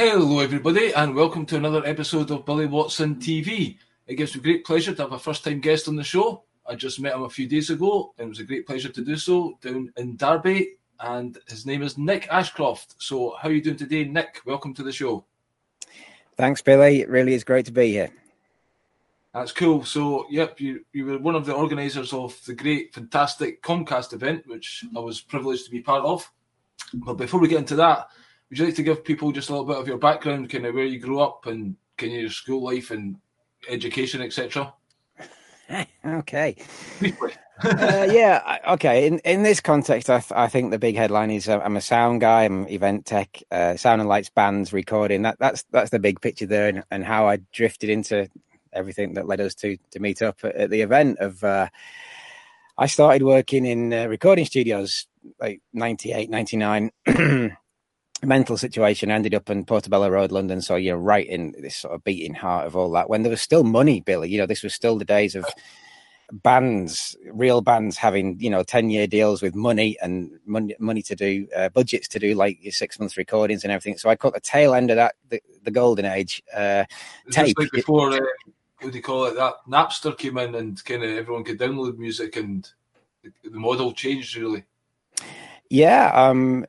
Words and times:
Hello, 0.00 0.38
everybody, 0.38 0.92
and 0.94 1.12
welcome 1.12 1.44
to 1.46 1.56
another 1.56 1.84
episode 1.84 2.30
of 2.30 2.46
Billy 2.46 2.66
Watson 2.66 3.16
TV. 3.16 3.78
It 4.06 4.14
gives 4.14 4.32
me 4.32 4.40
great 4.40 4.64
pleasure 4.64 4.94
to 4.94 5.02
have 5.02 5.10
a 5.10 5.18
first 5.18 5.42
time 5.42 5.58
guest 5.58 5.88
on 5.88 5.96
the 5.96 6.04
show. 6.04 6.44
I 6.64 6.76
just 6.76 7.00
met 7.00 7.16
him 7.16 7.24
a 7.24 7.28
few 7.28 7.48
days 7.48 7.70
ago, 7.70 8.14
and 8.16 8.26
it 8.26 8.28
was 8.28 8.38
a 8.38 8.44
great 8.44 8.64
pleasure 8.64 8.90
to 8.90 9.04
do 9.04 9.16
so 9.16 9.58
down 9.60 9.92
in 9.96 10.14
Derby. 10.14 10.74
And 11.00 11.36
his 11.48 11.66
name 11.66 11.82
is 11.82 11.98
Nick 11.98 12.28
Ashcroft. 12.30 12.94
So, 13.02 13.34
how 13.42 13.48
are 13.48 13.52
you 13.52 13.60
doing 13.60 13.76
today, 13.76 14.04
Nick? 14.04 14.40
Welcome 14.46 14.72
to 14.74 14.84
the 14.84 14.92
show. 14.92 15.24
Thanks, 16.36 16.62
Billy. 16.62 17.00
It 17.00 17.08
really 17.08 17.34
is 17.34 17.42
great 17.42 17.66
to 17.66 17.72
be 17.72 17.90
here. 17.90 18.12
That's 19.34 19.50
cool. 19.50 19.84
So, 19.84 20.26
yep, 20.30 20.60
you, 20.60 20.84
you 20.92 21.06
were 21.06 21.18
one 21.18 21.34
of 21.34 21.44
the 21.44 21.54
organisers 21.54 22.12
of 22.12 22.40
the 22.46 22.54
great, 22.54 22.94
fantastic 22.94 23.64
Comcast 23.64 24.12
event, 24.12 24.46
which 24.46 24.84
I 24.96 25.00
was 25.00 25.20
privileged 25.20 25.64
to 25.64 25.72
be 25.72 25.80
part 25.80 26.04
of. 26.04 26.30
But 26.94 27.14
before 27.14 27.40
we 27.40 27.48
get 27.48 27.58
into 27.58 27.74
that, 27.76 28.06
would 28.48 28.58
you 28.58 28.64
like 28.64 28.76
to 28.76 28.82
give 28.82 29.04
people 29.04 29.32
just 29.32 29.48
a 29.48 29.52
little 29.52 29.66
bit 29.66 29.76
of 29.76 29.88
your 29.88 29.98
background, 29.98 30.50
kind 30.50 30.66
of 30.66 30.74
where 30.74 30.84
you 30.84 30.98
grew 30.98 31.20
up 31.20 31.46
and 31.46 31.76
kind 31.96 32.12
of 32.12 32.20
your 32.20 32.30
school 32.30 32.62
life 32.62 32.90
and 32.90 33.16
education, 33.68 34.22
etc.? 34.22 34.72
okay. 36.06 36.56
uh, 37.02 37.28
yeah. 38.10 38.58
Okay. 38.70 39.06
In 39.06 39.18
in 39.20 39.42
this 39.42 39.60
context, 39.60 40.08
I, 40.08 40.20
th- 40.20 40.32
I 40.32 40.48
think 40.48 40.70
the 40.70 40.78
big 40.78 40.96
headline 40.96 41.30
is 41.30 41.48
uh, 41.48 41.58
I'm 41.58 41.76
a 41.76 41.82
sound 41.82 42.22
guy. 42.22 42.44
I'm 42.44 42.66
event 42.68 43.04
tech, 43.04 43.42
uh, 43.50 43.76
sound 43.76 44.00
and 44.00 44.08
lights, 44.08 44.30
bands, 44.30 44.72
recording. 44.72 45.22
That 45.22 45.38
that's 45.38 45.64
that's 45.70 45.90
the 45.90 45.98
big 45.98 46.20
picture 46.20 46.46
there, 46.46 46.68
and, 46.68 46.84
and 46.90 47.04
how 47.04 47.28
I 47.28 47.38
drifted 47.52 47.90
into 47.90 48.28
everything 48.72 49.14
that 49.14 49.26
led 49.26 49.40
us 49.40 49.54
to 49.56 49.76
to 49.90 50.00
meet 50.00 50.22
up 50.22 50.38
at, 50.42 50.54
at 50.54 50.70
the 50.70 50.80
event. 50.80 51.18
Of 51.18 51.44
uh, 51.44 51.68
I 52.78 52.86
started 52.86 53.24
working 53.24 53.66
in 53.66 53.92
uh, 53.92 54.06
recording 54.06 54.46
studios 54.46 55.06
like 55.40 55.60
98, 55.74 56.30
99. 56.30 56.90
mental 58.22 58.56
situation 58.56 59.10
ended 59.10 59.34
up 59.34 59.48
in 59.50 59.64
Portobello 59.64 60.08
Road, 60.08 60.32
London. 60.32 60.60
So 60.60 60.76
you're 60.76 60.96
right 60.96 61.26
in 61.26 61.54
this 61.58 61.76
sort 61.76 61.94
of 61.94 62.04
beating 62.04 62.34
heart 62.34 62.66
of 62.66 62.76
all 62.76 62.90
that. 62.92 63.08
When 63.08 63.22
there 63.22 63.30
was 63.30 63.42
still 63.42 63.64
money, 63.64 64.00
Billy, 64.00 64.28
you 64.28 64.38
know, 64.38 64.46
this 64.46 64.62
was 64.62 64.74
still 64.74 64.98
the 64.98 65.04
days 65.04 65.34
of 65.34 65.46
bands, 66.30 67.16
real 67.30 67.60
bands 67.60 67.96
having, 67.96 68.38
you 68.40 68.50
know, 68.50 68.62
10 68.62 68.90
year 68.90 69.06
deals 69.06 69.40
with 69.40 69.54
money 69.54 69.96
and 70.02 70.38
money, 70.44 70.74
money 70.78 71.02
to 71.02 71.14
do, 71.14 71.46
uh, 71.56 71.68
budgets 71.70 72.08
to 72.08 72.18
do 72.18 72.34
like 72.34 72.62
your 72.62 72.72
six 72.72 72.98
months 72.98 73.16
recordings 73.16 73.64
and 73.64 73.72
everything. 73.72 73.96
So 73.98 74.10
I 74.10 74.16
caught 74.16 74.34
the 74.34 74.40
tail 74.40 74.74
end 74.74 74.90
of 74.90 74.96
that, 74.96 75.14
the, 75.28 75.40
the 75.62 75.70
golden 75.70 76.04
age. 76.04 76.42
Uh, 76.54 76.84
tape. 77.30 77.56
Like 77.58 77.70
before, 77.72 78.12
uh, 78.12 78.20
what 78.80 78.92
do 78.92 78.96
you 78.98 79.02
call 79.02 79.26
it? 79.26 79.36
That 79.36 79.54
Napster 79.68 80.16
came 80.16 80.38
in 80.38 80.54
and 80.54 80.82
kind 80.84 81.02
of 81.02 81.10
everyone 81.10 81.44
could 81.44 81.58
download 81.58 81.98
music 81.98 82.36
and 82.36 82.68
the 83.22 83.58
model 83.58 83.92
changed 83.92 84.36
really. 84.36 84.64
Yeah. 85.70 86.10
Um, 86.14 86.66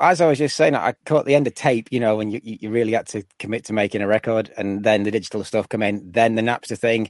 as 0.00 0.20
I 0.20 0.26
was 0.26 0.38
just 0.38 0.56
saying, 0.56 0.74
I 0.74 0.94
caught 1.04 1.26
the 1.26 1.34
end 1.34 1.46
of 1.46 1.54
tape, 1.54 1.88
you 1.90 2.00
know, 2.00 2.16
when 2.16 2.30
you, 2.30 2.40
you 2.42 2.70
really 2.70 2.92
had 2.92 3.06
to 3.08 3.24
commit 3.38 3.64
to 3.66 3.72
making 3.72 4.02
a 4.02 4.06
record 4.06 4.52
and 4.56 4.84
then 4.84 5.02
the 5.02 5.10
digital 5.10 5.44
stuff 5.44 5.68
come 5.68 5.82
in, 5.82 6.10
then 6.10 6.34
the 6.34 6.42
Napster 6.42 6.78
thing. 6.78 7.08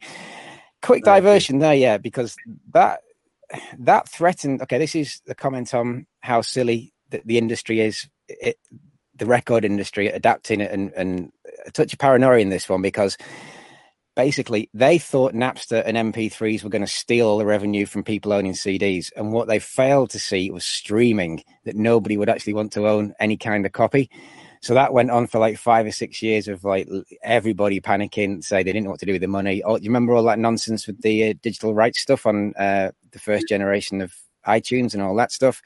Quick 0.82 1.04
diversion 1.04 1.60
there, 1.60 1.74
yeah, 1.74 1.98
because 1.98 2.36
that 2.72 3.00
that 3.78 4.08
threatened. 4.08 4.60
Okay, 4.62 4.78
this 4.78 4.94
is 4.94 5.20
the 5.26 5.34
comment 5.34 5.72
on 5.74 6.06
how 6.20 6.42
silly 6.42 6.92
the, 7.10 7.22
the 7.24 7.38
industry 7.38 7.80
is, 7.80 8.08
it, 8.28 8.58
the 9.16 9.26
record 9.26 9.64
industry 9.64 10.08
adapting 10.08 10.60
it 10.60 10.70
and, 10.70 10.92
and 10.94 11.32
a 11.66 11.70
touch 11.70 11.92
of 11.92 11.98
paranoia 11.98 12.38
in 12.38 12.50
this 12.50 12.68
one 12.68 12.82
because 12.82 13.16
basically 14.14 14.70
they 14.74 14.98
thought 14.98 15.34
Napster 15.34 15.82
and 15.84 15.96
MP3s 15.96 16.62
were 16.62 16.70
going 16.70 16.82
to 16.82 16.88
steal 16.88 17.26
all 17.26 17.38
the 17.38 17.46
revenue 17.46 17.86
from 17.86 18.04
people 18.04 18.32
owning 18.32 18.52
CDs. 18.52 19.10
And 19.16 19.32
what 19.32 19.48
they 19.48 19.58
failed 19.58 20.10
to 20.10 20.18
see 20.18 20.50
was 20.50 20.64
streaming, 20.64 21.42
that 21.64 21.76
nobody 21.76 22.16
would 22.16 22.28
actually 22.28 22.54
want 22.54 22.72
to 22.72 22.88
own 22.88 23.14
any 23.18 23.36
kind 23.36 23.66
of 23.66 23.72
copy. 23.72 24.10
So 24.60 24.72
that 24.74 24.94
went 24.94 25.10
on 25.10 25.26
for 25.26 25.38
like 25.38 25.58
five 25.58 25.84
or 25.84 25.90
six 25.90 26.22
years 26.22 26.48
of 26.48 26.64
like 26.64 26.88
everybody 27.22 27.80
panicking, 27.80 28.42
say 28.42 28.62
they 28.62 28.72
didn't 28.72 28.84
know 28.84 28.90
what 28.90 29.00
to 29.00 29.06
do 29.06 29.12
with 29.12 29.20
the 29.20 29.28
money. 29.28 29.62
Oh, 29.62 29.76
you 29.76 29.90
remember 29.90 30.14
all 30.14 30.22
that 30.24 30.38
nonsense 30.38 30.86
with 30.86 31.02
the 31.02 31.30
uh, 31.30 31.34
digital 31.42 31.74
rights 31.74 32.00
stuff 32.00 32.24
on 32.24 32.54
uh, 32.58 32.92
the 33.10 33.18
first 33.18 33.46
generation 33.46 34.00
of 34.00 34.14
iTunes 34.46 34.94
and 34.94 35.02
all 35.02 35.14
that 35.16 35.32
stuff? 35.32 35.60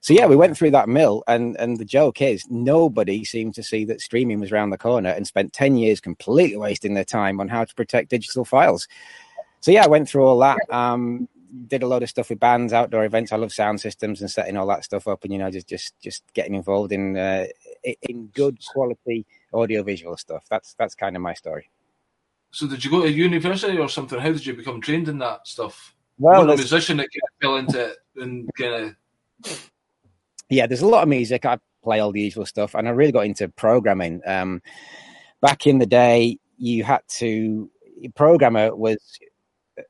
So 0.00 0.14
yeah, 0.14 0.26
we 0.26 0.36
went 0.36 0.56
through 0.56 0.70
that 0.72 0.88
mill, 0.88 1.24
and 1.26 1.56
and 1.58 1.76
the 1.76 1.84
joke 1.84 2.22
is 2.22 2.46
nobody 2.48 3.24
seemed 3.24 3.54
to 3.54 3.62
see 3.62 3.84
that 3.86 4.00
streaming 4.00 4.40
was 4.40 4.52
around 4.52 4.70
the 4.70 4.78
corner, 4.78 5.10
and 5.10 5.26
spent 5.26 5.52
ten 5.52 5.76
years 5.76 6.00
completely 6.00 6.56
wasting 6.56 6.94
their 6.94 7.04
time 7.04 7.40
on 7.40 7.48
how 7.48 7.64
to 7.64 7.74
protect 7.74 8.10
digital 8.10 8.44
files. 8.44 8.88
So 9.60 9.70
yeah, 9.70 9.84
I 9.84 9.88
went 9.88 10.08
through 10.08 10.24
all 10.24 10.38
that. 10.38 10.58
Um, 10.70 11.28
did 11.66 11.82
a 11.82 11.86
lot 11.86 12.02
of 12.02 12.10
stuff 12.10 12.30
with 12.30 12.40
bands, 12.40 12.72
outdoor 12.72 13.04
events. 13.04 13.32
I 13.32 13.36
love 13.36 13.52
sound 13.52 13.80
systems 13.80 14.20
and 14.20 14.30
setting 14.30 14.56
all 14.56 14.66
that 14.66 14.84
stuff 14.84 15.08
up, 15.08 15.24
and 15.24 15.32
you 15.32 15.38
know, 15.38 15.50
just 15.50 15.66
just 15.66 15.98
just 16.00 16.22
getting 16.34 16.54
involved 16.54 16.92
in 16.92 17.16
uh, 17.16 17.46
in 18.02 18.26
good 18.28 18.58
quality 18.72 19.26
audio 19.52 19.82
visual 19.82 20.16
stuff. 20.16 20.44
That's 20.50 20.74
that's 20.74 20.94
kind 20.94 21.16
of 21.16 21.22
my 21.22 21.34
story. 21.34 21.70
So 22.50 22.66
did 22.66 22.84
you 22.84 22.90
go 22.90 23.02
to 23.02 23.10
university 23.10 23.78
or 23.78 23.88
something? 23.88 24.18
How 24.18 24.32
did 24.32 24.46
you 24.46 24.54
become 24.54 24.80
trained 24.80 25.08
in 25.08 25.18
that 25.18 25.46
stuff? 25.46 25.94
Well, 26.18 26.50
a 26.50 26.56
musician 26.56 26.96
that 26.96 27.08
kind 27.12 27.22
of 27.22 27.40
fell 27.40 27.56
into 27.56 27.90
it 27.90 27.96
and 28.16 28.50
kind 28.58 28.96
of 29.44 29.70
yeah, 30.50 30.66
there's 30.66 30.82
a 30.82 30.86
lot 30.86 31.02
of 31.02 31.08
music. 31.08 31.44
I 31.44 31.58
play 31.82 32.00
all 32.00 32.12
the 32.12 32.20
usual 32.20 32.46
stuff, 32.46 32.74
and 32.74 32.88
I 32.88 32.90
really 32.92 33.12
got 33.12 33.26
into 33.26 33.48
programming. 33.48 34.20
Um, 34.26 34.62
back 35.40 35.66
in 35.66 35.78
the 35.78 35.86
day, 35.86 36.38
you 36.56 36.84
had 36.84 37.02
to 37.18 37.70
programmer 38.14 38.74
was 38.74 39.18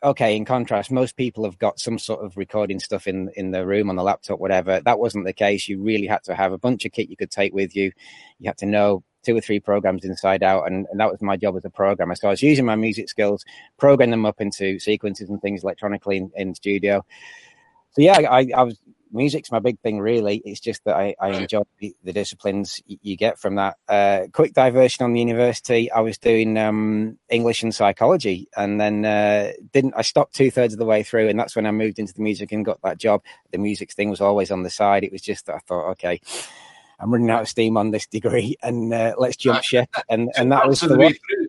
okay. 0.02 0.36
In 0.36 0.44
contrast, 0.44 0.90
most 0.90 1.16
people 1.16 1.44
have 1.44 1.58
got 1.58 1.80
some 1.80 1.98
sort 1.98 2.24
of 2.24 2.36
recording 2.36 2.80
stuff 2.80 3.06
in 3.06 3.30
in 3.36 3.50
the 3.50 3.66
room 3.66 3.90
on 3.90 3.96
the 3.96 4.02
laptop, 4.02 4.40
whatever. 4.40 4.80
That 4.80 4.98
wasn't 4.98 5.24
the 5.26 5.32
case. 5.32 5.68
You 5.68 5.82
really 5.82 6.06
had 6.06 6.24
to 6.24 6.34
have 6.34 6.52
a 6.52 6.58
bunch 6.58 6.84
of 6.84 6.92
kit 6.92 7.10
you 7.10 7.16
could 7.16 7.30
take 7.30 7.54
with 7.54 7.74
you. 7.74 7.92
You 8.38 8.48
had 8.48 8.58
to 8.58 8.66
know 8.66 9.02
two 9.24 9.36
or 9.36 9.40
three 9.40 9.60
programs 9.60 10.04
inside 10.04 10.42
out, 10.42 10.66
and, 10.66 10.86
and 10.90 11.00
that 11.00 11.10
was 11.10 11.20
my 11.20 11.36
job 11.36 11.56
as 11.56 11.64
a 11.64 11.70
programmer. 11.70 12.14
So 12.14 12.28
I 12.28 12.30
was 12.30 12.42
using 12.42 12.64
my 12.64 12.76
music 12.76 13.08
skills, 13.08 13.44
program 13.76 14.10
them 14.10 14.24
up 14.24 14.40
into 14.40 14.78
sequences 14.78 15.28
and 15.28 15.40
things 15.42 15.62
electronically 15.62 16.18
in, 16.18 16.30
in 16.36 16.54
studio. 16.54 17.04
So 17.92 18.02
yeah, 18.02 18.18
I, 18.30 18.48
I 18.54 18.62
was 18.62 18.78
music's 19.12 19.50
my 19.50 19.58
big 19.58 19.78
thing, 19.80 20.00
really. 20.00 20.42
It's 20.44 20.60
just 20.60 20.84
that 20.84 20.96
I, 20.96 21.14
I 21.20 21.30
enjoy 21.30 21.62
the, 21.78 21.94
the 22.04 22.12
disciplines 22.12 22.80
you 22.86 23.16
get 23.16 23.38
from 23.38 23.56
that. 23.56 23.76
Uh, 23.88 24.26
quick 24.32 24.52
diversion 24.52 25.04
on 25.04 25.12
the 25.12 25.20
university. 25.20 25.90
I 25.90 26.00
was 26.00 26.18
doing 26.18 26.56
um, 26.56 27.18
English 27.28 27.62
and 27.62 27.74
psychology, 27.74 28.48
and 28.56 28.80
then 28.80 29.04
uh, 29.04 29.52
didn't. 29.72 29.94
I 29.96 30.02
stopped 30.02 30.34
two 30.34 30.50
thirds 30.50 30.74
of 30.74 30.78
the 30.78 30.86
way 30.86 31.02
through, 31.02 31.28
and 31.28 31.38
that's 31.38 31.56
when 31.56 31.66
I 31.66 31.70
moved 31.70 31.98
into 31.98 32.14
the 32.14 32.22
music 32.22 32.52
and 32.52 32.64
got 32.64 32.80
that 32.82 32.98
job. 32.98 33.22
The 33.52 33.58
music 33.58 33.92
thing 33.92 34.10
was 34.10 34.20
always 34.20 34.50
on 34.50 34.62
the 34.62 34.70
side. 34.70 35.04
It 35.04 35.12
was 35.12 35.22
just 35.22 35.46
that 35.46 35.56
I 35.56 35.58
thought, 35.60 35.90
okay. 35.92 36.20
I'm 37.00 37.12
running 37.12 37.30
out 37.30 37.42
of 37.42 37.48
steam 37.48 37.76
on 37.76 37.92
this 37.92 38.06
degree, 38.06 38.56
and 38.62 38.92
uh, 38.92 39.14
let's 39.18 39.36
jump 39.36 39.62
ship. 39.62 39.88
And 40.08 40.30
and 40.36 40.50
that 40.52 40.66
was 40.66 40.80
the 40.80 40.98
way 40.98 41.12
through. 41.12 41.46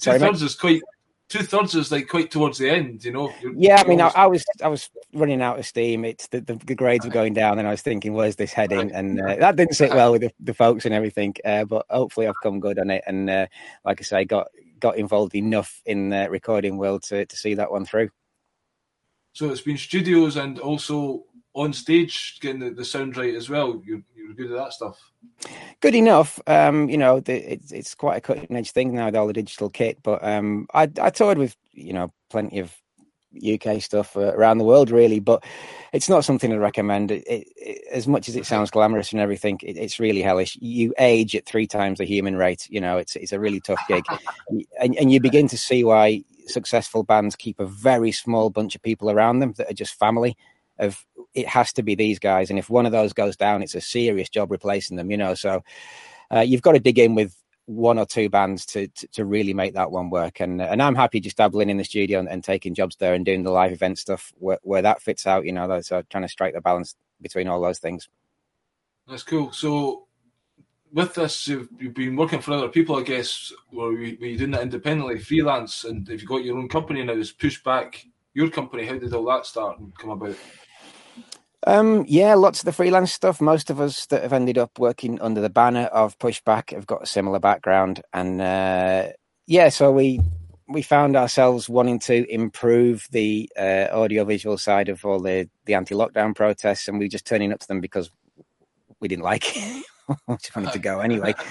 Two 0.00 0.18
thirds 0.18 0.42
is 0.42 0.54
quite 0.54 0.82
two 1.28 1.42
thirds 1.42 1.74
is 1.74 1.90
like 1.92 2.08
quite 2.08 2.30
towards 2.30 2.58
the 2.58 2.70
end, 2.70 3.04
you 3.04 3.12
know. 3.12 3.32
You're, 3.40 3.54
yeah, 3.56 3.82
I 3.84 3.88
mean, 3.88 4.00
I, 4.00 4.08
I, 4.14 4.26
was 4.26 4.44
I 4.62 4.68
was 4.68 4.88
running 5.12 5.42
out 5.42 5.58
of 5.58 5.66
steam. 5.66 6.04
It's 6.04 6.26
the, 6.28 6.40
the, 6.40 6.54
the, 6.54 6.74
grades 6.74 7.04
were 7.04 7.10
going 7.10 7.34
down, 7.34 7.58
and 7.58 7.66
I 7.66 7.72
was 7.72 7.82
thinking, 7.82 8.14
"Where's 8.14 8.36
this 8.36 8.52
heading?" 8.52 8.92
And 8.92 9.20
uh, 9.20 9.36
that 9.36 9.56
didn't 9.56 9.74
sit 9.74 9.90
well 9.90 10.12
with 10.12 10.22
the, 10.22 10.32
the 10.40 10.54
folks 10.54 10.84
and 10.84 10.94
everything. 10.94 11.34
Uh, 11.44 11.64
but 11.64 11.86
hopefully, 11.90 12.26
I've 12.26 12.40
come 12.42 12.60
good 12.60 12.78
on 12.78 12.90
it, 12.90 13.02
and 13.06 13.28
uh, 13.28 13.46
like 13.84 14.00
I 14.00 14.04
say, 14.04 14.24
got 14.24 14.48
got 14.78 14.96
involved 14.96 15.34
enough 15.34 15.80
in 15.86 16.10
the 16.10 16.28
recording 16.30 16.76
world 16.76 17.02
to 17.04 17.26
to 17.26 17.36
see 17.36 17.54
that 17.54 17.70
one 17.70 17.84
through. 17.84 18.10
So 19.32 19.50
it's 19.50 19.60
been 19.60 19.76
studios 19.76 20.36
and 20.36 20.58
also 20.58 21.24
on 21.56 21.72
stage 21.72 22.38
getting 22.40 22.60
the, 22.60 22.70
the 22.70 22.84
sound 22.84 23.16
right 23.16 23.34
as 23.34 23.48
well. 23.48 23.82
You're, 23.84 24.02
you're 24.14 24.34
good 24.34 24.52
at 24.52 24.58
that 24.58 24.72
stuff. 24.74 25.00
Good 25.80 25.94
enough. 25.94 26.38
Um, 26.46 26.88
you 26.88 26.98
know, 26.98 27.20
the, 27.20 27.52
it's 27.52 27.72
it's 27.72 27.94
quite 27.94 28.18
a 28.18 28.20
cutting 28.20 28.54
edge 28.54 28.70
thing 28.70 28.94
now 28.94 29.06
with 29.06 29.16
all 29.16 29.26
the 29.26 29.32
digital 29.32 29.70
kit. 29.70 29.98
But 30.02 30.22
um, 30.22 30.68
I 30.74 30.82
I 31.00 31.10
toured 31.10 31.38
with 31.38 31.56
you 31.72 31.94
know 31.94 32.12
plenty 32.30 32.58
of 32.58 32.76
UK 33.36 33.80
stuff 33.82 34.16
uh, 34.16 34.34
around 34.34 34.58
the 34.58 34.64
world, 34.64 34.90
really. 34.90 35.18
But 35.18 35.44
it's 35.92 36.08
not 36.08 36.24
something 36.24 36.52
I'd 36.52 36.58
recommend. 36.58 37.10
It, 37.10 37.24
it, 37.26 37.48
it, 37.56 37.82
as 37.90 38.06
much 38.06 38.28
as 38.28 38.36
it 38.36 38.44
sounds 38.44 38.70
glamorous 38.70 39.12
and 39.12 39.20
everything, 39.20 39.58
it's 39.62 39.98
really 39.98 40.22
hellish. 40.22 40.56
You 40.60 40.92
age 40.98 41.34
at 41.34 41.46
three 41.46 41.66
times 41.66 41.98
the 41.98 42.04
human 42.04 42.36
rate. 42.36 42.68
You 42.68 42.82
know, 42.82 42.98
it's 42.98 43.16
it's 43.16 43.32
a 43.32 43.40
really 43.40 43.60
tough 43.60 43.80
gig, 43.88 44.04
and 44.78 44.94
and 44.96 45.10
you 45.10 45.20
begin 45.20 45.48
to 45.48 45.58
see 45.58 45.84
why 45.84 46.22
successful 46.48 47.02
bands 47.02 47.34
keep 47.34 47.58
a 47.58 47.66
very 47.66 48.12
small 48.12 48.50
bunch 48.50 48.74
of 48.74 48.82
people 48.82 49.10
around 49.10 49.40
them 49.40 49.54
that 49.54 49.70
are 49.70 49.74
just 49.74 49.98
family 49.98 50.36
of 50.78 51.04
it 51.34 51.46
has 51.46 51.72
to 51.74 51.82
be 51.82 51.94
these 51.94 52.18
guys, 52.18 52.50
and 52.50 52.58
if 52.58 52.70
one 52.70 52.86
of 52.86 52.92
those 52.92 53.12
goes 53.12 53.36
down, 53.36 53.62
it's 53.62 53.74
a 53.74 53.80
serious 53.80 54.28
job 54.28 54.50
replacing 54.50 54.96
them. 54.96 55.10
You 55.10 55.16
know, 55.16 55.34
so 55.34 55.62
uh, 56.34 56.40
you've 56.40 56.62
got 56.62 56.72
to 56.72 56.80
dig 56.80 56.98
in 56.98 57.14
with 57.14 57.36
one 57.66 57.98
or 57.98 58.06
two 58.06 58.28
bands 58.28 58.64
to, 58.64 58.86
to, 58.88 59.08
to 59.08 59.24
really 59.24 59.52
make 59.52 59.74
that 59.74 59.90
one 59.90 60.08
work. 60.08 60.40
And 60.40 60.62
and 60.62 60.80
I'm 60.80 60.94
happy 60.94 61.20
just 61.20 61.36
dabbling 61.36 61.68
in 61.68 61.78
the 61.78 61.84
studio 61.84 62.20
and, 62.20 62.28
and 62.28 62.42
taking 62.42 62.74
jobs 62.74 62.96
there 62.96 63.14
and 63.14 63.24
doing 63.24 63.42
the 63.42 63.50
live 63.50 63.72
event 63.72 63.98
stuff 63.98 64.32
where, 64.38 64.58
where 64.62 64.82
that 64.82 65.02
fits 65.02 65.26
out. 65.26 65.44
You 65.44 65.52
know, 65.52 65.80
so 65.80 66.02
trying 66.10 66.24
to 66.24 66.28
strike 66.28 66.54
the 66.54 66.60
balance 66.60 66.94
between 67.20 67.48
all 67.48 67.60
those 67.60 67.78
things. 67.78 68.08
That's 69.08 69.22
cool. 69.22 69.52
So 69.52 70.06
with 70.92 71.14
this, 71.14 71.48
you've, 71.48 71.68
you've 71.78 71.94
been 71.94 72.16
working 72.16 72.40
for 72.40 72.52
other 72.52 72.68
people, 72.68 72.96
I 72.96 73.02
guess, 73.02 73.52
or 73.72 73.90
were 73.90 73.98
you 74.00 74.38
doing 74.38 74.52
that 74.52 74.62
independently, 74.62 75.18
freelance, 75.18 75.84
and 75.84 76.08
if 76.08 76.20
you've 76.20 76.28
got 76.28 76.44
your 76.44 76.58
own 76.58 76.68
company 76.68 77.02
now, 77.04 77.12
is 77.12 77.32
push 77.32 77.62
back 77.62 78.04
your 78.34 78.48
company. 78.50 78.84
How 78.84 78.98
did 78.98 79.12
all 79.12 79.24
that 79.26 79.46
start 79.46 79.78
and 79.78 79.96
come 79.96 80.10
about? 80.10 80.36
Um, 81.66 82.04
yeah, 82.06 82.34
lots 82.34 82.60
of 82.60 82.64
the 82.64 82.72
freelance 82.72 83.12
stuff. 83.12 83.40
Most 83.40 83.70
of 83.70 83.80
us 83.80 84.06
that 84.06 84.22
have 84.22 84.32
ended 84.32 84.56
up 84.56 84.78
working 84.78 85.20
under 85.20 85.40
the 85.40 85.50
banner 85.50 85.86
of 85.86 86.16
Pushback 86.20 86.70
have 86.72 86.86
got 86.86 87.02
a 87.02 87.06
similar 87.06 87.40
background, 87.40 88.02
and 88.12 88.40
uh, 88.40 89.08
yeah, 89.48 89.68
so 89.68 89.90
we 89.90 90.20
we 90.68 90.82
found 90.82 91.16
ourselves 91.16 91.68
wanting 91.68 91.98
to 92.00 92.24
improve 92.32 93.08
the 93.10 93.50
uh, 93.58 93.88
audiovisual 93.92 94.58
side 94.58 94.88
of 94.88 95.04
all 95.04 95.18
the 95.18 95.48
the 95.64 95.74
anti-lockdown 95.74 96.36
protests, 96.36 96.86
and 96.86 97.00
we 97.00 97.08
just 97.08 97.26
turning 97.26 97.52
up 97.52 97.58
to 97.58 97.68
them 97.68 97.80
because 97.80 98.12
we 99.00 99.08
didn't 99.08 99.24
like 99.24 99.44
it. 99.56 99.84
we 100.28 100.36
just 100.36 100.54
wanted 100.54 100.72
to 100.72 100.78
go 100.78 101.00
anyway. 101.00 101.34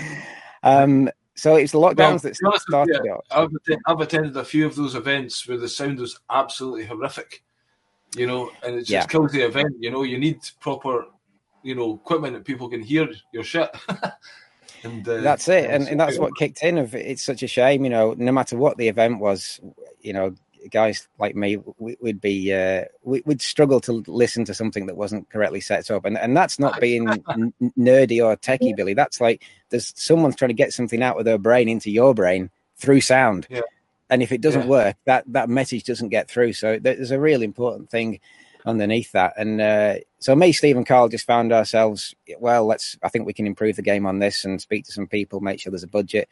Um, 0.63 1.11
so 1.35 1.57
it's 1.57 1.73
the 1.73 1.77
lockdowns 1.77 2.23
well, 2.41 2.51
that 2.53 2.61
started. 2.61 2.99
Yeah, 3.05 3.17
I've, 3.29 3.51
I've 3.85 3.99
attended 3.99 4.35
a 4.35 4.43
few 4.43 4.65
of 4.65 4.75
those 4.75 4.95
events 4.95 5.47
where 5.47 5.59
the 5.59 5.69
sound 5.69 5.99
was 5.99 6.19
absolutely 6.31 6.85
horrific 6.85 7.43
you 8.15 8.27
know, 8.27 8.51
and 8.63 8.75
it 8.75 8.79
just 8.79 8.89
yeah. 8.91 9.05
kills 9.05 9.31
the 9.31 9.41
event. 9.41 9.75
You 9.79 9.91
know, 9.91 10.03
you 10.03 10.17
need 10.17 10.39
proper, 10.59 11.05
you 11.63 11.75
know, 11.75 11.95
equipment 11.95 12.33
that 12.33 12.45
people 12.45 12.69
can 12.69 12.81
hear 12.81 13.09
your 13.31 13.43
shit. 13.43 13.69
and 14.83 15.07
uh, 15.07 15.21
that's 15.21 15.47
it, 15.47 15.69
and, 15.69 15.87
and 15.87 15.99
that's 15.99 16.17
what 16.17 16.35
kicked 16.35 16.63
in. 16.63 16.77
Of 16.77 16.95
it's 16.95 17.23
such 17.23 17.43
a 17.43 17.47
shame, 17.47 17.83
you 17.83 17.89
know. 17.89 18.13
No 18.17 18.31
matter 18.31 18.57
what 18.57 18.77
the 18.77 18.87
event 18.87 19.19
was, 19.19 19.59
you 20.01 20.13
know, 20.13 20.33
guys 20.71 21.07
like 21.19 21.35
me, 21.35 21.57
we, 21.77 21.97
would 21.99 22.21
be 22.21 22.53
uh, 22.53 22.85
we, 23.03 23.21
would 23.25 23.41
struggle 23.41 23.79
to 23.81 24.03
listen 24.07 24.45
to 24.45 24.53
something 24.53 24.85
that 24.85 24.97
wasn't 24.97 25.29
correctly 25.29 25.61
set 25.61 25.91
up, 25.91 26.05
and 26.05 26.17
and 26.17 26.35
that's 26.35 26.59
not 26.59 26.79
being 26.79 27.09
n- 27.29 27.53
nerdy 27.77 28.23
or 28.23 28.37
techie, 28.37 28.75
Billy. 28.75 28.93
That's 28.93 29.19
like 29.19 29.43
there's 29.69 29.93
someone's 29.95 30.35
trying 30.35 30.49
to 30.49 30.55
get 30.55 30.73
something 30.73 31.01
out 31.01 31.19
of 31.19 31.25
their 31.25 31.37
brain 31.37 31.69
into 31.69 31.91
your 31.91 32.13
brain 32.13 32.49
through 32.77 33.01
sound. 33.01 33.47
Yeah 33.49 33.61
and 34.09 34.21
if 34.21 34.31
it 34.31 34.41
doesn't 34.41 34.63
yeah. 34.63 34.67
work, 34.67 34.97
that 35.05 35.23
that 35.27 35.49
message 35.49 35.83
doesn't 35.83 36.09
get 36.09 36.29
through. 36.29 36.53
So 36.53 36.79
there's 36.79 37.11
a 37.11 37.19
really 37.19 37.45
important 37.45 37.89
thing 37.89 38.19
underneath 38.65 39.11
that. 39.11 39.33
And 39.37 39.61
uh, 39.61 39.95
so 40.19 40.35
me, 40.35 40.51
Steve, 40.51 40.77
and 40.77 40.85
Carl 40.85 41.09
just 41.09 41.25
found 41.25 41.51
ourselves. 41.51 42.15
Well, 42.39 42.65
let's. 42.65 42.97
I 43.03 43.09
think 43.09 43.25
we 43.25 43.33
can 43.33 43.47
improve 43.47 43.75
the 43.75 43.81
game 43.81 44.05
on 44.05 44.19
this 44.19 44.45
and 44.45 44.61
speak 44.61 44.85
to 44.85 44.91
some 44.91 45.07
people, 45.07 45.39
make 45.39 45.59
sure 45.59 45.71
there's 45.71 45.83
a 45.83 45.87
budget. 45.87 46.29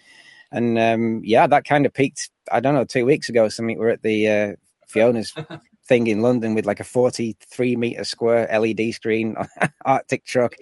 And 0.51 0.77
um, 0.77 1.21
yeah, 1.23 1.47
that 1.47 1.65
kind 1.65 1.85
of 1.85 1.93
peaked. 1.93 2.29
I 2.51 2.59
don't 2.59 2.75
know, 2.75 2.85
two 2.85 3.05
weeks 3.05 3.29
ago 3.29 3.45
or 3.45 3.49
something. 3.49 3.77
We're 3.77 3.89
at 3.89 4.03
the 4.03 4.27
uh, 4.27 4.55
Fiona's 4.87 5.33
thing 5.85 6.07
in 6.07 6.21
London 6.21 6.55
with 6.55 6.65
like 6.65 6.79
a 6.79 6.83
43 6.83 7.75
meter 7.75 8.03
square 8.03 8.47
LED 8.51 8.93
screen, 8.93 9.35
Arctic 9.85 10.25
truck, 10.25 10.55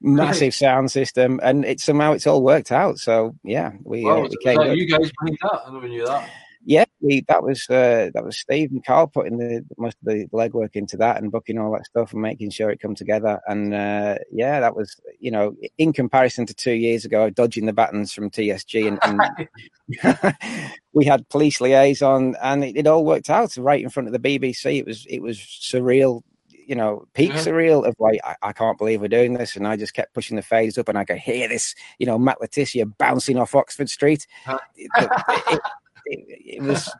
massive 0.00 0.54
sound 0.54 0.90
system, 0.90 1.40
and 1.42 1.64
it 1.64 1.80
somehow 1.80 2.12
it's 2.12 2.26
all 2.26 2.42
worked 2.42 2.72
out. 2.72 2.98
So 2.98 3.34
yeah, 3.44 3.72
we, 3.82 4.04
well, 4.04 4.24
uh, 4.24 4.28
we 4.28 4.36
came. 4.42 4.60
you 4.72 4.86
guys 4.86 5.10
behind 5.20 5.38
that? 5.42 5.62
I 5.66 5.72
never 5.72 5.88
knew 5.88 6.06
that 6.06 6.28
yeah, 6.64 6.84
we, 7.00 7.24
that 7.28 7.42
was 7.42 7.68
uh, 7.68 8.10
that 8.14 8.24
was 8.24 8.38
Steve 8.38 8.70
and 8.70 8.84
Carl 8.84 9.08
putting 9.08 9.38
the 9.38 9.64
most 9.78 9.96
of 10.00 10.12
the 10.12 10.26
legwork 10.32 10.70
into 10.74 10.96
that 10.98 11.20
and 11.20 11.32
booking 11.32 11.58
all 11.58 11.72
that 11.72 11.86
stuff 11.86 12.12
and 12.12 12.22
making 12.22 12.50
sure 12.50 12.70
it 12.70 12.80
come 12.80 12.94
together. 12.94 13.40
And 13.46 13.74
uh, 13.74 14.16
yeah, 14.30 14.60
that 14.60 14.76
was 14.76 15.00
you 15.18 15.30
know 15.30 15.54
in 15.78 15.92
comparison 15.92 16.46
to 16.46 16.54
two 16.54 16.72
years 16.72 17.04
ago, 17.04 17.30
dodging 17.30 17.66
the 17.66 17.72
battens 17.72 18.12
from 18.12 18.30
TSG 18.30 18.86
and, 18.86 18.98
and 19.02 20.34
we 20.92 21.04
had 21.04 21.28
police 21.28 21.60
liaison, 21.60 22.36
and 22.42 22.64
it, 22.64 22.76
it, 22.76 22.86
all 22.86 23.04
worked 23.04 23.30
out 23.30 23.56
right 23.56 23.82
in 23.82 23.90
front 23.90 24.08
of 24.08 24.12
the 24.12 24.18
BBC. 24.38 24.78
It 24.78 24.86
was 24.86 25.04
it 25.06 25.20
was 25.20 25.38
surreal. 25.38 26.22
You 26.64 26.76
know, 26.76 27.06
peak 27.12 27.30
yeah. 27.30 27.38
surreal 27.38 27.84
of 27.84 27.96
like, 27.98 28.20
I, 28.24 28.36
I, 28.40 28.52
can't 28.52 28.78
believe 28.78 29.00
we're 29.00 29.08
doing 29.08 29.34
this. 29.34 29.56
And 29.56 29.66
I 29.66 29.76
just 29.76 29.94
kept 29.94 30.14
pushing 30.14 30.36
the 30.36 30.42
fades 30.42 30.78
up 30.78 30.88
and 30.88 30.96
I 30.96 31.04
could 31.04 31.18
hear 31.18 31.48
this, 31.48 31.74
you 31.98 32.06
know, 32.06 32.16
Matt 32.16 32.40
Le 32.40 32.46
Tissier 32.46 32.90
bouncing 32.98 33.36
off 33.36 33.56
Oxford 33.56 33.90
Street. 33.90 34.28
it, 34.76 34.88
it, 34.96 35.10
it, 35.48 35.60
it 36.06 36.62
was 36.62 36.90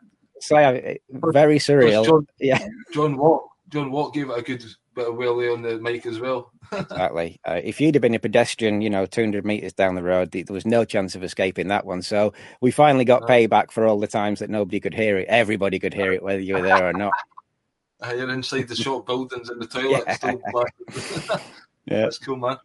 so 0.40 0.56
very 1.10 1.58
surreal. 1.58 2.04
John, 2.04 2.26
yeah, 2.40 2.66
John 2.92 3.16
Watt. 3.16 3.42
John 3.68 3.90
Watt 3.90 4.12
gave 4.12 4.28
it 4.28 4.38
a 4.38 4.42
good 4.42 4.64
bit 4.94 5.08
of 5.08 5.16
welly 5.16 5.48
on 5.48 5.62
the 5.62 5.78
mic 5.78 6.04
as 6.06 6.20
well. 6.20 6.52
exactly. 6.72 7.40
Uh, 7.46 7.60
if 7.62 7.80
you'd 7.80 7.94
have 7.94 8.02
been 8.02 8.14
a 8.14 8.18
pedestrian, 8.18 8.82
you 8.82 8.90
know, 8.90 9.06
200 9.06 9.44
meters 9.44 9.72
down 9.72 9.94
the 9.94 10.02
road, 10.02 10.30
there 10.30 10.44
was 10.50 10.66
no 10.66 10.84
chance 10.84 11.14
of 11.14 11.24
escaping 11.24 11.68
that 11.68 11.86
one. 11.86 12.02
So 12.02 12.34
we 12.60 12.70
finally 12.70 13.04
got 13.04 13.22
payback 13.22 13.70
for 13.70 13.86
all 13.86 13.98
the 13.98 14.06
times 14.06 14.40
that 14.40 14.50
nobody 14.50 14.80
could 14.80 14.94
hear 14.94 15.18
it. 15.18 15.28
Everybody 15.28 15.78
could 15.78 15.94
hear 15.94 16.12
it, 16.12 16.22
whether 16.22 16.40
you 16.40 16.54
were 16.54 16.62
there 16.62 16.88
or 16.88 16.92
not. 16.92 17.12
You're 18.10 18.30
inside 18.30 18.66
the 18.66 18.74
shop 18.74 19.06
buildings 19.06 19.48
in 19.48 19.60
the 19.60 19.66
toilet. 19.66 20.04
Yeah. 20.24 21.38
yeah. 21.86 22.00
That's 22.02 22.18
cool, 22.18 22.36
man. 22.36 22.56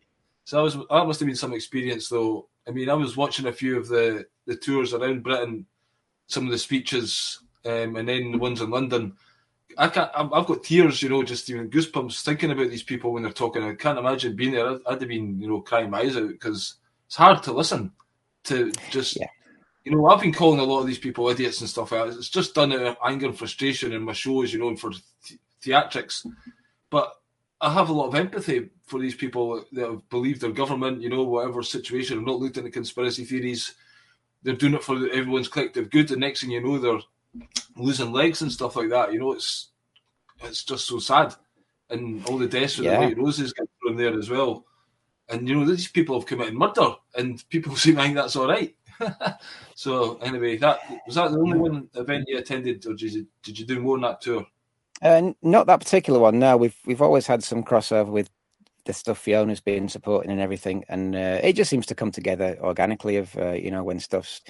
So 0.46 0.60
I 0.60 0.62
was, 0.64 0.76
that 0.76 1.06
must 1.06 1.20
have 1.20 1.28
been 1.28 1.36
some 1.36 1.54
experience, 1.54 2.10
though. 2.10 2.48
I 2.68 2.72
mean, 2.72 2.90
I 2.90 2.96
was 2.96 3.16
watching 3.16 3.46
a 3.46 3.52
few 3.52 3.78
of 3.78 3.88
the 3.88 4.26
the 4.48 4.56
tours 4.56 4.94
around 4.94 5.24
Britain 5.24 5.66
some 6.28 6.46
of 6.46 6.52
the 6.52 6.58
speeches, 6.58 7.40
um, 7.66 7.96
and 7.96 8.08
then 8.08 8.32
the 8.32 8.38
ones 8.38 8.62
in 8.62 8.70
London. 8.70 9.14
I 9.78 9.88
can't. 9.90 10.10
I've 10.16 10.46
got 10.46 10.64
tears, 10.64 11.02
you 11.02 11.10
know, 11.10 11.24
just 11.24 11.50
even 11.50 11.70
goosebumps 11.70 12.24
thinking 12.24 12.52
about 12.52 12.70
these 12.70 12.84
people 12.84 13.14
when 13.14 13.24
they're 13.24 13.32
talking. 13.32 13.64
I 13.64 13.76
can't 13.76 14.00
imagine 14.00 14.36
being 14.36 14.54
there. 14.54 14.80
I'd 14.88 15.02
have 15.02 15.08
been, 15.08 15.40
you 15.40 15.48
know, 15.48 15.62
crying 15.62 15.90
my 15.90 16.00
eyes 16.02 16.18
out 16.18 16.30
because 16.30 16.76
it's 17.06 17.16
hard 17.16 17.44
to 17.44 17.54
listen 17.54 17.92
to. 18.46 18.72
Just, 18.90 19.20
yeah. 19.20 19.28
you 19.86 19.92
know, 19.92 20.08
I've 20.08 20.22
been 20.22 20.34
calling 20.34 20.60
a 20.60 20.64
lot 20.64 20.80
of 20.80 20.88
these 20.88 20.98
people 20.98 21.30
idiots 21.30 21.62
and 21.62 21.70
stuff. 21.70 21.94
It's 21.94 22.30
just 22.30 22.56
done 22.56 22.74
out 22.74 22.82
of 22.82 22.98
anger 23.06 23.28
and 23.28 23.38
frustration 23.38 23.94
in 23.94 24.02
my 24.02 24.14
shows, 24.14 24.52
you 24.52 24.60
know, 24.60 24.76
for 24.76 24.92
th- 24.92 25.40
theatrics. 25.62 26.26
But 26.90 27.14
I 27.62 27.72
have 27.72 27.90
a 27.90 27.94
lot 27.94 28.08
of 28.08 28.16
empathy 28.16 28.70
for 28.88 29.00
these 29.00 29.16
people 29.16 29.64
that 29.74 29.90
have 29.90 30.10
believed 30.10 30.42
their 30.42 30.52
government, 30.52 31.02
you 31.02 31.10
know, 31.10 31.24
whatever 31.24 31.62
situation. 31.62 32.18
I've 32.18 32.26
not 32.26 32.40
looked 32.40 32.58
into 32.58 32.72
conspiracy 32.72 33.26
theories 33.26 33.76
they're 34.44 34.56
doing 34.56 34.76
it 34.76 34.84
for 34.84 34.96
everyone's 35.10 35.48
collective 35.48 35.90
good. 35.90 36.08
The 36.08 36.18
next 36.18 36.42
thing 36.42 36.52
you 36.52 36.62
know, 36.62 36.78
they're 36.78 37.00
losing 37.76 38.12
legs 38.12 38.42
and 38.42 38.52
stuff 38.52 38.76
like 38.76 38.90
that. 38.90 39.14
You 39.14 39.20
know, 39.20 39.34
it's 39.34 39.70
it's 40.44 40.64
just 40.64 40.88
so 40.88 41.00
sad, 41.00 41.36
and 41.90 42.26
all 42.28 42.38
the 42.38 42.48
deaths 42.48 42.78
with 42.78 42.86
yeah. 42.86 43.00
the 43.00 43.06
white 43.08 43.18
roses 43.18 43.54
get 43.54 43.68
thrown 43.82 43.98
there 43.98 44.18
as 44.18 44.30
well. 44.30 44.66
And 45.30 45.48
you 45.48 45.56
know, 45.56 45.66
these 45.66 45.88
people 45.88 46.20
have 46.20 46.28
committed 46.28 46.54
murder, 46.54 46.96
and 47.16 47.44
people 47.50 47.76
seem 47.76 47.96
to 47.96 48.02
think 48.02 48.16
that's 48.16 48.36
all 48.36 48.48
right. 48.48 48.76
so 49.76 50.18
anyway, 50.18 50.58
that 50.58 50.80
was 51.06 51.16
that 51.16 51.32
the 51.32 51.40
only 51.40 51.58
one 51.58 51.90
event 51.96 52.26
you 52.28 52.38
attended, 52.38 52.86
or 52.86 52.94
did 52.94 53.14
you 53.14 53.28
did 53.44 53.60
you 53.60 53.66
do 53.66 53.80
more 53.80 53.96
on 53.96 54.02
that 54.02 54.22
tour? 54.22 54.46
Uh, 55.02 55.34
not 55.42 55.68
that 55.68 55.80
particular 55.80 56.20
one. 56.20 56.40
No, 56.40 56.58
we've 56.58 56.78
we've 56.86 57.02
always 57.02 57.28
had 57.28 57.44
some 57.44 57.64
crossover 57.64 58.08
with 58.08 58.30
the 58.88 58.94
stuff 58.94 59.20
Fiona's 59.20 59.60
been 59.60 59.88
supporting 59.88 60.32
and 60.32 60.42
everything, 60.42 60.84
and 60.90 61.16
uh, 61.16 61.40
it 61.44 61.54
just 61.54 61.70
seems 61.70 61.86
to 61.88 61.96
come 61.96 62.12
together 62.12 62.58
organically. 62.62 63.18
Of 63.18 63.38
uh, 63.38 63.52
you 63.52 63.70
know 63.70 63.84
when 63.84 64.00
stuff's 64.00 64.42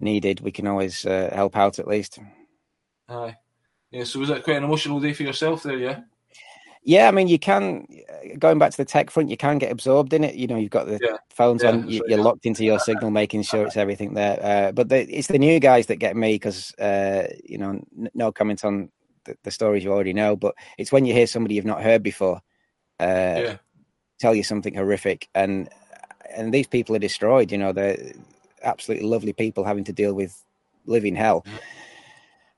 needed, 0.00 0.40
we 0.40 0.50
can 0.50 0.66
always 0.66 1.06
uh, 1.06 1.30
help 1.32 1.56
out 1.56 1.78
at 1.78 1.86
least. 1.86 2.18
Aye, 3.08 3.36
yeah. 3.92 4.04
So 4.04 4.18
was 4.18 4.28
that 4.30 4.42
quite 4.42 4.56
an 4.56 4.64
emotional 4.64 4.98
day 4.98 5.12
for 5.12 5.22
yourself 5.22 5.62
there? 5.62 5.78
Yeah. 5.78 6.00
Yeah, 6.84 7.06
I 7.06 7.12
mean, 7.12 7.28
you 7.28 7.38
can 7.38 7.86
going 8.40 8.58
back 8.58 8.72
to 8.72 8.76
the 8.76 8.84
tech 8.84 9.08
front, 9.10 9.30
you 9.30 9.36
can 9.36 9.58
get 9.58 9.70
absorbed 9.70 10.12
in 10.12 10.24
it. 10.24 10.34
You 10.34 10.48
know, 10.48 10.56
you've 10.56 10.72
got 10.72 10.86
the 10.86 10.98
yeah. 11.00 11.16
phones 11.30 11.62
yeah, 11.62 11.68
on, 11.68 11.88
you, 11.88 12.02
are 12.10 12.16
locked 12.16 12.44
into 12.44 12.64
your 12.64 12.80
signal, 12.80 13.12
making 13.12 13.42
sure 13.42 13.64
it's 13.64 13.76
everything 13.76 14.14
there. 14.14 14.40
Uh, 14.42 14.72
but 14.72 14.88
the, 14.88 15.08
it's 15.08 15.28
the 15.28 15.38
new 15.38 15.60
guys 15.60 15.86
that 15.86 15.96
get 15.96 16.16
me 16.16 16.34
because 16.34 16.74
uh, 16.80 17.28
you 17.44 17.56
know, 17.56 17.70
n- 17.70 18.10
no 18.14 18.32
comment 18.32 18.64
on 18.64 18.90
the, 19.26 19.36
the, 19.44 19.52
stories 19.52 19.84
you 19.84 19.92
already 19.92 20.12
know, 20.12 20.34
but 20.34 20.56
it's 20.76 20.90
when 20.90 21.04
you 21.04 21.12
hear 21.14 21.28
somebody 21.28 21.54
you've 21.54 21.64
not 21.64 21.82
heard 21.82 22.02
before 22.02 22.38
uh, 22.38 22.40
yeah. 23.04 23.56
tell 24.18 24.34
you 24.34 24.42
something 24.42 24.74
horrific, 24.74 25.28
and 25.34 25.68
and 26.34 26.52
these 26.52 26.66
people 26.66 26.94
are 26.96 27.00
destroyed. 27.00 27.52
You 27.52 27.58
know, 27.58 27.72
they're 27.72 28.12
absolutely 28.62 29.06
lovely 29.06 29.32
people 29.32 29.64
having 29.64 29.84
to 29.84 29.92
deal 29.92 30.14
with 30.14 30.42
living 30.86 31.16
hell. 31.16 31.44
Yeah. 31.46 31.52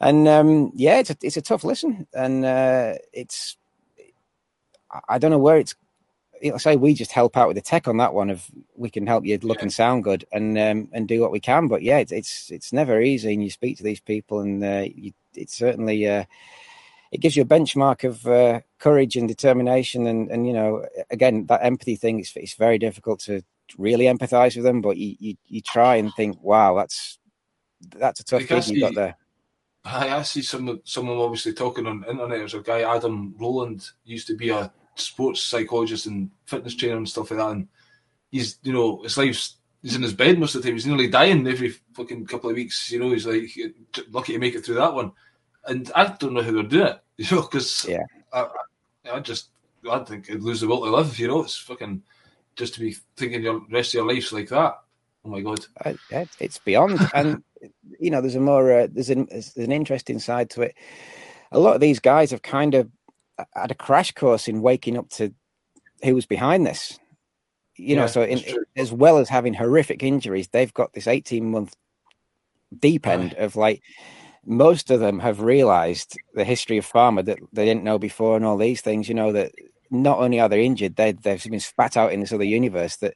And 0.00 0.28
um, 0.28 0.72
yeah, 0.74 0.98
it's 0.98 1.10
a, 1.10 1.16
it's 1.22 1.36
a 1.36 1.42
tough 1.42 1.64
listen, 1.64 2.06
and 2.12 2.44
uh, 2.44 2.94
it's 3.12 3.56
I 5.08 5.18
don't 5.18 5.30
know 5.30 5.38
where 5.38 5.58
it's. 5.58 5.74
I 6.44 6.58
say 6.58 6.76
we 6.76 6.92
just 6.92 7.12
help 7.12 7.38
out 7.38 7.48
with 7.48 7.56
the 7.56 7.62
tech 7.62 7.88
on 7.88 7.96
that 7.98 8.12
one. 8.12 8.28
Of 8.28 8.50
we 8.76 8.90
can 8.90 9.06
help 9.06 9.24
you 9.24 9.38
look 9.38 9.58
yeah. 9.58 9.62
and 9.62 9.72
sound 9.72 10.04
good 10.04 10.26
and 10.32 10.58
um, 10.58 10.88
and 10.92 11.08
do 11.08 11.20
what 11.20 11.32
we 11.32 11.40
can. 11.40 11.68
But 11.68 11.82
yeah, 11.82 11.98
it's 11.98 12.12
it's, 12.12 12.50
it's 12.50 12.72
never 12.72 13.00
easy. 13.00 13.32
And 13.32 13.42
you 13.42 13.50
speak 13.50 13.78
to 13.78 13.82
these 13.82 14.00
people, 14.00 14.40
and 14.40 14.62
uh, 14.62 14.84
you, 14.94 15.12
it's 15.34 15.56
certainly 15.56 16.06
uh, 16.06 16.24
it 17.14 17.20
gives 17.20 17.36
you 17.36 17.42
a 17.44 17.46
benchmark 17.46 18.02
of 18.02 18.26
uh, 18.26 18.60
courage 18.80 19.14
and 19.14 19.28
determination. 19.28 20.08
And, 20.08 20.28
and, 20.32 20.48
you 20.48 20.52
know, 20.52 20.84
again, 21.10 21.46
that 21.46 21.64
empathy 21.64 21.94
thing, 21.94 22.18
it's, 22.18 22.32
it's 22.34 22.54
very 22.54 22.76
difficult 22.76 23.20
to 23.20 23.40
really 23.78 24.06
empathize 24.06 24.56
with 24.56 24.64
them, 24.64 24.80
but 24.80 24.96
you, 24.96 25.14
you, 25.20 25.36
you 25.46 25.60
try 25.60 25.94
and 25.94 26.12
think, 26.14 26.42
wow, 26.42 26.74
that's, 26.74 27.20
that's 27.96 28.18
a 28.18 28.24
tough 28.24 28.42
thing 28.42 28.74
you 28.74 28.80
got 28.80 28.96
there. 28.96 29.16
I, 29.84 30.08
I 30.16 30.22
see 30.22 30.42
some 30.42 30.80
someone 30.84 31.18
obviously 31.18 31.52
talking 31.52 31.86
on 31.86 32.00
the 32.00 32.10
internet. 32.10 32.38
There's 32.38 32.54
a 32.54 32.60
guy, 32.60 32.80
Adam 32.80 33.34
Rowland, 33.38 33.86
used 34.04 34.26
to 34.26 34.36
be 34.36 34.50
a 34.50 34.72
sports 34.96 35.40
psychologist 35.40 36.06
and 36.06 36.30
fitness 36.46 36.74
trainer 36.74 36.96
and 36.96 37.08
stuff 37.08 37.30
like 37.30 37.38
that. 37.38 37.50
And 37.50 37.68
he's, 38.30 38.58
you 38.62 38.72
know, 38.72 39.02
his 39.02 39.16
life's 39.18 39.56
he's 39.82 39.94
in 39.94 40.02
his 40.02 40.14
bed 40.14 40.38
most 40.38 40.54
of 40.54 40.62
the 40.62 40.68
time. 40.68 40.76
He's 40.76 40.86
nearly 40.86 41.08
dying 41.08 41.46
every 41.46 41.68
fucking 41.92 42.26
couple 42.26 42.50
of 42.50 42.56
weeks. 42.56 42.90
You 42.90 42.98
know, 42.98 43.12
he's 43.12 43.26
like 43.26 43.50
lucky 44.10 44.32
to 44.32 44.38
make 44.38 44.54
it 44.54 44.64
through 44.64 44.76
that 44.76 44.94
one. 44.94 45.12
And 45.66 45.92
I 45.94 46.06
don't 46.18 46.32
know 46.32 46.42
how 46.42 46.52
they're 46.52 46.62
doing 46.62 46.86
it. 46.86 47.03
You 47.18 47.36
know, 47.36 47.42
because 47.42 47.86
yeah, 47.88 48.02
I, 48.32 48.48
I 49.12 49.20
just 49.20 49.50
I 49.88 50.00
think 50.00 50.28
I'd 50.30 50.42
lose 50.42 50.60
the 50.60 50.66
will 50.66 50.84
to 50.84 50.90
live. 50.90 51.16
You 51.18 51.28
know, 51.28 51.42
it's 51.42 51.56
fucking 51.56 52.02
just 52.56 52.74
to 52.74 52.80
be 52.80 52.96
thinking 53.16 53.42
your 53.42 53.62
rest 53.70 53.90
of 53.90 53.98
your 53.98 54.08
life's 54.12 54.32
like 54.32 54.48
that. 54.48 54.80
Oh 55.24 55.28
my 55.28 55.40
god, 55.40 55.64
it's 56.40 56.58
beyond. 56.58 56.98
and 57.14 57.42
you 57.98 58.10
know, 58.10 58.20
there's 58.20 58.34
a 58.34 58.40
more 58.40 58.80
uh, 58.80 58.88
there's 58.90 59.10
an 59.10 59.28
there's 59.30 59.56
an 59.56 59.72
interesting 59.72 60.18
side 60.18 60.50
to 60.50 60.62
it. 60.62 60.74
A 61.52 61.58
lot 61.58 61.74
of 61.74 61.80
these 61.80 62.00
guys 62.00 62.32
have 62.32 62.42
kind 62.42 62.74
of 62.74 62.90
had 63.54 63.70
a 63.70 63.76
crash 63.76 64.12
course 64.12 64.48
in 64.48 64.60
waking 64.60 64.98
up 64.98 65.08
to 65.10 65.32
who 66.02 66.14
was 66.14 66.26
behind 66.26 66.66
this. 66.66 66.98
You 67.76 67.96
yeah, 67.96 68.02
know, 68.02 68.06
so 68.06 68.22
in, 68.22 68.42
as 68.76 68.92
well 68.92 69.18
as 69.18 69.28
having 69.28 69.54
horrific 69.54 70.02
injuries, 70.02 70.48
they've 70.48 70.74
got 70.74 70.92
this 70.92 71.06
18 71.06 71.50
month 71.50 71.74
deep 72.78 73.06
end 73.06 73.34
of 73.34 73.56
like 73.56 73.82
most 74.46 74.90
of 74.90 75.00
them 75.00 75.18
have 75.20 75.40
realized 75.40 76.18
the 76.34 76.44
history 76.44 76.78
of 76.78 76.90
pharma 76.90 77.24
that 77.24 77.38
they 77.52 77.64
didn't 77.64 77.84
know 77.84 77.98
before 77.98 78.36
and 78.36 78.44
all 78.44 78.56
these 78.56 78.80
things, 78.80 79.08
you 79.08 79.14
know, 79.14 79.32
that 79.32 79.52
not 79.90 80.18
only 80.18 80.40
are 80.40 80.48
they 80.48 80.64
injured, 80.64 80.96
they, 80.96 81.12
they've 81.12 81.44
been 81.44 81.60
spat 81.60 81.96
out 81.96 82.12
in 82.12 82.20
this 82.20 82.32
other 82.32 82.44
universe 82.44 82.96
that 82.96 83.14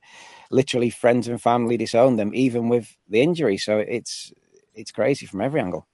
literally 0.51 0.91
friends 0.91 1.29
and 1.29 1.41
family 1.41 1.77
disown 1.77 2.17
them, 2.17 2.33
even 2.35 2.69
with 2.69 2.97
the 3.09 3.21
injury. 3.21 3.57
So 3.57 3.79
it's 3.79 4.33
it's 4.75 4.93
crazy 4.93 5.27
from 5.27 5.41
every 5.41 5.61
angle. 5.61 5.87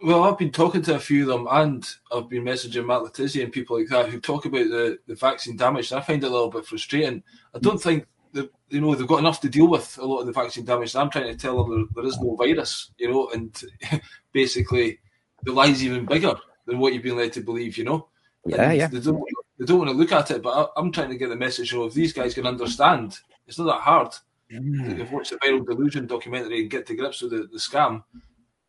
Well, 0.00 0.22
I've 0.22 0.38
been 0.38 0.52
talking 0.52 0.82
to 0.82 0.94
a 0.94 1.00
few 1.00 1.22
of 1.22 1.28
them, 1.28 1.48
and 1.50 1.88
I've 2.12 2.28
been 2.28 2.44
messaging 2.44 2.86
Matt 2.86 3.02
Le 3.02 3.10
Tissier 3.10 3.42
and 3.42 3.52
people 3.52 3.78
like 3.78 3.88
that 3.88 4.08
who 4.08 4.20
talk 4.20 4.44
about 4.44 4.68
the, 4.68 4.98
the 5.08 5.16
vaccine 5.16 5.56
damage. 5.56 5.90
And 5.90 5.98
I 5.98 6.04
find 6.04 6.22
it 6.22 6.26
a 6.26 6.30
little 6.30 6.50
bit 6.50 6.66
frustrating. 6.66 7.22
I 7.52 7.58
don't 7.58 7.82
hmm. 7.82 7.88
think 7.88 8.06
that 8.32 8.50
you 8.68 8.80
know 8.80 8.94
they've 8.94 9.06
got 9.06 9.20
enough 9.20 9.40
to 9.40 9.48
deal 9.48 9.68
with 9.68 9.98
a 9.98 10.04
lot 10.04 10.20
of 10.20 10.26
the 10.26 10.32
vaccine 10.32 10.64
damage. 10.64 10.94
I'm 10.94 11.10
trying 11.10 11.32
to 11.32 11.36
tell 11.36 11.62
them 11.62 11.88
there, 11.94 12.02
there 12.02 12.08
is 12.08 12.18
no 12.20 12.36
virus, 12.36 12.90
you 12.98 13.10
know, 13.10 13.28
and 13.30 13.60
basically 14.32 14.98
the 15.42 15.52
lie's 15.52 15.84
even 15.84 16.06
bigger 16.06 16.34
than 16.66 16.78
what 16.78 16.92
you've 16.92 17.02
been 17.02 17.16
led 17.16 17.32
to 17.34 17.40
believe, 17.40 17.78
you 17.78 17.84
know. 17.84 18.08
Yeah, 18.44 18.70
and 18.70 18.78
yeah. 18.78 18.86
They 18.86 19.00
don't, 19.00 19.22
they 19.58 19.64
don't 19.64 19.78
want 19.78 19.90
to 19.90 19.96
look 19.96 20.12
at 20.12 20.30
it, 20.30 20.42
but 20.42 20.72
I, 20.76 20.80
am 20.80 20.92
trying 20.92 21.10
to 21.10 21.16
get 21.16 21.28
the 21.28 21.36
message. 21.36 21.72
You 21.72 21.78
know, 21.78 21.84
if 21.86 21.94
these 21.94 22.12
guys 22.12 22.34
can 22.34 22.46
understand, 22.46 23.18
it's 23.46 23.58
not 23.58 23.66
that 23.66 23.80
hard. 23.80 24.14
Mm. 24.52 24.96
They've 24.96 25.12
watched 25.12 25.30
the 25.30 25.36
viral 25.36 25.66
delusion 25.66 26.06
documentary 26.06 26.60
and 26.60 26.70
get 26.70 26.86
to 26.86 26.96
grips 26.96 27.22
with 27.22 27.32
the, 27.32 27.48
the 27.52 27.58
scam 27.58 28.02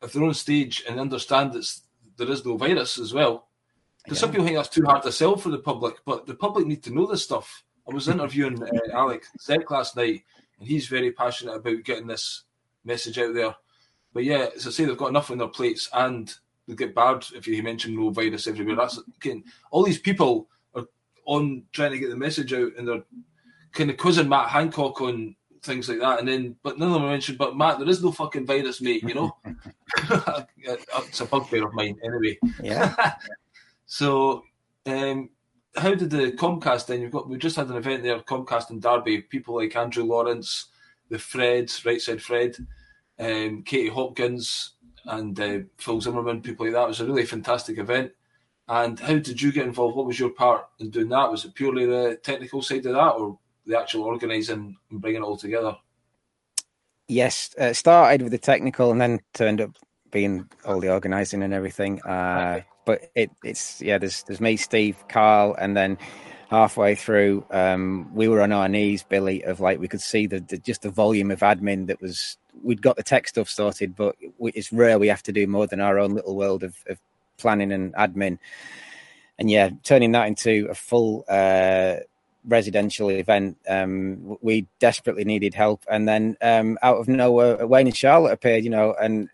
if 0.02 0.14
they're 0.14 0.24
on 0.24 0.34
stage 0.34 0.84
and 0.88 1.00
understand 1.00 1.54
that 1.54 1.70
there 2.18 2.30
is 2.30 2.46
no 2.46 2.58
virus 2.58 2.98
as 2.98 3.14
well. 3.14 3.48
Because 4.04 4.18
yeah. 4.18 4.22
some 4.22 4.32
people 4.32 4.46
think 4.46 4.58
that's 4.58 4.70
too 4.70 4.86
hard 4.86 5.04
to 5.04 5.12
sell 5.12 5.36
for 5.36 5.50
the 5.50 5.60
public, 5.60 5.96
but 6.06 6.26
the 6.26 6.36
public 6.36 6.66
need 6.66 6.84
to 6.84 6.94
know 6.94 7.06
this 7.06 7.24
stuff. 7.24 7.64
I 7.90 7.94
was 7.94 8.08
interviewing 8.08 8.62
uh, 8.62 8.68
Alex 8.94 9.30
Zek 9.40 9.70
last 9.72 9.96
night, 9.96 10.24
and 10.60 10.68
he's 10.68 10.88
very 10.88 11.12
passionate 11.12 11.56
about 11.56 11.84
getting 11.84 12.08
this 12.08 12.44
message 12.84 13.18
out 13.18 13.34
there. 13.34 13.56
But 14.14 14.24
yeah, 14.24 14.48
as 14.56 14.68
I 14.68 14.72
say, 14.72 14.86
they've 14.86 14.98
got 14.98 15.10
enough 15.10 15.32
on 15.32 15.38
their 15.38 15.48
plates, 15.48 15.90
and 15.94 16.34
they 16.68 16.76
get 16.76 16.96
bad 16.96 17.26
if 17.36 17.48
you 17.48 17.62
mention 17.64 17.96
no 17.96 18.10
virus 18.10 18.48
everywhere. 18.48 18.76
That's 18.76 19.00
again, 19.18 19.44
all 19.72 19.84
these 19.84 20.00
people 20.00 20.48
are 20.76 20.86
on 21.26 21.64
trying 21.72 21.92
to 21.92 22.00
get 22.00 22.10
the 22.10 22.18
message 22.18 22.54
out, 22.54 22.72
and 22.78 22.88
they're 22.88 23.04
kind 23.72 23.90
of 23.90 23.98
quizzing 23.98 24.30
Matt 24.30 24.50
Hancock 24.50 25.02
on 25.02 25.36
things 25.62 25.90
like 25.90 26.00
that. 26.00 26.20
And 26.20 26.28
then, 26.28 26.56
but 26.64 26.78
none 26.78 26.90
of 26.90 26.96
them 26.96 27.10
mentioned, 27.10 27.38
but 27.38 27.58
Matt, 27.58 27.80
there 27.80 27.90
is 27.90 28.04
no 28.04 28.12
fucking 28.12 28.46
virus, 28.46 28.82
mate, 28.82 29.04
you 29.04 29.14
know? 29.14 29.36
it's 30.58 31.22
a 31.22 31.26
bugbear 31.26 31.66
of 31.66 31.74
mine, 31.74 31.98
anyway. 32.04 32.38
Yeah. 32.62 33.16
so, 33.86 34.44
um, 34.86 35.30
how 35.76 35.94
did 35.96 36.10
the 36.10 36.32
Comcast 36.32 36.88
then? 36.88 37.02
You've 37.02 37.12
got 37.12 37.30
we 37.30 37.38
just 37.38 37.56
had 37.56 37.70
an 37.70 37.78
event 37.78 38.04
there, 38.04 38.20
Comcast 38.20 38.70
and 38.70 38.82
Derby. 38.82 39.22
People 39.22 39.56
like 39.56 39.76
Andrew 39.76 40.04
Lawrence, 40.04 40.66
the 41.10 41.18
Freds, 41.18 41.86
Right 41.86 42.02
Side 42.02 42.22
Fred, 42.22 42.56
um, 43.20 43.64
Katie 43.64 43.90
Hopkins, 43.90 44.72
and 45.06 45.40
uh, 45.40 45.60
Phil 45.78 46.02
Zimmerman. 46.02 46.42
People 46.42 46.66
like 46.66 46.74
that. 46.74 46.86
It 46.86 46.88
was 46.88 47.02
a 47.02 47.06
really 47.06 47.26
fantastic 47.26 47.78
event. 47.78 48.12
And 48.68 49.00
how 49.00 49.18
did 49.18 49.42
you 49.42 49.52
get 49.52 49.66
involved? 49.66 49.96
What 49.96 50.06
was 50.06 50.20
your 50.20 50.30
part 50.30 50.68
in 50.80 50.92
doing 50.92 51.10
that? 51.10 51.32
Was 51.32 51.46
it 51.46 51.56
purely 51.56 51.86
the 51.86 52.20
technical 52.22 52.62
side 52.62 52.86
of 52.86 52.94
that, 52.94 53.14
or 53.16 53.40
the 53.66 53.78
actual 53.80 54.04
organising 54.04 54.78
and 54.90 55.02
bringing 55.02 55.22
it 55.22 55.26
all 55.26 55.38
together? 55.38 55.76
Yes, 57.08 57.56
uh, 57.58 57.74
started 57.74 58.22
with 58.22 58.32
the 58.32 58.38
technical 58.38 58.92
and 58.92 59.02
then 59.02 59.20
turned 59.34 59.62
up 59.62 59.72
being 60.12 60.48
all 60.66 60.80
the 60.80 60.92
organising 60.92 61.42
and 61.42 61.54
everything. 61.54 62.02
Uh, 62.04 62.62
but 62.90 63.04
it, 63.14 63.30
it's 63.44 63.84
yeah, 63.84 64.00
there's 64.00 64.24
there's 64.24 64.42
me, 64.42 64.58
Steve, 64.58 64.98
Carl, 65.10 65.56
and 65.60 65.78
then 65.78 66.00
halfway 66.50 66.96
through, 66.96 67.46
um, 67.52 68.10
we 68.16 68.28
were 68.28 68.42
on 68.42 68.52
our 68.52 68.68
knees, 68.68 69.04
Billy, 69.04 69.44
of 69.44 69.60
like 69.60 69.80
we 69.80 69.88
could 69.88 70.02
see 70.02 70.26
the, 70.26 70.40
the, 70.40 70.58
just 70.58 70.82
the 70.82 70.90
volume 70.90 71.30
of 71.30 71.42
admin 71.42 71.86
that 71.86 72.02
was. 72.02 72.38
We'd 72.64 72.82
got 72.82 72.96
the 72.96 73.04
tech 73.04 73.28
stuff 73.28 73.48
sorted, 73.48 73.96
but 73.96 74.16
it's 74.40 74.74
rare 74.74 74.98
we 74.98 75.08
have 75.10 75.22
to 75.24 75.32
do 75.32 75.46
more 75.46 75.68
than 75.68 75.80
our 75.80 76.00
own 76.00 76.16
little 76.16 76.36
world 76.36 76.64
of, 76.64 76.76
of 76.88 76.98
planning 77.38 77.72
and 77.72 77.94
admin. 77.94 78.40
And 79.38 79.52
yeah, 79.52 79.70
turning 79.84 80.12
that 80.14 80.28
into 80.28 80.68
a 80.68 80.74
full 80.74 81.26
uh, 81.30 81.98
residential 82.44 83.12
event. 83.12 83.58
Um, 83.70 84.36
we 84.42 84.66
desperately 84.80 85.26
needed 85.26 85.54
help, 85.54 85.84
and 85.88 86.08
then 86.08 86.38
um, 86.42 86.80
out 86.82 86.98
of 86.98 87.08
nowhere, 87.08 87.68
Wayne 87.68 87.86
and 87.86 87.96
Charlotte 87.96 88.34
appeared. 88.34 88.64
You 88.64 88.72
know, 88.72 88.96
and 89.00 89.30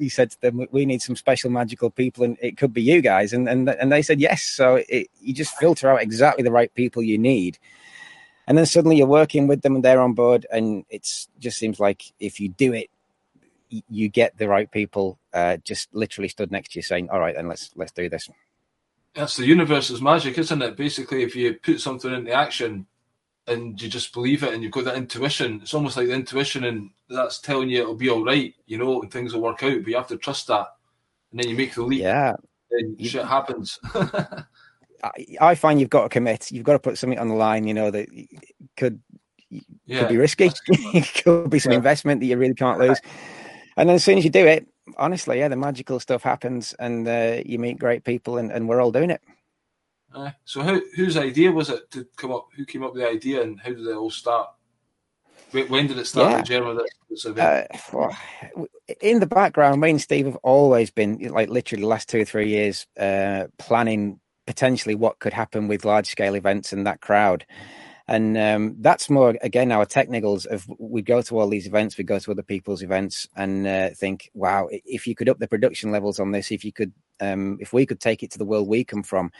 we 0.00 0.08
said 0.08 0.30
to 0.32 0.40
them, 0.40 0.66
"We 0.72 0.86
need 0.86 1.02
some 1.02 1.14
special 1.14 1.50
magical 1.50 1.90
people, 1.90 2.24
and 2.24 2.36
it 2.40 2.56
could 2.56 2.72
be 2.72 2.82
you 2.82 3.00
guys." 3.00 3.32
And 3.32 3.48
and 3.48 3.68
and 3.68 3.92
they 3.92 4.02
said 4.02 4.20
yes. 4.20 4.42
So 4.42 4.82
it, 4.88 5.08
you 5.20 5.32
just 5.32 5.56
filter 5.56 5.88
out 5.90 6.02
exactly 6.02 6.42
the 6.42 6.50
right 6.50 6.74
people 6.74 7.02
you 7.02 7.18
need, 7.18 7.58
and 8.48 8.58
then 8.58 8.66
suddenly 8.66 8.96
you're 8.96 9.06
working 9.06 9.46
with 9.46 9.62
them, 9.62 9.76
and 9.76 9.84
they're 9.84 10.00
on 10.00 10.14
board, 10.14 10.46
and 10.50 10.84
it 10.90 11.08
just 11.38 11.58
seems 11.58 11.78
like 11.78 12.12
if 12.18 12.40
you 12.40 12.48
do 12.48 12.72
it. 12.72 12.90
You 13.88 14.08
get 14.08 14.36
the 14.36 14.48
right 14.48 14.68
people, 14.68 15.16
uh, 15.32 15.58
just 15.58 15.94
literally 15.94 16.26
stood 16.26 16.50
next 16.50 16.72
to 16.72 16.80
you, 16.80 16.82
saying, 16.82 17.08
"All 17.08 17.20
right, 17.20 17.36
then 17.36 17.46
let's 17.46 17.70
let's 17.76 17.92
do 17.92 18.08
this." 18.08 18.28
that's 19.14 19.36
the 19.36 19.46
universe's 19.46 20.00
magic, 20.00 20.38
isn't 20.38 20.62
it? 20.62 20.76
Basically, 20.76 21.22
if 21.22 21.34
you 21.34 21.54
put 21.54 21.80
something 21.80 22.12
into 22.12 22.32
action 22.32 22.86
and 23.50 23.80
you 23.80 23.88
just 23.88 24.12
believe 24.12 24.42
it 24.42 24.54
and 24.54 24.62
you've 24.62 24.72
got 24.72 24.84
that 24.84 24.96
intuition, 24.96 25.60
it's 25.62 25.74
almost 25.74 25.96
like 25.96 26.06
the 26.06 26.14
intuition 26.14 26.64
and 26.64 26.90
that's 27.08 27.38
telling 27.38 27.68
you 27.68 27.82
it'll 27.82 27.94
be 27.94 28.08
all 28.08 28.24
right, 28.24 28.54
you 28.66 28.78
know, 28.78 29.02
and 29.02 29.10
things 29.10 29.34
will 29.34 29.42
work 29.42 29.62
out. 29.62 29.82
But 29.82 29.88
you 29.88 29.96
have 29.96 30.08
to 30.08 30.16
trust 30.16 30.46
that, 30.46 30.68
and 31.30 31.40
then 31.40 31.48
you 31.48 31.56
make 31.56 31.74
the 31.74 31.82
leap. 31.82 32.00
Yeah, 32.00 32.34
and 32.70 32.98
you, 32.98 33.08
shit 33.08 33.24
happens. 33.24 33.78
I, 35.02 35.10
I, 35.40 35.54
find 35.54 35.80
you've 35.80 35.90
got 35.90 36.04
to 36.04 36.08
commit. 36.08 36.50
You've 36.50 36.64
got 36.64 36.74
to 36.74 36.78
put 36.78 36.98
something 36.98 37.18
on 37.18 37.28
the 37.28 37.34
line. 37.34 37.66
You 37.66 37.74
know 37.74 37.90
that 37.90 38.08
could 38.76 39.00
yeah. 39.50 40.00
could 40.00 40.08
be 40.08 40.16
risky. 40.16 40.50
could 41.24 41.50
be 41.50 41.58
some 41.58 41.72
yeah. 41.72 41.78
investment 41.78 42.20
that 42.20 42.26
you 42.26 42.36
really 42.36 42.54
can't 42.54 42.78
lose. 42.78 43.00
And 43.76 43.88
then 43.88 43.96
as 43.96 44.04
soon 44.04 44.18
as 44.18 44.24
you 44.24 44.30
do 44.30 44.46
it, 44.46 44.66
honestly, 44.98 45.38
yeah, 45.38 45.48
the 45.48 45.56
magical 45.56 46.00
stuff 46.00 46.22
happens, 46.22 46.74
and 46.78 47.08
uh, 47.08 47.40
you 47.44 47.58
meet 47.58 47.78
great 47.78 48.04
people, 48.04 48.38
and, 48.38 48.50
and 48.50 48.68
we're 48.68 48.80
all 48.80 48.92
doing 48.92 49.10
it. 49.10 49.22
Uh, 50.14 50.30
so, 50.44 50.62
who, 50.62 50.82
whose 50.96 51.16
idea 51.16 51.52
was 51.52 51.70
it 51.70 51.90
to 51.92 52.06
come 52.16 52.32
up? 52.32 52.48
Who 52.56 52.64
came 52.64 52.82
up 52.82 52.92
with 52.94 53.02
the 53.02 53.08
idea, 53.08 53.42
and 53.42 53.60
how 53.60 53.70
did 53.70 53.86
it 53.86 53.96
all 53.96 54.10
start? 54.10 54.48
When 55.52 55.86
did 55.86 55.98
it 55.98 56.06
start? 56.06 56.30
Yeah. 56.30 56.42
Germany, 56.42 56.80
this 57.08 57.24
event? 57.24 57.68
Uh, 57.72 58.12
in 59.00 59.20
the 59.20 59.26
background, 59.26 59.80
me 59.80 59.90
and 59.90 60.00
Steve 60.00 60.26
have 60.26 60.36
always 60.36 60.90
been 60.90 61.18
like 61.18 61.48
literally 61.48 61.82
the 61.82 61.88
last 61.88 62.08
two 62.08 62.20
or 62.20 62.24
three 62.24 62.48
years 62.48 62.86
uh, 62.98 63.46
planning 63.58 64.20
potentially 64.46 64.94
what 64.94 65.18
could 65.18 65.32
happen 65.32 65.68
with 65.68 65.84
large 65.84 66.08
scale 66.08 66.34
events 66.34 66.72
and 66.72 66.86
that 66.86 67.00
crowd. 67.00 67.44
And 68.10 68.36
um, 68.36 68.74
that's 68.80 69.08
more 69.08 69.36
again 69.40 69.70
our 69.70 69.86
technicals 69.86 70.44
of 70.44 70.68
we 70.80 71.00
go 71.00 71.22
to 71.22 71.38
all 71.38 71.48
these 71.48 71.68
events, 71.68 71.96
we 71.96 72.02
go 72.02 72.18
to 72.18 72.32
other 72.32 72.42
people's 72.42 72.82
events, 72.82 73.28
and 73.36 73.64
uh, 73.68 73.90
think, 73.90 74.32
wow, 74.34 74.68
if 74.68 75.06
you 75.06 75.14
could 75.14 75.28
up 75.28 75.38
the 75.38 75.46
production 75.46 75.92
levels 75.92 76.18
on 76.18 76.32
this, 76.32 76.50
if 76.50 76.64
you 76.64 76.72
could, 76.72 76.92
um, 77.20 77.56
if 77.60 77.72
we 77.72 77.86
could 77.86 78.00
take 78.00 78.24
it 78.24 78.32
to 78.32 78.38
the 78.38 78.44
world 78.44 78.66
we 78.66 78.82
come 78.82 79.04
from, 79.04 79.30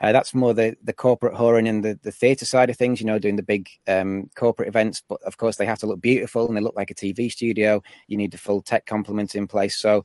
uh, 0.00 0.10
that's 0.10 0.32
more 0.32 0.54
the 0.54 0.74
the 0.82 0.94
corporate 0.94 1.34
whoring 1.34 1.68
and 1.68 1.84
the 1.84 2.00
the 2.02 2.10
theatre 2.10 2.46
side 2.46 2.70
of 2.70 2.78
things. 2.78 2.98
You 2.98 3.06
know, 3.06 3.18
doing 3.18 3.36
the 3.36 3.42
big 3.42 3.68
um, 3.86 4.30
corporate 4.34 4.68
events, 4.68 5.02
but 5.06 5.20
of 5.24 5.36
course 5.36 5.56
they 5.56 5.66
have 5.66 5.80
to 5.80 5.86
look 5.86 6.00
beautiful 6.00 6.48
and 6.48 6.56
they 6.56 6.62
look 6.62 6.76
like 6.76 6.90
a 6.90 6.94
TV 6.94 7.30
studio. 7.30 7.82
You 8.08 8.16
need 8.16 8.32
the 8.32 8.38
full 8.38 8.62
tech 8.62 8.86
complement 8.86 9.34
in 9.34 9.46
place. 9.46 9.76
So, 9.76 10.02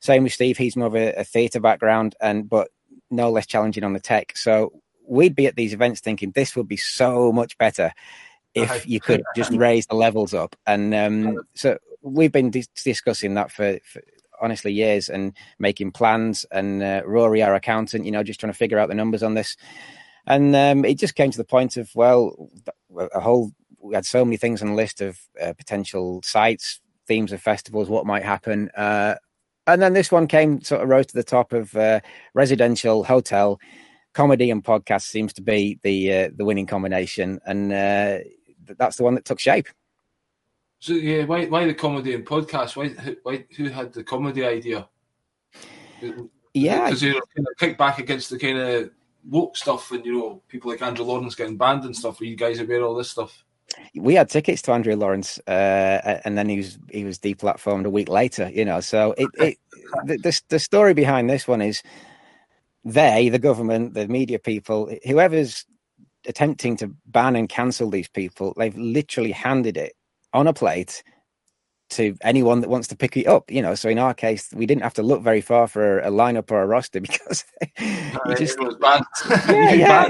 same 0.00 0.24
with 0.24 0.34
Steve, 0.34 0.58
he's 0.58 0.76
more 0.76 0.88
of 0.88 0.94
a, 0.94 1.14
a 1.14 1.24
theatre 1.24 1.60
background, 1.60 2.16
and 2.20 2.50
but 2.50 2.68
no 3.10 3.30
less 3.30 3.46
challenging 3.46 3.84
on 3.84 3.92
the 3.92 4.00
tech. 4.00 4.36
So 4.36 4.72
we'd 5.06 5.34
be 5.34 5.46
at 5.46 5.56
these 5.56 5.72
events 5.72 6.00
thinking 6.00 6.32
this 6.32 6.56
would 6.56 6.68
be 6.68 6.76
so 6.76 7.32
much 7.32 7.56
better 7.58 7.92
if 8.54 8.86
you 8.88 9.00
could 9.00 9.22
just 9.34 9.52
raise 9.54 9.86
the 9.86 9.94
levels 9.94 10.34
up. 10.34 10.56
And 10.66 10.94
um, 10.94 11.38
so 11.54 11.78
we've 12.02 12.32
been 12.32 12.50
dis- 12.50 12.68
discussing 12.68 13.34
that 13.34 13.50
for, 13.50 13.78
for, 13.84 14.02
honestly 14.40 14.72
years 14.72 15.08
and 15.08 15.32
making 15.58 15.92
plans. 15.92 16.44
And 16.50 16.82
uh, 16.82 17.02
Rory, 17.04 17.42
our 17.42 17.54
accountant, 17.54 18.04
you 18.04 18.10
know, 18.10 18.22
just 18.22 18.40
trying 18.40 18.52
to 18.52 18.58
figure 18.58 18.78
out 18.78 18.88
the 18.88 18.94
numbers 18.94 19.22
on 19.22 19.34
this. 19.34 19.56
And 20.26 20.56
um, 20.56 20.84
it 20.84 20.98
just 20.98 21.14
came 21.14 21.30
to 21.30 21.38
the 21.38 21.44
point 21.44 21.76
of 21.76 21.90
well, 21.94 22.50
a 23.14 23.20
whole 23.20 23.52
we 23.80 23.94
had 23.94 24.06
so 24.06 24.24
many 24.24 24.36
things 24.36 24.62
on 24.62 24.68
the 24.68 24.74
list 24.74 25.00
of 25.00 25.18
uh, 25.40 25.52
potential 25.52 26.20
sites, 26.24 26.80
themes 27.06 27.32
of 27.32 27.40
festivals, 27.40 27.88
what 27.88 28.06
might 28.06 28.24
happen. 28.24 28.68
Uh, 28.76 29.14
and 29.68 29.80
then 29.80 29.92
this 29.92 30.10
one 30.10 30.26
came 30.26 30.60
sort 30.62 30.82
of 30.82 30.88
rose 30.88 31.06
to 31.06 31.14
the 31.14 31.22
top 31.22 31.52
of 31.52 31.74
uh, 31.76 32.00
residential 32.34 33.04
hotel 33.04 33.60
comedy 34.16 34.50
and 34.50 34.64
podcast 34.64 35.02
seems 35.02 35.34
to 35.34 35.42
be 35.42 35.78
the 35.82 36.12
uh, 36.12 36.30
the 36.34 36.44
winning 36.44 36.66
combination, 36.66 37.38
and 37.44 37.70
uh, 37.70 38.18
that's 38.78 38.96
the 38.96 39.04
one 39.04 39.14
that 39.14 39.26
took 39.26 39.38
shape. 39.38 39.68
So 40.78 40.94
yeah, 40.94 41.24
why 41.24 41.44
why 41.46 41.66
the 41.66 41.74
comedy 41.74 42.14
and 42.14 42.24
podcast? 42.24 42.76
Why 42.76 42.88
why 43.22 43.44
who 43.56 43.68
had 43.68 43.92
the 43.92 44.02
comedy 44.02 44.44
idea? 44.44 44.88
Yeah, 46.54 46.86
because 46.86 47.02
were 47.02 47.12
kind 47.12 47.46
of 47.50 47.58
kicked 47.58 47.78
back 47.78 47.98
against 47.98 48.30
the 48.30 48.38
kind 48.38 48.58
of 48.58 48.90
woke 49.28 49.56
stuff, 49.56 49.92
and 49.92 50.04
you 50.04 50.14
know 50.18 50.42
people 50.48 50.70
like 50.70 50.80
Andrew 50.80 51.04
Lawrence 51.04 51.34
getting 51.34 51.58
banned 51.58 51.84
and 51.84 51.94
stuff. 51.94 52.18
Where 52.18 52.28
you 52.28 52.36
guys 52.36 52.58
aware 52.58 52.80
of 52.80 52.88
all 52.88 52.94
this 52.94 53.10
stuff? 53.10 53.44
We 53.94 54.14
had 54.14 54.30
tickets 54.30 54.62
to 54.62 54.72
Andrew 54.72 54.96
Lawrence, 54.96 55.38
uh, 55.46 56.20
and 56.24 56.38
then 56.38 56.48
he 56.48 56.56
was 56.56 56.78
he 56.90 57.04
was 57.04 57.18
deplatformed 57.18 57.84
a 57.84 57.90
week 57.90 58.08
later. 58.08 58.50
You 58.50 58.64
know, 58.64 58.80
so 58.80 59.14
it, 59.18 59.28
it 59.34 59.58
the, 60.06 60.16
the 60.16 60.40
the 60.48 60.58
story 60.58 60.94
behind 60.94 61.28
this 61.28 61.46
one 61.46 61.60
is 61.60 61.82
they, 62.86 63.28
the 63.28 63.38
government, 63.38 63.94
the 63.94 64.06
media 64.06 64.38
people, 64.38 64.88
whoever's 65.04 65.66
attempting 66.26 66.76
to 66.76 66.94
ban 67.06 67.34
and 67.34 67.48
cancel 67.48 67.90
these 67.90 68.08
people, 68.08 68.54
they've 68.56 68.76
literally 68.78 69.32
handed 69.32 69.76
it 69.76 69.94
on 70.32 70.46
a 70.46 70.52
plate 70.52 71.02
to 71.88 72.16
anyone 72.22 72.60
that 72.60 72.70
wants 72.70 72.86
to 72.88 72.96
pick 72.96 73.16
it 73.16 73.26
up. 73.26 73.50
You 73.50 73.60
know, 73.60 73.74
so 73.74 73.88
in 73.88 73.98
our 73.98 74.14
case, 74.14 74.50
we 74.54 74.66
didn't 74.66 74.82
have 74.84 74.94
to 74.94 75.02
look 75.02 75.20
very 75.20 75.40
far 75.40 75.66
for 75.66 75.98
a, 75.98 76.10
lineup 76.10 76.50
or 76.52 76.62
a 76.62 76.66
roster 76.66 77.00
because 77.08 77.44
you 77.80 78.36
just 78.36 78.58
was 78.60 78.76
banned. 78.76 79.04
yeah, 79.48 80.08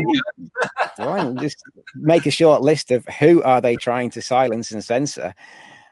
yeah. 0.99 1.33
Just 1.39 1.63
make 1.95 2.27
a 2.27 2.31
short 2.31 2.61
list 2.61 2.91
of 2.91 3.07
who 3.19 3.43
are 3.43 3.63
they 3.63 3.77
trying 3.77 4.11
to 4.11 4.23
silence 4.23 4.71
and 4.71 4.85
censor, 4.85 5.35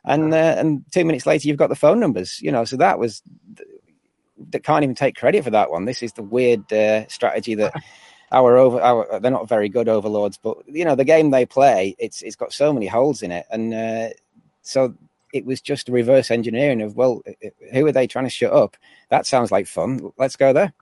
and 0.04 0.34
uh, 0.34 0.56
and 0.58 0.84
two 0.92 1.04
minutes 1.04 1.24
later 1.24 1.48
you've 1.48 1.56
got 1.56 1.70
the 1.70 1.76
phone 1.76 1.98
numbers. 1.98 2.40
You 2.42 2.52
know, 2.52 2.66
so 2.66 2.76
that 2.76 2.98
was 2.98 3.22
that 4.50 4.64
can't 4.64 4.82
even 4.82 4.94
take 4.94 5.16
credit 5.16 5.44
for 5.44 5.50
that 5.50 5.70
one. 5.70 5.84
This 5.84 6.02
is 6.02 6.12
the 6.12 6.22
weird 6.22 6.72
uh, 6.72 7.06
strategy 7.08 7.54
that. 7.56 7.74
Our 8.32 8.56
over, 8.56 8.80
our, 8.80 9.20
they're 9.20 9.30
not 9.30 9.48
very 9.48 9.68
good 9.68 9.88
overlords, 9.88 10.38
but 10.42 10.56
you 10.66 10.84
know 10.84 10.96
the 10.96 11.04
game 11.04 11.30
they 11.30 11.46
play, 11.46 11.94
it's 12.00 12.20
it's 12.20 12.34
got 12.34 12.52
so 12.52 12.72
many 12.72 12.86
holes 12.86 13.22
in 13.22 13.30
it, 13.30 13.46
and 13.48 13.72
uh, 13.72 14.08
so 14.62 14.94
it 15.32 15.44
was 15.44 15.60
just 15.60 15.88
reverse 15.88 16.32
engineering 16.32 16.80
of 16.80 16.96
well, 16.96 17.22
who 17.72 17.86
are 17.86 17.92
they 17.92 18.08
trying 18.08 18.24
to 18.24 18.30
shut 18.30 18.52
up? 18.52 18.76
That 19.10 19.26
sounds 19.26 19.52
like 19.52 19.68
fun. 19.68 20.10
Let's 20.16 20.34
go 20.34 20.52
there. 20.52 20.72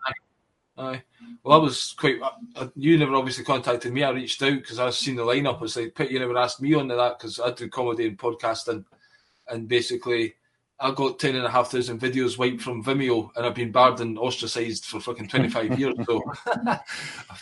Aye. 0.79 1.03
Well, 1.43 1.59
I 1.59 1.63
was 1.63 1.95
quite. 1.99 2.21
Uh, 2.55 2.69
you 2.77 2.97
never 2.99 3.15
obviously 3.15 3.45
contacted 3.45 3.93
me. 3.93 4.05
I 4.05 4.11
reached 4.11 4.43
out 4.43 4.55
because 4.55 4.79
I 4.79 4.91
seen 4.91 5.17
the 5.17 5.25
lineup. 5.25 5.59
I 5.59 5.63
was 5.63 5.77
like, 5.77 5.95
"Pit, 5.95 6.11
you 6.11 6.19
never 6.19 6.37
asked 6.37 6.63
me 6.63 6.75
on 6.75 6.89
that 6.89 7.19
because 7.19 7.41
I 7.41 7.51
do 7.51 7.69
comedy 7.69 8.07
and 8.07 8.19
podcasting, 8.19 8.85
and 9.49 9.69
basically, 9.69 10.35
I 10.83 10.91
got 10.91 11.21
ten 11.21 11.37
and 11.37 11.47
a 11.47 11.51
half 11.51 11.71
thousand 11.71 12.01
videos 12.01 12.37
wiped 12.37 12.61
from 12.61 12.83
Vimeo, 12.83 13.31
and 13.37 13.47
I've 13.47 13.55
been 13.55 13.71
barred 13.71 14.01
and 14.01 14.19
ostracised 14.19 14.87
for 14.87 14.99
fucking 14.99 15.29
twenty 15.29 15.49
five 15.49 15.79
years. 15.79 15.95
So 16.07 16.21
I 16.47 16.81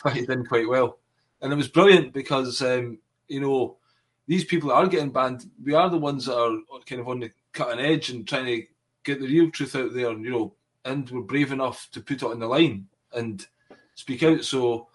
it 0.05 0.29
did 0.29 0.47
quite 0.47 0.69
well, 0.69 0.99
and 1.41 1.51
it 1.51 1.57
was 1.57 1.69
brilliant 1.69 2.13
because 2.13 2.61
um, 2.61 2.99
you 3.29 3.41
know 3.41 3.79
these 4.27 4.45
people 4.45 4.71
are 4.71 4.87
getting 4.87 5.11
banned. 5.11 5.51
We 5.65 5.73
are 5.73 5.89
the 5.89 5.97
ones 5.97 6.27
that 6.27 6.39
are 6.39 6.59
kind 6.85 7.01
of 7.01 7.09
on 7.09 7.21
the 7.21 7.31
cutting 7.55 7.85
edge 7.85 8.11
and 8.11 8.29
trying 8.29 8.45
to 8.45 8.63
get 9.05 9.21
the 9.21 9.27
real 9.27 9.51
truth 9.51 9.75
out 9.75 9.95
there, 9.95 10.13
you 10.13 10.31
know, 10.31 10.55
and 10.85 11.09
we're 11.09 11.23
brave 11.23 11.51
enough 11.51 11.89
to 11.93 12.01
put 12.03 12.23
it 12.23 12.25
on 12.25 12.41
the 12.41 12.47
line 12.47 12.89
and 13.15 13.47
speak 13.95 14.23
out. 14.23 14.45
So 14.45 14.89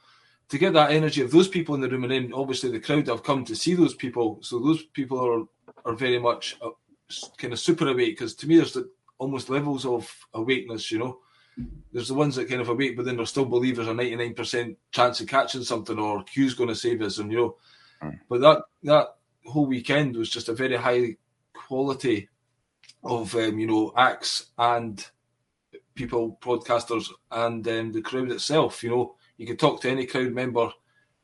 to 0.50 0.58
get 0.60 0.74
that 0.74 0.92
energy 0.92 1.22
of 1.22 1.32
those 1.32 1.48
people 1.48 1.74
in 1.74 1.82
the 1.82 1.90
room, 1.90 2.04
and 2.04 2.12
then 2.12 2.32
obviously 2.32 2.70
the 2.70 2.80
crowd 2.80 3.08
have 3.08 3.24
come 3.24 3.44
to 3.46 3.56
see 3.56 3.74
those 3.74 3.96
people, 3.96 4.38
so 4.44 4.60
those 4.60 4.84
people 4.84 5.20
are 5.20 5.48
are 5.84 5.96
very 5.96 6.20
much 6.20 6.58
kind 7.38 7.54
of 7.54 7.60
super 7.60 7.88
awake. 7.88 8.18
Because 8.18 8.36
to 8.36 8.48
me, 8.48 8.58
there's 8.58 8.74
the, 8.74 8.90
almost 9.18 9.50
levels 9.50 9.86
of 9.86 10.14
awakeness, 10.34 10.92
you 10.92 11.00
know. 11.00 11.20
There's 11.94 12.10
the 12.10 12.14
ones 12.14 12.36
that 12.36 12.50
kind 12.50 12.60
of 12.60 12.68
awake, 12.68 12.98
but 12.98 13.06
then 13.06 13.16
they 13.16 13.26
still 13.26 13.46
believe 13.46 13.78
there's 13.78 13.88
a 13.88 13.92
99% 13.92 14.76
chance 14.92 15.22
of 15.22 15.28
catching 15.28 15.64
something 15.64 15.98
or 15.98 16.24
Q's 16.24 16.54
going 16.54 16.68
to 16.68 16.76
save 16.76 17.02
us, 17.02 17.18
and 17.18 17.32
you 17.32 17.38
know. 17.38 17.56
Mm. 18.04 18.20
But 18.28 18.42
that 18.42 18.64
that 18.84 19.08
whole 19.46 19.66
weekend 19.66 20.18
was 20.18 20.30
just 20.30 20.50
a 20.50 20.54
very 20.54 20.76
high 20.76 21.16
quality 21.54 22.28
of 23.06 23.34
um, 23.36 23.58
you 23.58 23.68
know 23.68 23.94
acts 23.96 24.48
and 24.58 25.06
people, 25.94 26.38
broadcasters, 26.42 27.10
and 27.32 27.66
um, 27.68 27.92
the 27.92 28.02
crowd 28.02 28.32
itself. 28.32 28.84
You 28.84 28.90
know, 28.90 29.16
you 29.38 29.48
could 29.48 29.60
talk 29.60 29.82
to 29.82 29.90
any 29.90 30.06
crowd 30.06 30.34
member 30.34 30.70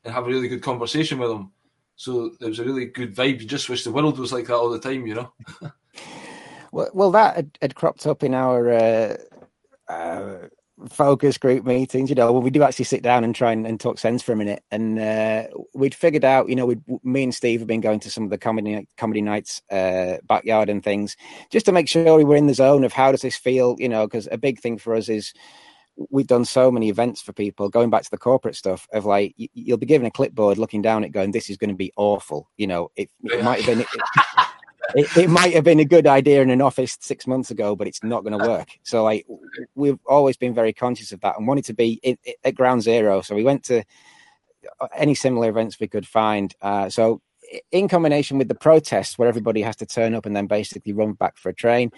and 0.04 0.14
have 0.14 0.26
a 0.26 0.30
really 0.30 0.48
good 0.48 0.62
conversation 0.62 1.18
with 1.18 1.30
them. 1.30 1.52
So 1.96 2.32
it 2.40 2.48
was 2.48 2.58
a 2.58 2.64
really 2.64 2.86
good 2.86 3.14
vibe. 3.14 3.40
You 3.40 3.46
just 3.46 3.68
wish 3.68 3.84
the 3.84 3.92
world 3.92 4.18
was 4.18 4.32
like 4.32 4.46
that 4.46 4.54
all 4.54 4.70
the 4.70 4.78
time, 4.78 5.06
you 5.06 5.14
know. 5.14 5.32
well, 6.72 6.90
well, 6.92 7.10
that 7.12 7.36
had, 7.36 7.58
had, 7.60 7.74
cropped 7.74 8.06
up 8.06 8.22
in 8.22 8.34
our 8.34 8.70
uh, 8.72 9.16
uh, 9.88 10.38
focus 10.88 11.38
group 11.38 11.64
meetings, 11.64 12.08
you 12.08 12.16
know, 12.16 12.32
when 12.32 12.42
we 12.42 12.50
do 12.50 12.62
actually 12.62 12.84
sit 12.84 13.02
down 13.02 13.24
and 13.24 13.34
try 13.34 13.52
and, 13.52 13.66
and 13.66 13.78
talk 13.78 13.98
sense 13.98 14.22
for 14.22 14.32
a 14.32 14.36
minute. 14.36 14.62
And 14.70 14.98
uh, 14.98 15.44
we'd 15.74 15.94
figured 15.94 16.24
out, 16.24 16.48
you 16.48 16.56
know, 16.56 16.66
we 16.66 16.78
me 17.02 17.24
and 17.24 17.34
Steve 17.34 17.60
have 17.60 17.66
been 17.66 17.80
going 17.80 18.00
to 18.00 18.10
some 18.10 18.24
of 18.24 18.30
the 18.30 18.38
comedy 18.38 18.86
comedy 18.96 19.22
nights, 19.22 19.62
uh, 19.70 20.16
backyard 20.26 20.68
and 20.68 20.82
things, 20.82 21.16
just 21.50 21.66
to 21.66 21.72
make 21.72 21.88
sure 21.88 22.16
we 22.16 22.24
were 22.24 22.36
in 22.36 22.46
the 22.46 22.54
zone 22.54 22.84
of 22.84 22.92
how 22.92 23.12
does 23.12 23.22
this 23.22 23.36
feel, 23.36 23.76
you 23.78 23.88
know, 23.88 24.06
because 24.06 24.28
a 24.32 24.38
big 24.38 24.60
thing 24.60 24.78
for 24.78 24.94
us 24.94 25.08
is 25.08 25.32
we've 26.10 26.26
done 26.26 26.44
so 26.44 26.70
many 26.70 26.88
events 26.88 27.20
for 27.20 27.32
people 27.32 27.68
going 27.68 27.90
back 27.90 28.02
to 28.02 28.10
the 28.10 28.18
corporate 28.18 28.56
stuff 28.56 28.88
of 28.92 29.04
like 29.04 29.34
you'll 29.36 29.76
be 29.76 29.86
given 29.86 30.06
a 30.06 30.10
clipboard 30.10 30.58
looking 30.58 30.82
down 30.82 31.04
it 31.04 31.10
going 31.10 31.30
this 31.32 31.50
is 31.50 31.56
going 31.56 31.70
to 31.70 31.76
be 31.76 31.92
awful 31.96 32.50
you 32.56 32.66
know 32.66 32.90
it, 32.96 33.10
it 33.24 33.44
might 33.44 33.60
have 33.60 33.66
been 33.66 33.80
it, 33.80 33.86
it, 34.94 35.16
it, 35.16 35.30
might 35.30 35.54
have 35.54 35.64
been 35.64 35.80
a 35.80 35.84
good 35.84 36.06
idea 36.06 36.42
in 36.42 36.50
an 36.50 36.60
office 36.60 36.98
six 37.00 37.26
months 37.26 37.50
ago, 37.50 37.74
but 37.74 37.86
it's 37.86 38.02
not 38.02 38.24
going 38.24 38.38
to 38.38 38.46
work. 38.46 38.68
So 38.82 39.02
like 39.04 39.26
we've 39.74 39.98
always 40.06 40.36
been 40.36 40.54
very 40.54 40.72
conscious 40.72 41.12
of 41.12 41.20
that 41.20 41.36
and 41.38 41.46
wanted 41.46 41.64
to 41.66 41.74
be 41.74 42.00
in, 42.02 42.18
at 42.44 42.54
ground 42.54 42.82
zero. 42.82 43.20
So 43.22 43.34
we 43.34 43.44
went 43.44 43.64
to 43.64 43.84
any 44.94 45.14
similar 45.14 45.48
events 45.48 45.80
we 45.80 45.88
could 45.88 46.06
find. 46.06 46.54
Uh, 46.60 46.88
so 46.88 47.20
in 47.70 47.88
combination 47.88 48.38
with 48.38 48.48
the 48.48 48.54
protests 48.54 49.18
where 49.18 49.28
everybody 49.28 49.62
has 49.62 49.76
to 49.76 49.86
turn 49.86 50.14
up 50.14 50.26
and 50.26 50.34
then 50.34 50.46
basically 50.46 50.92
run 50.92 51.12
back 51.12 51.36
for 51.36 51.48
a 51.48 51.54
train, 51.54 51.90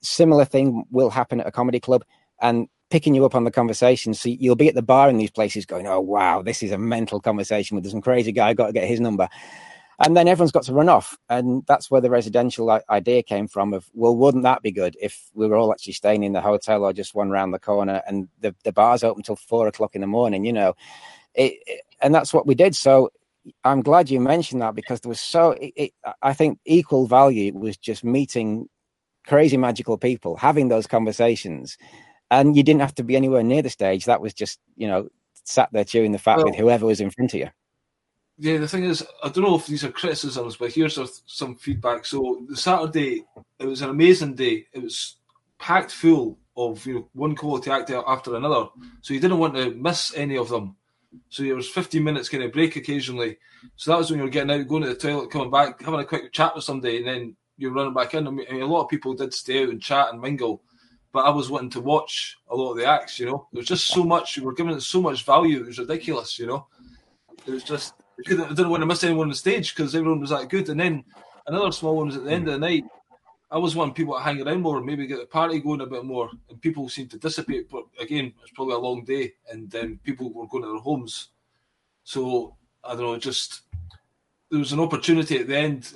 similar 0.00 0.44
thing 0.44 0.84
will 0.90 1.10
happen 1.10 1.40
at 1.40 1.46
a 1.46 1.52
comedy 1.52 1.80
club 1.80 2.04
and 2.40 2.68
picking 2.92 3.14
you 3.14 3.24
up 3.24 3.34
on 3.34 3.44
the 3.44 3.50
conversation. 3.50 4.14
So 4.14 4.28
you'll 4.28 4.54
be 4.54 4.68
at 4.68 4.76
the 4.76 4.82
bar 4.82 5.08
in 5.08 5.16
these 5.16 5.30
places 5.30 5.66
going, 5.66 5.88
"Oh 5.88 6.00
wow, 6.00 6.42
this 6.42 6.62
is 6.62 6.70
a 6.70 6.78
mental 6.78 7.20
conversation 7.20 7.74
with 7.74 7.90
some 7.90 8.02
crazy 8.02 8.30
guy. 8.30 8.50
I've 8.50 8.56
got 8.56 8.68
to 8.68 8.72
get 8.72 8.86
his 8.86 9.00
number." 9.00 9.28
and 10.02 10.16
then 10.16 10.26
everyone's 10.26 10.52
got 10.52 10.64
to 10.64 10.72
run 10.72 10.88
off 10.88 11.16
and 11.28 11.64
that's 11.66 11.90
where 11.90 12.00
the 12.00 12.10
residential 12.10 12.80
idea 12.90 13.22
came 13.22 13.46
from 13.46 13.72
of 13.72 13.88
well 13.94 14.16
wouldn't 14.16 14.42
that 14.42 14.62
be 14.62 14.72
good 14.72 14.96
if 15.00 15.30
we 15.34 15.46
were 15.46 15.56
all 15.56 15.72
actually 15.72 15.92
staying 15.92 16.22
in 16.22 16.32
the 16.32 16.40
hotel 16.40 16.84
or 16.84 16.92
just 16.92 17.14
one 17.14 17.30
round 17.30 17.54
the 17.54 17.58
corner 17.58 18.02
and 18.06 18.28
the, 18.40 18.54
the 18.64 18.72
bar's 18.72 19.04
open 19.04 19.20
until 19.20 19.36
four 19.36 19.68
o'clock 19.68 19.94
in 19.94 20.00
the 20.00 20.06
morning 20.06 20.44
you 20.44 20.52
know 20.52 20.74
it, 21.34 21.54
it, 21.66 21.82
and 22.00 22.14
that's 22.14 22.34
what 22.34 22.46
we 22.46 22.54
did 22.54 22.74
so 22.74 23.10
i'm 23.64 23.80
glad 23.82 24.10
you 24.10 24.20
mentioned 24.20 24.60
that 24.60 24.74
because 24.74 25.00
there 25.00 25.08
was 25.08 25.20
so 25.20 25.54
it, 25.60 25.92
i 26.22 26.32
think 26.32 26.58
equal 26.64 27.06
value 27.06 27.52
was 27.54 27.76
just 27.76 28.04
meeting 28.04 28.68
crazy 29.26 29.56
magical 29.56 29.96
people 29.96 30.36
having 30.36 30.68
those 30.68 30.86
conversations 30.86 31.76
and 32.32 32.56
you 32.56 32.62
didn't 32.64 32.80
have 32.80 32.94
to 32.94 33.04
be 33.04 33.14
anywhere 33.14 33.42
near 33.42 33.62
the 33.62 33.70
stage 33.70 34.06
that 34.06 34.20
was 34.20 34.34
just 34.34 34.58
you 34.76 34.88
know 34.88 35.08
sat 35.44 35.68
there 35.72 35.84
chewing 35.84 36.12
the 36.12 36.18
fat 36.18 36.38
well, 36.38 36.46
with 36.46 36.56
whoever 36.56 36.86
was 36.86 37.00
in 37.00 37.10
front 37.10 37.32
of 37.34 37.40
you 37.40 37.48
yeah, 38.38 38.58
the 38.58 38.66
thing 38.66 38.84
is, 38.84 39.06
I 39.22 39.28
don't 39.28 39.44
know 39.44 39.54
if 39.54 39.66
these 39.66 39.84
are 39.84 39.92
criticisms, 39.92 40.56
but 40.56 40.72
here's 40.72 40.98
some 41.26 41.54
feedback. 41.54 42.04
So 42.04 42.44
the 42.48 42.56
Saturday, 42.56 43.24
it 43.60 43.66
was 43.66 43.82
an 43.82 43.90
amazing 43.90 44.34
day. 44.34 44.66
It 44.72 44.82
was 44.82 45.16
packed 45.58 45.92
full 45.92 46.38
of 46.56 46.84
you 46.84 46.94
know 46.94 47.08
one 47.12 47.36
quality 47.36 47.70
actor 47.70 48.02
after 48.06 48.34
another. 48.34 48.68
So 49.00 49.14
you 49.14 49.20
didn't 49.20 49.38
want 49.38 49.54
to 49.54 49.70
miss 49.70 50.12
any 50.16 50.36
of 50.36 50.48
them. 50.48 50.76
So 51.28 51.42
there 51.42 51.54
was 51.54 51.68
15 51.68 52.02
minutes 52.02 52.28
kind 52.28 52.42
of 52.42 52.52
break 52.52 52.74
occasionally. 52.74 53.36
So 53.76 53.90
that 53.90 53.98
was 53.98 54.10
when 54.10 54.18
you 54.18 54.24
were 54.24 54.30
getting 54.30 54.50
out, 54.50 54.66
going 54.66 54.82
to 54.82 54.88
the 54.88 54.94
toilet, 54.94 55.30
coming 55.30 55.50
back, 55.50 55.80
having 55.80 56.00
a 56.00 56.04
quick 56.04 56.32
chat 56.32 56.54
with 56.54 56.64
somebody, 56.64 56.98
and 56.98 57.06
then 57.06 57.36
you're 57.58 57.72
running 57.72 57.94
back 57.94 58.14
in. 58.14 58.26
I 58.26 58.30
mean, 58.30 58.46
a 58.50 58.66
lot 58.66 58.82
of 58.82 58.88
people 58.88 59.14
did 59.14 59.34
stay 59.34 59.62
out 59.62 59.68
and 59.68 59.80
chat 59.80 60.08
and 60.10 60.20
mingle, 60.20 60.62
but 61.12 61.26
I 61.26 61.30
was 61.30 61.50
wanting 61.50 61.70
to 61.70 61.80
watch 61.80 62.38
a 62.48 62.56
lot 62.56 62.72
of 62.72 62.78
the 62.78 62.86
acts. 62.86 63.18
You 63.18 63.26
know, 63.26 63.46
there 63.52 63.60
was 63.60 63.68
just 63.68 63.86
so 63.86 64.02
much. 64.02 64.36
We 64.36 64.44
were 64.44 64.54
giving 64.54 64.74
it 64.74 64.80
so 64.80 65.00
much 65.00 65.24
value. 65.24 65.60
It 65.60 65.66
was 65.66 65.78
ridiculous. 65.78 66.38
You 66.38 66.46
know, 66.46 66.66
it 67.46 67.50
was 67.50 67.64
just 67.64 67.94
I 68.18 68.22
didn't 68.22 68.70
want 68.70 68.82
to 68.82 68.86
miss 68.86 69.04
anyone 69.04 69.24
on 69.24 69.30
the 69.30 69.34
stage 69.34 69.74
because 69.74 69.94
everyone 69.94 70.20
was 70.20 70.30
that 70.30 70.48
good. 70.48 70.68
And 70.68 70.80
then 70.80 71.04
another 71.46 71.72
small 71.72 71.96
one 71.96 72.06
was 72.06 72.16
at 72.16 72.24
the 72.24 72.32
end 72.32 72.48
of 72.48 72.54
the 72.54 72.60
night. 72.60 72.84
I 73.50 73.58
was 73.58 73.76
wanting 73.76 73.94
people 73.94 74.14
to 74.14 74.22
hang 74.22 74.40
around 74.40 74.62
more, 74.62 74.80
maybe 74.80 75.06
get 75.06 75.18
the 75.18 75.26
party 75.26 75.60
going 75.60 75.82
a 75.82 75.86
bit 75.86 76.06
more, 76.06 76.30
and 76.48 76.60
people 76.62 76.88
seemed 76.88 77.10
to 77.10 77.18
dissipate. 77.18 77.68
But 77.68 77.84
again, 78.00 78.32
it's 78.42 78.52
probably 78.52 78.74
a 78.74 78.78
long 78.78 79.04
day, 79.04 79.34
and 79.50 79.74
um, 79.76 80.00
people 80.02 80.32
were 80.32 80.46
going 80.46 80.62
to 80.62 80.70
their 80.70 80.78
homes. 80.78 81.28
So 82.04 82.56
I 82.82 82.94
don't 82.94 83.02
know, 83.02 83.18
just 83.18 83.62
there 84.50 84.58
was 84.58 84.72
an 84.72 84.80
opportunity 84.80 85.38
at 85.38 85.48
the 85.48 85.56
end 85.56 85.92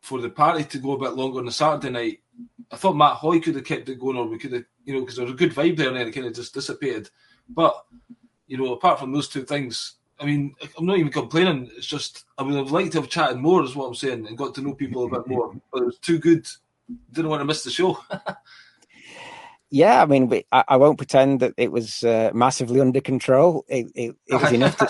for 0.00 0.20
the 0.20 0.30
party 0.30 0.64
to 0.64 0.78
go 0.78 0.92
a 0.92 0.98
bit 0.98 1.12
longer 1.12 1.38
on 1.38 1.46
the 1.46 1.52
Saturday 1.52 1.90
night. 1.90 2.20
I 2.70 2.76
thought 2.76 2.96
Matt 2.96 3.14
Hoy 3.14 3.40
could 3.40 3.54
have 3.54 3.64
kept 3.64 3.88
it 3.88 3.98
going, 3.98 4.16
or 4.16 4.26
we 4.26 4.38
could 4.38 4.52
have, 4.52 4.64
you 4.84 4.94
know, 4.94 5.00
because 5.00 5.16
there 5.16 5.24
was 5.24 5.34
a 5.34 5.36
good 5.36 5.52
vibe 5.52 5.76
there, 5.76 5.88
and 5.88 5.96
then 5.96 6.08
it 6.08 6.12
kind 6.12 6.26
of 6.26 6.34
just 6.34 6.54
dissipated. 6.54 7.10
But 7.48 7.74
you 8.46 8.56
know, 8.56 8.72
apart 8.72 8.98
from 8.98 9.12
those 9.12 9.28
two 9.28 9.44
things, 9.44 9.94
I 10.20 10.26
mean, 10.26 10.54
I'm 10.76 10.86
not 10.86 10.98
even 10.98 11.12
complaining. 11.12 11.70
It's 11.76 11.86
just 11.86 12.24
I 12.36 12.42
would 12.42 12.54
have 12.54 12.72
liked 12.72 12.92
to 12.92 13.00
have 13.00 13.10
chatted 13.10 13.38
more, 13.38 13.62
is 13.62 13.76
what 13.76 13.86
I'm 13.86 13.94
saying, 13.94 14.26
and 14.26 14.36
got 14.36 14.54
to 14.56 14.62
know 14.62 14.74
people 14.74 15.04
a 15.04 15.10
bit 15.10 15.26
more. 15.28 15.54
But 15.72 15.82
it 15.82 15.86
was 15.86 15.98
too 15.98 16.18
good. 16.18 16.46
Didn't 17.12 17.30
want 17.30 17.40
to 17.40 17.44
miss 17.46 17.64
the 17.64 17.70
show. 17.70 17.98
yeah, 19.70 20.02
I 20.02 20.06
mean, 20.06 20.32
I, 20.50 20.64
I, 20.68 20.76
won't 20.76 20.96
pretend 20.96 21.40
that 21.40 21.52
it 21.56 21.70
was 21.70 22.02
uh, 22.02 22.30
massively 22.32 22.80
under 22.80 23.00
control. 23.00 23.64
It, 23.68 23.86
it, 23.94 24.16
it 24.26 24.40
was 24.40 24.52
enough. 24.58 24.76
To... 24.78 24.88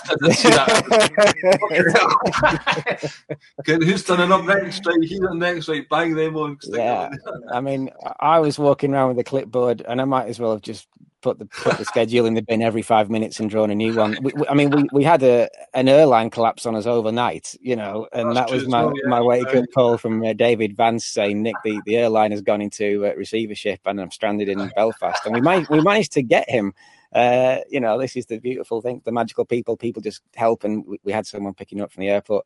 who's 3.84 4.04
turning 4.04 4.30
up 4.30 4.44
next? 4.44 4.86
Right, 4.86 5.02
he's 5.02 5.20
on 5.22 5.40
next. 5.40 5.68
Right, 5.68 5.88
bang 5.88 6.14
them 6.14 6.36
on. 6.36 6.58
Yeah, 6.64 7.10
I 7.52 7.60
mean, 7.60 7.90
I 8.20 8.38
was 8.38 8.58
walking 8.58 8.94
around 8.94 9.08
with 9.08 9.18
a 9.18 9.24
clipboard, 9.24 9.82
and 9.86 10.00
I 10.00 10.04
might 10.04 10.28
as 10.28 10.38
well 10.38 10.52
have 10.52 10.62
just 10.62 10.86
put 11.20 11.38
the 11.38 11.46
put 11.46 11.78
the 11.78 11.84
schedule 11.92 12.26
in 12.26 12.34
the 12.34 12.42
bin 12.42 12.62
every 12.62 12.82
five 12.82 13.10
minutes 13.10 13.40
and 13.40 13.50
drawn 13.50 13.70
a 13.70 13.74
new 13.74 13.94
one. 13.94 14.16
We, 14.22 14.32
we, 14.34 14.46
I 14.48 14.54
mean, 14.54 14.70
we, 14.70 14.88
we 14.92 15.04
had 15.04 15.22
a 15.22 15.48
an 15.74 15.88
airline 15.88 16.30
collapse 16.30 16.66
on 16.66 16.74
us 16.74 16.86
overnight, 16.86 17.54
you 17.60 17.76
know, 17.76 18.08
and 18.12 18.36
That's 18.36 18.50
that 18.50 18.54
was 18.54 18.68
my, 18.68 18.84
well, 18.84 18.94
yeah. 19.02 19.08
my 19.08 19.20
wake 19.20 19.54
up 19.54 19.64
call 19.74 19.98
from 19.98 20.24
uh, 20.24 20.32
David 20.32 20.76
Vance 20.76 21.04
saying, 21.04 21.42
Nick, 21.42 21.56
the, 21.64 21.80
the 21.86 21.96
airline 21.96 22.30
has 22.30 22.42
gone 22.42 22.60
into 22.60 23.06
uh, 23.06 23.14
receivership 23.14 23.80
and 23.84 24.00
I'm 24.00 24.10
stranded 24.10 24.48
in 24.48 24.70
Belfast. 24.76 25.24
And 25.24 25.34
we 25.34 25.40
might 25.40 25.68
we 25.70 25.80
managed 25.80 26.12
to 26.12 26.22
get 26.22 26.48
him 26.48 26.72
uh, 27.12 27.58
you 27.70 27.80
know, 27.80 27.98
this 27.98 28.16
is 28.16 28.26
the 28.26 28.38
beautiful 28.38 28.82
thing, 28.82 29.00
the 29.04 29.12
magical 29.12 29.44
people. 29.44 29.76
People 29.76 30.02
just 30.02 30.22
help, 30.34 30.64
and 30.64 30.86
we, 30.86 31.00
we 31.04 31.12
had 31.12 31.26
someone 31.26 31.54
picking 31.54 31.80
up 31.80 31.90
from 31.90 32.02
the 32.02 32.10
airport. 32.10 32.44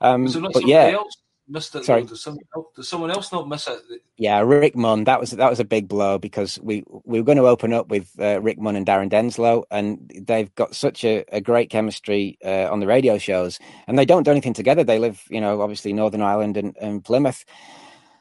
Um, 0.00 0.24
but 0.52 0.66
yeah, 0.66 0.86
else 0.86 1.16
missed 1.48 1.74
it. 1.74 1.84
Sorry, 1.84 2.04
does 2.04 2.22
someone, 2.22 2.44
else, 2.54 2.66
does 2.76 2.88
someone 2.88 3.10
else 3.10 3.32
not 3.32 3.48
miss 3.48 3.66
it? 3.68 3.80
Yeah, 4.16 4.40
Rick 4.40 4.76
Munn. 4.76 5.04
That 5.04 5.20
was 5.20 5.30
that 5.32 5.50
was 5.50 5.60
a 5.60 5.64
big 5.64 5.88
blow 5.88 6.18
because 6.18 6.58
we 6.62 6.84
we 7.04 7.20
were 7.20 7.24
going 7.24 7.38
to 7.38 7.46
open 7.46 7.72
up 7.72 7.88
with 7.88 8.10
uh, 8.20 8.40
Rick 8.40 8.58
Munn 8.58 8.76
and 8.76 8.86
Darren 8.86 9.10
Denslow, 9.10 9.64
and 9.70 10.10
they've 10.26 10.54
got 10.54 10.74
such 10.74 11.04
a, 11.04 11.24
a 11.32 11.40
great 11.40 11.70
chemistry 11.70 12.38
uh, 12.44 12.68
on 12.70 12.80
the 12.80 12.86
radio 12.86 13.18
shows, 13.18 13.58
and 13.86 13.98
they 13.98 14.06
don't 14.06 14.24
do 14.24 14.30
anything 14.30 14.54
together. 14.54 14.84
They 14.84 14.98
live, 14.98 15.24
you 15.28 15.40
know, 15.40 15.60
obviously 15.60 15.92
Northern 15.92 16.22
Ireland 16.22 16.56
and, 16.56 16.76
and 16.80 17.04
Plymouth. 17.04 17.44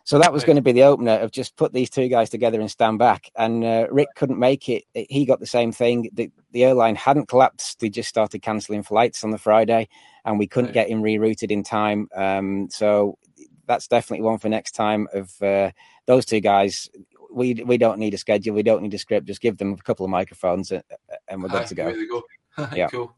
So 0.07 0.17
that 0.19 0.31
was 0.31 0.45
going 0.45 0.55
to 0.55 0.61
be 0.61 0.71
the 0.71 0.83
opener 0.83 1.19
of 1.19 1.31
just 1.31 1.57
put 1.57 1.73
these 1.73 1.89
two 1.89 2.07
guys 2.07 2.29
together 2.29 2.61
and 2.61 2.71
stand 2.71 2.97
back. 2.97 3.29
And 3.35 3.61
uh, 3.65 3.87
Rick 3.91 4.07
couldn't 4.15 4.39
make 4.39 4.69
it. 4.69 4.85
He 4.93 5.25
got 5.25 5.41
the 5.41 5.45
same 5.45 5.73
thing. 5.73 6.09
The, 6.13 6.31
the 6.53 6.63
airline 6.63 6.95
hadn't 6.95 7.27
collapsed. 7.27 7.81
They 7.81 7.89
just 7.89 8.07
started 8.07 8.41
cancelling 8.41 8.83
flights 8.83 9.25
on 9.25 9.31
the 9.31 9.37
Friday, 9.37 9.89
and 10.23 10.39
we 10.39 10.47
couldn't 10.47 10.71
get 10.71 10.87
him 10.87 11.01
rerouted 11.01 11.51
in 11.51 11.61
time. 11.61 12.07
Um, 12.15 12.69
so 12.71 13.17
that's 13.65 13.89
definitely 13.89 14.23
one 14.23 14.37
for 14.37 14.47
next 14.47 14.71
time. 14.71 15.09
Of 15.13 15.41
uh, 15.41 15.71
those 16.05 16.23
two 16.23 16.39
guys, 16.39 16.89
we 17.29 17.55
we 17.55 17.77
don't 17.77 17.99
need 17.99 18.13
a 18.13 18.17
schedule. 18.17 18.55
We 18.55 18.63
don't 18.63 18.83
need 18.83 18.93
a 18.93 18.99
script. 18.99 19.27
Just 19.27 19.41
give 19.41 19.57
them 19.57 19.73
a 19.73 19.83
couple 19.83 20.05
of 20.05 20.09
microphones, 20.09 20.71
and, 20.71 20.83
and 21.27 21.43
we're 21.43 21.49
good 21.49 21.67
to 21.67 21.75
go. 21.75 21.93
go. 22.07 22.69
yeah. 22.73 22.87
Cool. 22.87 23.13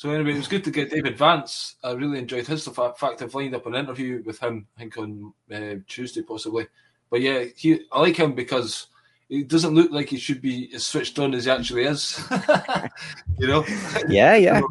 So 0.00 0.08
anyway, 0.08 0.32
it 0.32 0.38
was 0.38 0.48
good 0.48 0.64
to 0.64 0.70
get 0.70 0.90
David 0.90 1.18
Vance. 1.18 1.76
I 1.84 1.92
really 1.92 2.18
enjoyed 2.18 2.46
his 2.46 2.62
stuff. 2.62 2.78
In 2.78 2.94
fact, 2.94 3.20
I've 3.20 3.34
lined 3.34 3.54
up 3.54 3.66
an 3.66 3.74
interview 3.74 4.22
with 4.24 4.38
him. 4.38 4.66
I 4.74 4.80
think 4.80 4.96
on 4.96 5.34
uh, 5.52 5.74
Tuesday 5.86 6.22
possibly. 6.22 6.68
But 7.10 7.20
yeah, 7.20 7.44
he 7.54 7.82
I 7.92 8.00
like 8.00 8.16
him 8.16 8.34
because 8.34 8.86
he 9.28 9.42
doesn't 9.42 9.74
look 9.74 9.90
like 9.90 10.08
he 10.08 10.16
should 10.16 10.40
be 10.40 10.70
as 10.74 10.86
switched 10.86 11.18
on 11.18 11.34
as 11.34 11.44
he 11.44 11.50
actually 11.50 11.84
is. 11.84 12.18
you 13.38 13.46
know? 13.46 13.62
Yeah, 14.08 14.36
yeah. 14.36 14.62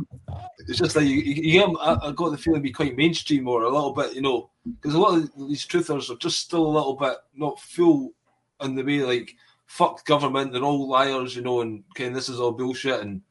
it's 0.68 0.80
just 0.80 0.96
like 0.96 1.06
you, 1.06 1.18
you, 1.18 1.78
I, 1.78 2.08
I 2.08 2.12
got 2.12 2.32
the 2.32 2.38
feeling 2.40 2.64
be 2.64 2.72
quite 2.72 2.98
mainstream 2.98 3.48
or 3.48 3.62
a 3.62 3.70
little 3.70 3.94
bit, 3.94 4.16
you 4.16 4.24
know, 4.24 4.50
because 4.82 4.96
a 4.96 5.00
lot 5.00 5.16
of 5.16 5.48
these 5.48 5.68
truthers 5.68 6.10
are 6.10 6.18
just 6.18 6.40
still 6.40 6.66
a 6.66 6.76
little 6.76 6.96
bit 6.96 7.18
not 7.36 7.60
full 7.60 8.14
in 8.62 8.74
the 8.74 8.82
way 8.84 9.02
like 9.02 9.36
fuck 9.68 10.04
government, 10.08 10.54
they're 10.54 10.64
all 10.64 10.90
liars, 10.90 11.36
you 11.36 11.44
know, 11.44 11.62
and 11.62 11.84
kind 11.94 12.08
of, 12.08 12.16
this 12.16 12.30
is 12.30 12.40
all 12.40 12.52
bullshit. 12.52 13.02
And 13.02 13.22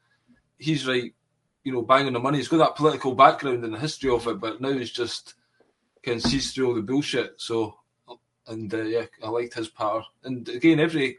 he's 0.59 0.87
right 0.87 1.13
you 1.65 1.73
know, 1.73 1.83
banging 1.83 2.13
the 2.13 2.21
money. 2.21 2.39
He's 2.39 2.49
got 2.49 2.59
that 2.59 2.77
political 2.77 3.15
background 3.15 3.65
and 3.65 3.75
the 3.75 3.79
history 3.79 4.11
of 4.11 4.27
it, 4.27 4.41
but 4.41 4.61
now 4.61 4.73
he's 4.73 4.91
just 4.91 5.35
can 6.03 6.21
see 6.21 6.39
through 6.39 6.69
all 6.69 6.75
the 6.75 6.83
bullshit. 6.83 7.41
So, 7.41 7.77
and 8.47 8.73
uh, 8.73 8.83
yeah, 8.83 9.07
I 9.23 9.29
liked 9.29 9.55
his 9.55 9.69
power. 9.69 10.03
And 10.25 10.49
again, 10.49 10.81
every 10.81 11.19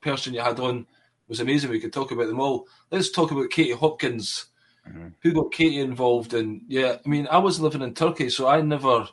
person 0.00 0.34
you 0.34 0.40
had 0.40 0.60
on 0.60 0.86
was 1.28 1.40
amazing. 1.40 1.70
We 1.70 1.80
could 1.80 1.92
talk 1.92 2.10
about 2.10 2.26
them 2.26 2.40
all. 2.40 2.66
Let's 2.90 3.10
talk 3.10 3.30
about 3.30 3.50
Katie 3.50 3.72
Hopkins. 3.72 4.46
Mm-hmm. 4.88 5.08
Who 5.22 5.32
got 5.32 5.52
Katie 5.52 5.78
involved 5.78 6.34
in? 6.34 6.62
Yeah, 6.66 6.96
I 7.04 7.08
mean, 7.08 7.28
I 7.30 7.38
was 7.38 7.60
living 7.60 7.82
in 7.82 7.94
Turkey, 7.94 8.28
so 8.28 8.48
I 8.48 8.60
never 8.60 9.08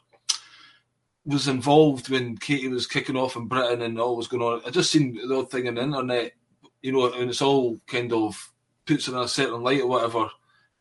was 1.25 1.47
involved 1.47 2.09
when 2.09 2.38
Katie 2.38 2.67
was 2.67 2.88
kicking 2.88 3.15
off 3.15 3.35
in 3.35 3.47
Britain 3.47 3.83
and 3.83 3.99
all 3.99 4.17
was 4.17 4.27
going 4.27 4.41
on. 4.41 4.62
I 4.65 4.71
just 4.71 4.91
seen 4.91 5.13
the 5.13 5.35
odd 5.35 5.51
thing 5.51 5.67
on 5.67 5.75
the 5.75 5.83
internet, 5.83 6.33
you 6.81 6.91
know, 6.91 7.13
and 7.13 7.29
it's 7.29 7.41
all 7.41 7.79
kind 7.85 8.12
of 8.12 8.51
puts 8.85 9.07
it 9.07 9.12
in 9.12 9.19
a 9.19 9.27
certain 9.27 9.62
light 9.62 9.81
or 9.81 9.88
whatever 9.88 10.29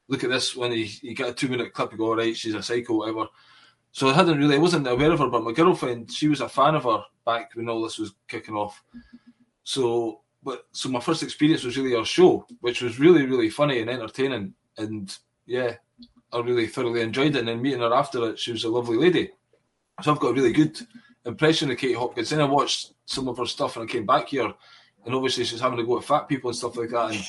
look 0.09 0.25
at 0.25 0.31
this 0.31 0.57
when 0.57 0.73
he, 0.73 0.91
you 1.03 1.15
get 1.15 1.29
a 1.29 1.33
two 1.33 1.49
minute 1.49 1.73
clip, 1.73 1.93
you 1.93 1.99
go, 1.99 2.07
all 2.07 2.17
right, 2.17 2.37
she's 2.37 2.55
a 2.55 2.63
psycho, 2.63 2.95
whatever. 2.95 3.27
So 3.93 4.09
I 4.09 4.15
hadn't 4.15 4.39
really, 4.39 4.57
I 4.57 4.59
wasn't 4.59 4.87
aware 4.87 5.13
of 5.13 5.19
her, 5.19 5.29
but 5.29 5.45
my 5.45 5.53
girlfriend, 5.53 6.11
she 6.11 6.29
was 6.29 6.41
a 6.41 6.49
fan 6.49 6.75
of 6.75 6.85
her 6.85 7.03
back 7.25 7.53
when 7.55 7.69
all 7.69 7.83
this 7.83 7.99
was 7.99 8.15
kicking 8.27 8.55
off. 8.55 8.83
So, 9.65 10.23
but 10.43 10.67
so 10.73 10.89
my 10.89 11.01
first 11.01 11.23
experience 11.23 11.65
was 11.65 11.77
really 11.77 11.97
her 11.97 12.05
show, 12.05 12.47
which 12.61 12.81
was 12.81 12.99
really, 12.99 13.27
really 13.27 13.51
funny 13.51 13.81
and 13.81 13.91
entertaining. 13.91 14.55
And 14.77 15.17
yeah, 15.47 15.75
I 16.33 16.41
really 16.41 16.67
thoroughly 16.67 17.01
enjoyed 17.01 17.35
it. 17.35 17.41
And 17.41 17.49
then 17.49 17.63
meeting 17.63 17.81
her 17.81 17.95
after 17.95 18.31
it, 18.31 18.39
she 18.39 18.53
was 18.53 18.65
a 18.65 18.69
lovely 18.69 18.97
lady. 18.97 19.31
So 20.03 20.13
I've 20.13 20.21
got 20.21 20.31
a 20.31 20.35
really 20.35 20.53
good 20.53 20.79
impression 21.25 21.71
of 21.71 21.79
Katie 21.79 21.95
Hopkins. 21.95 22.31
Then 22.31 22.41
I 22.41 22.45
watched 22.45 22.93
some 23.07 23.29
of 23.29 23.39
her 23.39 23.47
stuff 23.47 23.77
and 23.77 23.89
I 23.89 23.93
came 23.93 24.07
back 24.07 24.29
here, 24.29 24.53
and 25.05 25.15
obviously 25.15 25.45
she's 25.45 25.61
having 25.61 25.79
to 25.79 25.85
go 25.85 26.01
to 26.01 26.07
fat 26.07 26.29
people 26.29 26.51
and 26.51 26.57
stuff 26.57 26.77
like 26.77 26.91
that. 26.91 27.11
And 27.11 27.25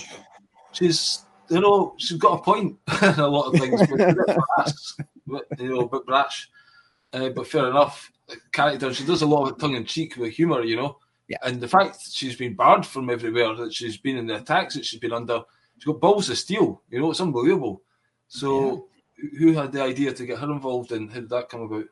she's 0.71 1.25
you 1.49 1.61
know, 1.61 1.95
she's 1.97 2.17
got 2.17 2.39
a 2.39 2.43
point 2.43 2.77
in 3.01 3.07
a 3.19 3.27
lot 3.27 3.53
of 3.53 3.59
things, 3.59 3.81
but 5.27 5.45
you 5.57 5.69
know, 5.69 5.81
a 5.81 5.89
bit 5.89 6.05
brash. 6.05 6.49
Uh, 7.11 7.29
but 7.29 7.47
fair 7.47 7.69
enough, 7.69 8.11
character. 8.51 8.93
She 8.93 9.05
does 9.05 9.21
a 9.21 9.27
lot 9.27 9.49
of 9.49 9.57
tongue 9.57 9.75
in 9.75 9.85
cheek 9.85 10.17
with 10.17 10.33
humour, 10.33 10.63
you 10.63 10.75
know. 10.75 10.97
Yeah. 11.27 11.37
And 11.43 11.61
the 11.61 11.67
fact 11.67 11.99
she's 12.11 12.35
been 12.35 12.55
barred 12.55 12.85
from 12.85 13.09
everywhere, 13.09 13.55
that 13.55 13.73
she's 13.73 13.97
been 13.97 14.17
in 14.17 14.27
the 14.27 14.37
attacks 14.37 14.73
that 14.75 14.85
she's 14.85 14.99
been 14.99 15.13
under, 15.13 15.43
she's 15.77 15.85
got 15.85 16.01
balls 16.01 16.29
of 16.29 16.37
steel. 16.37 16.81
You 16.89 17.01
know, 17.01 17.11
it's 17.11 17.21
unbelievable. 17.21 17.81
So, 18.27 18.87
yeah. 19.17 19.39
who 19.39 19.53
had 19.53 19.71
the 19.71 19.81
idea 19.81 20.13
to 20.13 20.25
get 20.25 20.39
her 20.39 20.51
involved, 20.51 20.91
and 20.91 21.09
how 21.09 21.19
did 21.19 21.29
that 21.29 21.49
come 21.49 21.61
about? 21.61 21.85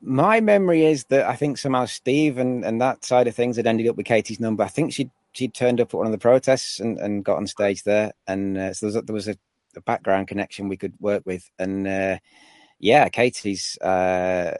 My 0.00 0.40
memory 0.40 0.84
is 0.84 1.04
that 1.04 1.26
I 1.26 1.36
think 1.36 1.58
somehow 1.58 1.84
Steve 1.84 2.38
and, 2.38 2.64
and 2.64 2.80
that 2.80 3.04
side 3.04 3.26
of 3.26 3.34
things 3.34 3.56
had 3.56 3.66
ended 3.66 3.86
up 3.86 3.96
with 3.96 4.06
Katie's 4.06 4.40
number. 4.40 4.64
I 4.64 4.68
think 4.68 4.92
she 4.92 5.10
she 5.32 5.48
turned 5.48 5.80
up 5.80 5.94
at 5.94 5.96
one 5.96 6.06
of 6.06 6.12
the 6.12 6.18
protests 6.18 6.80
and, 6.80 6.98
and 6.98 7.24
got 7.24 7.36
on 7.36 7.46
stage 7.46 7.82
there, 7.84 8.12
and 8.26 8.56
uh, 8.56 8.74
so 8.74 8.86
there 8.86 8.88
was, 8.88 8.96
a, 8.96 9.02
there 9.02 9.14
was 9.14 9.28
a, 9.28 9.36
a, 9.76 9.80
background 9.82 10.28
connection 10.28 10.68
we 10.68 10.76
could 10.76 10.94
work 11.00 11.22
with, 11.24 11.48
and 11.58 11.86
uh, 11.86 12.18
yeah, 12.78 13.08
Katie's. 13.08 13.76
Uh, 13.78 14.56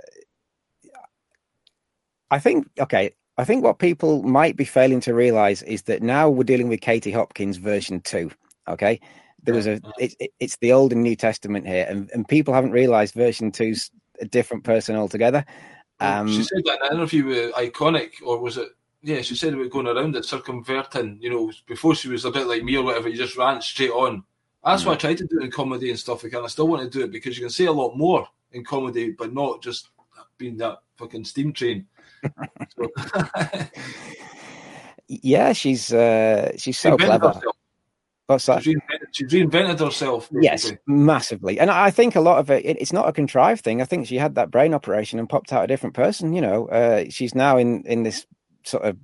I 2.30 2.38
think 2.38 2.68
okay. 2.78 3.12
I 3.38 3.44
think 3.44 3.64
what 3.64 3.78
people 3.78 4.22
might 4.22 4.56
be 4.56 4.64
failing 4.64 5.00
to 5.00 5.14
realize 5.14 5.62
is 5.62 5.82
that 5.82 6.02
now 6.02 6.28
we're 6.28 6.44
dealing 6.44 6.68
with 6.68 6.82
Katie 6.82 7.10
Hopkins 7.10 7.56
version 7.56 8.00
two. 8.02 8.30
Okay, 8.68 9.00
there 9.42 9.54
was 9.54 9.66
a 9.66 9.80
it, 9.98 10.14
it, 10.20 10.30
it's 10.38 10.56
the 10.58 10.72
Old 10.72 10.92
and 10.92 11.02
New 11.02 11.16
Testament 11.16 11.66
here, 11.66 11.86
and, 11.88 12.10
and 12.12 12.28
people 12.28 12.54
haven't 12.54 12.72
realized 12.72 13.14
version 13.14 13.50
two's 13.50 13.90
a 14.20 14.26
different 14.26 14.64
person 14.64 14.96
altogether. 14.96 15.44
Um, 16.00 16.28
she 16.28 16.42
said 16.42 16.62
that 16.64 16.78
in 16.82 16.86
an 16.86 16.98
interview 16.98 17.24
with 17.26 17.54
Iconic, 17.54 18.12
or 18.24 18.38
was 18.38 18.56
it 18.56 18.68
yeah, 19.02 19.22
she 19.22 19.34
said 19.34 19.54
about 19.54 19.70
going 19.70 19.86
around 19.86 20.16
it, 20.16 20.24
circumverting. 20.24 21.18
You 21.20 21.30
know, 21.30 21.52
before 21.66 21.94
she 21.94 22.08
was 22.08 22.24
a 22.24 22.30
bit 22.30 22.46
like 22.46 22.62
me 22.62 22.76
or 22.76 22.84
whatever, 22.84 23.08
you 23.08 23.16
just 23.16 23.36
ran 23.36 23.60
straight 23.62 23.90
on. 23.90 24.24
That's 24.64 24.82
mm. 24.82 24.86
what 24.86 24.94
I 24.94 25.08
tried 25.08 25.18
to 25.18 25.26
do 25.26 25.40
in 25.40 25.50
comedy 25.50 25.90
and 25.90 25.98
stuff 25.98 26.22
like 26.22 26.32
that. 26.32 26.42
I 26.42 26.48
still 26.48 26.68
want 26.68 26.82
to 26.82 26.98
do 26.98 27.04
it 27.04 27.12
because 27.12 27.36
you 27.36 27.44
can 27.44 27.50
say 27.50 27.66
a 27.66 27.72
lot 27.72 27.96
more 27.96 28.26
in 28.52 28.64
comedy, 28.64 29.12
but 29.12 29.32
not 29.32 29.62
just 29.62 29.88
being 30.36 30.56
that 30.58 30.78
fucking 30.96 31.24
steam 31.24 31.52
train. 31.52 31.86
yeah, 35.08 35.52
she's 35.52 35.92
uh, 35.92 36.52
she's 36.56 36.78
so 36.78 36.96
clever. 36.96 37.28
Herself. 37.28 37.56
What's 38.26 38.46
that? 38.46 38.62
She's 38.62 38.76
reinvented, 38.76 39.06
she's 39.12 39.32
reinvented 39.32 39.78
herself. 39.80 40.30
Basically. 40.30 40.44
Yes, 40.44 40.72
massively. 40.86 41.58
And 41.58 41.68
I 41.68 41.90
think 41.90 42.14
a 42.14 42.20
lot 42.20 42.38
of 42.38 42.48
it, 42.50 42.64
it, 42.64 42.76
it's 42.80 42.92
not 42.92 43.08
a 43.08 43.12
contrived 43.12 43.64
thing. 43.64 43.82
I 43.82 43.84
think 43.86 44.06
she 44.06 44.18
had 44.18 44.36
that 44.36 44.52
brain 44.52 44.72
operation 44.72 45.18
and 45.18 45.28
popped 45.28 45.52
out 45.52 45.64
a 45.64 45.66
different 45.66 45.96
person. 45.96 46.32
You 46.32 46.42
know, 46.42 46.68
uh, 46.68 47.06
she's 47.08 47.34
now 47.34 47.56
in 47.56 47.82
in 47.86 48.02
this 48.04 48.26
sort 48.64 48.84
of 48.84 48.96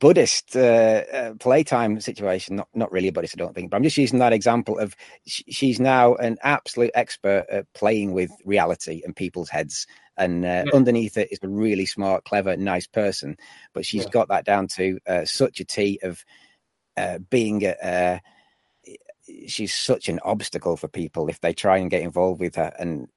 Buddhist 0.00 0.56
uh, 0.56 1.02
uh, 1.12 1.34
playtime 1.34 2.00
situation. 2.00 2.56
Not 2.56 2.68
not 2.74 2.90
really 2.90 3.08
a 3.08 3.12
Buddhist, 3.12 3.34
I 3.36 3.42
don't 3.42 3.54
think, 3.54 3.70
but 3.70 3.76
I'm 3.76 3.82
just 3.82 3.98
using 3.98 4.18
that 4.18 4.32
example 4.32 4.78
of 4.78 4.96
sh- 5.26 5.42
she's 5.48 5.78
now 5.78 6.14
an 6.14 6.38
absolute 6.42 6.90
expert 6.94 7.44
at 7.50 7.72
playing 7.74 8.12
with 8.12 8.30
reality 8.44 9.02
and 9.04 9.14
people's 9.14 9.50
heads. 9.50 9.86
And 10.16 10.44
uh, 10.44 10.64
yeah. 10.66 10.72
underneath 10.74 11.16
it 11.16 11.28
is 11.30 11.38
a 11.42 11.48
really 11.48 11.86
smart, 11.86 12.24
clever, 12.24 12.56
nice 12.56 12.86
person. 12.86 13.36
But 13.74 13.84
she's 13.86 14.04
yeah. 14.04 14.10
got 14.10 14.28
that 14.28 14.44
down 14.46 14.68
to 14.76 14.98
uh, 15.06 15.24
such 15.26 15.60
a 15.60 15.64
T 15.64 16.00
of 16.02 16.24
uh, 16.96 17.18
being 17.30 17.64
a, 17.64 17.74
uh, 17.82 18.18
she's 19.46 19.74
such 19.74 20.08
an 20.08 20.18
obstacle 20.24 20.76
for 20.76 20.88
people 20.88 21.28
if 21.28 21.40
they 21.40 21.52
try 21.52 21.76
and 21.78 21.90
get 21.90 22.02
involved 22.02 22.40
with 22.40 22.56
her. 22.56 22.72
And 22.78 23.08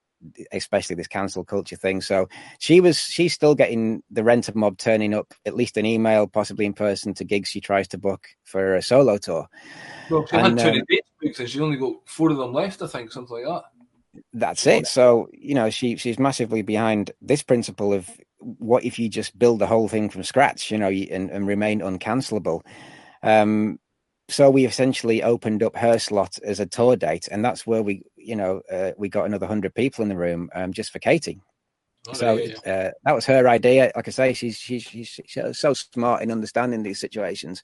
especially 0.52 0.96
this 0.96 1.06
cancel 1.06 1.44
culture 1.44 1.76
thing. 1.76 2.00
So 2.00 2.28
she 2.58 2.80
was 2.80 2.98
she's 2.98 3.32
still 3.32 3.54
getting 3.54 4.02
the 4.10 4.24
rent 4.24 4.48
of 4.48 4.54
mob 4.54 4.78
turning 4.78 5.14
up 5.14 5.32
at 5.46 5.56
least 5.56 5.76
an 5.76 5.86
email, 5.86 6.26
possibly 6.26 6.66
in 6.66 6.72
person 6.72 7.14
to 7.14 7.24
gigs 7.24 7.48
she 7.48 7.60
tries 7.60 7.88
to 7.88 7.98
book 7.98 8.28
for 8.44 8.74
a 8.74 8.82
solo 8.82 9.18
tour. 9.18 9.48
Well, 10.10 10.26
she 10.26 10.36
and, 10.36 10.58
had 10.58 10.58
twenty 10.58 10.80
um, 10.80 10.86
dates 10.88 11.10
booked 11.20 11.40
and 11.40 11.50
she 11.50 11.60
only 11.60 11.76
got 11.76 11.94
four 12.04 12.30
of 12.30 12.36
them 12.36 12.52
left, 12.52 12.82
I 12.82 12.86
think, 12.86 13.12
something 13.12 13.44
like 13.44 13.46
that. 13.46 14.22
That's 14.32 14.66
it. 14.66 14.86
So 14.86 15.28
you 15.32 15.54
know 15.54 15.70
she 15.70 15.96
she's 15.96 16.18
massively 16.18 16.62
behind 16.62 17.10
this 17.20 17.42
principle 17.42 17.92
of 17.92 18.08
what 18.38 18.84
if 18.84 18.98
you 18.98 19.08
just 19.08 19.38
build 19.38 19.58
the 19.58 19.66
whole 19.66 19.88
thing 19.88 20.10
from 20.10 20.22
scratch, 20.22 20.70
you 20.70 20.78
know, 20.78 20.88
and, 20.88 21.30
and 21.30 21.46
remain 21.46 21.80
uncancelable. 21.80 22.60
Um, 23.22 23.78
so 24.28 24.50
we 24.50 24.64
essentially 24.64 25.22
opened 25.22 25.62
up 25.62 25.76
her 25.76 25.98
slot 25.98 26.38
as 26.44 26.60
a 26.60 26.66
tour 26.66 26.96
date, 26.96 27.28
and 27.30 27.44
that's 27.44 27.66
where 27.66 27.82
we, 27.82 28.02
you 28.16 28.36
know, 28.36 28.62
uh, 28.72 28.92
we 28.96 29.08
got 29.08 29.26
another 29.26 29.46
hundred 29.46 29.74
people 29.74 30.02
in 30.02 30.08
the 30.08 30.16
room 30.16 30.48
um, 30.54 30.72
just 30.72 30.90
for 30.90 30.98
Katie. 30.98 31.40
Oh, 32.08 32.12
so. 32.12 32.38
Uh, 32.66 32.90
that 33.04 33.14
was 33.14 33.26
her 33.26 33.48
idea. 33.48 33.92
Like 33.94 34.08
I 34.08 34.10
say, 34.10 34.32
she's 34.32 34.56
she's 34.56 34.82
she's, 34.82 35.20
she's 35.26 35.58
so 35.58 35.74
smart 35.74 36.22
in 36.22 36.30
understanding 36.30 36.82
these 36.82 37.00
situations, 37.00 37.62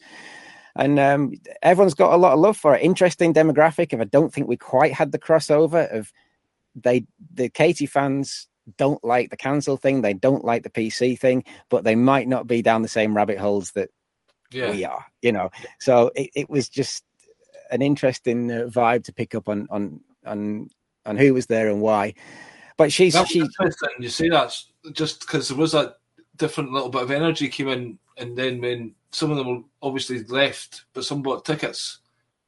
and 0.76 0.98
um, 0.98 1.32
everyone's 1.62 1.94
got 1.94 2.12
a 2.12 2.16
lot 2.16 2.34
of 2.34 2.40
love 2.40 2.56
for 2.56 2.74
it. 2.74 2.82
Interesting 2.82 3.32
demographic. 3.32 3.92
If 3.92 4.00
I 4.00 4.04
don't 4.04 4.32
think 4.32 4.46
we 4.48 4.56
quite 4.56 4.92
had 4.92 5.12
the 5.12 5.18
crossover 5.18 5.90
of 5.94 6.12
they 6.74 7.06
the 7.32 7.48
Katie 7.48 7.86
fans 7.86 8.48
don't 8.76 9.02
like 9.02 9.30
the 9.30 9.36
cancel 9.36 9.76
thing, 9.76 10.02
they 10.02 10.14
don't 10.14 10.44
like 10.44 10.62
the 10.62 10.70
PC 10.70 11.18
thing, 11.18 11.44
but 11.70 11.84
they 11.84 11.94
might 11.94 12.28
not 12.28 12.46
be 12.46 12.62
down 12.62 12.82
the 12.82 12.88
same 12.88 13.16
rabbit 13.16 13.38
holes 13.38 13.72
that 13.72 13.90
yeah. 14.50 14.70
we 14.70 14.84
are, 14.84 15.04
you 15.22 15.32
know. 15.32 15.50
So 15.78 16.10
it, 16.14 16.30
it 16.34 16.50
was 16.50 16.68
just 16.68 17.04
an 17.70 17.82
interesting 17.82 18.50
uh, 18.50 18.66
vibe 18.66 19.04
to 19.04 19.12
pick 19.12 19.34
up 19.34 19.48
on 19.48 19.66
on 19.70 20.00
on 20.26 20.68
on 21.06 21.16
who 21.16 21.34
was 21.34 21.46
there 21.46 21.68
and 21.68 21.80
why. 21.80 22.14
But 22.76 22.92
she's 22.92 23.16
she. 23.28 23.44
You 23.98 24.08
see 24.08 24.28
that 24.28 24.56
just 24.92 25.20
because 25.20 25.48
there 25.48 25.58
was 25.58 25.72
that 25.72 25.96
different 26.36 26.72
little 26.72 26.88
bit 26.88 27.02
of 27.02 27.10
energy 27.10 27.48
came 27.48 27.68
in, 27.68 27.98
and 28.16 28.36
then 28.36 28.60
when 28.60 28.94
some 29.12 29.30
of 29.30 29.36
them 29.36 29.48
were 29.48 29.62
obviously 29.82 30.22
left, 30.24 30.84
but 30.94 31.04
some 31.04 31.22
bought 31.22 31.44
tickets, 31.44 31.98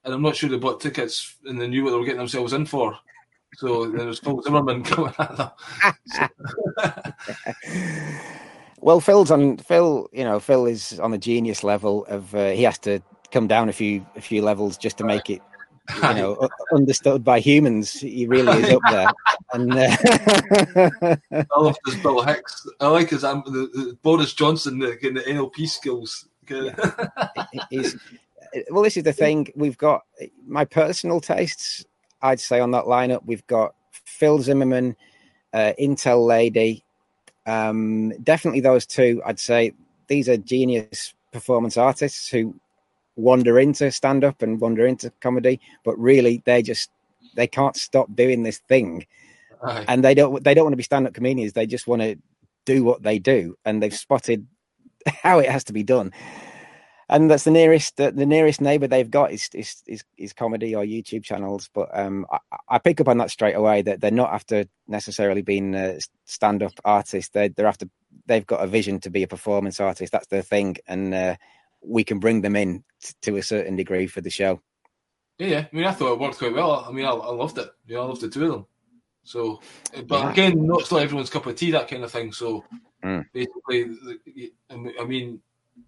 and 0.05 0.15
I'm 0.15 0.23
not 0.23 0.37
sure 0.37 0.49
they 0.49 0.59
bought 0.59 0.81
tickets 0.81 1.37
and 1.45 1.61
they 1.61 1.69
knew 1.69 1.85
what 1.85 1.91
they 1.91 1.97
were 1.97 2.05
getting 2.05 2.19
themselves 2.19 2.53
in 2.53 2.67
for. 2.67 2.99
So 3.57 3.91
there 3.91 4.07
was 4.07 4.19
Phil 4.19 4.41
Zimmerman 4.43 4.83
coming 4.85 5.13
at 5.19 5.37
them. 5.37 5.51
well, 8.83 9.01
Phil's 9.01 9.31
on 9.31 9.57
Phil. 9.57 10.09
You 10.13 10.25
know, 10.25 10.39
Phil 10.41 10.67
is 10.67 11.01
on 11.01 11.13
the 11.13 11.19
genius 11.19 11.65
level 11.65 12.05
of. 12.07 12.35
Uh, 12.35 12.51
he 12.51 12.65
has 12.65 12.79
to 12.81 13.01
come 13.31 13.47
down 13.47 13.69
a 13.69 13.73
few 13.73 14.05
a 14.15 14.21
few 14.21 14.43
levels 14.43 14.77
just 14.77 14.99
to 14.99 15.05
make 15.05 15.31
it 15.31 15.41
you 15.97 16.15
know 16.15 16.49
understood 16.73 17.25
by 17.25 17.41
humans 17.41 17.93
he 17.93 18.27
really 18.27 18.63
is 18.63 18.73
up 18.75 18.83
there 18.91 19.11
and 19.53 19.73
uh... 19.73 21.17
i 21.51 21.61
love 21.61 21.77
this 21.85 21.97
bill 21.97 22.23
hicks 22.23 22.67
i 22.81 22.87
like 22.87 23.11
his 23.11 23.25
um, 23.25 23.43
the, 23.47 23.69
the 23.73 23.99
boris 24.03 24.33
johnson 24.33 24.79
the, 24.79 24.97
the 25.03 25.21
nlp 25.33 25.69
skills 25.69 26.29
yeah. 26.49 26.73
well 28.71 28.83
this 28.83 28.97
is 28.97 29.03
the 29.03 29.13
thing 29.13 29.49
we've 29.57 29.79
got 29.79 30.03
my 30.47 30.65
personal 30.65 31.21
tastes 31.21 31.85
i'd 32.23 32.39
say 32.39 32.61
on 32.61 32.71
that 32.71 32.85
lineup 32.85 33.25
we've 33.25 33.47
got 33.47 33.75
phil 33.91 34.39
zimmerman 34.39 34.95
uh, 35.53 35.73
intel 35.81 36.27
lady 36.27 36.85
um, 37.47 38.11
definitely 38.23 38.61
those 38.61 38.87
two 38.87 39.21
i'd 39.27 39.41
say 39.41 39.73
these 40.07 40.29
are 40.29 40.37
genius 40.37 41.15
performance 41.33 41.77
artists 41.77 42.29
who 42.29 42.55
wander 43.17 43.59
into 43.59 43.91
stand 43.91 44.25
up 44.25 44.43
and 44.43 44.61
wander 44.61 44.87
into 44.87 45.11
comedy, 45.21 45.61
but 45.85 45.99
really 45.99 46.43
they 46.45 46.63
just 46.63 46.91
they 47.35 47.47
can't 47.47 47.77
stop 47.77 48.15
doing 48.15 48.43
this 48.43 48.59
thing. 48.59 49.07
Right. 49.63 49.85
And 49.89 50.05
they 50.05 50.15
don't 50.15 50.43
they 50.43 50.55
don't 50.55 50.65
want 50.65 50.73
to 50.73 50.79
be 50.79 50.83
stand 50.83 51.07
up 51.07 51.15
comedians. 51.15 51.53
They 51.53 51.67
just 51.67 51.87
want 51.87 52.03
to 52.03 52.17
do 52.65 52.85
what 52.85 53.03
they 53.03 53.19
do 53.19 53.57
and 53.65 53.83
they've 53.83 53.95
spotted 53.95 54.47
how 55.07 55.39
it 55.39 55.51
has 55.51 55.65
to 55.65 55.73
be 55.73 55.83
done. 55.83 56.13
And 57.13 57.31
that's 57.31 57.45
the 57.45 57.51
nearest 57.51 57.99
the, 57.99 58.11
the 58.11 58.25
nearest 58.25 58.63
neighbor 58.63 58.87
they've 58.87 59.11
got 59.11 59.33
is, 59.33 59.51
is 59.53 59.83
is, 59.87 60.03
is 60.17 60.33
comedy 60.33 60.75
or 60.75 60.83
YouTube 60.83 61.23
channels. 61.23 61.69
But 61.75 61.91
um, 61.93 62.25
I, 62.33 62.39
I, 62.71 62.79
pick 62.79 63.03
up 63.03 63.09
on 63.09 63.19
that 63.19 63.31
straight 63.31 63.55
away 63.55 63.83
that 63.83 64.01
they're 64.01 64.11
not 64.11 64.33
after 64.33 64.65
necessarily 64.89 65.43
being 65.43 65.75
a 65.75 65.99
stand 66.25 66.63
up 66.63 66.73
artists. 66.87 67.31
They're 67.31 67.51
they're 67.51 67.67
after 67.67 67.87
they've 68.25 68.47
got 68.47 68.65
a 68.65 68.67
vision 68.67 68.99
to 69.01 69.11
be 69.11 69.23
a 69.23 69.29
performance 69.29 69.79
artist. 69.79 70.11
That's 70.11 70.29
their 70.29 70.41
thing, 70.41 70.79
and 70.87 71.13
uh, 71.13 71.37
we 71.83 72.03
can 72.03 72.19
bring 72.19 72.41
them 72.41 72.57
in 72.57 72.83
t- 73.03 73.13
to 73.23 73.37
a 73.37 73.43
certain 73.43 73.77
degree 73.77 74.07
for 74.07 74.23
the 74.23 74.31
show. 74.31 74.63
Yeah, 75.39 75.49
yeah. 75.49 75.67
I 75.71 75.77
mean, 75.77 75.85
I 75.85 75.93
thought 75.93 76.15
it 76.15 76.19
worked 76.19 76.39
quite 76.39 76.55
well. 76.55 76.87
I 76.89 76.93
mean, 76.93 77.05
I, 77.05 77.11
I 77.11 77.31
loved 77.31 77.59
it. 77.59 77.69
You 77.87 77.97
know, 77.97 78.05
I 78.05 78.07
loved 78.07 78.23
the 78.23 78.31
two 78.31 78.45
of 78.47 78.53
them. 78.53 78.67
So, 79.25 79.61
but 80.07 80.19
yeah. 80.19 80.33
again, 80.33 80.67
not 80.67 80.87
still 80.87 80.99
everyone's 80.99 81.31
cup 81.31 81.45
of 81.45 81.57
tea, 81.57 81.73
that 81.73 81.89
kind 81.89 82.05
of 82.05 82.11
thing. 82.11 82.33
So, 82.33 82.65
mm. 83.05 83.25
basically, 83.35 84.51
I 84.71 85.05
mean, 85.05 85.41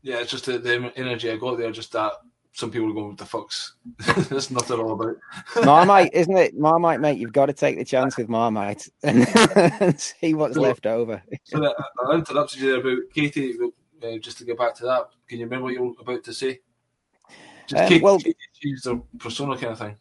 yeah, 0.03 0.21
it's 0.21 0.31
just 0.31 0.47
the, 0.47 0.59
the, 0.59 0.93
energy 0.97 1.31
I 1.31 1.37
got 1.37 1.59
there. 1.59 1.71
Just 1.71 1.93
that 1.93 2.13
some 2.53 2.71
people 2.71 2.91
are 2.91 2.95
going, 2.95 3.09
"What 3.09 3.19
the 3.19 3.27
fuck's 3.27 3.75
that's 4.29 4.51
not 4.51 4.71
at 4.71 4.79
all 4.79 4.93
about." 4.93 5.17
Marmite, 5.65 6.15
isn't 6.15 6.37
it? 6.37 6.59
Marmite, 6.59 7.01
mate. 7.01 7.19
You've 7.19 7.33
got 7.33 7.47
to 7.47 7.53
take 7.53 7.77
the 7.77 7.85
chance 7.85 8.17
with 8.17 8.29
Marmite 8.29 8.89
and, 9.03 9.27
and 9.81 10.01
see 10.01 10.35
what's 10.35 10.55
so, 10.55 10.63
left 10.63 10.87
over. 10.87 11.23
so 11.45 11.61
that, 11.61 11.75
I 12.07 12.15
interrupted 12.15 12.61
you 12.61 12.71
there 12.71 12.81
about 12.81 13.03
Katie 13.15 13.55
uh, 14.05 14.19
just 14.19 14.39
to 14.39 14.45
get 14.45 14.59
back 14.59 14.75
to 14.77 14.85
that, 14.85 15.09
can 15.29 15.39
you 15.39 15.47
remember 15.47 15.65
what 15.65 15.75
you 15.75 15.83
were 15.83 15.93
about 16.01 16.25
to 16.25 16.35
say? 16.35 16.61
Just 17.67 17.83
um, 17.83 17.89
Katie, 17.89 18.03
well, 18.03 18.19
Katie 18.19 18.37
the 18.63 19.03
persona 19.19 19.57
kind 19.57 19.73
of 19.73 19.79
thing. 19.79 19.97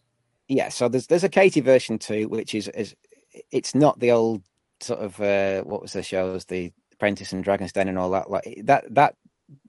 Yeah, 0.47 0.69
so 0.69 0.89
there's 0.89 1.07
there's 1.07 1.23
a 1.23 1.29
Katie 1.29 1.61
version 1.61 1.97
too, 1.97 2.27
which 2.27 2.53
is 2.53 2.67
is 2.69 2.95
it's 3.51 3.73
not 3.73 3.99
the 3.99 4.11
old 4.11 4.41
sort 4.81 4.99
of 4.99 5.19
uh, 5.21 5.61
what 5.63 5.81
was 5.81 5.93
the 5.93 6.03
shows, 6.03 6.45
the 6.45 6.71
Apprentice 6.93 7.33
and 7.33 7.43
Dragon's 7.43 7.71
Den 7.71 7.87
and 7.87 7.97
all 7.97 8.09
that. 8.11 8.29
Like 8.29 8.61
that 8.63 8.93
that 8.93 9.15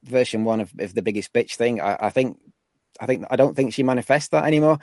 version 0.02 0.44
one 0.44 0.60
of, 0.60 0.72
of 0.78 0.94
the 0.94 1.02
biggest 1.02 1.32
bitch 1.32 1.56
thing. 1.56 1.80
I, 1.80 1.96
I 2.00 2.10
think 2.10 2.38
I 3.00 3.06
think 3.06 3.26
I 3.30 3.36
don't 3.36 3.54
think 3.54 3.72
she 3.74 3.82
manifests 3.82 4.28
that 4.28 4.44
anymore. 4.44 4.78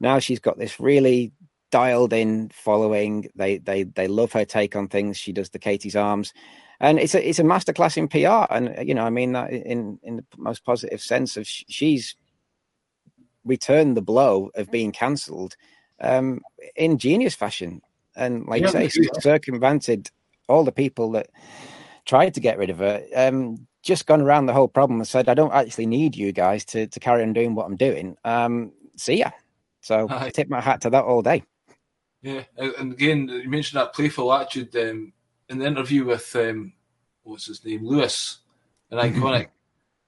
Now 0.00 0.18
she's 0.18 0.40
got 0.40 0.58
this 0.58 0.80
really 0.80 1.32
dialed 1.70 2.12
in 2.12 2.50
following. 2.50 3.30
They 3.34 3.58
they 3.58 3.84
they 3.84 4.08
love 4.08 4.32
her 4.32 4.44
take 4.44 4.76
on 4.76 4.88
things. 4.88 5.16
She 5.16 5.32
does 5.32 5.50
the 5.50 5.58
Katie's 5.58 5.96
arms 5.96 6.32
and 6.80 6.98
it's 6.98 7.14
a 7.14 7.28
it's 7.28 7.38
a 7.38 7.42
masterclass 7.44 7.96
in 7.96 8.08
PR, 8.08 8.52
and 8.52 8.86
you 8.86 8.94
know, 8.94 9.04
I 9.04 9.10
mean 9.10 9.32
that 9.32 9.50
in 9.50 9.98
in 10.02 10.16
the 10.16 10.24
most 10.36 10.64
positive 10.64 11.00
sense 11.00 11.36
of 11.36 11.46
she's 11.46 12.16
returned 13.44 13.96
the 13.96 14.02
blow 14.02 14.50
of 14.54 14.70
being 14.70 14.92
cancelled 14.92 15.56
um, 16.00 16.40
in 16.74 16.98
genius 16.98 17.34
fashion, 17.34 17.80
and 18.14 18.46
like 18.46 18.60
yeah, 18.60 18.80
you 18.80 18.90
say, 18.90 19.02
yeah. 19.02 19.20
circumvented 19.20 20.10
all 20.48 20.64
the 20.64 20.72
people 20.72 21.12
that 21.12 21.28
tried 22.04 22.34
to 22.34 22.40
get 22.40 22.58
rid 22.58 22.70
of 22.70 22.78
her. 22.78 23.02
Um, 23.14 23.66
just 23.86 24.06
gone 24.06 24.20
around 24.20 24.46
the 24.46 24.52
whole 24.52 24.68
problem 24.68 25.00
and 25.00 25.08
said, 25.08 25.28
I 25.28 25.34
don't 25.34 25.54
actually 25.54 25.86
need 25.86 26.16
you 26.16 26.32
guys 26.32 26.64
to 26.66 26.86
to 26.88 27.00
carry 27.00 27.22
on 27.22 27.32
doing 27.32 27.54
what 27.54 27.66
I'm 27.66 27.76
doing. 27.76 28.16
Um, 28.24 28.72
see 28.96 29.18
ya. 29.18 29.30
So 29.80 30.06
I 30.10 30.30
tip 30.30 30.48
my 30.48 30.60
hat 30.60 30.82
to 30.82 30.90
that 30.90 31.04
all 31.04 31.22
day. 31.22 31.44
Yeah, 32.22 32.42
and 32.56 32.92
again, 32.92 33.28
you 33.28 33.48
mentioned 33.48 33.80
that 33.80 33.94
playful 33.94 34.32
attitude. 34.32 34.74
Um, 34.76 35.12
in 35.48 35.58
the 35.58 35.66
interview 35.66 36.04
with 36.04 36.34
um, 36.34 36.72
what's 37.22 37.46
his 37.46 37.64
name, 37.64 37.84
Lewis, 37.84 38.38
an 38.90 38.98
iconic. 38.98 39.48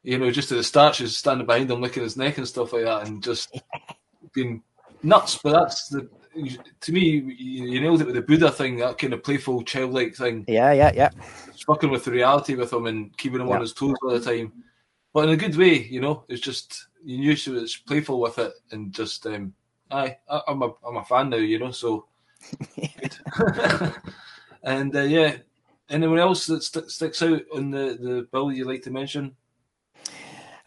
you 0.02 0.18
know, 0.18 0.30
just 0.32 0.50
at 0.50 0.58
the 0.58 0.64
start, 0.64 0.96
she's 0.96 1.16
standing 1.16 1.46
behind 1.46 1.70
him, 1.70 1.80
licking 1.80 2.02
his 2.02 2.16
neck 2.16 2.38
and 2.38 2.48
stuff 2.48 2.72
like 2.72 2.84
that, 2.84 3.06
and 3.06 3.22
just 3.22 3.60
being 4.34 4.62
nuts. 5.02 5.38
But 5.42 5.52
that's 5.52 5.88
the 5.88 6.08
to 6.81 6.92
me, 6.92 7.01
you, 7.38 7.81
nailed 7.81 8.01
it 8.01 8.07
with 8.07 8.14
the 8.14 8.22
Buddha 8.22 8.51
thing, 8.51 8.77
that 8.77 8.98
kind 8.98 9.12
of 9.12 9.22
playful, 9.22 9.62
childlike 9.62 10.14
thing. 10.16 10.44
Yeah, 10.48 10.72
yeah, 10.72 10.92
yeah. 10.94 11.11
It's 11.48 11.62
fucking 11.62 11.90
with 11.90 12.05
the 12.05 12.12
reality 12.12 12.55
with 12.55 12.72
him 12.72 12.87
and 12.87 13.16
keeping 13.16 13.40
him 13.40 13.48
yeah. 13.48 13.55
on 13.55 13.61
his 13.61 13.72
toes 13.72 13.96
all 14.03 14.11
the 14.11 14.20
time, 14.20 14.53
but 15.12 15.24
in 15.24 15.31
a 15.31 15.37
good 15.37 15.57
way. 15.57 15.83
You 15.83 16.01
know, 16.01 16.24
it's 16.29 16.40
just 16.40 16.87
you 17.05 17.18
knew 17.18 17.37
she 17.37 17.51
was 17.51 17.77
playful 17.77 18.20
with 18.20 18.38
it, 18.38 18.53
and 18.70 18.92
just 18.92 19.27
um, 19.27 19.55
I, 19.90 20.16
I'm 20.46 20.62
a 20.62 20.72
I'm 20.87 20.96
a 20.96 21.05
fan 21.05 21.31
now. 21.31 21.37
You 21.37 21.59
know, 21.59 21.70
so. 21.70 22.07
And 24.62 24.94
uh, 24.94 25.03
yeah, 25.03 25.37
anyone 25.88 26.18
else 26.18 26.46
that 26.46 26.62
st- 26.62 26.90
sticks 26.90 27.22
out 27.22 27.42
on 27.55 27.70
the, 27.70 27.96
the 28.01 28.29
bill 28.33 28.53
you 28.53 28.64
like 28.64 28.83
to 28.83 28.90
mention? 28.90 29.37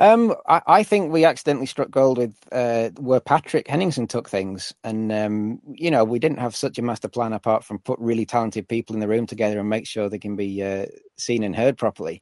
Um, 0.02 0.34
I, 0.48 0.62
I, 0.66 0.84
think 0.84 1.12
we 1.12 1.26
accidentally 1.26 1.68
struck 1.68 1.92
gold 1.92 2.18
with 2.18 2.36
uh, 2.52 2.90
where 3.00 3.20
Patrick 3.20 3.68
Henningsen 3.68 4.08
took 4.08 4.28
things, 4.28 4.74
and 4.84 5.12
um, 5.12 5.62
you 5.76 5.92
know 5.92 6.04
we 6.04 6.18
didn't 6.18 6.40
have 6.40 6.56
such 6.56 6.80
a 6.80 6.82
master 6.82 7.08
plan 7.08 7.34
apart 7.34 7.64
from 7.64 7.78
put 7.78 8.00
really 8.00 8.26
talented 8.26 8.68
people 8.68 8.96
in 8.96 9.00
the 9.00 9.08
room 9.08 9.28
together 9.28 9.60
and 9.60 9.70
make 9.70 9.86
sure 9.86 10.10
they 10.10 10.18
can 10.18 10.36
be 10.36 10.64
uh, 10.64 10.88
seen 11.18 11.44
and 11.44 11.56
heard 11.56 11.78
properly. 11.78 12.20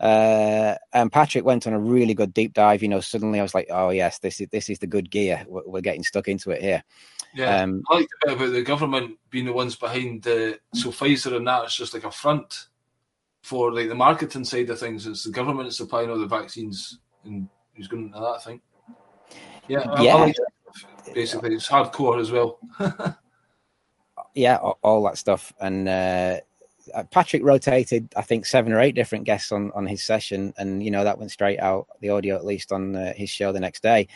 Uh, 0.00 0.74
and 0.92 1.12
Patrick 1.12 1.44
went 1.44 1.68
on 1.68 1.72
a 1.72 1.78
really 1.78 2.14
good 2.14 2.34
deep 2.34 2.52
dive. 2.52 2.82
You 2.82 2.88
know, 2.88 2.98
suddenly 2.98 3.38
I 3.38 3.44
was 3.44 3.54
like, 3.54 3.68
"Oh 3.70 3.90
yes, 3.90 4.18
this 4.18 4.40
is 4.40 4.48
this 4.50 4.68
is 4.68 4.80
the 4.80 4.88
good 4.88 5.08
gear. 5.08 5.44
We're, 5.46 5.62
we're 5.66 5.80
getting 5.82 6.02
stuck 6.02 6.26
into 6.26 6.50
it 6.50 6.60
here." 6.60 6.82
Yeah, 7.32 7.62
um, 7.62 7.84
I 7.90 7.94
like 7.94 8.08
the 8.08 8.26
bit 8.26 8.36
about 8.38 8.52
the 8.54 8.62
government 8.62 9.18
being 9.30 9.44
the 9.44 9.52
ones 9.52 9.76
behind 9.76 10.24
the 10.24 10.58
so 10.74 10.90
Pfizer 10.90 11.36
and 11.36 11.46
that. 11.46 11.62
It's 11.62 11.76
just 11.76 11.94
like 11.94 12.02
a 12.02 12.10
front 12.10 12.66
for 13.44 13.72
like 13.72 13.88
the 13.88 13.94
marketing 13.94 14.44
side 14.44 14.68
of 14.68 14.80
things. 14.80 15.06
It's 15.06 15.22
the 15.22 15.30
government 15.30 15.72
supplying 15.74 16.10
all 16.10 16.18
the 16.18 16.26
vaccines, 16.26 16.98
and 17.24 17.48
he's 17.74 17.88
going 17.88 18.06
into 18.06 18.20
that? 18.20 18.26
I 18.26 18.38
think. 18.38 18.62
Yeah, 19.68 20.02
yeah. 20.02 20.14
Like 20.14 20.36
basically, 21.14 21.54
it's 21.54 21.68
hardcore 21.68 22.20
as 22.20 22.30
well. 22.30 22.58
yeah, 24.34 24.56
all 24.56 25.02
that 25.04 25.18
stuff, 25.18 25.52
and 25.60 25.88
uh, 25.88 26.40
Patrick 27.10 27.42
rotated, 27.44 28.12
I 28.16 28.22
think, 28.22 28.46
seven 28.46 28.72
or 28.72 28.80
eight 28.80 28.94
different 28.94 29.24
guests 29.24 29.52
on 29.52 29.70
on 29.72 29.86
his 29.86 30.02
session, 30.02 30.54
and 30.58 30.82
you 30.82 30.90
know 30.90 31.04
that 31.04 31.18
went 31.18 31.30
straight 31.30 31.60
out 31.60 31.86
the 32.00 32.10
audio 32.10 32.36
at 32.36 32.44
least 32.44 32.72
on 32.72 32.96
uh, 32.96 33.12
his 33.14 33.30
show 33.30 33.52
the 33.52 33.60
next 33.60 33.82
day. 33.82 34.08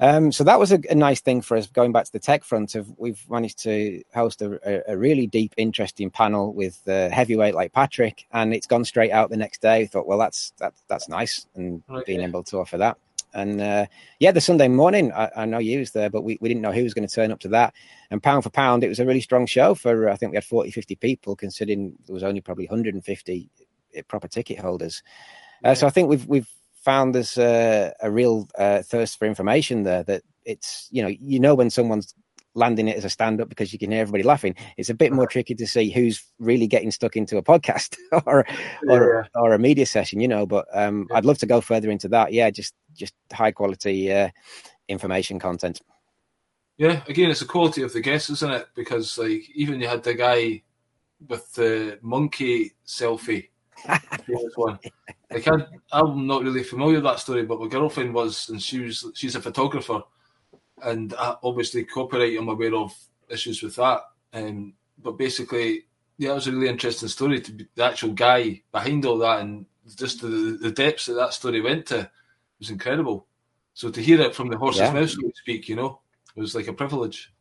Um, 0.00 0.30
so 0.30 0.44
that 0.44 0.60
was 0.60 0.70
a, 0.70 0.80
a, 0.88 0.94
nice 0.94 1.20
thing 1.20 1.40
for 1.40 1.56
us 1.56 1.66
going 1.66 1.90
back 1.90 2.04
to 2.04 2.12
the 2.12 2.20
tech 2.20 2.44
front 2.44 2.76
of 2.76 2.88
we've 2.98 3.24
managed 3.28 3.58
to 3.64 4.02
host 4.14 4.40
a, 4.42 4.60
a, 4.64 4.94
a 4.94 4.96
really 4.96 5.26
deep, 5.26 5.54
interesting 5.56 6.08
panel 6.08 6.54
with 6.54 6.80
uh, 6.86 7.10
heavyweight 7.10 7.54
like 7.54 7.72
Patrick, 7.72 8.26
and 8.30 8.54
it's 8.54 8.66
gone 8.66 8.84
straight 8.84 9.10
out 9.10 9.28
the 9.28 9.36
next 9.36 9.60
day. 9.60 9.80
I 9.80 9.86
thought, 9.86 10.06
well, 10.06 10.18
that's 10.18 10.52
that, 10.58 10.74
that's 10.86 11.08
nice, 11.08 11.46
and 11.56 11.82
okay. 11.90 12.04
being 12.06 12.20
able 12.20 12.44
to 12.44 12.58
offer 12.58 12.78
that. 12.78 12.96
And 13.34 13.60
uh, 13.60 13.86
yeah, 14.20 14.30
the 14.30 14.40
Sunday 14.40 14.68
morning, 14.68 15.12
I, 15.12 15.30
I, 15.36 15.44
know 15.44 15.58
you 15.58 15.80
was 15.80 15.90
there, 15.90 16.08
but 16.08 16.22
we, 16.22 16.38
we 16.40 16.48
didn't 16.48 16.62
know 16.62 16.72
who 16.72 16.84
was 16.84 16.94
going 16.94 17.06
to 17.06 17.14
turn 17.14 17.30
up 17.30 17.40
to 17.40 17.48
that. 17.48 17.74
And 18.10 18.22
pound 18.22 18.44
for 18.44 18.50
pound, 18.50 18.84
it 18.84 18.88
was 18.88 19.00
a 19.00 19.04
really 19.04 19.20
strong 19.20 19.44
show 19.44 19.74
for, 19.74 20.08
I 20.08 20.16
think 20.16 20.30
we 20.30 20.36
had 20.36 20.44
40, 20.44 20.70
50 20.70 20.94
people, 20.96 21.36
considering 21.36 21.94
there 22.06 22.14
was 22.14 22.22
only 22.22 22.40
probably 22.40 22.66
150 22.66 23.50
proper 24.08 24.28
ticket 24.28 24.58
holders. 24.58 25.02
Uh, 25.62 25.74
so 25.74 25.86
I 25.86 25.90
think 25.90 26.08
we've 26.08 26.26
we've 26.26 26.48
found 26.88 27.14
there's 27.14 27.36
a, 27.36 27.92
a 28.00 28.10
real 28.10 28.48
uh, 28.56 28.80
thirst 28.80 29.18
for 29.18 29.26
information 29.26 29.82
there 29.82 30.02
that 30.04 30.22
it's 30.46 30.88
you 30.90 31.02
know 31.02 31.08
you 31.20 31.38
know 31.38 31.54
when 31.54 31.68
someone's 31.68 32.14
landing 32.54 32.88
it 32.88 32.96
as 32.96 33.04
a 33.04 33.10
stand 33.10 33.42
up 33.42 33.50
because 33.50 33.74
you 33.74 33.78
can 33.78 33.90
hear 33.90 34.00
everybody 34.00 34.24
laughing. 34.24 34.54
It's 34.78 34.88
a 34.88 34.94
bit 34.94 35.12
more 35.12 35.26
tricky 35.26 35.54
to 35.54 35.66
see 35.66 35.90
who's 35.90 36.24
really 36.38 36.66
getting 36.66 36.90
stuck 36.90 37.14
into 37.14 37.36
a 37.36 37.42
podcast 37.42 37.98
or 38.24 38.46
or, 38.88 39.28
yeah. 39.34 39.40
or 39.42 39.52
a 39.52 39.58
media 39.58 39.84
session, 39.84 40.18
you 40.18 40.28
know. 40.28 40.46
But 40.46 40.64
um, 40.72 41.06
yeah. 41.10 41.18
I'd 41.18 41.26
love 41.26 41.36
to 41.38 41.46
go 41.46 41.60
further 41.60 41.90
into 41.90 42.08
that. 42.08 42.32
Yeah, 42.32 42.48
just 42.48 42.72
just 42.94 43.12
high 43.34 43.52
quality 43.52 44.10
uh, 44.10 44.30
information 44.88 45.38
content. 45.38 45.82
Yeah, 46.78 47.02
again, 47.06 47.30
it's 47.30 47.40
the 47.40 47.46
quality 47.46 47.82
of 47.82 47.92
the 47.92 48.00
guests, 48.00 48.30
isn't 48.30 48.50
it? 48.50 48.66
Because 48.74 49.18
like 49.18 49.42
even 49.54 49.78
you 49.78 49.88
had 49.88 50.04
the 50.04 50.14
guy 50.14 50.62
with 51.28 51.52
the 51.52 51.98
monkey 52.00 52.72
selfie. 52.86 53.48
One. 54.56 54.78
I, 55.30 55.66
I'm 55.92 56.26
not 56.26 56.42
really 56.42 56.62
familiar 56.62 56.96
with 56.96 57.04
that 57.04 57.20
story, 57.20 57.44
but 57.44 57.60
my 57.60 57.68
girlfriend 57.68 58.14
was, 58.14 58.48
and 58.48 58.62
she 58.62 58.80
was 58.80 59.04
she's 59.14 59.34
a 59.34 59.40
photographer, 59.40 60.02
and 60.82 61.14
obviously 61.18 61.84
copyright. 61.84 62.38
I'm 62.38 62.48
aware 62.48 62.74
of 62.74 62.94
issues 63.28 63.62
with 63.62 63.76
that. 63.76 64.02
Um, 64.32 64.74
but 65.02 65.12
basically, 65.12 65.86
yeah, 66.18 66.32
it 66.32 66.34
was 66.34 66.46
a 66.46 66.52
really 66.52 66.68
interesting 66.68 67.08
story 67.08 67.40
to 67.40 67.52
be 67.52 67.66
the 67.74 67.84
actual 67.84 68.12
guy 68.12 68.62
behind 68.72 69.04
all 69.04 69.18
that, 69.18 69.40
and 69.40 69.66
just 69.96 70.20
the, 70.20 70.58
the 70.60 70.70
depths 70.70 71.06
that 71.06 71.14
that 71.14 71.34
story 71.34 71.60
went 71.60 71.86
to 71.86 72.10
was 72.58 72.70
incredible. 72.70 73.26
So 73.74 73.90
to 73.90 74.02
hear 74.02 74.20
it 74.20 74.34
from 74.34 74.48
the 74.48 74.58
horse's 74.58 74.80
yeah. 74.80 74.92
mouth, 74.92 75.10
so 75.10 75.20
to 75.20 75.32
speak, 75.34 75.68
you 75.68 75.76
know, 75.76 76.00
it 76.34 76.40
was 76.40 76.54
like 76.54 76.68
a 76.68 76.72
privilege. 76.72 77.32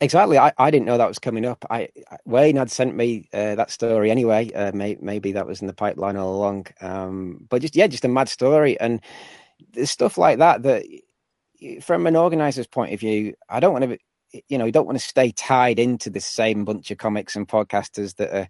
Exactly. 0.00 0.38
I, 0.38 0.52
I 0.58 0.70
didn't 0.70 0.86
know 0.86 0.96
that 0.96 1.08
was 1.08 1.18
coming 1.18 1.44
up. 1.44 1.64
I 1.70 1.88
Wayne 2.24 2.56
had 2.56 2.70
sent 2.70 2.94
me 2.94 3.28
uh, 3.32 3.56
that 3.56 3.70
story 3.70 4.10
anyway. 4.10 4.52
Uh, 4.52 4.70
may, 4.72 4.96
maybe 5.00 5.32
that 5.32 5.46
was 5.46 5.60
in 5.60 5.66
the 5.66 5.72
pipeline 5.72 6.16
all 6.16 6.36
along. 6.36 6.66
Um, 6.80 7.46
but 7.48 7.62
just 7.62 7.74
yeah, 7.74 7.88
just 7.88 8.04
a 8.04 8.08
mad 8.08 8.28
story, 8.28 8.78
and 8.78 9.00
there's 9.72 9.90
stuff 9.90 10.16
like 10.16 10.38
that 10.38 10.62
that, 10.62 10.84
from 11.82 12.06
an 12.06 12.14
organizer's 12.14 12.68
point 12.68 12.92
of 12.92 13.00
view, 13.00 13.34
I 13.48 13.58
don't 13.60 13.72
want 13.72 13.84
to. 13.84 13.98
You 14.48 14.58
know, 14.58 14.66
you 14.66 14.72
don't 14.72 14.86
want 14.86 14.98
to 14.98 15.04
stay 15.04 15.32
tied 15.32 15.78
into 15.78 16.10
the 16.10 16.20
same 16.20 16.64
bunch 16.64 16.90
of 16.90 16.98
comics 16.98 17.34
and 17.34 17.48
podcasters 17.48 18.14
that 18.16 18.32
are 18.32 18.48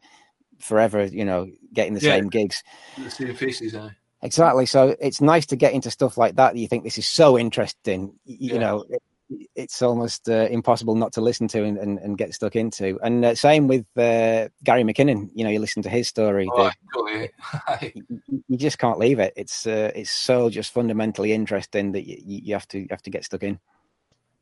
forever. 0.58 1.06
You 1.06 1.24
know, 1.24 1.50
getting 1.72 1.94
the 1.94 2.00
yeah, 2.00 2.16
same 2.16 2.28
gigs. 2.28 2.62
The 2.98 3.10
same 3.10 3.34
faces, 3.34 3.74
Exactly. 4.20 4.66
So 4.66 4.96
it's 5.00 5.20
nice 5.20 5.46
to 5.46 5.56
get 5.56 5.72
into 5.72 5.90
stuff 5.90 6.18
like 6.18 6.34
that. 6.36 6.54
that 6.54 6.60
you 6.60 6.66
think 6.66 6.84
this 6.84 6.98
is 6.98 7.06
so 7.06 7.38
interesting. 7.38 8.18
You 8.24 8.54
yeah. 8.54 8.58
know, 8.58 8.84
it's 9.54 9.82
almost 9.82 10.28
uh, 10.28 10.48
impossible 10.50 10.94
not 10.94 11.12
to 11.12 11.20
listen 11.20 11.48
to 11.48 11.62
and, 11.62 11.78
and, 11.78 11.98
and 11.98 12.18
get 12.18 12.34
stuck 12.34 12.56
into. 12.56 12.98
And 13.02 13.24
uh, 13.24 13.34
same 13.34 13.66
with 13.66 13.86
uh, 13.96 14.48
Gary 14.64 14.84
McKinnon. 14.84 15.30
You 15.34 15.44
know, 15.44 15.50
you 15.50 15.58
listen 15.58 15.82
to 15.82 15.90
his 15.90 16.08
story. 16.08 16.48
Oh, 16.50 16.70
the, 16.94 17.30
you, 17.94 18.42
you, 18.48 18.56
just 18.56 18.78
can't 18.78 18.98
leave 18.98 19.18
it. 19.18 19.32
It's 19.36 19.66
uh, 19.66 19.92
it's 19.94 20.10
so 20.10 20.48
just 20.50 20.72
fundamentally 20.72 21.32
interesting 21.32 21.92
that 21.92 22.06
you, 22.06 22.18
you 22.24 22.54
have 22.54 22.68
to 22.68 22.78
you 22.78 22.86
have 22.90 23.02
to 23.02 23.10
get 23.10 23.24
stuck 23.24 23.42
in. 23.42 23.58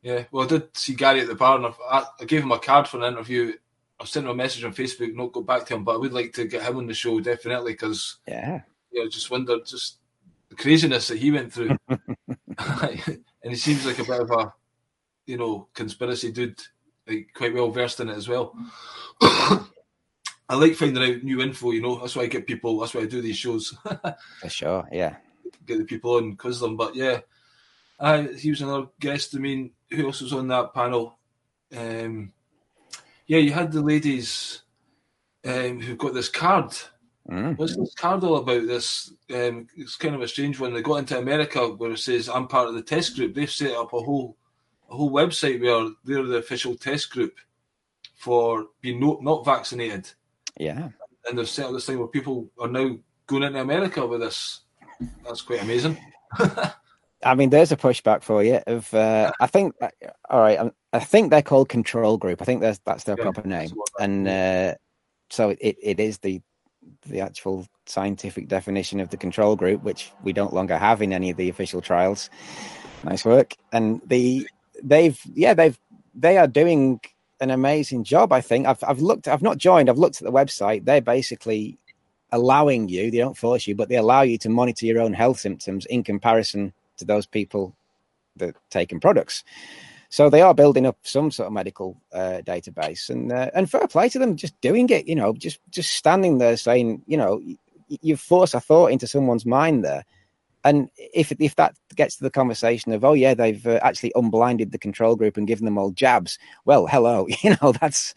Yeah, 0.01 0.23
well, 0.31 0.45
I 0.45 0.47
did 0.47 0.77
see 0.77 0.93
Gary 0.93 1.21
at 1.21 1.27
the 1.27 1.35
bar, 1.35 1.57
and 1.57 1.73
I, 1.89 2.05
I 2.21 2.25
gave 2.25 2.43
him 2.43 2.51
a 2.51 2.59
card 2.59 2.87
for 2.87 2.97
an 2.97 3.13
interview. 3.13 3.53
I 3.99 4.05
sent 4.05 4.25
him 4.25 4.31
a 4.31 4.35
message 4.35 4.63
on 4.63 4.73
Facebook, 4.73 5.13
not 5.15 5.33
go 5.33 5.41
back 5.41 5.65
to 5.65 5.75
him, 5.75 5.83
but 5.83 5.95
I 5.95 5.97
would 5.97 6.13
like 6.13 6.33
to 6.33 6.45
get 6.45 6.63
him 6.63 6.77
on 6.77 6.87
the 6.87 6.93
show 6.93 7.19
definitely 7.19 7.73
because 7.73 8.17
yeah, 8.27 8.61
you 8.91 9.03
know, 9.03 9.09
just 9.09 9.31
wonder 9.31 9.59
just 9.65 9.97
the 10.49 10.55
craziness 10.55 11.07
that 11.07 11.17
he 11.17 11.31
went 11.31 11.51
through, 11.51 11.75
and 11.89 13.21
he 13.43 13.55
seems 13.55 13.85
like 13.85 13.99
a 13.99 14.03
bit 14.03 14.21
of 14.21 14.31
a 14.31 14.53
you 15.27 15.37
know, 15.37 15.67
conspiracy 15.73 16.31
dude, 16.31 16.59
like 17.07 17.27
quite 17.35 17.53
well 17.53 17.69
versed 17.69 17.99
in 17.99 18.09
it 18.09 18.17
as 18.17 18.27
well. 18.27 18.55
I 20.49 20.55
like 20.55 20.75
finding 20.75 21.03
out 21.03 21.23
new 21.23 21.41
info, 21.41 21.71
you 21.71 21.81
know. 21.81 21.99
That's 21.99 22.15
why 22.15 22.23
I 22.23 22.27
get 22.27 22.47
people. 22.47 22.79
That's 22.79 22.93
why 22.93 23.01
I 23.01 23.05
do 23.05 23.21
these 23.21 23.37
shows. 23.37 23.77
For 24.41 24.49
sure, 24.49 24.87
yeah. 24.91 25.17
Get 25.65 25.77
the 25.77 25.83
people 25.83 26.15
on, 26.15 26.37
quiz 26.37 26.61
them. 26.61 26.77
But 26.77 26.95
yeah, 26.95 27.19
uh, 27.99 28.23
he 28.23 28.49
was 28.49 28.61
another 28.61 28.87
guest. 28.99 29.35
I 29.35 29.39
mean, 29.39 29.71
who 29.91 30.07
else 30.07 30.21
was 30.21 30.33
on 30.33 30.47
that 30.47 30.73
panel? 30.73 31.17
Um, 31.75 32.31
yeah, 33.27 33.39
you 33.39 33.51
had 33.51 33.73
the 33.73 33.81
ladies 33.81 34.61
um, 35.45 35.81
who've 35.81 35.97
got 35.97 36.13
this 36.13 36.29
card. 36.29 36.71
Mm. 37.29 37.57
What's 37.57 37.75
this 37.75 37.93
card 37.95 38.23
all 38.23 38.37
about? 38.37 38.67
This 38.67 39.11
um, 39.33 39.67
it's 39.75 39.97
kind 39.97 40.15
of 40.15 40.21
a 40.21 40.27
strange 40.29 40.61
one. 40.61 40.73
They 40.73 40.81
got 40.81 40.97
into 40.97 41.17
America 41.17 41.67
where 41.67 41.91
it 41.91 41.99
says 41.99 42.29
I'm 42.29 42.47
part 42.47 42.69
of 42.69 42.75
the 42.75 42.81
test 42.81 43.17
group. 43.17 43.35
They've 43.35 43.51
set 43.51 43.75
up 43.75 43.91
a 43.91 43.99
whole 43.99 44.37
a 44.89 44.95
whole 44.95 45.11
website 45.11 45.61
where 45.61 45.89
they're 46.03 46.23
the 46.23 46.37
official 46.37 46.75
test 46.75 47.11
group 47.11 47.35
for 48.15 48.67
being 48.81 48.99
not, 48.99 49.21
not 49.23 49.45
vaccinated. 49.45 50.09
Yeah. 50.59 50.89
And 51.27 51.37
they've 51.37 51.47
set 51.47 51.65
up 51.67 51.73
this 51.73 51.85
thing 51.85 51.99
where 51.99 52.07
people 52.07 52.49
are 52.59 52.67
now 52.67 52.97
going 53.27 53.43
into 53.43 53.59
America 53.59 54.05
with 54.05 54.21
this. 54.21 54.61
That's 55.25 55.41
quite 55.41 55.61
amazing. 55.61 55.97
I 57.23 57.35
mean, 57.35 57.49
there's 57.49 57.71
a 57.71 57.77
pushback 57.77 58.23
for 58.23 58.43
you. 58.43 58.61
Of 58.67 58.93
uh, 58.93 59.31
I 59.39 59.47
think, 59.47 59.75
all 60.29 60.39
right, 60.39 60.59
um, 60.59 60.71
I 60.93 60.99
think 60.99 61.31
they're 61.31 61.41
called 61.41 61.67
Control 61.67 62.17
Group. 62.17 62.41
I 62.41 62.45
think 62.45 62.61
that's 62.61 62.79
that's 62.85 63.03
their 63.05 63.15
yeah, 63.17 63.23
proper 63.23 63.47
name, 63.47 63.71
and 63.99 64.27
uh, 64.27 64.75
so 65.29 65.49
it, 65.49 65.77
it 65.81 65.99
is 65.99 66.19
the 66.19 66.41
the 67.07 67.21
actual 67.21 67.65
scientific 67.85 68.47
definition 68.47 68.99
of 68.99 69.09
the 69.09 69.17
control 69.17 69.55
group, 69.55 69.83
which 69.83 70.11
we 70.23 70.33
don't 70.33 70.53
longer 70.53 70.77
have 70.77 71.01
in 71.01 71.13
any 71.13 71.29
of 71.29 71.37
the 71.37 71.49
official 71.49 71.81
trials. 71.81 72.29
Nice 73.03 73.25
work. 73.25 73.53
And 73.71 74.01
the 74.05 74.47
they've 74.83 75.19
yeah 75.33 75.53
they've 75.53 75.79
they 76.15 76.37
are 76.37 76.47
doing 76.47 76.99
an 77.39 77.51
amazing 77.51 78.03
job. 78.03 78.31
I 78.31 78.41
think 78.41 78.65
I've 78.65 78.83
I've 78.83 79.01
looked. 79.01 79.27
I've 79.27 79.41
not 79.41 79.57
joined. 79.57 79.89
I've 79.89 79.97
looked 79.97 80.21
at 80.21 80.25
the 80.25 80.31
website. 80.31 80.85
They're 80.85 81.01
basically 81.01 81.77
allowing 82.31 82.89
you. 82.89 83.11
They 83.11 83.19
don't 83.19 83.37
force 83.37 83.67
you, 83.67 83.75
but 83.75 83.89
they 83.89 83.95
allow 83.95 84.21
you 84.21 84.37
to 84.39 84.49
monitor 84.49 84.85
your 84.85 84.99
own 84.99 85.13
health 85.13 85.39
symptoms 85.39 85.85
in 85.85 86.03
comparison 86.03 86.73
to 86.97 87.05
those 87.05 87.25
people 87.25 87.75
that 88.37 88.55
taking 88.69 88.99
products. 88.99 89.43
So 90.09 90.29
they 90.29 90.41
are 90.41 90.53
building 90.53 90.85
up 90.85 90.97
some 91.03 91.31
sort 91.31 91.47
of 91.47 91.53
medical 91.53 92.01
uh, 92.13 92.41
database, 92.45 93.09
and 93.09 93.31
uh, 93.31 93.51
and 93.53 93.69
fair 93.69 93.87
play 93.87 94.09
to 94.09 94.19
them, 94.19 94.35
just 94.35 94.59
doing 94.61 94.89
it. 94.89 95.07
You 95.07 95.15
know, 95.15 95.33
just 95.33 95.59
just 95.69 95.91
standing 95.91 96.37
there 96.37 96.57
saying, 96.57 97.03
you 97.07 97.17
know, 97.17 97.41
you've 97.87 98.21
forced 98.21 98.53
a 98.55 98.59
thought 98.59 98.91
into 98.91 99.07
someone's 99.07 99.45
mind 99.45 99.83
there 99.83 100.05
and 100.63 100.89
if 100.97 101.31
if 101.39 101.55
that 101.55 101.75
gets 101.95 102.17
to 102.17 102.23
the 102.23 102.29
conversation 102.29 102.91
of 102.91 103.05
oh 103.05 103.13
yeah 103.13 103.33
they've 103.33 103.65
uh, 103.65 103.79
actually 103.81 104.11
unblinded 104.15 104.71
the 104.71 104.77
control 104.77 105.15
group 105.15 105.37
and 105.37 105.47
given 105.47 105.65
them 105.65 105.77
all 105.77 105.91
jabs, 105.91 106.37
well 106.65 106.87
hello 106.87 107.27
you 107.41 107.55
know 107.61 107.71
that's 107.71 108.13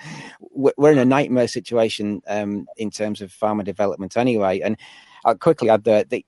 we're 0.50 0.92
in 0.92 0.98
a 0.98 1.05
nightmare 1.05 1.48
situation 1.48 2.22
um, 2.29 2.66
in 2.76 2.90
terms 2.90 3.20
of 3.20 3.33
pharma 3.33 3.64
development 3.64 4.16
anyway. 4.16 4.61
And 4.61 4.76
I'll 5.24 5.37
quickly 5.37 5.70
add 5.70 5.85
that 5.85 6.11
the, 6.11 6.24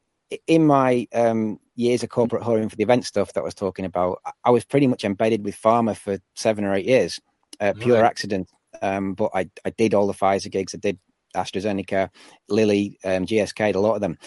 in 0.47 0.67
my 0.67 1.07
um, 1.15 1.59
years 1.75 2.03
of 2.03 2.09
corporate 2.09 2.43
whoring 2.43 2.71
for 2.71 2.77
the 2.77 2.83
event 2.83 3.05
stuff 3.05 3.33
that 3.33 3.41
I 3.41 3.45
was 3.45 3.55
talking 3.55 3.85
about, 3.85 4.21
I 4.45 4.51
was 4.51 4.65
pretty 4.65 4.87
much 4.87 5.05
embedded 5.05 5.45
with 5.45 5.61
pharma 5.61 5.97
for 5.97 6.19
seven 6.35 6.65
or 6.65 6.75
eight 6.75 6.87
years, 6.87 7.21
uh, 7.61 7.75
pure 7.79 8.01
right. 8.01 8.07
accident. 8.07 8.49
Um, 8.81 9.15
but 9.15 9.31
I, 9.35 9.51
I 9.65 9.71
did 9.71 9.95
all 9.95 10.07
the 10.07 10.15
Pfizer 10.15 10.51
gigs, 10.51 10.75
I 10.75 10.79
did 10.79 10.99
AstraZeneca, 11.37 12.11
Lilly, 12.49 12.99
um, 13.05 13.27
GSK, 13.27 13.75
a 13.75 13.79
lot 13.79 13.95
of 13.95 14.01
them. 14.01 14.19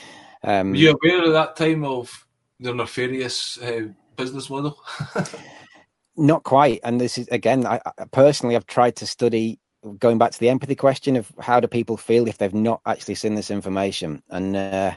Um, 0.46 0.72
Were 0.72 0.78
you 0.78 0.92
aware 0.92 1.24
at 1.24 1.34
that 1.34 1.56
time 1.56 1.84
of 1.84 2.26
the 2.60 2.74
nefarious 2.74 3.60
uh, 3.62 3.88
business 4.16 4.50
model? 4.50 4.78
not 6.18 6.44
quite. 6.44 6.80
And 6.84 7.02
this 7.02 7.18
is 7.18 7.28
again, 7.30 7.66
I, 7.66 7.82
I, 7.86 8.06
personally, 8.12 8.56
I've 8.56 8.68
tried 8.68 8.96
to 8.98 9.08
study 9.08 9.60
going 10.00 10.18
back 10.18 10.32
to 10.32 10.40
the 10.40 10.50
empathy 10.50 10.76
question 10.76 11.16
of 11.16 11.32
how 11.40 11.60
do 11.60 11.68
people 11.68 11.98
feel 11.98 12.28
if 12.28 12.38
they've 12.38 12.54
not 12.54 12.82
actually 12.86 13.16
seen 13.16 13.36
this 13.36 13.52
information, 13.52 14.22
and 14.30 14.56
uh, 14.56 14.96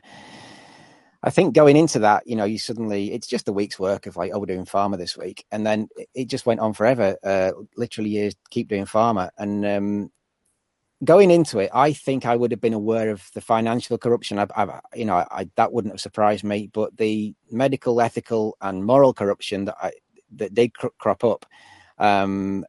I 1.22 1.30
think 1.30 1.54
going 1.54 1.76
into 1.76 1.98
that, 2.00 2.26
you 2.26 2.36
know, 2.36 2.44
you 2.44 2.58
suddenly 2.58 3.12
it's 3.12 3.26
just 3.26 3.48
a 3.48 3.52
week's 3.52 3.78
work 3.78 4.06
of 4.06 4.16
like, 4.16 4.32
oh, 4.34 4.38
we're 4.38 4.46
doing 4.46 4.66
pharma 4.66 4.98
this 4.98 5.16
week, 5.16 5.44
and 5.50 5.66
then 5.66 5.88
it 6.14 6.28
just 6.28 6.46
went 6.46 6.60
on 6.60 6.74
forever, 6.74 7.16
uh, 7.24 7.52
literally 7.76 8.10
years. 8.10 8.34
Keep 8.50 8.68
doing 8.68 8.84
pharma, 8.84 9.30
and 9.38 9.64
um, 9.64 10.10
going 11.04 11.30
into 11.30 11.58
it, 11.58 11.70
I 11.72 11.92
think 11.92 12.26
I 12.26 12.36
would 12.36 12.50
have 12.50 12.60
been 12.60 12.74
aware 12.74 13.10
of 13.10 13.28
the 13.34 13.40
financial 13.40 13.98
corruption. 13.98 14.38
I, 14.38 14.46
I 14.56 14.80
you 14.94 15.04
know, 15.04 15.24
I, 15.30 15.48
that 15.56 15.72
wouldn't 15.72 15.94
have 15.94 16.00
surprised 16.00 16.44
me. 16.44 16.70
But 16.72 16.96
the 16.96 17.34
medical, 17.50 18.00
ethical, 18.00 18.56
and 18.60 18.84
moral 18.84 19.14
corruption 19.14 19.66
that 19.66 19.76
I 19.80 19.92
that 20.36 20.54
did 20.54 20.74
cr- 20.74 20.88
crop 20.98 21.24
up, 21.24 21.46
um, 21.98 22.64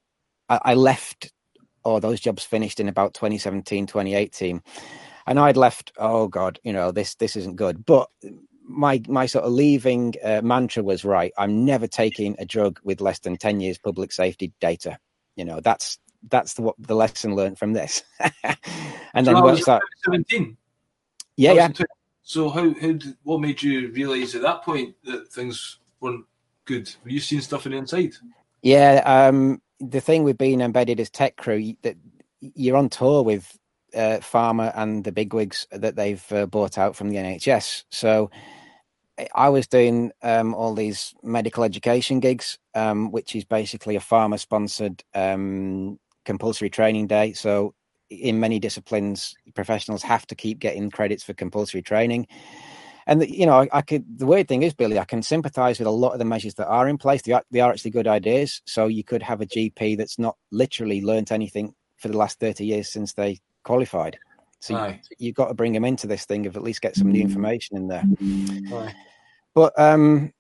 I, 0.47 0.59
I, 0.63 0.73
left. 0.75 1.33
Oh, 1.85 1.99
those 1.99 2.19
jobs 2.19 2.43
finished 2.43 2.79
in 2.79 2.87
about 2.89 3.13
2017, 3.13 3.87
2018, 3.87 4.61
and 5.27 5.39
I'd 5.39 5.57
left. 5.57 5.91
Oh 5.97 6.27
God, 6.27 6.59
you 6.63 6.73
know 6.73 6.91
this 6.91 7.15
this 7.15 7.35
isn't 7.35 7.55
good. 7.55 7.85
But 7.85 8.09
my 8.63 9.01
my 9.07 9.25
sort 9.25 9.45
of 9.45 9.53
leaving 9.53 10.13
uh, 10.23 10.41
mantra 10.43 10.83
was 10.83 11.03
right. 11.03 11.33
I'm 11.37 11.65
never 11.65 11.87
taking 11.87 12.35
a 12.37 12.45
drug 12.45 12.79
with 12.83 13.01
less 13.01 13.19
than 13.19 13.37
10 13.37 13.59
years 13.59 13.79
public 13.79 14.11
safety 14.11 14.53
data. 14.61 14.99
You 15.35 15.45
know, 15.45 15.61
that's 15.61 15.97
that's 16.27 16.53
the, 16.53 16.61
what 16.61 16.75
the 16.79 16.95
lesson 16.95 17.35
learned 17.35 17.57
from 17.57 17.73
this. 17.73 18.03
and 19.13 19.25
then 19.25 19.41
once 19.41 19.65
that 19.65 19.81
seventeen, 20.03 20.57
yeah, 21.37 21.53
yeah. 21.53 21.69
So 22.21 22.49
how 22.49 22.73
how 22.79 22.93
did, 22.93 23.17
what 23.23 23.41
made 23.41 23.61
you 23.61 23.91
realize 23.91 24.35
at 24.35 24.41
that 24.43 24.63
point 24.63 24.95
that 25.05 25.31
things 25.31 25.79
weren't 25.99 26.25
good? 26.65 26.93
Were 27.03 27.11
you 27.11 27.19
seeing 27.19 27.41
stuff 27.41 27.65
in 27.65 27.71
the 27.71 27.77
inside? 27.77 28.13
Yeah, 28.61 29.01
um, 29.05 29.61
the 29.79 30.01
thing 30.01 30.23
with 30.23 30.37
being 30.37 30.61
embedded 30.61 30.99
as 30.99 31.09
tech 31.09 31.37
crew 31.37 31.73
that 31.83 31.95
you're 32.41 32.77
on 32.77 32.89
tour 32.89 33.23
with 33.23 33.57
uh, 33.95 34.19
pharma 34.21 34.71
and 34.75 35.03
the 35.03 35.11
bigwigs 35.11 35.65
that 35.71 35.95
they've 35.95 36.31
uh, 36.31 36.45
bought 36.45 36.77
out 36.77 36.95
from 36.95 37.09
the 37.09 37.17
NHS. 37.17 37.83
So 37.89 38.29
I 39.35 39.49
was 39.49 39.67
doing 39.67 40.11
um, 40.21 40.53
all 40.53 40.73
these 40.73 41.13
medical 41.23 41.63
education 41.63 42.19
gigs, 42.19 42.57
um, 42.75 43.11
which 43.11 43.35
is 43.35 43.43
basically 43.43 43.95
a 43.95 44.01
pharma 44.01 44.39
sponsored 44.39 45.03
um, 45.13 45.99
compulsory 46.25 46.69
training 46.69 47.07
day. 47.07 47.33
So, 47.33 47.73
in 48.09 48.39
many 48.39 48.59
disciplines, 48.59 49.35
professionals 49.53 50.01
have 50.03 50.25
to 50.27 50.35
keep 50.35 50.59
getting 50.59 50.89
credits 50.89 51.23
for 51.23 51.33
compulsory 51.33 51.81
training. 51.81 52.27
And 53.05 53.27
you 53.27 53.45
know, 53.45 53.61
I, 53.61 53.69
I 53.71 53.81
could. 53.81 54.19
The 54.19 54.25
weird 54.25 54.47
thing 54.47 54.63
is, 54.63 54.73
Billy, 54.73 54.99
I 54.99 55.05
can 55.05 55.23
sympathise 55.23 55.79
with 55.79 55.87
a 55.87 55.91
lot 55.91 56.13
of 56.13 56.19
the 56.19 56.25
measures 56.25 56.55
that 56.55 56.67
are 56.67 56.87
in 56.87 56.97
place. 56.97 57.21
They 57.21 57.33
are, 57.33 57.43
they 57.51 57.59
are 57.59 57.71
actually 57.71 57.91
good 57.91 58.07
ideas. 58.07 58.61
So 58.65 58.87
you 58.87 59.03
could 59.03 59.23
have 59.23 59.41
a 59.41 59.45
GP 59.45 59.97
that's 59.97 60.19
not 60.19 60.37
literally 60.51 61.01
learnt 61.01 61.31
anything 61.31 61.73
for 61.97 62.07
the 62.07 62.17
last 62.17 62.39
thirty 62.39 62.65
years 62.65 62.91
since 62.91 63.13
they 63.13 63.39
qualified. 63.63 64.17
So 64.59 64.85
you, 64.87 64.99
you've 65.17 65.35
got 65.35 65.47
to 65.47 65.53
bring 65.53 65.73
them 65.73 65.85
into 65.85 66.05
this 66.05 66.25
thing 66.25 66.45
of 66.45 66.55
at 66.55 66.63
least 66.63 66.81
get 66.81 66.95
some 66.95 67.11
new 67.11 67.21
information 67.21 67.77
in 67.77 67.87
there. 67.87 68.03
Aye. 68.73 68.93
But 69.55 69.73
um, 69.79 70.33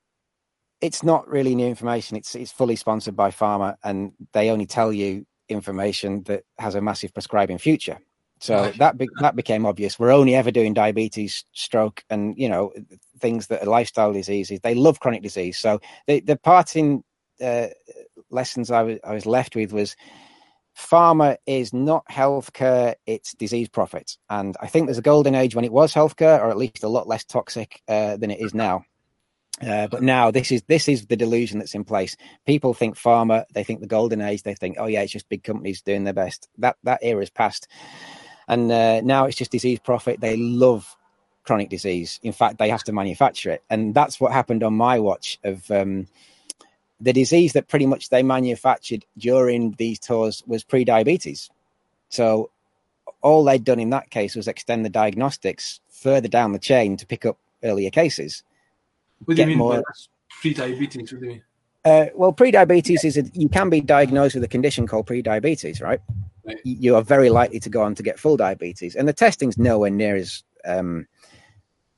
it's 0.81 1.03
not 1.03 1.27
really 1.27 1.55
new 1.55 1.67
information. 1.67 2.17
It's 2.17 2.35
it's 2.35 2.51
fully 2.51 2.75
sponsored 2.75 3.15
by 3.15 3.31
pharma, 3.31 3.75
and 3.83 4.11
they 4.33 4.49
only 4.49 4.65
tell 4.65 4.93
you 4.93 5.25
information 5.49 6.23
that 6.23 6.43
has 6.57 6.75
a 6.75 6.81
massive 6.81 7.13
prescribing 7.13 7.57
future. 7.57 7.99
So 8.41 8.71
that 8.77 8.97
be, 8.97 9.09
that 9.19 9.35
became 9.35 9.65
obvious. 9.65 9.99
We're 9.99 10.11
only 10.11 10.33
ever 10.33 10.49
doing 10.49 10.73
diabetes, 10.73 11.43
stroke, 11.51 12.03
and 12.09 12.37
you 12.37 12.47
know 12.47 12.71
things 13.19 13.47
that 13.47 13.63
are 13.63 13.69
lifestyle 13.69 14.13
diseases. 14.13 14.61
They 14.61 14.75
love 14.75 14.99
chronic 14.99 15.21
disease. 15.21 15.57
So 15.59 15.81
the 16.07 16.21
the 16.21 16.37
parting 16.37 17.03
uh, 17.41 17.67
lessons 18.29 18.71
I 18.71 18.83
was 18.83 18.99
I 19.03 19.13
was 19.13 19.25
left 19.25 19.55
with 19.55 19.73
was 19.73 19.97
pharma 20.77 21.35
is 21.45 21.73
not 21.73 22.05
healthcare; 22.09 22.95
it's 23.05 23.33
disease 23.33 23.67
profit. 23.67 24.17
And 24.29 24.55
I 24.61 24.67
think 24.67 24.87
there's 24.87 24.97
a 24.97 25.01
golden 25.01 25.35
age 25.35 25.53
when 25.53 25.65
it 25.65 25.73
was 25.73 25.93
healthcare, 25.93 26.39
or 26.39 26.49
at 26.49 26.57
least 26.57 26.83
a 26.83 26.89
lot 26.89 27.09
less 27.09 27.25
toxic 27.25 27.81
uh, 27.89 28.15
than 28.15 28.31
it 28.31 28.39
is 28.39 28.53
now. 28.53 28.85
Uh, 29.65 29.87
but 29.87 30.01
now 30.01 30.31
this 30.31 30.51
is 30.51 30.61
this 30.67 30.87
is 30.87 31.07
the 31.07 31.17
delusion 31.17 31.59
that's 31.59 31.75
in 31.75 31.83
place. 31.83 32.15
People 32.45 32.73
think 32.73 32.95
pharma, 32.95 33.45
they 33.53 33.63
think 33.63 33.81
the 33.81 33.87
golden 33.87 34.21
age, 34.21 34.43
they 34.43 34.53
think, 34.53 34.77
oh 34.79 34.85
yeah, 34.85 35.01
it's 35.01 35.11
just 35.11 35.27
big 35.29 35.43
companies 35.43 35.81
doing 35.81 36.05
their 36.05 36.13
best. 36.13 36.47
That 36.59 36.77
that 36.83 36.99
era 37.01 37.21
is 37.21 37.29
past, 37.29 37.67
and 38.47 38.71
uh, 38.71 39.01
now 39.01 39.25
it's 39.25 39.37
just 39.37 39.51
disease 39.51 39.79
profit. 39.79 40.21
They 40.21 40.37
love 40.37 40.95
chronic 41.43 41.69
disease. 41.69 42.19
In 42.23 42.31
fact, 42.31 42.57
they 42.57 42.69
have 42.69 42.83
to 42.85 42.93
manufacture 42.93 43.51
it, 43.51 43.63
and 43.69 43.93
that's 43.93 44.19
what 44.19 44.31
happened 44.31 44.63
on 44.63 44.73
my 44.73 44.99
watch 44.99 45.39
of. 45.43 45.69
Um, 45.69 46.07
the 47.01 47.13
disease 47.13 47.53
that 47.53 47.69
pretty 47.69 47.85
much 47.85 48.09
they 48.09 48.23
manufactured 48.23 49.05
during 49.17 49.71
these 49.77 49.99
tours 49.99 50.43
was 50.45 50.65
pre-diabetes. 50.65 51.49
So 52.09 52.49
all 53.21 53.43
they'd 53.43 53.63
done 53.63 53.79
in 53.79 53.91
that 53.91 54.09
case 54.09 54.35
was 54.35 54.49
extend 54.49 54.83
the 54.83 54.89
diagnostics 54.89 55.79
further 55.89 56.27
down 56.27 56.51
the 56.51 56.59
chain 56.59 56.97
to 56.97 57.05
pick 57.05 57.25
up 57.25 57.37
earlier 57.63 57.89
cases. 57.89 58.43
What 59.25 59.35
do 59.35 59.41
you 59.41 59.47
mean 59.47 59.57
more, 59.57 59.83
pre-diabetes? 60.41 61.11
What 61.11 61.21
do 61.21 61.25
you 61.27 61.31
mean? 61.33 61.43
Uh, 61.85 62.07
well, 62.13 62.33
pre-diabetes 62.33 63.03
is 63.03 63.17
a, 63.17 63.23
you 63.33 63.49
can 63.49 63.69
be 63.69 63.81
diagnosed 63.81 64.35
with 64.35 64.43
a 64.43 64.47
condition 64.47 64.85
called 64.85 65.07
pre-diabetes, 65.07 65.81
right? 65.81 66.01
right? 66.45 66.57
You 66.63 66.95
are 66.95 67.01
very 67.01 67.29
likely 67.29 67.59
to 67.61 67.69
go 67.69 67.81
on 67.83 67.95
to 67.95 68.03
get 68.03 68.19
full 68.19 68.37
diabetes, 68.37 68.95
and 68.95 69.07
the 69.07 69.13
testing's 69.13 69.57
nowhere 69.57 69.89
near 69.89 70.15
as 70.15 70.43
um, 70.65 71.07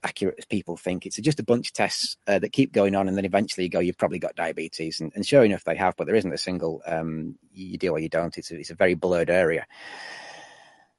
accurate 0.04 0.36
as 0.38 0.46
people 0.46 0.78
think. 0.78 1.06
It's 1.06 1.18
just 1.18 1.40
a 1.40 1.44
bunch 1.44 1.70
of 1.70 1.74
tests 1.74 2.18
uh, 2.28 2.40
that 2.40 2.54
keep 2.54 2.72
going 2.72 2.96
on, 2.96 3.08
and 3.08 3.18
then 3.18 3.26
eventually 3.26 3.66
you 3.66 3.70
go, 3.70 3.80
you've 3.80 3.98
probably 3.98 4.20
got 4.20 4.36
diabetes, 4.36 5.00
and, 5.00 5.12
and 5.16 5.26
sure 5.26 5.44
enough, 5.44 5.64
they 5.64 5.76
have, 5.76 5.96
but 5.98 6.06
there 6.06 6.16
isn't 6.16 6.34
a 6.34 6.38
single 6.38 6.82
um, 6.86 7.38
you 7.52 7.78
do 7.78 7.92
or 7.92 8.00
you 8.00 8.10
don't. 8.10 8.38
It's 8.38 8.52
a, 8.52 8.60
it's 8.60 8.72
a 8.72 8.76
very 8.76 8.94
blurred 8.94 9.30
area. 9.30 9.66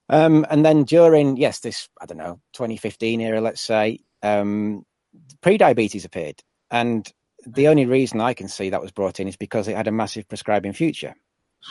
Um, 0.09 0.45
and 0.51 0.65
then 0.65 0.85
during 0.85 1.37
yes, 1.37 1.61
this 1.61 1.89
I 2.01 2.07
don't 2.07 2.19
know 2.19 2.41
2015 2.53 3.21
era, 3.21 3.41
let's 3.41 3.61
say, 3.61 4.01
um, 4.23 4.85
pre-diabetes 5.41 6.05
appeared, 6.05 6.43
and 6.71 7.11
the 7.47 7.69
only 7.69 7.87
reason 7.87 8.21
I 8.21 8.35
can 8.35 8.49
see 8.49 8.71
that 8.71 8.83
was 8.83 8.93
brought 8.93 9.21
in 9.21 9.29
is 9.29 9.37
because 9.37 9.69
it 9.69 9.77
had 9.77 9.89
a 9.89 9.93
massive 9.93 10.29
prescribing 10.29 10.73
future. 10.73 11.15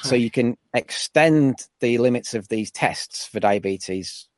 So 0.04 0.16
you 0.16 0.32
can 0.32 0.58
extend 0.74 1.68
the 1.82 1.98
limits 1.98 2.34
of 2.34 2.48
these 2.48 2.72
tests 2.72 3.28
for 3.28 3.42
diabetes 3.42 4.30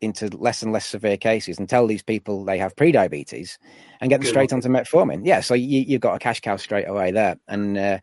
into 0.00 0.28
less 0.36 0.62
and 0.62 0.72
less 0.72 0.86
severe 0.86 1.16
cases 1.16 1.58
and 1.58 1.68
tell 1.68 1.86
these 1.86 2.02
people 2.02 2.44
they 2.44 2.58
have 2.58 2.76
pre-diabetes 2.76 3.58
and 4.00 4.08
get 4.10 4.16
them 4.16 4.22
Good. 4.22 4.30
straight 4.30 4.52
onto 4.52 4.68
metformin. 4.68 5.22
Yeah, 5.24 5.40
so 5.40 5.54
you, 5.54 5.80
you've 5.80 6.00
got 6.00 6.14
a 6.14 6.18
cash 6.18 6.40
cow 6.40 6.56
straight 6.56 6.88
away 6.88 7.10
there. 7.10 7.36
And 7.46 7.76
uh, 7.76 7.98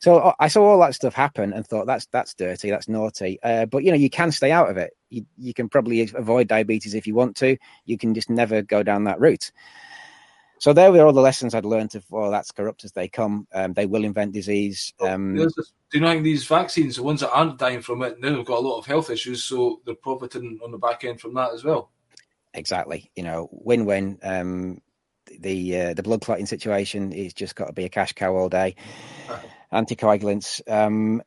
so 0.00 0.18
uh, 0.18 0.32
I 0.38 0.48
saw 0.48 0.64
all 0.64 0.80
that 0.80 0.94
stuff 0.94 1.14
happen 1.14 1.52
and 1.52 1.66
thought 1.66 1.86
that's 1.86 2.06
that's 2.06 2.34
dirty, 2.34 2.70
that's 2.70 2.88
naughty. 2.88 3.38
Uh, 3.42 3.66
but 3.66 3.84
you 3.84 3.90
know, 3.90 3.96
you 3.96 4.10
can 4.10 4.32
stay 4.32 4.50
out 4.50 4.70
of 4.70 4.76
it. 4.76 4.92
You 5.10 5.26
you 5.36 5.54
can 5.54 5.68
probably 5.68 6.08
avoid 6.14 6.48
diabetes 6.48 6.94
if 6.94 7.06
you 7.06 7.14
want 7.14 7.36
to. 7.36 7.56
You 7.84 7.98
can 7.98 8.14
just 8.14 8.30
never 8.30 8.62
go 8.62 8.82
down 8.82 9.04
that 9.04 9.20
route. 9.20 9.50
So 10.58 10.72
there 10.72 10.90
were 10.90 11.04
all 11.04 11.12
the 11.12 11.20
lessons 11.20 11.54
I'd 11.54 11.66
learned 11.66 11.94
of, 11.96 12.04
well, 12.10 12.30
that's 12.30 12.50
corrupt 12.50 12.84
as 12.84 12.92
they 12.92 13.08
come. 13.08 13.46
Um, 13.52 13.74
they 13.74 13.84
will 13.84 14.04
invent 14.04 14.32
disease. 14.32 14.94
Um, 15.00 15.36
do 15.36 15.50
you 15.92 16.00
know 16.00 16.20
these 16.22 16.46
vaccines, 16.46 16.96
the 16.96 17.02
ones 17.02 17.20
that 17.20 17.30
aren't 17.30 17.58
dying 17.58 17.82
from 17.82 18.02
it, 18.02 18.18
now 18.20 18.34
they've 18.34 18.46
got 18.46 18.58
a 18.58 18.66
lot 18.66 18.78
of 18.78 18.86
health 18.86 19.10
issues, 19.10 19.44
so 19.44 19.80
they're 19.84 19.94
profiting 19.94 20.58
on 20.64 20.70
the 20.70 20.78
back 20.78 21.04
end 21.04 21.20
from 21.20 21.34
that 21.34 21.52
as 21.52 21.62
well. 21.62 21.90
Exactly. 22.54 23.10
You 23.14 23.24
know, 23.24 23.48
win-win. 23.52 24.18
Um, 24.22 24.80
the 25.40 25.80
uh, 25.80 25.94
the 25.94 26.02
blood 26.02 26.22
clotting 26.22 26.46
situation 26.46 27.12
is 27.12 27.32
just 27.32 27.56
got 27.56 27.66
to 27.66 27.72
be 27.72 27.84
a 27.84 27.88
cash 27.88 28.12
cow 28.12 28.34
all 28.34 28.48
day. 28.48 28.76
Anticoagulants. 29.72 30.60
Um, 30.70 31.22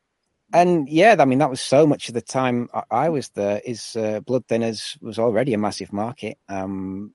and 0.52 0.88
yeah, 0.88 1.16
I 1.18 1.24
mean 1.24 1.38
that 1.38 1.50
was 1.50 1.60
so 1.60 1.86
much 1.86 2.08
of 2.08 2.14
the 2.14 2.20
time 2.20 2.68
I 2.90 3.08
was 3.08 3.28
there. 3.30 3.60
Is 3.64 3.94
uh, 3.96 4.20
blood 4.20 4.46
thinners 4.46 5.00
was 5.00 5.18
already 5.18 5.54
a 5.54 5.58
massive 5.58 5.92
market. 5.92 6.38
Um, 6.48 7.14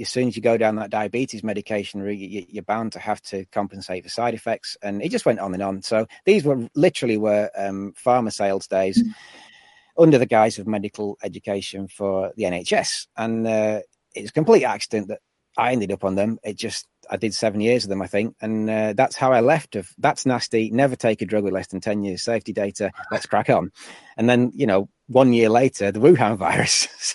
as 0.00 0.08
soon 0.08 0.28
as 0.28 0.36
you 0.36 0.42
go 0.42 0.56
down 0.56 0.76
that 0.76 0.90
diabetes 0.90 1.42
medication 1.42 2.02
route, 2.02 2.14
you're 2.14 2.62
bound 2.62 2.92
to 2.92 2.98
have 2.98 3.22
to 3.22 3.44
compensate 3.46 4.02
for 4.02 4.10
side 4.10 4.34
effects, 4.34 4.76
and 4.82 5.02
it 5.02 5.10
just 5.10 5.24
went 5.24 5.38
on 5.38 5.54
and 5.54 5.62
on. 5.62 5.82
So 5.82 6.06
these 6.24 6.44
were 6.44 6.68
literally 6.74 7.16
were 7.16 7.50
um, 7.56 7.94
pharma 8.04 8.32
sales 8.32 8.66
days 8.66 9.00
mm-hmm. 9.02 10.02
under 10.02 10.18
the 10.18 10.26
guise 10.26 10.58
of 10.58 10.66
medical 10.66 11.18
education 11.22 11.88
for 11.88 12.32
the 12.36 12.44
NHS, 12.44 13.06
and 13.16 13.46
uh, 13.46 13.80
it's 14.14 14.30
a 14.30 14.34
complete 14.34 14.64
accident 14.64 15.08
that 15.08 15.20
I 15.56 15.72
ended 15.72 15.92
up 15.92 16.04
on 16.04 16.14
them. 16.14 16.38
It 16.42 16.56
just 16.56 16.86
I 17.10 17.16
did 17.16 17.34
seven 17.34 17.60
years 17.60 17.84
of 17.84 17.90
them, 17.90 18.02
I 18.02 18.06
think, 18.06 18.36
and 18.40 18.70
uh, 18.70 18.92
that's 18.94 19.16
how 19.16 19.32
I 19.32 19.40
left. 19.40 19.76
Of 19.76 19.88
that's 19.98 20.24
nasty. 20.24 20.70
Never 20.70 20.96
take 20.96 21.20
a 21.20 21.26
drug 21.26 21.44
with 21.44 21.52
less 21.52 21.66
than 21.68 21.80
ten 21.80 22.02
years 22.02 22.22
safety 22.22 22.52
data. 22.52 22.92
Let's 23.10 23.26
crack 23.26 23.50
on. 23.50 23.72
And 24.16 24.28
then 24.28 24.52
you 24.54 24.66
know, 24.66 24.88
one 25.08 25.32
year 25.32 25.48
later, 25.48 25.92
the 25.92 26.00
Wuhan 26.00 26.36
virus. 26.38 27.14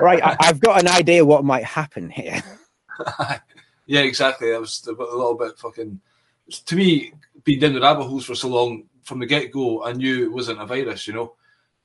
right, 0.00 0.22
I, 0.22 0.36
have 0.40 0.60
got 0.60 0.80
an 0.80 0.88
idea 0.88 1.24
what 1.24 1.44
might 1.44 1.64
happen 1.64 2.10
here. 2.10 2.42
yeah, 3.86 4.00
exactly. 4.00 4.54
I 4.54 4.58
was 4.58 4.86
a 4.86 4.92
little 4.92 5.36
bit 5.36 5.58
fucking. 5.58 6.00
To 6.66 6.76
me, 6.76 7.12
being 7.44 7.60
down 7.60 7.74
the 7.74 7.80
rabbit 7.80 8.04
holes 8.04 8.24
for 8.24 8.34
so 8.34 8.48
long 8.48 8.84
from 9.02 9.18
the 9.18 9.26
get 9.26 9.52
go, 9.52 9.84
I 9.84 9.92
knew 9.92 10.24
it 10.24 10.32
wasn't 10.32 10.60
a 10.60 10.66
virus, 10.66 11.06
you 11.06 11.14
know. 11.14 11.34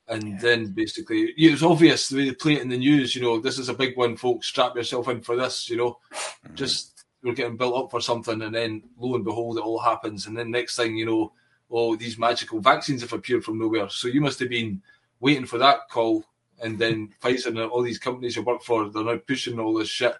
And 0.08 0.32
yeah. 0.32 0.38
then 0.40 0.66
basically, 0.72 1.32
it 1.36 1.50
was 1.50 1.62
obvious 1.62 2.08
the 2.08 2.18
way 2.18 2.24
they 2.28 2.34
play 2.34 2.54
it 2.54 2.62
in 2.62 2.68
the 2.68 2.76
news. 2.76 3.16
You 3.16 3.22
know, 3.22 3.40
this 3.40 3.58
is 3.58 3.68
a 3.68 3.74
big 3.74 3.96
one, 3.96 4.16
folks. 4.16 4.48
Strap 4.48 4.76
yourself 4.76 5.08
in 5.08 5.22
for 5.22 5.36
this. 5.36 5.70
You 5.70 5.78
know, 5.78 5.98
mm-hmm. 6.12 6.54
just 6.54 7.04
we're 7.22 7.32
getting 7.32 7.56
built 7.56 7.76
up 7.76 7.90
for 7.90 8.00
something, 8.00 8.42
and 8.42 8.54
then 8.54 8.82
lo 8.98 9.14
and 9.14 9.24
behold, 9.24 9.56
it 9.56 9.64
all 9.64 9.78
happens. 9.78 10.26
And 10.26 10.36
then 10.36 10.50
next 10.50 10.76
thing 10.76 10.96
you 10.96 11.06
know, 11.06 11.32
oh, 11.70 11.96
these 11.96 12.18
magical 12.18 12.60
vaccines 12.60 13.00
have 13.00 13.12
appeared 13.12 13.44
from 13.44 13.58
nowhere. 13.58 13.88
So 13.88 14.08
you 14.08 14.20
must 14.20 14.38
have 14.40 14.50
been 14.50 14.82
waiting 15.20 15.46
for 15.46 15.58
that 15.58 15.88
call 15.88 16.24
and 16.62 16.78
then 16.78 17.10
Pfizer 17.22 17.46
and 17.46 17.58
all 17.58 17.82
these 17.82 17.98
companies 17.98 18.36
you 18.36 18.42
work 18.42 18.62
for, 18.62 18.88
they're 18.88 19.04
now 19.04 19.18
pushing 19.18 19.58
all 19.58 19.74
this 19.74 19.88
shit. 19.88 20.14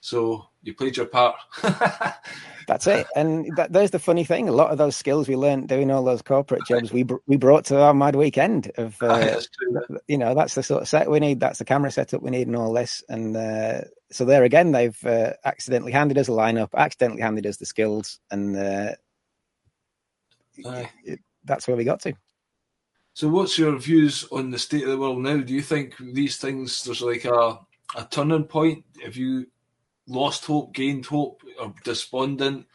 So 0.00 0.46
you 0.62 0.74
played 0.74 0.96
your 0.96 1.06
part. 1.06 1.36
That's 2.68 2.86
it. 2.86 3.06
And 3.16 3.50
that, 3.56 3.72
there's 3.72 3.92
the 3.92 3.98
funny 3.98 4.24
thing: 4.24 4.48
a 4.48 4.52
lot 4.52 4.70
of 4.70 4.78
those 4.78 4.94
skills 4.94 5.26
we 5.26 5.36
learned 5.36 5.68
doing 5.68 5.90
all 5.90 6.04
those 6.04 6.20
corporate 6.20 6.66
jobs, 6.66 6.92
we 6.92 7.04
we 7.26 7.38
brought 7.38 7.64
to 7.66 7.80
our 7.80 7.94
mad 7.94 8.14
weekend. 8.14 8.70
Of 8.76 9.02
uh, 9.02 9.40
you 10.06 10.18
know, 10.18 10.34
that's 10.34 10.54
the 10.54 10.62
sort 10.62 10.82
of 10.82 10.88
set 10.88 11.10
we 11.10 11.18
need. 11.18 11.40
That's 11.40 11.58
the 11.58 11.64
camera 11.64 11.90
setup 11.90 12.22
we 12.22 12.30
need, 12.30 12.46
and 12.46 12.56
all 12.56 12.74
this. 12.74 13.02
And 13.08 13.34
uh, 13.34 13.82
so 14.10 14.26
there 14.26 14.44
again, 14.44 14.72
they've 14.72 15.02
uh, 15.06 15.32
accidentally 15.46 15.92
handed 15.92 16.18
us 16.18 16.28
a 16.28 16.32
lineup, 16.32 16.68
accidentally 16.76 17.22
handed 17.22 17.46
us 17.46 17.56
the 17.56 17.64
skills, 17.66 18.20
and 18.30 18.54
uh, 18.54 18.92
it, 21.04 21.20
that's 21.44 21.66
where 21.66 21.76
we 21.76 21.84
got 21.84 22.00
to. 22.00 22.12
So, 23.14 23.28
what's 23.28 23.58
your 23.58 23.78
views 23.78 24.26
on 24.30 24.50
the 24.50 24.58
state 24.58 24.84
of 24.84 24.90
the 24.90 24.98
world 24.98 25.20
now? 25.20 25.38
Do 25.38 25.54
you 25.54 25.62
think 25.62 25.96
these 25.98 26.36
things 26.36 26.84
there's 26.84 27.00
like 27.00 27.24
a 27.24 27.58
a 27.96 28.06
turning 28.10 28.44
point? 28.44 28.84
Have 29.02 29.16
you 29.16 29.46
lost 30.08 30.46
hope, 30.46 30.74
gained 30.74 31.06
hope, 31.06 31.42
or 31.60 31.74
despondent? 31.84 32.66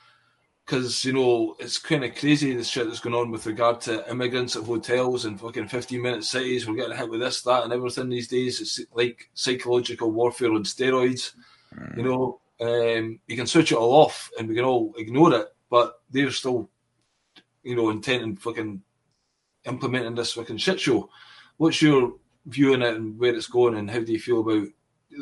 Because 0.65 1.03
you 1.03 1.11
know 1.11 1.57
it's 1.59 1.77
kind 1.77 2.05
of 2.05 2.15
crazy 2.15 2.55
the 2.55 2.63
shit 2.63 2.88
that's 2.88 3.01
going 3.01 3.15
on 3.15 3.31
with 3.31 3.45
regard 3.45 3.81
to 3.81 4.09
immigrants 4.09 4.55
at 4.55 4.63
hotels 4.63 5.25
and 5.25 5.38
fucking 5.38 5.67
fifteen 5.67 6.01
minute 6.01 6.23
cities. 6.23 6.65
We're 6.65 6.75
getting 6.75 6.95
hit 6.95 7.09
with 7.09 7.19
this, 7.19 7.41
that, 7.41 7.65
and 7.65 7.73
everything 7.73 8.07
these 8.07 8.29
days. 8.29 8.61
It's 8.61 8.79
like 8.93 9.29
psychological 9.34 10.11
warfare 10.11 10.53
on 10.53 10.63
steroids. 10.63 11.34
Mm. 11.75 11.97
You 11.97 12.03
know, 12.03 12.39
um, 12.61 13.19
you 13.27 13.36
can 13.36 13.47
switch 13.47 13.73
it 13.73 13.77
all 13.77 13.93
off 13.93 14.31
and 14.39 14.47
we 14.47 14.55
can 14.55 14.63
all 14.63 14.93
ignore 14.97 15.34
it, 15.34 15.47
but 15.69 16.01
they're 16.09 16.31
still, 16.31 16.69
you 17.63 17.75
know, 17.75 17.89
intent 17.89 18.23
and 18.23 18.41
fucking 18.41 18.81
implementing 19.65 20.15
this 20.15 20.34
fucking 20.34 20.57
shit 20.57 20.79
show. 20.79 21.09
What's 21.57 21.81
your 21.81 22.13
view 22.45 22.73
on 22.73 22.84
it 22.84 22.95
and 22.95 23.19
where 23.19 23.36
it's 23.36 23.47
going, 23.47 23.75
and 23.75 23.91
how 23.91 23.99
do 23.99 24.11
you 24.11 24.19
feel 24.19 24.39
about 24.39 24.67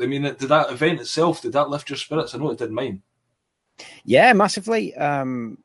I 0.01 0.05
mean, 0.05 0.23
did 0.23 0.39
that 0.39 0.71
event 0.71 1.01
itself 1.01 1.41
did 1.41 1.53
that 1.53 1.69
lift 1.69 1.89
your 1.89 1.97
spirits? 1.97 2.33
I 2.33 2.37
know 2.37 2.51
it 2.51 2.57
did 2.57 2.71
mine. 2.71 3.01
Yeah, 4.03 4.33
massively. 4.33 4.95
Um, 4.95 5.57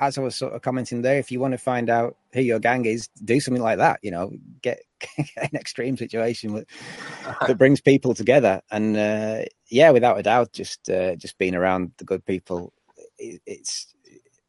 as 0.00 0.18
I 0.18 0.22
was 0.22 0.34
sort 0.34 0.54
of 0.54 0.62
commenting 0.62 1.02
there, 1.02 1.18
if 1.18 1.30
you 1.30 1.40
want 1.40 1.52
to 1.52 1.58
find 1.58 1.90
out 1.90 2.16
who 2.32 2.40
your 2.40 2.58
gang 2.58 2.84
is, 2.84 3.08
do 3.24 3.40
something 3.40 3.62
like 3.62 3.78
that. 3.78 4.00
You 4.02 4.10
know, 4.10 4.32
get, 4.62 4.80
get 5.16 5.52
an 5.52 5.58
extreme 5.58 5.96
situation 5.96 6.52
with, 6.52 6.66
that 7.46 7.58
brings 7.58 7.80
people 7.80 8.14
together. 8.14 8.60
And 8.70 8.96
uh, 8.96 9.44
yeah, 9.68 9.90
without 9.90 10.18
a 10.18 10.22
doubt, 10.22 10.52
just 10.52 10.88
uh, 10.88 11.16
just 11.16 11.38
being 11.38 11.54
around 11.54 11.92
the 11.98 12.04
good 12.04 12.24
people, 12.24 12.72
it, 13.18 13.40
it's 13.46 13.94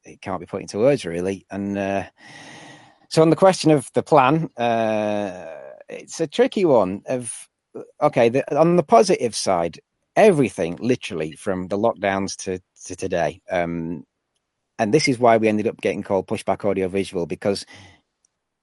it 0.03 0.21
can't 0.21 0.39
be 0.39 0.45
put 0.45 0.61
into 0.61 0.79
words 0.79 1.05
really. 1.05 1.45
And 1.51 1.77
uh, 1.77 2.03
so 3.09 3.21
on 3.21 3.29
the 3.29 3.35
question 3.35 3.71
of 3.71 3.91
the 3.93 4.03
plan, 4.03 4.49
uh, 4.57 5.55
it's 5.89 6.19
a 6.19 6.27
tricky 6.27 6.65
one. 6.65 7.03
Of 7.05 7.47
okay, 8.01 8.29
the, 8.29 8.57
on 8.59 8.75
the 8.75 8.83
positive 8.83 9.35
side, 9.35 9.79
everything 10.15 10.77
literally 10.81 11.31
from 11.33 11.67
the 11.67 11.77
lockdowns 11.77 12.35
to 12.37 12.59
to 12.85 12.95
today. 12.95 13.41
Um, 13.49 14.03
and 14.79 14.93
this 14.93 15.07
is 15.07 15.19
why 15.19 15.37
we 15.37 15.47
ended 15.47 15.67
up 15.67 15.81
getting 15.81 16.03
called 16.03 16.27
pushback 16.27 16.63
audio 16.65 16.87
visual 16.87 17.25
because 17.25 17.65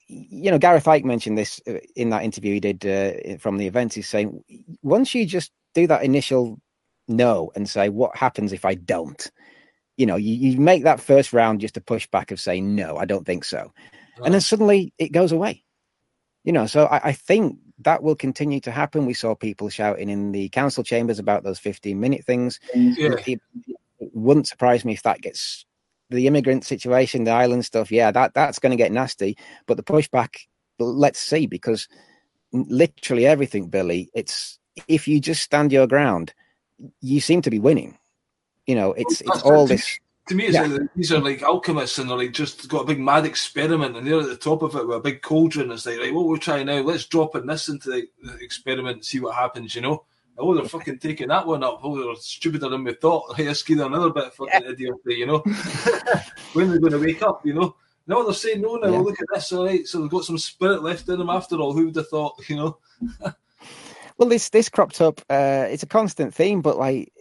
you 0.07 0.51
know 0.51 0.59
gareth 0.59 0.85
icke 0.85 1.05
mentioned 1.05 1.39
this 1.39 1.61
uh, 1.67 1.75
in 1.97 2.11
that 2.11 2.23
interview 2.23 2.55
he 2.55 2.61
did 2.61 2.87
uh, 2.87 3.37
from 3.39 3.57
the 3.57 3.67
event 3.67 3.95
he's 3.95 4.09
saying 4.09 4.43
once 4.83 5.15
you 5.15 5.25
just 5.27 5.51
do 5.75 5.87
that 5.87 6.05
initial 6.05 6.61
no 7.09 7.51
and 7.55 7.69
say 7.69 7.89
what 7.89 8.17
happens 8.17 8.53
if 8.53 8.65
i 8.65 8.75
don't 8.75 9.31
you 9.97 10.07
know 10.07 10.17
you, 10.17 10.35
you 10.35 10.61
make 10.61 10.85
that 10.85 11.01
first 11.01 11.33
round 11.33 11.61
just 11.61 11.77
a 11.77 11.81
pushback 11.81 12.31
of 12.31 12.41
saying 12.41 12.75
no 12.75 12.97
i 12.97 13.05
don't 13.05 13.27
think 13.27 13.45
so 13.45 13.59
right. 13.59 14.25
and 14.25 14.35
then 14.35 14.41
suddenly 14.41 14.93
it 14.99 15.12
goes 15.12 15.33
away 15.33 15.62
you 16.45 16.53
know 16.53 16.67
so 16.67 16.85
I, 16.87 17.09
I 17.09 17.12
think 17.12 17.59
that 17.85 18.03
will 18.03 18.16
continue 18.16 18.61
to 18.61 18.70
happen 18.70 19.07
we 19.07 19.14
saw 19.14 19.35
people 19.35 19.68
shouting 19.68 20.09
in 20.09 20.32
the 20.32 20.49
council 20.51 20.82
chambers 20.82 21.18
about 21.18 21.45
those 21.45 21.59
15 21.59 21.99
minute 21.99 22.24
things 22.24 22.61
mm-hmm. 22.74 22.93
yeah. 23.01 23.14
it, 23.26 23.41
it 24.01 24.11
wouldn't 24.12 24.49
surprise 24.49 24.85
me 24.85 24.93
if 24.93 25.03
that 25.03 25.20
gets 25.20 25.64
the 26.11 26.26
immigrant 26.26 26.64
situation, 26.64 27.24
the 27.24 27.30
island 27.30 27.64
stuff, 27.64 27.91
yeah, 27.91 28.11
that 28.11 28.35
that's 28.35 28.59
going 28.59 28.70
to 28.70 28.76
get 28.76 28.93
nasty. 28.93 29.37
But 29.66 29.76
the 29.76 29.82
pushback, 29.82 30.37
let's 30.78 31.18
see, 31.18 31.47
because 31.47 31.89
literally 32.53 33.26
everything, 33.26 33.68
Billy, 33.68 34.11
it's 34.14 34.59
if 34.89 35.09
you 35.09 35.20
just 35.20 35.43
stand 35.43 35.72
your 35.72 35.87
ground, 35.87 36.35
you 37.01 37.20
seem 37.20 37.43
to 37.43 37.51
be 37.51 37.59
winning. 37.59 37.99
You 38.66 38.74
know, 38.76 38.93
it's 38.93 39.20
it's 39.20 39.43
all 39.43 39.66
this. 39.66 39.99
To 40.29 40.35
me, 40.35 40.45
it's 40.45 40.55
yeah. 40.55 40.62
like, 40.62 40.95
these 40.97 41.12
are 41.12 41.20
like 41.20 41.43
alchemists, 41.43 41.99
and 41.99 42.09
they're 42.09 42.16
like 42.16 42.33
just 42.33 42.68
got 42.68 42.83
a 42.83 42.87
big 42.87 43.01
mad 43.01 43.27
experiment, 43.27 43.97
and 43.97 44.07
they're 44.07 44.20
at 44.20 44.27
the 44.27 44.37
top 44.37 44.62
of 44.62 44.75
it 44.75 44.87
with 44.87 44.97
a 44.97 45.01
big 45.01 45.20
cauldron. 45.20 45.70
It's 45.70 45.85
like, 45.85 45.99
right, 45.99 46.14
what 46.14 46.27
we're 46.27 46.39
trying 46.39 46.66
now, 46.66 46.81
let's 46.81 47.05
drop 47.05 47.37
in 47.37 47.47
this 47.47 47.68
into 47.68 47.91
the 47.91 48.09
experiment 48.41 48.97
and 48.97 49.05
see 49.05 49.20
what 49.20 49.35
happens. 49.35 49.75
You 49.75 49.83
know, 49.83 50.05
Oh, 50.37 50.55
they're 50.55 50.64
fucking 50.64 50.99
taking 50.99 51.29
that 51.29 51.47
one 51.47 51.62
up. 51.62 51.81
Oh, 51.83 51.97
they're 51.97 52.16
stupider 52.16 52.68
than 52.68 52.85
we 52.85 52.95
thought. 52.95 53.37
Hey, 53.37 53.53
ski 53.55 53.75
another 53.75 54.11
bit 54.11 54.25
of 54.25 54.35
fucking 54.35 54.62
yeah. 54.62 54.70
idiocy, 54.70 55.14
you 55.14 55.27
know. 55.27 55.39
when 56.55 56.68
they're 56.68 56.79
they 56.79 56.89
going 56.89 56.93
to 56.93 56.99
wake 56.99 57.22
up, 57.22 57.47
you 57.47 57.55
know? 57.55 57.77
No, 58.07 58.25
they're 58.25 58.35
saying 58.35 58.61
no 58.61 58.77
now. 58.77 58.91
Yeah. 58.91 58.99
Look 58.99 59.20
at 59.20 59.27
this, 59.33 59.53
all 59.53 59.66
right. 59.66 59.87
So 59.87 60.01
they've 60.01 60.11
got 60.11 60.25
some 60.25 60.39
spirit 60.39 60.83
left 60.83 61.09
in 61.09 61.18
them 61.18 61.31
after 61.31 61.57
all. 61.57 61.72
Who 61.72 61.87
would 61.87 61.97
have 61.97 62.09
thought, 62.09 62.37
you 62.49 62.57
know? 62.57 62.79
well, 64.18 64.29
this 64.29 64.51
this 64.51 64.68
cropped 64.68 65.01
up. 65.01 65.20
Uh, 65.31 65.66
it's 65.70 65.83
a 65.85 65.87
constant 65.87 66.35
theme, 66.35 66.61
but 66.61 66.79
like 66.79 67.12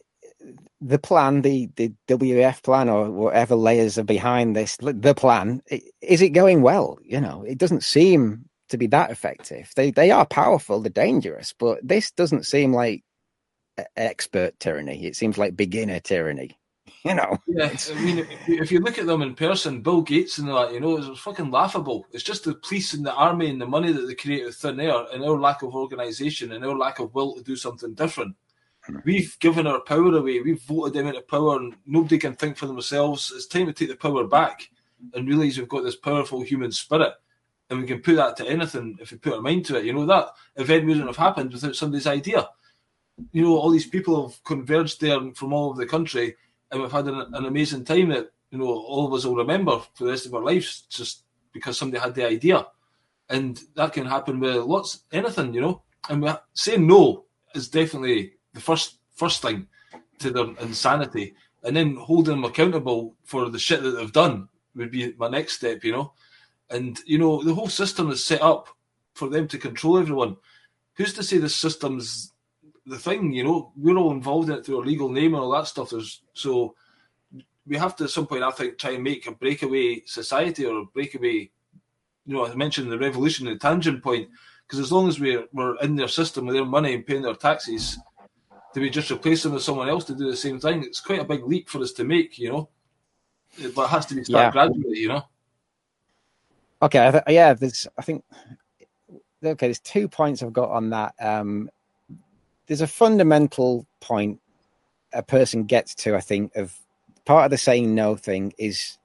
the 0.83 0.99
plan, 0.99 1.41
the 1.41 1.69
the 1.75 1.93
WF 2.07 2.63
plan, 2.63 2.89
or 2.89 3.09
whatever 3.09 3.55
layers 3.55 3.97
are 3.97 4.03
behind 4.03 4.55
this, 4.55 4.77
the 4.77 5.15
plan, 5.15 5.61
is 6.01 6.21
it 6.21 6.29
going 6.29 6.61
well? 6.61 6.97
You 7.03 7.21
know, 7.21 7.43
it 7.43 7.57
doesn't 7.57 7.83
seem 7.83 8.45
to 8.69 8.77
be 8.77 8.87
that 8.87 9.11
effective. 9.11 9.71
They 9.75 9.91
they 9.91 10.11
are 10.11 10.25
powerful, 10.25 10.81
they're 10.81 10.89
dangerous, 10.89 11.53
but 11.57 11.79
this 11.81 12.11
doesn't 12.11 12.45
seem 12.45 12.73
like 12.73 13.03
expert 13.95 14.59
tyranny. 14.59 15.05
It 15.05 15.15
seems 15.15 15.37
like 15.37 15.55
beginner 15.55 15.99
tyranny. 15.99 16.57
You 17.05 17.15
know. 17.15 17.37
Yeah, 17.47 17.75
I 17.93 18.01
mean, 18.01 18.19
if 18.19 18.47
you, 18.47 18.61
if 18.61 18.71
you 18.71 18.79
look 18.79 18.97
at 18.97 19.05
them 19.05 19.21
in 19.21 19.35
person, 19.35 19.81
Bill 19.81 20.01
Gates 20.01 20.37
and 20.37 20.47
that, 20.47 20.71
you 20.73 20.79
know, 20.79 20.97
it's 20.97 21.19
fucking 21.19 21.51
laughable. 21.51 22.05
It's 22.13 22.23
just 22.23 22.45
the 22.45 22.55
police 22.55 22.93
and 22.93 23.05
the 23.05 23.13
army 23.13 23.49
and 23.49 23.59
the 23.59 23.65
money 23.65 23.91
that 23.91 24.03
they 24.03 24.15
create 24.15 24.45
with 24.45 24.55
thin 24.55 24.79
air, 24.79 25.05
and 25.11 25.21
our 25.21 25.37
lack 25.37 25.63
of 25.63 25.75
organisation 25.75 26.53
and 26.53 26.63
our 26.63 26.77
lack 26.77 26.99
of 26.99 27.13
will 27.13 27.35
to 27.35 27.43
do 27.43 27.57
something 27.57 27.93
different. 27.93 28.37
We've 29.05 29.37
given 29.39 29.67
our 29.67 29.79
power 29.81 30.15
away. 30.15 30.41
We've 30.41 30.61
voted 30.61 30.93
them 30.93 31.07
into 31.07 31.21
power, 31.21 31.57
and 31.57 31.75
nobody 31.85 32.17
can 32.17 32.35
think 32.35 32.57
for 32.57 32.67
themselves. 32.67 33.31
It's 33.35 33.47
time 33.47 33.67
to 33.67 33.73
take 33.73 33.89
the 33.89 33.95
power 33.95 34.25
back 34.25 34.69
and 35.13 35.27
realise 35.27 35.57
we've 35.57 35.67
got 35.67 35.83
this 35.83 35.95
powerful 35.95 36.41
human 36.41 36.71
spirit 36.71 37.13
and 37.69 37.81
we 37.81 37.87
can 37.87 38.01
put 38.01 38.15
that 38.15 38.37
to 38.37 38.47
anything 38.47 38.97
if 38.99 39.11
we 39.11 39.17
put 39.17 39.33
our 39.33 39.41
mind 39.41 39.65
to 39.65 39.77
it. 39.77 39.85
You 39.85 39.93
know, 39.93 40.05
that 40.05 40.29
event 40.55 40.85
wouldn't 40.85 41.07
have 41.07 41.17
happened 41.17 41.51
without 41.51 41.75
somebody's 41.75 42.07
idea. 42.07 42.47
You 43.31 43.43
know, 43.43 43.57
all 43.57 43.69
these 43.69 43.87
people 43.87 44.27
have 44.27 44.43
converged 44.43 45.01
there 45.01 45.19
from 45.35 45.53
all 45.53 45.69
over 45.69 45.79
the 45.79 45.87
country, 45.87 46.35
and 46.71 46.81
we've 46.81 46.91
had 46.91 47.07
an, 47.07 47.33
an 47.33 47.45
amazing 47.45 47.85
time 47.85 48.09
that 48.09 48.31
you 48.51 48.57
know 48.57 48.67
all 48.67 49.07
of 49.07 49.13
us 49.13 49.25
will 49.25 49.35
remember 49.35 49.79
for 49.93 50.05
the 50.05 50.11
rest 50.11 50.25
of 50.25 50.33
our 50.33 50.43
lives, 50.43 50.81
just 50.89 51.23
because 51.51 51.77
somebody 51.77 52.01
had 52.01 52.15
the 52.15 52.25
idea, 52.25 52.65
and 53.29 53.61
that 53.75 53.93
can 53.93 54.05
happen 54.05 54.39
with 54.39 54.55
lots 54.55 55.03
anything. 55.11 55.53
You 55.53 55.61
know, 55.61 55.83
and 56.09 56.37
saying 56.53 56.87
no 56.87 57.25
is 57.53 57.69
definitely 57.69 58.33
the 58.53 58.61
first 58.61 58.97
first 59.15 59.41
thing 59.41 59.67
to 60.19 60.31
their 60.31 60.45
insanity, 60.61 61.35
and 61.63 61.75
then 61.75 61.95
holding 61.95 62.35
them 62.35 62.45
accountable 62.45 63.15
for 63.23 63.49
the 63.49 63.59
shit 63.59 63.83
that 63.83 63.91
they've 63.91 64.11
done 64.11 64.47
would 64.75 64.91
be 64.91 65.13
my 65.17 65.29
next 65.29 65.53
step. 65.53 65.83
You 65.83 65.91
know 65.91 66.13
and 66.73 66.99
you 67.05 67.17
know, 67.17 67.43
the 67.43 67.53
whole 67.53 67.67
system 67.67 68.09
is 68.09 68.23
set 68.23 68.41
up 68.41 68.67
for 69.13 69.29
them 69.29 69.47
to 69.47 69.57
control 69.57 69.99
everyone. 69.99 70.37
Who's 70.95 71.13
to 71.13 71.23
say 71.23 71.37
the 71.37 71.49
system's 71.49 72.33
the 72.85 72.97
thing? 72.97 73.31
You 73.31 73.43
know, 73.43 73.71
we're 73.77 73.97
all 73.97 74.11
involved 74.11 74.49
in 74.49 74.55
it 74.55 74.65
through 74.65 74.79
our 74.79 74.85
legal 74.85 75.09
name 75.09 75.33
and 75.33 75.43
all 75.43 75.51
that 75.51 75.67
stuff. 75.67 75.91
There's 75.91 76.21
so 76.33 76.75
we 77.65 77.77
have 77.77 77.95
to 77.97 78.05
at 78.05 78.09
some 78.09 78.27
point, 78.27 78.43
I 78.43 78.51
think, 78.51 78.77
try 78.77 78.91
and 78.91 79.03
make 79.03 79.27
a 79.27 79.31
breakaway 79.31 80.01
society 80.05 80.65
or 80.65 80.79
a 80.79 80.85
breakaway. 80.85 81.51
You 82.25 82.33
know, 82.33 82.45
I 82.45 82.55
mentioned 82.55 82.91
the 82.91 82.97
revolution, 82.97 83.45
the 83.45 83.57
tangent 83.57 84.01
point, 84.01 84.29
because 84.65 84.79
as 84.79 84.91
long 84.91 85.07
as 85.07 85.19
we're 85.19 85.45
we're 85.53 85.77
in 85.77 85.95
their 85.95 86.07
system 86.07 86.45
with 86.45 86.55
their 86.55 86.65
money 86.65 86.95
and 86.95 87.05
paying 87.05 87.21
their 87.21 87.35
taxes, 87.35 87.99
do 88.73 88.81
we 88.81 88.89
just 88.89 89.11
replace 89.11 89.43
them 89.43 89.53
with 89.53 89.63
someone 89.63 89.89
else 89.89 90.05
to 90.05 90.15
do 90.15 90.29
the 90.29 90.35
same 90.35 90.59
thing? 90.59 90.83
It's 90.83 90.99
quite 90.99 91.19
a 91.19 91.25
big 91.25 91.45
leap 91.45 91.69
for 91.69 91.79
us 91.81 91.91
to 91.93 92.03
make, 92.03 92.37
you 92.39 92.51
know. 92.51 92.69
But 93.75 93.83
it 93.83 93.89
has 93.89 94.05
to 94.07 94.15
be 94.15 94.23
started 94.23 94.47
yeah. 94.47 94.51
gradually, 94.51 94.97
you 94.97 95.09
know. 95.09 95.23
Okay, 96.81 97.07
I 97.07 97.11
th- 97.11 97.23
yeah, 97.27 97.53
there's 97.53 97.87
I 97.97 98.01
think 98.01 98.23
okay, 99.43 99.67
there's 99.67 99.79
two 99.79 100.07
points 100.07 100.41
I've 100.41 100.53
got 100.53 100.69
on 100.69 100.89
that. 100.89 101.13
Um, 101.19 101.69
there's 102.67 102.81
a 102.81 102.87
fundamental 102.87 103.85
point 103.99 104.39
a 105.13 105.21
person 105.21 105.65
gets 105.65 105.93
to, 105.95 106.15
I 106.15 106.19
think, 106.19 106.55
of 106.55 106.77
part 107.25 107.45
of 107.45 107.51
the 107.51 107.57
saying 107.57 107.93
no 107.93 108.15
thing 108.15 108.53
is 108.57 108.97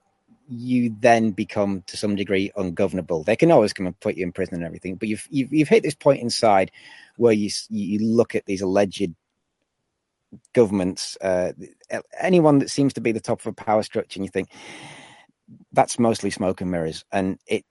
you 0.49 0.97
then 1.01 1.31
become 1.31 1.83
to 1.87 1.97
some 1.97 2.17
degree 2.17 2.51
ungovernable. 2.57 3.23
They 3.23 3.37
can 3.37 3.53
always 3.53 3.75
come 3.75 3.87
and 3.87 4.01
put 4.01 4.17
you 4.17 4.25
in 4.25 4.33
prison 4.33 4.55
and 4.55 4.65
everything, 4.65 4.97
but 4.97 5.09
you've 5.09 5.27
you've, 5.31 5.53
you've 5.53 5.69
hit 5.69 5.83
this 5.83 5.95
point 5.95 6.23
inside 6.23 6.71
where 7.17 7.35
you 7.35 7.51
you 7.69 7.99
look 7.99 8.35
at 8.35 8.47
these 8.47 8.63
alleged 8.63 9.13
governments, 10.55 11.17
uh, 11.21 11.53
anyone 12.19 12.59
that 12.61 12.71
seems 12.71 12.95
to 12.95 13.01
be 13.01 13.13
the 13.13 13.21
top 13.21 13.41
of 13.41 13.47
a 13.47 13.53
power 13.53 13.83
structure, 13.83 14.19
and 14.19 14.25
you 14.27 14.31
think 14.31 14.51
that's 15.73 15.99
mostly 15.99 16.31
smoke 16.31 16.61
and 16.61 16.71
mirrors. 16.71 17.05
And 17.13 17.39
it 17.47 17.65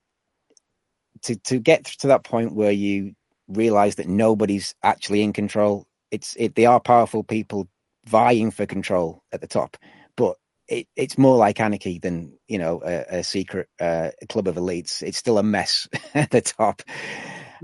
to 1.23 1.35
to 1.37 1.59
get 1.59 1.85
to 1.85 2.07
that 2.07 2.23
point 2.23 2.55
where 2.55 2.71
you 2.71 3.13
realize 3.47 3.95
that 3.95 4.07
nobody's 4.07 4.75
actually 4.83 5.21
in 5.21 5.33
control. 5.33 5.85
It's 6.11 6.35
it 6.37 6.55
they 6.55 6.65
are 6.65 6.79
powerful 6.79 7.23
people 7.23 7.67
vying 8.05 8.51
for 8.51 8.65
control 8.65 9.23
at 9.31 9.41
the 9.41 9.47
top, 9.47 9.77
but 10.15 10.37
it, 10.67 10.87
it's 10.95 11.17
more 11.17 11.37
like 11.37 11.59
anarchy 11.59 11.99
than 11.99 12.37
you 12.47 12.57
know 12.57 12.81
a, 12.85 13.19
a 13.19 13.23
secret 13.23 13.67
uh, 13.79 14.11
club 14.29 14.47
of 14.47 14.55
elites. 14.55 15.01
It's 15.01 15.17
still 15.17 15.37
a 15.37 15.43
mess 15.43 15.87
at 16.13 16.31
the 16.31 16.41
top. 16.41 16.81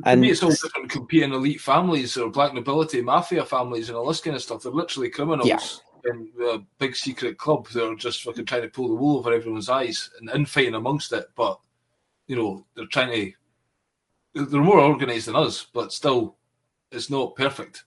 And 0.06 0.22
me, 0.22 0.32
it's 0.32 0.44
all 0.44 0.50
different 0.50 0.90
competing 0.90 1.34
elite 1.34 1.62
families 1.62 2.18
or 2.18 2.30
black 2.30 2.54
nobility, 2.54 3.02
mafia 3.02 3.46
families, 3.46 3.90
and 3.90 3.98
all 3.98 4.08
this 4.08 4.22
kind 4.22 4.36
of 4.36 4.42
stuff. 4.42 4.64
They're 4.64 4.72
literally 4.72 5.10
criminals. 5.10 5.48
Yeah 5.48 5.60
in 6.06 6.30
a 6.50 6.60
big 6.80 6.96
secret 6.96 7.38
club 7.38 7.66
they're 7.70 7.96
just 7.96 8.24
fucking 8.24 8.46
trying 8.46 8.62
to 8.62 8.68
pull 8.68 8.90
the 8.90 8.94
wool 8.94 9.20
over 9.20 9.32
everyone's 9.32 9.70
eyes 9.70 10.10
and 10.20 10.30
infighting 10.32 10.76
amongst 10.76 11.14
it. 11.14 11.28
But 11.36 11.60
you 12.28 12.36
know, 12.36 12.66
they're 12.76 12.86
trying 12.86 13.12
to. 14.34 14.46
They're 14.46 14.62
more 14.62 14.80
organised 14.80 15.28
than 15.28 15.36
us, 15.36 15.68
but 15.74 15.94
still, 15.94 16.38
it's 16.92 17.10
not 17.10 17.36
perfect. 17.36 17.84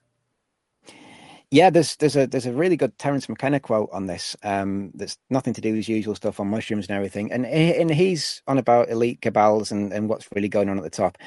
Yeah, 1.51 1.71
there's 1.71 1.97
there's 1.97 2.17
a 2.17 2.27
there's 2.27 2.47
a 2.47 2.53
really 2.53 2.77
good 2.77 2.97
Terence 2.99 3.29
McKenna 3.29 3.61
quote 3.61 3.89
on 3.93 4.07
this. 4.07 4.37
Um, 4.43 4.93
that's 4.95 5.19
nothing 5.31 5.55
to 5.55 5.61
do 5.61 5.71
with 5.71 5.79
his 5.79 5.89
usual 5.89 6.15
stuff 6.15 6.41
on 6.41 6.49
mushrooms 6.49 6.89
and 6.89 6.97
everything, 6.97 7.33
and 7.33 7.47
and 7.47 7.91
he's 7.91 8.43
on 8.47 8.59
about 8.59 8.91
elite 8.91 9.21
cabals 9.21 9.73
and 9.73 9.93
and 9.93 10.09
what's 10.09 10.29
really 10.35 10.49
going 10.49 10.69
on 10.69 10.77
at 10.77 10.85
the 10.85 10.91
top. 10.91 11.19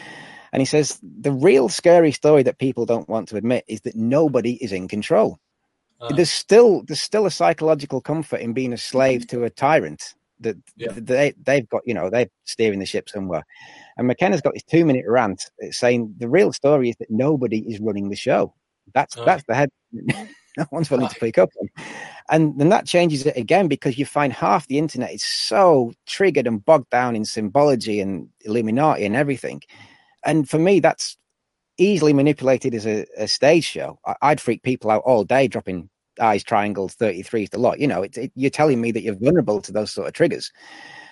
And 0.52 0.62
he 0.62 0.66
says 0.66 1.00
the 1.02 1.32
real 1.32 1.70
scary 1.70 2.12
story 2.12 2.44
that 2.44 2.58
people 2.58 2.86
don't 2.86 3.10
want 3.10 3.28
to 3.30 3.38
admit 3.38 3.66
is 3.68 3.82
that 3.82 3.96
nobody 3.96 4.54
is 4.64 4.72
in 4.72 4.88
control. 4.88 5.40
Uh, 6.02 6.14
there's 6.14 6.32
still 6.32 6.84
there's 6.84 7.02
still 7.02 7.26
a 7.26 7.32
psychological 7.32 8.02
comfort 8.02 8.40
in 8.40 8.54
being 8.54 8.74
a 8.74 8.78
slave 8.78 9.28
to 9.28 9.44
a 9.44 9.50
tyrant 9.50 10.16
that 10.40 10.56
yeah. 10.78 10.92
they 10.96 11.34
they've 11.44 11.68
got 11.68 11.82
you 11.86 11.94
know 11.94 12.10
they're 12.10 12.30
steering 12.46 12.80
the 12.80 12.86
ship 12.86 13.10
somewhere 13.10 13.44
and 13.98 14.08
mckenna's 14.08 14.40
got 14.40 14.54
this 14.54 14.64
two 14.64 14.86
minute 14.86 15.04
rant 15.06 15.44
saying 15.72 16.16
the 16.18 16.30
real 16.30 16.54
story 16.54 16.90
is 16.90 16.96
that 17.02 17.12
nobody 17.12 17.60
is 17.70 17.82
running 17.82 18.08
the 18.08 18.16
show 18.16 18.54
That's 18.94 19.16
that's 19.16 19.44
the 19.48 19.56
head. 19.56 19.70
no 20.58 20.66
one's 20.72 20.90
willing 20.90 21.08
to 21.08 21.20
pick 21.20 21.38
up 21.38 21.50
on. 21.60 21.70
And 22.30 22.60
then 22.60 22.70
that 22.70 22.86
changes 22.86 23.26
it 23.26 23.38
again 23.38 23.68
because 23.68 23.98
you 23.98 24.06
find 24.06 24.34
half 24.34 24.68
the 24.68 24.78
internet 24.78 25.14
is 25.14 25.24
so 25.24 25.94
triggered 26.06 26.48
and 26.48 26.64
bogged 26.64 26.90
down 26.90 27.16
in 27.16 27.26
symbology 27.26 28.00
and 28.00 28.30
Illuminati 28.42 29.06
and 29.06 29.16
everything. 29.16 29.62
And 30.26 30.50
for 30.50 30.60
me, 30.60 30.80
that's 30.80 31.18
easily 31.78 32.14
manipulated 32.14 32.76
as 32.76 32.86
a, 32.86 33.06
a 33.18 33.28
stage 33.28 33.66
show. 33.66 34.00
I, 34.06 34.32
would 34.32 34.42
freak 34.42 34.64
people 34.64 34.92
out 34.92 35.04
all 35.06 35.24
day 35.24 35.48
dropping 35.48 35.90
eyes, 36.20 36.44
triangles, 36.44 36.96
33s, 36.96 37.50
the 37.50 37.58
lot. 37.58 37.80
You 37.80 37.88
know, 37.88 38.04
it, 38.04 38.18
it, 38.18 38.32
you're 38.36 38.50
telling 38.50 38.82
me 38.82 38.92
that 38.92 39.02
you're 39.02 39.16
vulnerable 39.16 39.62
to 39.62 39.72
those 39.72 39.92
sort 39.92 40.08
of 40.08 40.14
triggers. 40.14 40.52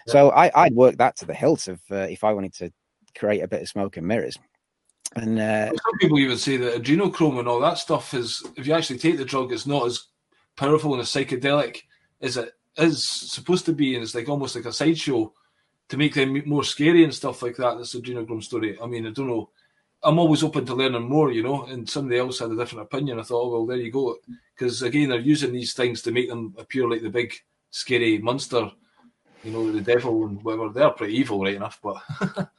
Yeah. 0.08 0.14
So 0.14 0.30
I, 0.32 0.52
would 0.66 0.76
work 0.76 0.98
that 0.98 1.16
to 1.18 1.26
the 1.26 1.34
hilt 1.34 1.68
of 1.68 1.82
uh, 1.92 1.96
if 1.96 2.24
I 2.24 2.34
wanted 2.34 2.54
to 2.56 2.72
create 3.18 3.42
a 3.42 3.48
bit 3.48 3.62
of 3.62 3.70
smoke 3.70 3.98
and 3.98 4.08
mirrors. 4.08 4.38
And 5.16 5.40
uh, 5.40 5.68
some 5.70 5.98
people 6.00 6.20
even 6.20 6.38
say 6.38 6.58
that 6.58 6.82
adrenochrome 6.82 7.40
and 7.40 7.48
all 7.48 7.62
that 7.62 7.78
stuff 7.78 8.14
is, 8.14 8.44
if 8.58 8.68
you 8.68 8.74
actually 8.74 9.00
take 9.00 9.18
the 9.18 9.26
drug, 9.26 9.54
it's 9.54 9.66
not 9.66 9.86
as 9.86 10.04
powerful 10.58 10.94
and 10.94 11.02
as 11.02 11.10
psychedelic 11.10 11.84
as 12.22 12.38
it 12.38 12.52
is 12.78 13.08
supposed 13.08 13.66
to 13.66 13.74
be, 13.74 13.96
and 13.96 14.04
it's 14.04 14.14
like 14.14 14.28
almost 14.28 14.56
like 14.56 14.66
a 14.66 14.74
sideshow 14.74 15.32
to 15.90 15.98
make 15.98 16.14
them 16.14 16.42
more 16.46 16.64
scary 16.64 17.04
and 17.04 17.14
stuff 17.14 17.42
like 17.42 17.56
that. 17.58 17.78
This 17.78 17.96
adrenochrome 17.96 18.44
story. 18.44 18.78
I 18.82 18.86
mean, 18.88 19.08
I 19.08 19.12
don't 19.12 19.28
know. 19.28 19.50
I'm 20.04 20.20
always 20.20 20.44
open 20.44 20.66
to 20.66 20.76
learning 20.76 21.10
more, 21.10 21.32
you 21.32 21.44
know. 21.44 21.66
And 21.66 21.90
somebody 21.90 22.20
else 22.20 22.40
had 22.40 22.52
a 22.52 22.56
different 22.56 22.84
opinion. 22.84 23.20
I 23.20 23.24
thought, 23.24 23.44
oh, 23.44 23.50
well, 23.50 23.66
there 23.66 23.78
you 23.78 23.92
go. 23.92 24.16
Because 24.56 24.82
again, 24.82 25.10
they're 25.10 25.20
using 25.20 25.52
these 25.52 25.74
things 25.74 26.02
to 26.04 26.12
make 26.12 26.30
them 26.30 26.54
appear 26.58 26.90
like 26.90 27.02
the 27.02 27.10
big 27.10 27.34
scary 27.72 28.18
monster, 28.20 28.72
you 29.44 29.52
know, 29.52 29.72
the 29.72 29.82
devil 29.82 30.26
and 30.26 30.44
whatever. 30.44 30.70
They're 30.70 30.90
pretty 30.92 31.16
evil, 31.16 31.42
right 31.42 31.56
enough, 31.56 31.80
but. 31.82 32.02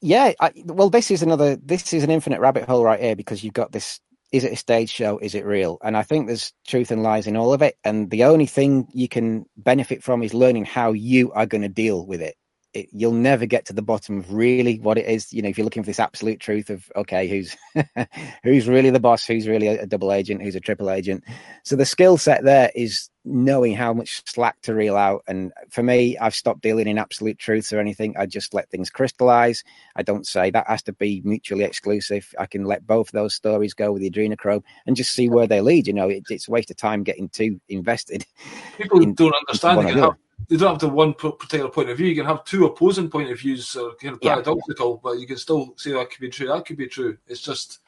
yeah, 0.00 0.32
I, 0.40 0.52
well, 0.64 0.90
this 0.90 1.10
is 1.10 1.22
another. 1.22 1.56
This 1.56 1.92
is 1.92 2.04
an 2.04 2.10
infinite 2.10 2.40
rabbit 2.40 2.64
hole 2.64 2.84
right 2.84 3.00
here 3.00 3.16
because 3.16 3.42
you've 3.42 3.54
got 3.54 3.72
this. 3.72 4.00
Is 4.32 4.44
it 4.44 4.52
a 4.52 4.56
stage 4.56 4.90
show? 4.90 5.18
Is 5.18 5.34
it 5.34 5.44
real? 5.44 5.78
And 5.82 5.96
I 5.96 6.02
think 6.02 6.26
there's 6.26 6.52
truth 6.66 6.90
and 6.90 7.02
lies 7.02 7.26
in 7.26 7.36
all 7.36 7.52
of 7.52 7.62
it. 7.62 7.76
And 7.84 8.10
the 8.10 8.24
only 8.24 8.46
thing 8.46 8.86
you 8.92 9.08
can 9.08 9.46
benefit 9.56 10.02
from 10.02 10.22
is 10.22 10.34
learning 10.34 10.66
how 10.66 10.92
you 10.92 11.32
are 11.32 11.46
going 11.46 11.62
to 11.62 11.68
deal 11.68 12.06
with 12.06 12.22
it 12.22 12.36
it, 12.72 12.88
you'll 12.92 13.12
never 13.12 13.46
get 13.46 13.66
to 13.66 13.72
the 13.72 13.82
bottom 13.82 14.18
of 14.18 14.32
really 14.32 14.78
what 14.78 14.98
it 14.98 15.06
is. 15.06 15.32
You 15.32 15.42
know, 15.42 15.48
if 15.48 15.58
you're 15.58 15.64
looking 15.64 15.82
for 15.82 15.88
this 15.88 16.00
absolute 16.00 16.40
truth 16.40 16.70
of 16.70 16.90
okay, 16.96 17.28
who's 17.28 17.56
who's 18.44 18.68
really 18.68 18.90
the 18.90 19.00
boss, 19.00 19.26
who's 19.26 19.48
really 19.48 19.66
a, 19.66 19.82
a 19.82 19.86
double 19.86 20.12
agent, 20.12 20.42
who's 20.42 20.54
a 20.54 20.60
triple 20.60 20.90
agent. 20.90 21.24
So 21.64 21.76
the 21.76 21.86
skill 21.86 22.16
set 22.16 22.44
there 22.44 22.70
is 22.74 23.09
knowing 23.24 23.74
how 23.74 23.92
much 23.92 24.22
slack 24.26 24.60
to 24.62 24.74
reel 24.74 24.96
out. 24.96 25.22
And 25.28 25.52
for 25.70 25.82
me, 25.82 26.16
I've 26.18 26.34
stopped 26.34 26.62
dealing 26.62 26.88
in 26.88 26.98
absolute 26.98 27.38
truths 27.38 27.72
or 27.72 27.78
anything. 27.78 28.14
I 28.18 28.26
just 28.26 28.54
let 28.54 28.70
things 28.70 28.90
crystallize. 28.90 29.62
I 29.96 30.02
don't 30.02 30.26
say 30.26 30.50
that 30.50 30.66
has 30.66 30.82
to 30.84 30.92
be 30.92 31.20
mutually 31.24 31.64
exclusive. 31.64 32.32
I 32.38 32.46
can 32.46 32.64
let 32.64 32.86
both 32.86 33.10
those 33.12 33.34
stories 33.34 33.74
go 33.74 33.92
with 33.92 34.02
the 34.02 34.10
adrenochrome 34.10 34.62
and 34.86 34.96
just 34.96 35.12
see 35.12 35.28
where 35.28 35.46
they 35.46 35.60
lead. 35.60 35.86
You 35.86 35.92
know, 35.92 36.08
it, 36.08 36.24
it's 36.30 36.48
a 36.48 36.50
waste 36.50 36.70
of 36.70 36.76
time 36.76 37.02
getting 37.02 37.28
too 37.28 37.60
invested. 37.68 38.24
People 38.78 39.02
in, 39.02 39.14
don't 39.14 39.34
understand 39.48 40.16
you 40.48 40.58
don't 40.58 40.70
have 40.70 40.78
to 40.78 40.88
one 40.88 41.14
particular 41.14 41.70
point 41.70 41.90
of 41.90 41.96
view. 41.96 42.08
You 42.08 42.16
can 42.16 42.26
have 42.26 42.44
two 42.44 42.64
opposing 42.64 43.08
point 43.08 43.30
of 43.30 43.38
views, 43.38 43.76
or 43.76 43.94
kind 43.94 44.14
of 44.14 44.20
paradoxical, 44.20 44.94
yeah. 44.94 45.00
but 45.02 45.20
you 45.20 45.26
can 45.26 45.36
still 45.36 45.74
say 45.76 45.92
that 45.92 46.10
could 46.10 46.20
be 46.20 46.28
true. 46.28 46.48
That 46.48 46.66
could 46.66 46.76
be 46.76 46.88
true. 46.88 47.16
It's 47.28 47.40
just 47.40 47.80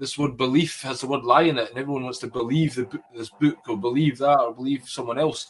this 0.00 0.16
word 0.16 0.38
belief 0.38 0.80
has 0.80 1.02
the 1.02 1.06
word 1.06 1.24
lie 1.24 1.42
in 1.42 1.58
it, 1.58 1.68
and 1.68 1.78
everyone 1.78 2.04
wants 2.04 2.18
to 2.20 2.26
believe 2.26 2.74
the, 2.74 3.00
this 3.14 3.28
book 3.28 3.58
or 3.68 3.76
believe 3.76 4.16
that 4.18 4.40
or 4.40 4.54
believe 4.54 4.88
someone 4.88 5.18
else. 5.18 5.48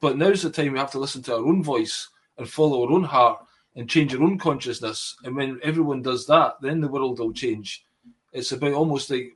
But 0.00 0.16
now's 0.16 0.42
the 0.42 0.50
time 0.50 0.72
we 0.72 0.78
have 0.78 0.92
to 0.92 1.00
listen 1.00 1.20
to 1.24 1.34
our 1.34 1.44
own 1.44 1.64
voice 1.64 2.08
and 2.38 2.48
follow 2.48 2.86
our 2.86 2.92
own 2.92 3.02
heart 3.02 3.40
and 3.74 3.90
change 3.90 4.14
our 4.14 4.22
own 4.22 4.38
consciousness. 4.38 5.16
And 5.24 5.34
when 5.34 5.58
everyone 5.64 6.00
does 6.00 6.26
that, 6.28 6.54
then 6.62 6.80
the 6.80 6.86
world 6.86 7.18
will 7.18 7.32
change. 7.32 7.84
It's 8.32 8.52
about 8.52 8.72
almost 8.72 9.10
like 9.10 9.32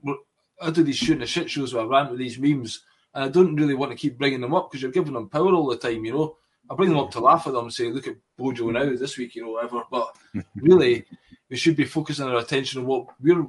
I 0.61 0.71
do 0.71 0.85
these 0.85 0.97
shooting 0.97 1.19
the 1.19 1.27
shit 1.27 1.51
shows 1.51 1.75
where 1.75 1.83
I 1.83 1.87
rant 1.87 2.11
with 2.11 2.21
these 2.21 2.39
memes, 2.39 2.85
and 3.15 3.25
I 3.25 3.29
don't 3.29 3.57
really 3.57 3.75
want 3.75 3.91
to 3.91 3.99
keep 3.99 4.17
bringing 4.17 4.41
them 4.41 4.55
up 4.55 4.71
because 4.71 4.81
you're 4.81 4.93
giving 4.93 5.15
them 5.15 5.29
power 5.29 5.53
all 5.53 5.67
the 5.67 5.77
time, 5.77 6.05
you 6.05 6.13
know. 6.13 6.37
I 6.71 6.77
bring 6.77 6.91
them 6.91 7.01
up 7.01 7.11
to 7.11 7.21
laugh 7.21 7.49
at 7.49 7.55
them 7.55 7.65
and 7.65 7.75
say, 7.75 7.91
look 7.91 8.07
at 8.07 8.15
Bojo 8.39 8.71
now 8.71 8.85
this 8.95 9.19
week, 9.19 9.35
you 9.35 9.43
know, 9.43 9.51
whatever. 9.51 9.83
But 9.91 10.17
really, 10.55 11.05
we 11.51 11.57
should 11.57 11.75
be 11.75 11.85
focusing 11.85 12.29
our 12.29 12.39
attention 12.39 12.83
on 12.83 12.87
what 12.87 13.07
we're 13.21 13.45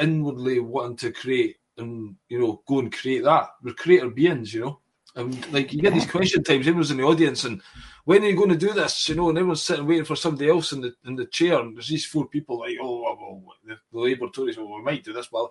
inwardly 0.00 0.60
wanting 0.60 0.96
to 0.98 1.12
create 1.12 1.56
and, 1.78 2.16
you 2.28 2.40
know, 2.40 2.62
go 2.66 2.78
and 2.78 2.92
create 2.92 3.24
that. 3.24 3.48
We're 3.62 3.74
creator 3.74 4.10
beings, 4.10 4.52
you 4.54 4.60
know. 4.60 4.80
And 5.16 5.50
like 5.50 5.72
you 5.72 5.80
get 5.80 5.94
these 5.94 6.10
question 6.10 6.44
times, 6.44 6.66
everyone's 6.66 6.90
in 6.90 6.98
the 6.98 7.02
audience, 7.02 7.44
and 7.44 7.62
when 8.04 8.22
are 8.22 8.28
you 8.28 8.36
going 8.36 8.50
to 8.50 8.56
do 8.56 8.74
this? 8.74 9.08
You 9.08 9.14
know, 9.14 9.30
and 9.30 9.38
everyone's 9.38 9.62
sitting 9.62 9.86
waiting 9.86 10.04
for 10.04 10.14
somebody 10.14 10.50
else 10.50 10.72
in 10.72 10.82
the 10.82 10.92
in 11.06 11.16
the 11.16 11.24
chair, 11.24 11.58
and 11.58 11.74
there's 11.74 11.88
these 11.88 12.04
four 12.04 12.28
people 12.28 12.58
like, 12.58 12.76
oh, 12.82 13.02
oh, 13.06 13.18
oh 13.18 13.42
well, 13.42 13.56
the, 13.64 13.76
the 13.92 13.98
Labour 13.98 14.28
Tories, 14.28 14.58
well, 14.58 14.76
we 14.76 14.82
might 14.82 15.04
do 15.04 15.14
this, 15.14 15.32
well, 15.32 15.50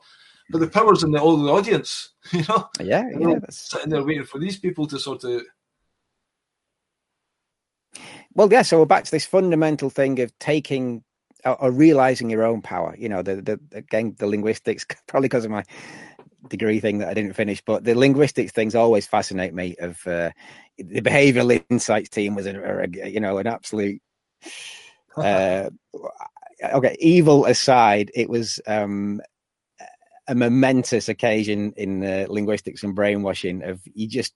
but 0.52 0.60
the 0.60 0.68
powers 0.68 1.02
in 1.02 1.10
the 1.10 1.20
all 1.20 1.36
the 1.38 1.52
audience, 1.52 2.12
you 2.32 2.44
know, 2.48 2.70
yeah, 2.80 3.06
yeah, 3.20 3.40
sitting 3.50 3.90
there 3.90 4.04
waiting 4.04 4.24
for 4.24 4.38
these 4.38 4.60
people 4.60 4.86
to 4.86 5.00
sort 5.00 5.24
of 5.24 5.42
well, 8.36 8.52
yeah. 8.52 8.62
So 8.62 8.78
we're 8.78 8.86
back 8.86 9.06
to 9.06 9.12
this 9.12 9.26
fundamental 9.26 9.90
thing 9.90 10.20
of 10.20 10.38
taking 10.38 11.04
or, 11.46 11.62
or 11.62 11.72
realizing 11.72 12.30
your 12.30 12.44
own 12.44 12.62
power. 12.62 12.96
You 12.98 13.10
know, 13.10 13.22
the, 13.22 13.38
the 13.42 13.60
again 13.74 14.16
the 14.18 14.28
linguistics 14.28 14.86
probably 15.08 15.28
because 15.30 15.46
of 15.46 15.52
my 15.52 15.64
degree 16.50 16.80
thing 16.80 17.00
that 17.00 17.10
I 17.10 17.14
didn't 17.14 17.34
finish, 17.34 17.62
but 17.66 17.84
the 17.84 17.96
linguistics 17.96 18.52
things 18.52 18.76
always 18.76 19.08
fascinate 19.08 19.54
me. 19.54 19.76
Of 19.80 20.06
uh, 20.08 20.32
the 20.78 21.02
behavioral 21.02 21.64
insights 21.70 22.10
team 22.10 22.36
was 22.36 22.46
a, 22.46 22.58
a 22.60 23.10
you 23.10 23.20
know 23.20 23.38
an 23.38 23.48
absolute. 23.48 24.02
Uh, 25.18 25.70
okay, 26.62 26.98
evil 27.00 27.46
aside, 27.46 28.12
it 28.14 28.30
was 28.30 28.60
um, 28.68 29.22
a 30.28 30.36
momentous 30.36 31.08
occasion 31.08 31.74
in 31.78 32.04
uh, 32.04 32.26
linguistics 32.30 32.84
and 32.84 32.96
brainwashing. 32.96 33.64
Of 33.64 33.80
you 33.94 34.08
just 34.08 34.34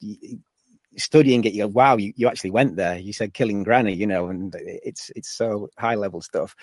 studying 0.99 1.43
it, 1.43 1.53
you 1.53 1.63
go, 1.63 1.67
wow, 1.67 1.97
you, 1.97 2.13
you 2.15 2.27
actually 2.27 2.51
went 2.51 2.75
there. 2.75 2.97
You 2.97 3.13
said 3.13 3.33
killing 3.33 3.63
granny, 3.63 3.93
you 3.93 4.07
know, 4.07 4.27
and 4.27 4.55
it's 4.59 5.11
it's 5.15 5.29
so 5.29 5.69
high 5.77 5.95
level 5.95 6.21
stuff. 6.21 6.55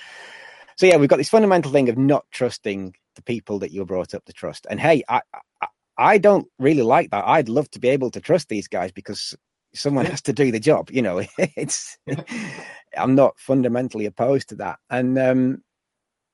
So 0.76 0.86
yeah, 0.86 0.96
we've 0.96 1.08
got 1.08 1.16
this 1.16 1.28
fundamental 1.28 1.72
thing 1.72 1.88
of 1.88 1.96
not 1.96 2.26
trusting 2.30 2.94
the 3.14 3.22
people 3.22 3.58
that 3.60 3.72
you're 3.72 3.86
brought 3.86 4.14
up 4.14 4.24
to 4.26 4.32
trust. 4.32 4.66
And 4.68 4.78
hey, 4.78 5.02
I, 5.08 5.22
I, 5.62 5.66
I 5.98 6.18
don't 6.18 6.46
really 6.58 6.82
like 6.82 7.10
that. 7.10 7.26
I'd 7.26 7.48
love 7.48 7.70
to 7.70 7.80
be 7.80 7.88
able 7.88 8.10
to 8.10 8.20
trust 8.20 8.48
these 8.48 8.68
guys 8.68 8.92
because 8.92 9.34
someone 9.74 10.04
has 10.06 10.22
to 10.22 10.32
do 10.32 10.52
the 10.52 10.60
job. 10.60 10.90
You 10.90 11.02
know, 11.02 11.22
it's 11.38 11.98
I'm 12.96 13.14
not 13.14 13.38
fundamentally 13.38 14.06
opposed 14.06 14.50
to 14.50 14.56
that. 14.56 14.78
And 14.90 15.18
um, 15.18 15.62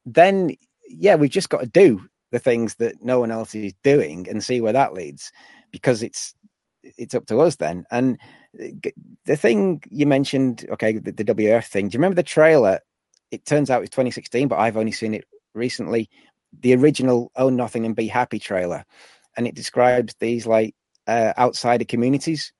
then 0.04 0.56
yeah, 0.88 1.14
we've 1.14 1.30
just 1.30 1.48
got 1.48 1.60
to 1.60 1.66
do 1.66 2.02
the 2.32 2.38
things 2.38 2.76
that 2.76 3.02
no 3.02 3.20
one 3.20 3.30
else 3.30 3.54
is 3.54 3.74
doing 3.84 4.28
and 4.28 4.42
see 4.42 4.60
where 4.60 4.72
that 4.72 4.94
leads 4.94 5.30
because 5.70 6.02
it's 6.02 6.34
it's 6.82 7.14
up 7.14 7.26
to 7.26 7.40
us 7.40 7.56
then. 7.56 7.84
And 7.90 8.18
the 8.52 9.36
thing 9.36 9.82
you 9.90 10.06
mentioned, 10.06 10.66
okay, 10.70 10.98
the, 10.98 11.12
the 11.12 11.24
WF 11.24 11.66
thing. 11.66 11.88
Do 11.88 11.94
you 11.94 11.98
remember 11.98 12.16
the 12.16 12.22
trailer? 12.22 12.80
It 13.30 13.44
turns 13.46 13.70
out 13.70 13.82
it's 13.82 13.90
2016, 13.90 14.48
but 14.48 14.58
I've 14.58 14.76
only 14.76 14.92
seen 14.92 15.14
it 15.14 15.24
recently. 15.54 16.10
The 16.60 16.74
original 16.74 17.32
"Own 17.36 17.56
Nothing 17.56 17.86
and 17.86 17.96
Be 17.96 18.06
Happy" 18.06 18.38
trailer, 18.38 18.84
and 19.36 19.46
it 19.46 19.54
describes 19.54 20.14
these 20.20 20.46
like 20.46 20.74
uh, 21.06 21.32
outsider 21.38 21.84
communities. 21.84 22.52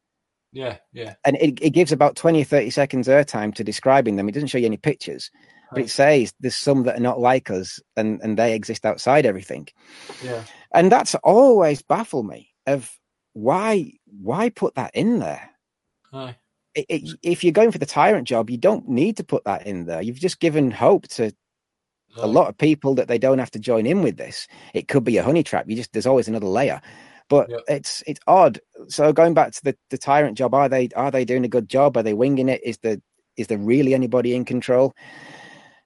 Yeah, 0.52 0.78
yeah. 0.92 1.14
And 1.24 1.36
it, 1.36 1.58
it 1.62 1.70
gives 1.70 1.92
about 1.92 2.16
20 2.16 2.42
or 2.42 2.44
30 2.44 2.70
seconds 2.70 3.08
airtime 3.08 3.54
to 3.54 3.64
describing 3.64 4.16
them. 4.16 4.28
It 4.28 4.32
doesn't 4.32 4.48
show 4.48 4.58
you 4.58 4.66
any 4.66 4.76
pictures, 4.76 5.30
right. 5.34 5.68
but 5.72 5.82
it 5.82 5.90
says 5.90 6.32
there's 6.40 6.56
some 6.56 6.82
that 6.84 6.96
are 6.96 7.02
not 7.02 7.20
like 7.20 7.50
us 7.50 7.80
and, 7.96 8.20
and 8.22 8.38
they 8.38 8.54
exist 8.54 8.84
outside 8.84 9.24
everything. 9.24 9.68
Yeah. 10.22 10.44
And 10.74 10.92
that's 10.92 11.14
always 11.16 11.82
baffled 11.82 12.26
me 12.26 12.50
of 12.66 12.90
why 13.32 13.92
why 14.20 14.50
put 14.50 14.74
that 14.74 14.94
in 14.94 15.18
there? 15.18 15.50
Aye. 16.12 16.36
It, 16.74 16.86
it, 16.88 17.18
if 17.22 17.44
you're 17.44 17.52
going 17.52 17.70
for 17.70 17.78
the 17.78 17.86
tyrant 17.86 18.26
job, 18.26 18.48
you 18.48 18.56
don't 18.56 18.88
need 18.88 19.18
to 19.18 19.24
put 19.24 19.44
that 19.44 19.66
in 19.66 19.84
there. 19.84 20.00
You've 20.00 20.20
just 20.20 20.40
given 20.40 20.70
hope 20.70 21.06
to 21.08 21.26
Aye. 21.26 21.30
a 22.16 22.26
lot 22.26 22.48
of 22.48 22.56
people 22.56 22.94
that 22.94 23.08
they 23.08 23.18
don't 23.18 23.38
have 23.38 23.50
to 23.52 23.58
join 23.58 23.86
in 23.86 24.02
with 24.02 24.16
this. 24.16 24.48
It 24.74 24.88
could 24.88 25.04
be 25.04 25.18
a 25.18 25.22
honey 25.24 25.42
trap. 25.42 25.68
You 25.68 25.76
just 25.76 25.92
there's 25.92 26.06
always 26.06 26.28
another 26.28 26.46
layer, 26.46 26.80
but 27.28 27.48
yep. 27.50 27.60
it's 27.68 28.02
it's 28.06 28.20
odd. 28.26 28.60
So 28.88 29.12
going 29.12 29.34
back 29.34 29.52
to 29.52 29.64
the, 29.64 29.76
the 29.90 29.98
tyrant 29.98 30.38
job, 30.38 30.54
are 30.54 30.68
they 30.68 30.88
are 30.96 31.10
they 31.10 31.24
doing 31.24 31.44
a 31.44 31.48
good 31.48 31.68
job? 31.68 31.96
Are 31.96 32.02
they 32.02 32.14
winging 32.14 32.48
it? 32.48 32.60
Is 32.64 32.78
there 32.78 32.98
is 33.36 33.46
there 33.46 33.58
really 33.58 33.94
anybody 33.94 34.34
in 34.34 34.44
control? 34.44 34.94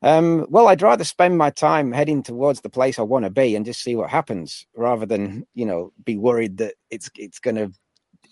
Um, 0.03 0.47
well, 0.51 0.69
I'd 0.69 0.83
rather 0.83 1.05
spend 1.05 1.39
my 1.39 1.51
time 1.51 1.93
heading 1.93 2.23
towards 2.23 2.61
the 2.61 2.69
place 2.69 2.99
I 2.99 3.03
want 3.03 3.25
to 3.25 3.31
be 3.31 3.57
and 3.57 3.65
just 3.65 3.83
see 3.83 3.97
what 3.97 4.11
happens, 4.11 4.67
rather 4.77 5.07
than 5.07 5.47
you 5.55 5.67
know 5.67 5.93
be 6.05 6.17
worried 6.17 6.59
that 6.59 6.75
it's 6.91 7.11
it's 7.17 7.39
going 7.39 7.57
to 7.57 7.73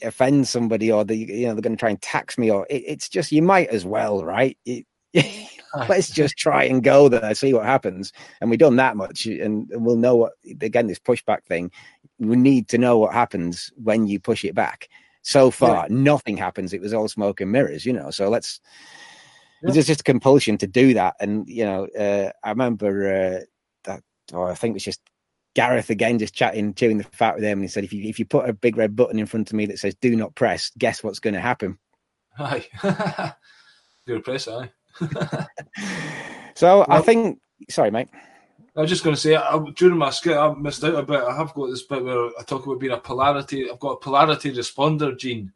offend 0.03 0.47
somebody 0.47 0.91
or 0.93 1.05
the 1.05 1.17
you 1.17 1.47
know 1.47 1.55
they're 1.55 1.63
going 1.63 1.77
to 1.77 1.81
try 1.81 1.91
and 1.91 2.03
tax 2.03 2.37
me 2.37 2.51
or 2.51 2.67
it, 2.69 2.83
it's 2.87 3.09
just 3.09 3.33
you 3.33 3.43
might 3.43 3.69
as 3.69 3.85
well, 3.85 4.25
right? 4.25 4.59
It, 4.65 4.87
let's 5.89 6.11
just 6.13 6.37
try 6.37 6.65
and 6.65 6.83
go 6.83 7.09
there, 7.09 7.35
see 7.35 7.55
what 7.55 7.65
happens. 7.65 8.13
And 8.41 8.51
we've 8.51 8.59
done 8.59 8.77
that 8.77 8.97
much, 8.97 9.27
and 9.27 9.67
we'll 9.71 9.97
know 9.97 10.17
what. 10.17 10.33
Again, 10.61 10.87
this 10.87 10.99
pushback 10.99 11.45
thing, 11.45 11.71
we 12.19 12.37
need 12.37 12.69
to 12.69 12.79
know 12.79 12.99
what 12.99 13.13
happens 13.13 13.73
when 13.77 14.07
you 14.07 14.21
push 14.21 14.45
it 14.45 14.55
back. 14.55 14.89
So 15.23 15.51
far, 15.51 15.87
yeah. 15.89 15.95
nothing 15.97 16.37
happens. 16.37 16.73
It 16.73 16.83
was 16.83 16.93
all 16.93 17.09
smoke 17.09 17.41
and 17.41 17.51
mirrors, 17.51 17.87
you 17.87 17.93
know. 17.93 18.11
So 18.11 18.29
let's 18.29 18.61
yeah. 19.65 19.73
there's 19.73 19.87
just 19.87 20.01
a 20.01 20.05
compulsion 20.05 20.59
to 20.59 20.67
do 20.67 20.95
that. 20.95 21.15
And 21.21 21.49
you 21.49 21.65
know, 21.65 21.87
uh, 21.99 22.31
I 22.43 22.51
remember 22.51 23.09
uh, 23.09 23.45
that, 23.85 24.03
or 24.33 24.51
I 24.51 24.55
think 24.55 24.73
it 24.73 24.75
was 24.75 24.85
just 24.85 25.01
Gareth 25.55 25.91
again 25.91 26.19
just 26.19 26.35
chatting, 26.35 26.75
chewing 26.75 26.99
the 26.99 27.05
fat 27.05 27.37
with 27.37 27.45
him, 27.45 27.59
and 27.59 27.65
he 27.65 27.69
said, 27.69 27.85
"If 27.85 27.93
you 27.93 28.09
if 28.09 28.19
you 28.19 28.25
put 28.25 28.49
a 28.49 28.53
big 28.53 28.77
red 28.77 28.97
button 28.97 29.19
in 29.19 29.27
front 29.27 29.51
of 29.51 29.57
me 29.57 29.67
that 29.67 29.79
says 29.79 29.95
"Do 30.01 30.15
not 30.17 30.35
press," 30.35 30.71
guess 30.79 31.03
what's 31.03 31.21
going 31.21 31.35
to 31.35 31.41
happen?" 31.41 31.79
Aye, 32.39 32.67
you're 34.07 34.19
a 34.19 34.21
press, 34.21 34.49
aye. 34.49 34.71
so 36.55 36.79
well, 36.79 36.87
I 36.89 37.01
think, 37.01 37.41
sorry, 37.71 37.91
mate. 37.91 38.09
I 38.77 38.81
was 38.81 38.91
just 38.91 39.05
going 39.05 39.15
to 39.15 39.21
say, 39.21 39.37
I, 39.37 39.57
during 39.77 39.97
my 39.97 40.11
skit, 40.11 40.37
I 40.37 40.53
missed 40.53 40.83
out 40.83 40.97
a 40.97 41.03
bit. 41.05 41.23
I 41.23 41.37
have 41.37 41.55
got 41.55 41.69
this 41.69 41.85
bit 41.85 42.05
where 42.05 42.27
I 42.37 42.43
talk 42.45 42.67
about 42.67 42.81
being 42.81 42.93
a 42.93 42.99
polarity. 42.99 43.71
I've 43.71 43.79
got 43.79 43.93
a 43.93 43.97
polarity 43.99 44.53
responder 44.53 45.17
gene, 45.17 45.53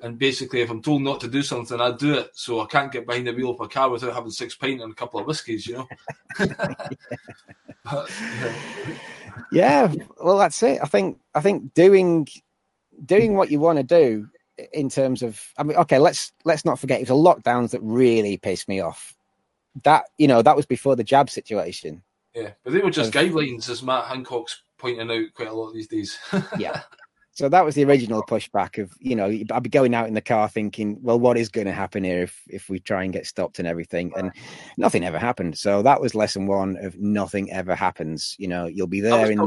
and 0.00 0.18
basically, 0.18 0.60
if 0.60 0.70
I'm 0.70 0.82
told 0.82 1.02
not 1.02 1.20
to 1.20 1.28
do 1.28 1.42
something, 1.42 1.80
I 1.80 1.92
do 1.92 2.14
it. 2.14 2.30
So 2.34 2.60
I 2.60 2.66
can't 2.66 2.92
get 2.92 3.06
behind 3.06 3.26
the 3.26 3.32
wheel 3.32 3.50
of 3.50 3.60
a 3.60 3.68
car 3.68 3.90
without 3.90 4.14
having 4.14 4.30
six 4.30 4.54
pint 4.54 4.80
and 4.80 4.92
a 4.92 4.94
couple 4.94 5.20
of 5.20 5.26
whiskies, 5.26 5.66
you 5.66 5.74
know. 5.76 5.88
but, 6.38 6.96
yeah. 8.40 8.54
yeah, 9.52 9.94
well, 10.22 10.38
that's 10.38 10.62
it. 10.62 10.80
I 10.82 10.86
think 10.86 11.18
I 11.34 11.40
think 11.40 11.74
doing 11.74 12.28
doing 13.04 13.34
what 13.34 13.50
you 13.50 13.60
want 13.60 13.78
to 13.78 13.82
do 13.82 14.28
in 14.72 14.88
terms 14.88 15.22
of, 15.22 15.40
I 15.56 15.62
mean, 15.62 15.76
okay, 15.78 15.98
let's 15.98 16.32
let's 16.44 16.64
not 16.64 16.78
forget 16.78 16.98
it 16.98 17.08
was 17.08 17.08
the 17.08 17.14
lockdowns 17.14 17.70
that 17.70 17.80
really 17.82 18.36
pissed 18.36 18.68
me 18.68 18.80
off. 18.80 19.14
That 19.84 20.04
you 20.16 20.28
know 20.28 20.42
that 20.42 20.56
was 20.56 20.66
before 20.66 20.96
the 20.96 21.04
jab 21.04 21.30
situation 21.30 22.02
yeah, 22.38 22.50
but 22.62 22.72
they 22.72 22.80
were 22.80 22.90
just 22.90 23.12
guidelines, 23.12 23.68
as 23.68 23.82
Matt 23.82 24.04
Hancock's 24.04 24.62
pointing 24.76 25.10
out 25.10 25.34
quite 25.34 25.48
a 25.48 25.52
lot 25.52 25.72
these 25.72 25.88
days. 25.88 26.18
yeah. 26.58 26.82
So 27.38 27.48
that 27.48 27.64
was 27.64 27.76
the 27.76 27.84
original 27.84 28.24
pushback 28.24 28.82
of, 28.82 28.92
you 28.98 29.14
know, 29.14 29.26
I'd 29.26 29.62
be 29.62 29.68
going 29.68 29.94
out 29.94 30.08
in 30.08 30.14
the 30.14 30.20
car 30.20 30.48
thinking, 30.48 30.98
well, 31.00 31.20
what 31.20 31.38
is 31.38 31.48
going 31.48 31.68
to 31.68 31.72
happen 31.72 32.02
here 32.02 32.22
if, 32.22 32.42
if 32.48 32.68
we 32.68 32.80
try 32.80 33.04
and 33.04 33.12
get 33.12 33.26
stopped 33.26 33.60
and 33.60 33.68
everything? 33.68 34.12
And 34.16 34.32
nothing 34.76 35.04
ever 35.04 35.20
happened. 35.20 35.56
So 35.56 35.82
that 35.82 36.00
was 36.00 36.16
lesson 36.16 36.48
one 36.48 36.76
of 36.78 36.98
nothing 36.98 37.52
ever 37.52 37.76
happens. 37.76 38.34
You 38.40 38.48
know, 38.48 38.66
you'll 38.66 38.88
be 38.88 39.00
there 39.00 39.30
in. 39.30 39.38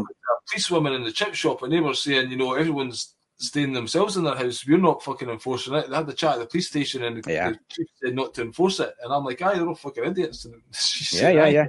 Police 0.50 0.72
woman 0.72 0.94
in 0.94 1.04
the 1.04 1.12
chip 1.12 1.36
shop 1.36 1.64
and 1.64 1.74
they 1.74 1.82
were 1.82 1.94
saying, 1.94 2.32
you 2.32 2.38
know, 2.38 2.54
everyone's 2.54 3.14
staying 3.36 3.74
themselves 3.74 4.16
in 4.16 4.24
their 4.24 4.36
house. 4.36 4.66
We're 4.66 4.78
not 4.78 5.04
fucking 5.04 5.30
enforcing 5.30 5.74
it. 5.74 5.90
They 5.90 5.96
had 5.98 6.08
the 6.08 6.14
chat 6.14 6.36
at 6.36 6.40
the 6.40 6.46
police 6.46 6.70
station 6.70 7.04
and 7.04 7.22
the, 7.22 7.34
yeah. 7.34 7.50
the 7.50 7.60
chief 7.68 7.88
said 8.02 8.16
not 8.16 8.34
to 8.36 8.42
enforce 8.42 8.80
it. 8.80 8.96
And 9.04 9.12
I'm 9.12 9.26
like, 9.26 9.42
aye, 9.42 9.56
they're 9.56 9.68
all 9.68 9.76
fucking 9.76 10.06
idiots. 10.06 10.48
yeah, 11.12 11.30
yeah, 11.30 11.48
yeah. 11.48 11.68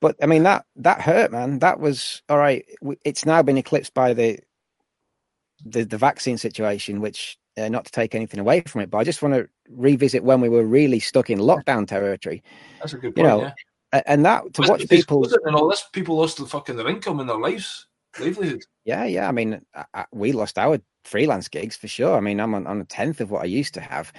But 0.00 0.14
I 0.22 0.26
mean 0.26 0.44
that 0.44 0.64
that 0.76 1.00
hurt, 1.00 1.32
man. 1.32 1.58
That 1.58 1.80
was 1.80 2.22
all 2.28 2.38
right. 2.38 2.64
It's 3.04 3.26
now 3.26 3.42
been 3.42 3.58
eclipsed 3.58 3.94
by 3.94 4.14
the 4.14 4.38
the, 5.64 5.84
the 5.84 5.98
vaccine 5.98 6.38
situation, 6.38 7.00
which 7.00 7.38
uh, 7.56 7.68
not 7.68 7.84
to 7.84 7.92
take 7.92 8.14
anything 8.14 8.40
away 8.40 8.60
from 8.62 8.80
it, 8.80 8.90
but 8.90 8.98
I 8.98 9.04
just 9.04 9.22
want 9.22 9.34
to 9.34 9.48
revisit 9.68 10.24
when 10.24 10.40
we 10.40 10.48
were 10.48 10.64
really 10.64 11.00
stuck 11.00 11.30
in 11.30 11.38
lockdown 11.38 11.86
territory. 11.86 12.42
That's 12.80 12.94
a 12.94 12.96
good 12.96 13.14
point. 13.14 13.18
You 13.18 13.22
know, 13.24 13.52
yeah. 13.92 14.02
and 14.06 14.24
that 14.24 14.54
to 14.54 14.62
watch 14.62 14.88
people 14.88 15.26
and 15.44 15.54
all 15.54 15.68
this, 15.68 15.84
people 15.92 16.16
lost 16.16 16.38
the 16.38 16.46
fucking 16.46 16.76
their 16.76 16.88
income 16.88 17.20
and 17.20 17.28
their 17.28 17.38
lives, 17.38 17.86
livelihood. 18.18 18.62
Yeah, 18.84 19.04
yeah. 19.04 19.28
I 19.28 19.32
mean, 19.32 19.60
I, 19.94 20.06
we 20.12 20.32
lost 20.32 20.58
our 20.58 20.78
freelance 21.04 21.48
gigs 21.48 21.76
for 21.76 21.88
sure. 21.88 22.16
I 22.16 22.20
mean, 22.20 22.40
I'm 22.40 22.54
on, 22.54 22.66
on 22.66 22.80
a 22.80 22.84
tenth 22.84 23.20
of 23.20 23.30
what 23.30 23.42
I 23.42 23.46
used 23.46 23.74
to 23.74 23.80
have, 23.80 24.12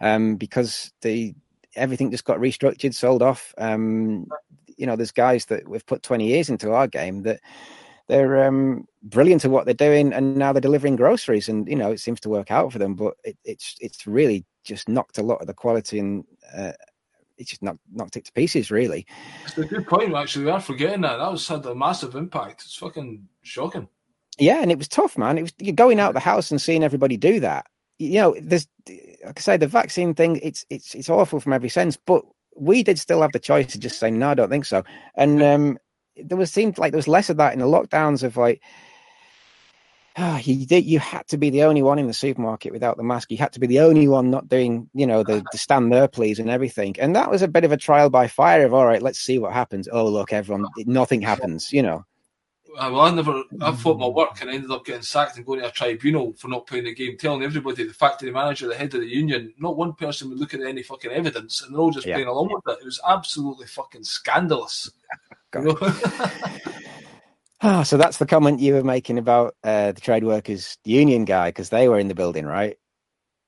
um, 0.00 0.36
because 0.36 0.92
the 1.00 1.34
everything 1.76 2.10
just 2.10 2.24
got 2.24 2.38
restructured, 2.38 2.94
sold 2.94 3.22
off. 3.22 3.54
Um, 3.58 4.26
you 4.76 4.86
know, 4.86 4.96
there's 4.96 5.12
guys 5.12 5.46
that 5.46 5.68
we've 5.68 5.86
put 5.86 6.02
20 6.02 6.26
years 6.26 6.50
into 6.50 6.72
our 6.72 6.86
game 6.86 7.22
that 7.22 7.40
they're 8.08 8.46
um, 8.46 8.86
brilliant 9.02 9.44
at 9.44 9.50
what 9.50 9.64
they're 9.64 9.74
doing, 9.74 10.12
and 10.12 10.36
now 10.36 10.52
they're 10.52 10.60
delivering 10.60 10.96
groceries, 10.96 11.48
and 11.48 11.68
you 11.68 11.76
know, 11.76 11.90
it 11.90 12.00
seems 12.00 12.20
to 12.20 12.28
work 12.28 12.50
out 12.50 12.72
for 12.72 12.78
them. 12.78 12.94
But 12.94 13.14
it, 13.24 13.36
it's 13.44 13.76
it's 13.80 14.06
really 14.06 14.44
just 14.64 14.88
knocked 14.88 15.18
a 15.18 15.22
lot 15.22 15.40
of 15.40 15.46
the 15.46 15.54
quality 15.54 15.98
and. 15.98 16.24
Uh, 16.56 16.72
it's 17.36 17.50
just 17.50 17.64
knocked, 17.64 17.80
knocked 17.92 18.16
it 18.16 18.24
to 18.26 18.32
pieces, 18.32 18.70
really. 18.70 19.04
It's 19.44 19.58
a 19.58 19.64
good 19.64 19.88
point, 19.88 20.14
actually. 20.14 20.44
We 20.44 20.52
are 20.52 20.60
forgetting 20.60 21.00
that. 21.00 21.16
That 21.16 21.32
was 21.32 21.48
had 21.48 21.66
a 21.66 21.74
massive 21.74 22.14
impact. 22.14 22.62
It's 22.62 22.76
fucking 22.76 23.26
shocking. 23.42 23.88
Yeah, 24.38 24.62
and 24.62 24.70
it 24.70 24.78
was 24.78 24.88
tough, 24.88 25.16
man. 25.16 25.38
It 25.38 25.42
was 25.42 25.52
you're 25.58 25.74
going 25.74 26.00
out 26.00 26.14
the 26.14 26.20
house 26.20 26.50
and 26.50 26.60
seeing 26.60 26.82
everybody 26.82 27.16
do 27.16 27.40
that. 27.40 27.66
You 27.98 28.14
know, 28.14 28.36
there's 28.40 28.66
like 28.88 29.38
I 29.38 29.40
say, 29.40 29.56
the 29.56 29.66
vaccine 29.66 30.14
thing. 30.14 30.40
It's 30.42 30.64
it's 30.70 30.94
it's 30.94 31.08
awful 31.08 31.40
from 31.40 31.52
every 31.52 31.68
sense, 31.68 31.96
but 31.96 32.24
we 32.56 32.82
did 32.82 32.98
still 32.98 33.22
have 33.22 33.32
the 33.32 33.38
choice 33.38 33.66
to 33.72 33.78
just 33.78 33.98
say 33.98 34.10
no, 34.10 34.30
I 34.30 34.34
don't 34.34 34.50
think 34.50 34.64
so. 34.64 34.84
And 35.16 35.42
um, 35.42 35.78
there 36.16 36.38
was 36.38 36.52
seemed 36.52 36.78
like 36.78 36.92
there 36.92 36.98
was 36.98 37.08
less 37.08 37.30
of 37.30 37.36
that 37.38 37.52
in 37.52 37.58
the 37.58 37.66
lockdowns 37.66 38.22
of 38.22 38.36
like. 38.36 38.62
Oh, 40.16 40.36
you 40.42 40.64
did. 40.66 40.84
You 40.84 41.00
had 41.00 41.26
to 41.28 41.36
be 41.36 41.50
the 41.50 41.64
only 41.64 41.82
one 41.82 41.98
in 41.98 42.06
the 42.06 42.14
supermarket 42.14 42.72
without 42.72 42.96
the 42.96 43.02
mask. 43.02 43.30
You 43.30 43.38
had 43.38 43.52
to 43.54 43.60
be 43.60 43.66
the 43.66 43.80
only 43.80 44.06
one 44.06 44.30
not 44.30 44.48
doing, 44.48 44.88
you 44.94 45.06
know, 45.06 45.22
the, 45.24 45.44
the 45.50 45.58
stand 45.58 45.92
there, 45.92 46.06
please, 46.08 46.38
and 46.38 46.50
everything. 46.50 46.94
And 47.00 47.16
that 47.16 47.30
was 47.30 47.42
a 47.42 47.48
bit 47.48 47.64
of 47.64 47.72
a 47.72 47.76
trial 47.76 48.10
by 48.10 48.28
fire. 48.28 48.64
Of 48.64 48.74
all 48.74 48.86
right, 48.86 49.02
let's 49.02 49.18
see 49.18 49.38
what 49.38 49.52
happens. 49.52 49.88
Oh, 49.90 50.06
look, 50.06 50.32
everyone, 50.32 50.66
nothing 50.86 51.20
happens. 51.20 51.72
You 51.72 51.82
know. 51.82 52.04
Uh, 52.76 52.90
well, 52.92 53.02
I 53.02 53.10
never, 53.12 53.44
I 53.60 53.72
fought 53.72 54.00
my 54.00 54.08
work 54.08 54.40
and 54.40 54.50
I 54.50 54.54
ended 54.54 54.70
up 54.72 54.84
getting 54.84 55.02
sacked 55.02 55.36
and 55.36 55.46
going 55.46 55.60
to 55.60 55.68
a 55.68 55.70
tribunal 55.70 56.32
for 56.32 56.48
not 56.48 56.66
playing 56.66 56.84
the 56.84 56.94
game, 56.94 57.16
telling 57.16 57.44
everybody, 57.44 57.84
the 57.84 57.94
factory 57.94 58.32
manager, 58.32 58.66
the 58.66 58.74
head 58.74 58.92
of 58.94 59.00
the 59.00 59.06
union, 59.06 59.54
not 59.58 59.76
one 59.76 59.92
person 59.92 60.28
would 60.28 60.40
look 60.40 60.54
at 60.54 60.60
any 60.60 60.82
fucking 60.82 61.12
evidence 61.12 61.62
and 61.62 61.72
they're 61.72 61.80
all 61.80 61.92
just 61.92 62.06
yeah. 62.06 62.14
playing 62.14 62.28
along 62.28 62.50
with 62.52 62.74
it. 62.74 62.80
It 62.82 62.84
was 62.84 63.00
absolutely 63.06 63.66
fucking 63.66 64.02
scandalous. 64.02 64.90
ah, 67.62 67.82
so 67.82 67.96
that's 67.96 68.18
the 68.18 68.26
comment 68.26 68.60
you 68.60 68.74
were 68.74 68.84
making 68.84 69.18
about 69.18 69.54
uh, 69.64 69.92
the 69.92 70.00
trade 70.00 70.24
workers 70.24 70.78
union 70.84 71.24
guy 71.24 71.48
because 71.48 71.68
they 71.68 71.88
were 71.88 71.98
in 71.98 72.08
the 72.08 72.14
building, 72.14 72.46
right? 72.46 72.78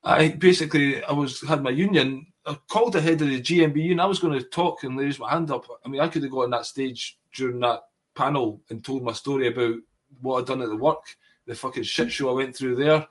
I 0.05 0.29
basically, 0.29 1.03
I 1.03 1.13
was 1.13 1.41
had 1.43 1.63
my 1.63 1.71
union. 1.71 2.27
I 2.47 2.57
called 2.69 2.93
the 2.93 3.01
head 3.01 3.21
of 3.23 3.29
the 3.29 3.41
GMBU 3.41 3.91
and 3.91 4.01
I 4.01 4.07
was 4.07 4.21
going 4.21 4.39
to 4.39 4.45
talk 4.45 4.85
and 4.85 4.97
raise 4.97 5.19
my 5.19 5.31
hand 5.31 5.51
up. 5.51 5.67
I 5.85 5.89
mean, 5.89 6.01
I 6.01 6.07
could 6.07 6.23
have 6.23 6.31
got 6.31 6.45
on 6.45 6.51
that 6.51 6.67
stage 6.67 7.19
during 7.35 7.59
that 7.61 7.81
panel 8.15 8.63
and 8.71 8.85
told 8.85 9.03
my 9.03 9.13
story 9.13 9.49
about 9.49 9.75
what 10.21 10.39
I'd 10.39 10.47
done 10.47 10.63
at 10.63 10.69
the 10.69 10.77
work, 10.77 11.05
the 11.47 11.55
fucking 11.55 11.83
shit 11.83 12.13
show 12.13 12.31
I 12.31 12.35
went 12.35 12.57
through 12.57 12.77
there, 12.77 13.07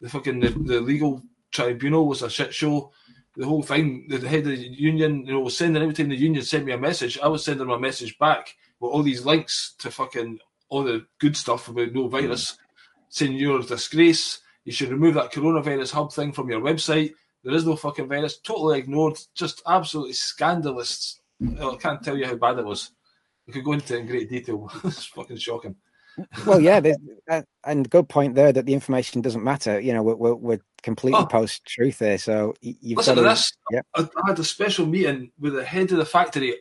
the 0.00 0.08
fucking 0.08 0.40
the, 0.40 0.50
the 0.50 0.80
legal 0.80 1.22
tribunal 1.50 2.06
was 2.06 2.22
a 2.22 2.30
shit 2.30 2.54
show. 2.54 2.92
The 3.38 3.46
whole 3.46 3.62
thing, 3.62 4.06
the 4.08 4.28
head 4.28 4.40
of 4.40 4.46
the 4.46 4.56
union, 4.56 5.24
you 5.24 5.32
know, 5.32 5.40
was 5.40 5.56
sending 5.56 5.80
every 5.80 5.94
time 5.94 6.08
the 6.08 6.16
union 6.16 6.42
sent 6.42 6.64
me 6.64 6.72
a 6.72 6.78
message, 6.78 7.20
I 7.20 7.28
was 7.28 7.44
sending 7.44 7.68
my 7.68 7.78
message 7.78 8.18
back 8.18 8.56
with 8.80 8.90
all 8.90 9.04
these 9.04 9.24
links 9.24 9.74
to 9.78 9.92
fucking 9.92 10.40
all 10.68 10.82
the 10.82 11.06
good 11.20 11.36
stuff 11.36 11.68
about 11.68 11.92
no 11.92 12.08
virus, 12.08 12.52
mm. 12.52 12.56
saying 13.10 13.32
you're 13.34 13.60
a 13.60 13.62
disgrace. 13.62 14.40
You 14.64 14.72
should 14.72 14.90
remove 14.90 15.14
that 15.14 15.32
coronavirus 15.32 15.92
hub 15.92 16.12
thing 16.12 16.32
from 16.32 16.50
your 16.50 16.60
website. 16.60 17.14
There 17.44 17.54
is 17.54 17.64
no 17.64 17.76
fucking 17.76 18.08
virus. 18.08 18.38
Totally 18.38 18.80
ignored. 18.80 19.18
Just 19.34 19.62
absolutely 19.66 20.14
scandalous. 20.14 21.20
I 21.40 21.76
can't 21.80 22.02
tell 22.02 22.18
you 22.18 22.26
how 22.26 22.34
bad 22.34 22.58
it 22.58 22.66
was. 22.66 22.90
We 23.46 23.52
could 23.52 23.64
go 23.64 23.72
into 23.72 23.94
it 23.94 24.00
in 24.00 24.06
great 24.06 24.28
detail. 24.28 24.68
it's 24.84 25.06
fucking 25.06 25.36
shocking. 25.36 25.76
Well, 26.46 26.60
yeah, 26.60 26.80
uh, 27.30 27.42
and 27.64 27.88
good 27.88 28.08
point 28.08 28.34
there 28.34 28.52
that 28.52 28.66
the 28.66 28.74
information 28.74 29.20
doesn't 29.20 29.44
matter. 29.44 29.80
You 29.80 29.92
know, 29.92 30.02
we're, 30.02 30.16
we're, 30.16 30.34
we're 30.34 30.60
completely 30.82 31.20
oh. 31.20 31.26
post 31.26 31.64
truth 31.66 31.98
there. 31.98 32.18
So 32.18 32.54
you've 32.60 32.98
listen 32.98 33.14
got 33.14 33.22
to, 33.22 33.28
this. 33.28 33.52
Yeah. 33.70 33.80
I, 33.94 34.02
I 34.02 34.28
had 34.28 34.38
a 34.38 34.44
special 34.44 34.86
meeting 34.86 35.32
with 35.38 35.54
the 35.54 35.64
head 35.64 35.90
of 35.92 35.98
the 35.98 36.04
factory, 36.04 36.54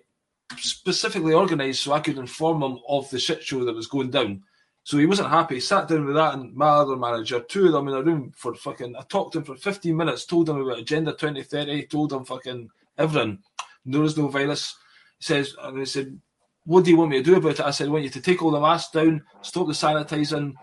specifically 0.58 1.34
organised 1.34 1.84
so 1.84 1.94
I 1.94 2.00
could 2.00 2.18
inform 2.18 2.64
him 2.64 2.80
of 2.88 3.10
the 3.10 3.20
shit 3.20 3.44
show 3.44 3.64
that 3.66 3.76
was 3.76 3.88
going 3.88 4.12
down. 4.12 4.44
So 4.84 4.98
he 4.98 5.06
wasn't 5.06 5.30
happy. 5.30 5.56
He 5.56 5.62
sat 5.62 5.90
down 5.90 6.06
with 6.06 6.16
that 6.16 6.36
and 6.36 6.56
my 6.56 6.68
other 6.68 6.96
manager, 6.96 7.42
two 7.42 7.66
of 7.66 7.74
them 7.74 7.90
in 7.90 7.94
a 7.94 8.02
room 8.02 8.32
for 8.36 8.56
fucking. 8.56 8.96
I 8.96 9.02
talked 9.02 9.34
to 9.34 9.40
him 9.40 9.44
for 9.44 9.56
15 9.58 9.96
minutes, 9.96 10.26
told 10.26 10.48
him 10.48 10.62
about 10.62 10.80
Agenda 10.80 11.12
2030, 11.12 11.88
told 11.88 12.14
him 12.14 12.24
fucking 12.24 12.70
everything. 12.98 13.40
There 13.86 14.04
is 14.04 14.18
no 14.18 14.30
virus. 14.30 14.76
He 15.20 15.26
says, 15.26 15.56
and 15.62 15.78
he 15.80 15.86
said, 15.86 16.22
what 16.68 16.84
do 16.84 16.92
you 16.92 16.98
want 16.98 17.12
me 17.12 17.18
to 17.18 17.24
do 17.24 17.38
about 17.38 17.52
it? 17.52 17.62
I 17.62 17.72
said, 17.72 17.88
I 17.88 17.92
want 17.92 18.04
you 18.04 18.10
to 18.10 18.22
take 18.22 18.44
all 18.44 18.52
the 18.52 18.60
masks 18.60 18.92
down, 18.92 19.24
stop 19.42 19.68
the 19.68 19.74
sanitising, 19.74 20.54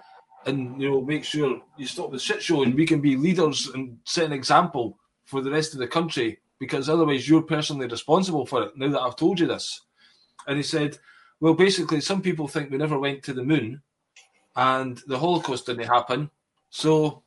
and 0.44 0.80
you 0.80 0.90
know, 0.90 1.00
make 1.00 1.24
sure 1.24 1.62
you 1.78 1.86
stop 1.86 2.12
the 2.12 2.18
shit 2.18 2.42
show, 2.42 2.62
and 2.62 2.74
we 2.74 2.86
can 2.86 3.00
be 3.00 3.16
leaders 3.16 3.68
and 3.68 3.96
set 4.04 4.26
an 4.26 4.32
example 4.34 4.98
for 5.24 5.40
the 5.40 5.50
rest 5.50 5.72
of 5.72 5.80
the 5.80 5.88
country. 5.88 6.38
Because 6.58 6.90
otherwise, 6.90 7.26
you're 7.26 7.40
personally 7.40 7.86
responsible 7.86 8.44
for 8.44 8.64
it. 8.64 8.76
Now 8.76 8.90
that 8.90 9.00
I've 9.00 9.16
told 9.16 9.40
you 9.40 9.46
this, 9.46 9.80
and 10.46 10.58
he 10.58 10.62
said, 10.62 10.98
well, 11.40 11.54
basically, 11.54 12.02
some 12.02 12.20
people 12.20 12.48
think 12.48 12.70
we 12.70 12.76
never 12.76 12.98
went 12.98 13.22
to 13.22 13.32
the 13.32 13.42
moon, 13.42 13.80
and 14.56 15.00
the 15.06 15.18
Holocaust 15.18 15.64
didn't 15.64 15.86
happen, 15.86 16.30
so 16.68 17.22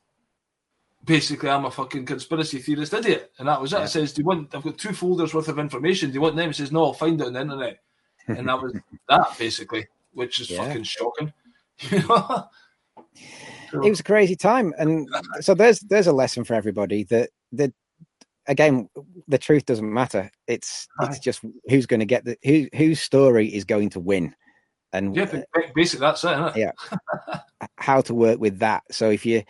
basically 1.04 1.50
I'm 1.50 1.64
a 1.64 1.70
fucking 1.72 2.06
conspiracy 2.06 2.60
theorist 2.60 2.94
idiot. 2.94 3.32
And 3.40 3.48
that 3.48 3.60
was 3.60 3.72
it. 3.72 3.78
Yeah. 3.78 3.82
I 3.82 3.86
says, 3.86 4.12
Do 4.12 4.22
you 4.22 4.26
want 4.26 4.54
I've 4.54 4.62
got 4.62 4.78
two 4.78 4.92
folders 4.92 5.34
worth 5.34 5.48
of 5.48 5.58
information. 5.58 6.10
Do 6.10 6.14
you 6.14 6.20
want 6.20 6.36
them? 6.36 6.50
He 6.50 6.52
says, 6.52 6.70
No, 6.70 6.84
I'll 6.84 6.92
find 6.92 7.20
it 7.20 7.26
on 7.26 7.32
the 7.32 7.40
internet 7.40 7.80
and 8.28 8.48
that 8.48 8.62
was 8.62 8.74
that 9.08 9.38
basically, 9.38 9.86
which 10.12 10.40
is 10.40 10.50
yeah. 10.50 10.64
fucking 10.64 10.84
shocking. 10.84 11.32
it 13.72 13.90
was 13.90 14.00
a 14.00 14.04
crazy 14.04 14.36
time, 14.36 14.72
and 14.78 15.08
so 15.40 15.54
there's 15.54 15.80
there's 15.80 16.06
a 16.06 16.12
lesson 16.12 16.44
for 16.44 16.54
everybody 16.54 17.04
that 17.04 17.30
that 17.52 17.72
again 18.46 18.88
the 19.28 19.38
truth 19.38 19.66
doesn't 19.66 19.92
matter. 19.92 20.30
It's 20.46 20.88
it's 21.02 21.18
just 21.18 21.40
who's 21.68 21.86
going 21.86 22.00
to 22.00 22.06
get 22.06 22.24
the 22.24 22.36
who 22.44 22.68
whose 22.74 23.00
story 23.00 23.48
is 23.48 23.64
going 23.64 23.90
to 23.90 24.00
win, 24.00 24.34
and 24.92 25.14
yeah, 25.14 25.42
basically 25.74 26.06
that's 26.06 26.24
it. 26.24 26.56
yeah, 26.56 26.72
how 27.76 28.00
to 28.02 28.14
work 28.14 28.40
with 28.40 28.58
that. 28.58 28.82
So 28.90 29.10
if 29.10 29.24
you 29.24 29.42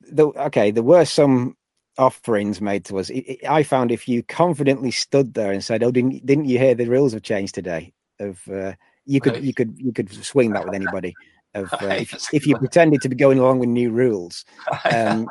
the 0.00 0.26
okay, 0.26 0.70
there 0.70 0.82
were 0.82 1.04
some 1.04 1.56
offerings 1.98 2.60
made 2.60 2.84
to 2.84 2.98
us. 2.98 3.10
I 3.48 3.62
found 3.62 3.90
if 3.90 4.06
you 4.06 4.22
confidently 4.22 4.90
stood 4.90 5.34
there 5.34 5.52
and 5.52 5.64
said, 5.64 5.82
"Oh, 5.82 5.90
didn't 5.90 6.24
didn't 6.26 6.46
you 6.46 6.58
hear 6.58 6.74
the 6.74 6.86
rules 6.86 7.12
have 7.12 7.22
changed 7.22 7.54
today?" 7.54 7.92
Of 8.20 8.40
uh, 8.48 8.72
You 9.04 9.20
could 9.20 9.44
you 9.44 9.54
could 9.54 9.74
you 9.78 9.92
could 9.92 10.12
swing 10.24 10.52
that 10.52 10.64
with 10.64 10.74
anybody. 10.80 11.14
Of 11.54 11.72
uh, 11.72 11.86
if, 11.86 12.34
if 12.34 12.46
you 12.46 12.56
pretended 12.58 13.00
to 13.00 13.08
be 13.08 13.16
going 13.16 13.38
along 13.38 13.60
with 13.60 13.70
new 13.70 13.90
rules, 13.90 14.44
um, 14.92 15.26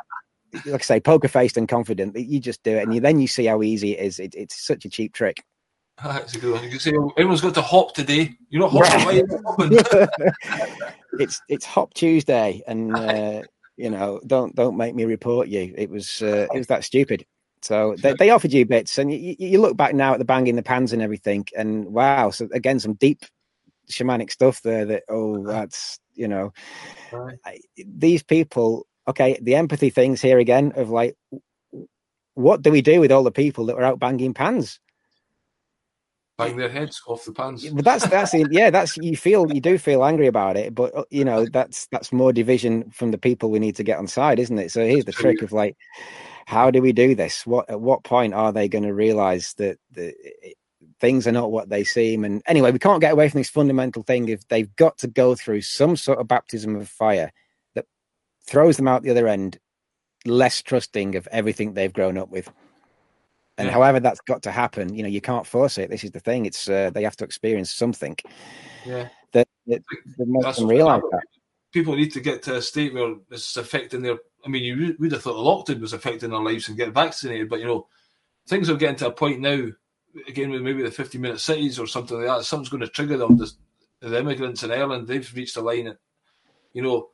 like 0.64 0.82
I 0.82 0.84
say, 0.84 1.00
poker 1.00 1.28
faced 1.28 1.56
and 1.56 1.68
confident, 1.68 2.16
you 2.16 2.40
just 2.40 2.62
do 2.64 2.76
it, 2.76 2.82
and 2.82 2.94
you, 2.94 3.00
then 3.00 3.20
you 3.20 3.28
see 3.28 3.44
how 3.44 3.62
easy 3.62 3.96
it 3.96 4.04
is. 4.04 4.18
It, 4.18 4.34
it's 4.34 4.60
such 4.60 4.84
a 4.84 4.88
cheap 4.88 5.12
trick. 5.12 5.44
That's 6.02 6.34
a 6.34 6.40
good 6.40 6.52
one. 6.52 6.64
You 6.64 6.70
can 6.70 6.78
say, 6.78 6.92
everyone's 7.16 7.40
got 7.40 7.54
to 7.54 7.62
hop 7.62 7.94
today. 7.94 8.34
You're 8.50 8.62
not 8.62 8.72
hopping. 8.72 9.06
Right. 9.06 9.06
Why 9.06 9.12
are 9.12 9.14
you 9.14 9.26
not 9.28 10.08
hopping? 10.44 10.78
it's 11.18 11.40
it's 11.48 11.64
Hop 11.64 11.94
Tuesday, 11.94 12.62
and 12.66 12.94
uh, 12.94 13.42
you 13.76 13.90
know, 13.90 14.20
don't 14.26 14.54
don't 14.54 14.76
make 14.76 14.94
me 14.94 15.04
report 15.04 15.48
you. 15.48 15.72
It 15.76 15.90
was 15.90 16.22
uh, 16.22 16.46
it 16.52 16.58
was 16.58 16.66
that 16.66 16.84
stupid. 16.84 17.24
So 17.66 17.96
they, 17.98 18.14
they 18.14 18.30
offered 18.30 18.52
you 18.52 18.64
bits, 18.64 18.96
and 18.96 19.12
you, 19.12 19.34
you 19.38 19.60
look 19.60 19.76
back 19.76 19.92
now 19.92 20.12
at 20.12 20.18
the 20.18 20.24
banging 20.24 20.54
the 20.54 20.62
pans 20.62 20.92
and 20.92 21.02
everything, 21.02 21.46
and 21.56 21.86
wow! 21.86 22.30
So 22.30 22.48
again, 22.52 22.78
some 22.78 22.94
deep 22.94 23.24
shamanic 23.90 24.30
stuff 24.30 24.62
there. 24.62 24.84
That 24.84 25.02
oh, 25.08 25.44
that's 25.44 25.98
you 26.14 26.28
know. 26.28 26.52
I, 27.44 27.58
these 27.76 28.22
people. 28.22 28.86
Okay, 29.08 29.38
the 29.40 29.54
empathy 29.54 29.90
things 29.90 30.20
here 30.20 30.38
again 30.38 30.72
of 30.74 30.90
like, 30.90 31.16
what 32.34 32.62
do 32.62 32.70
we 32.70 32.82
do 32.82 33.00
with 33.00 33.12
all 33.12 33.22
the 33.22 33.30
people 33.30 33.66
that 33.66 33.76
were 33.76 33.84
out 33.84 33.98
banging 33.98 34.34
pans? 34.34 34.80
Bang 36.38 36.56
their 36.56 36.68
heads 36.68 37.00
off 37.06 37.24
the 37.24 37.32
pans. 37.32 37.68
But 37.70 37.84
that's 37.84 38.06
that's 38.08 38.34
it. 38.34 38.48
yeah, 38.52 38.70
that's 38.70 38.96
you 38.98 39.16
feel 39.16 39.52
you 39.52 39.60
do 39.60 39.78
feel 39.78 40.04
angry 40.04 40.26
about 40.26 40.56
it, 40.56 40.74
but 40.74 40.94
uh, 40.94 41.04
you 41.10 41.24
know 41.24 41.46
that's 41.46 41.86
that's 41.86 42.12
more 42.12 42.32
division 42.32 42.90
from 42.90 43.10
the 43.10 43.18
people 43.18 43.50
we 43.50 43.58
need 43.58 43.76
to 43.76 43.84
get 43.84 43.98
on 43.98 44.06
side, 44.06 44.38
isn't 44.38 44.58
it? 44.58 44.70
So 44.70 44.84
here's 44.84 45.04
the 45.04 45.12
trick 45.12 45.40
of 45.42 45.52
like, 45.52 45.76
how 46.46 46.70
do 46.70 46.80
we 46.80 46.92
do 46.92 47.14
this? 47.14 47.44
What 47.44 47.68
at 47.68 47.80
what 47.80 48.04
point 48.04 48.32
are 48.32 48.52
they 48.52 48.68
going 48.68 48.84
to 48.84 48.94
realize 48.94 49.52
that 49.54 49.78
the 49.90 50.14
it- 50.42 50.56
things 51.00 51.26
are 51.26 51.32
not 51.32 51.50
what 51.50 51.68
they 51.68 51.84
seem? 51.84 52.24
And 52.24 52.42
anyway, 52.46 52.70
we 52.70 52.78
can't 52.78 53.00
get 53.00 53.12
away 53.12 53.28
from 53.28 53.40
this 53.40 53.50
fundamental 53.50 54.02
thing 54.02 54.28
if 54.28 54.46
they've 54.48 54.74
got 54.76 54.96
to 54.98 55.08
go 55.08 55.34
through 55.34 55.60
some 55.62 55.96
sort 55.96 56.18
of 56.18 56.28
baptism 56.28 56.76
of 56.76 56.88
fire 56.88 57.32
that 57.74 57.84
throws 58.46 58.76
them 58.76 58.88
out 58.88 59.02
the 59.02 59.10
other 59.10 59.28
end, 59.28 59.58
less 60.24 60.62
trusting 60.62 61.16
of 61.16 61.28
everything 61.32 61.74
they've 61.74 61.92
grown 61.92 62.16
up 62.16 62.30
with. 62.30 62.50
And 63.58 63.66
Yeah. 63.66 63.72
however 63.72 64.00
that's 64.00 64.20
got 64.20 64.42
to 64.42 64.52
happen, 64.52 64.94
you 64.94 65.02
know, 65.02 65.08
you 65.08 65.20
can't 65.20 65.46
force 65.46 65.78
it. 65.78 65.90
This 65.90 66.04
is 66.04 66.12
the 66.12 66.20
thing. 66.20 66.46
It's 66.46 66.68
uh, 66.68 66.90
they 66.90 67.02
have 67.02 67.16
to 67.16 67.24
experience 67.24 67.72
something 67.72 68.16
Yeah. 68.86 69.08
that 69.32 69.48
that, 69.66 69.82
that 70.18 70.28
makes 70.28 70.56
them 70.58 70.68
realize 70.68 71.02
that. 71.10 71.24
People 71.72 71.96
need 71.96 72.12
to 72.12 72.20
get 72.20 72.42
to 72.44 72.56
a 72.56 72.62
state 72.62 72.94
where 72.94 73.16
it's 73.30 73.56
affecting 73.56 74.02
their. 74.02 74.18
I 74.46 74.48
mean, 74.48 74.62
you 74.62 74.96
would 75.00 75.12
have 75.12 75.22
thought 75.22 75.66
the 75.66 75.74
lockdown 75.74 75.80
was 75.80 75.92
affecting 75.92 76.30
their 76.30 76.38
lives 76.38 76.68
and 76.68 76.76
get 76.76 76.94
vaccinated, 76.94 77.48
but 77.48 77.58
you 77.58 77.66
know, 77.66 77.88
things 78.46 78.70
are 78.70 78.76
getting 78.76 78.96
to 78.96 79.08
a 79.08 79.10
point 79.10 79.40
now. 79.40 79.66
Again, 80.28 80.50
with 80.50 80.62
maybe 80.62 80.82
the 80.82 80.90
fifty-minute 80.90 81.40
cities 81.40 81.78
or 81.78 81.86
something 81.86 82.16
like 82.16 82.26
that, 82.26 82.44
something's 82.44 82.68
going 82.68 82.82
to 82.82 82.88
trigger 82.88 83.16
them. 83.16 83.38
The 84.00 84.18
immigrants 84.18 84.62
in 84.62 84.70
Ireland, 84.70 85.08
they've 85.08 85.34
reached 85.34 85.56
a 85.56 85.60
line. 85.60 85.96
You 86.72 86.82
know, 86.82 87.08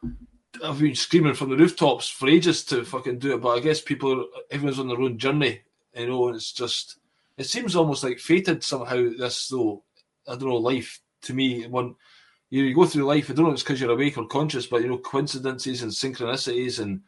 I've 0.63 0.79
been 0.79 0.95
screaming 0.95 1.35
from 1.35 1.51
the 1.51 1.57
rooftops 1.57 2.09
for 2.09 2.29
ages 2.29 2.65
to 2.67 2.85
fucking 2.85 3.19
do 3.19 3.35
it, 3.35 3.41
but 3.41 3.57
I 3.57 3.61
guess 3.61 3.81
people, 3.81 4.21
are, 4.21 4.25
everyone's 4.51 4.79
on 4.79 4.89
their 4.89 5.01
own 5.01 5.19
journey. 5.19 5.63
You 5.97 6.09
know, 6.09 6.29
and 6.29 6.37
it's 6.37 6.53
just, 6.53 6.99
it 7.39 7.45
seems 7.45 7.75
almost 7.75 8.05
like 8.05 8.19
fated 8.19 8.63
somehow. 8.63 9.11
This 9.19 9.49
though, 9.49 9.83
I 10.29 10.33
don't 10.33 10.49
know, 10.51 10.57
life 10.57 11.01
to 11.23 11.35
me 11.35 11.67
one 11.67 11.97
you 12.51 12.75
go 12.75 12.85
through 12.85 13.05
life. 13.05 13.31
I 13.31 13.33
don't 13.33 13.47
know 13.47 13.51
if 13.51 13.55
it's 13.55 13.63
because 13.63 13.81
you're 13.81 13.91
awake 13.91 14.19
or 14.19 14.27
conscious, 14.27 14.67
but 14.67 14.83
you 14.83 14.89
know 14.89 14.99
coincidences 14.99 15.83
and 15.83 15.91
synchronicities, 15.91 16.81
and 16.81 17.01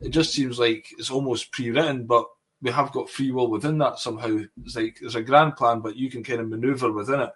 it 0.00 0.10
just 0.10 0.32
seems 0.32 0.58
like 0.58 0.86
it's 0.98 1.10
almost 1.10 1.52
pre-written. 1.52 2.06
But 2.06 2.26
we 2.60 2.70
have 2.70 2.92
got 2.92 3.10
free 3.10 3.30
will 3.30 3.50
within 3.50 3.78
that 3.78 3.98
somehow. 3.98 4.38
It's 4.64 4.76
like 4.76 4.98
there's 5.00 5.14
a 5.14 5.22
grand 5.22 5.56
plan, 5.56 5.80
but 5.80 5.96
you 5.96 6.10
can 6.10 6.22
kind 6.24 6.40
of 6.40 6.48
maneuver 6.48 6.90
within 6.92 7.20
it. 7.20 7.30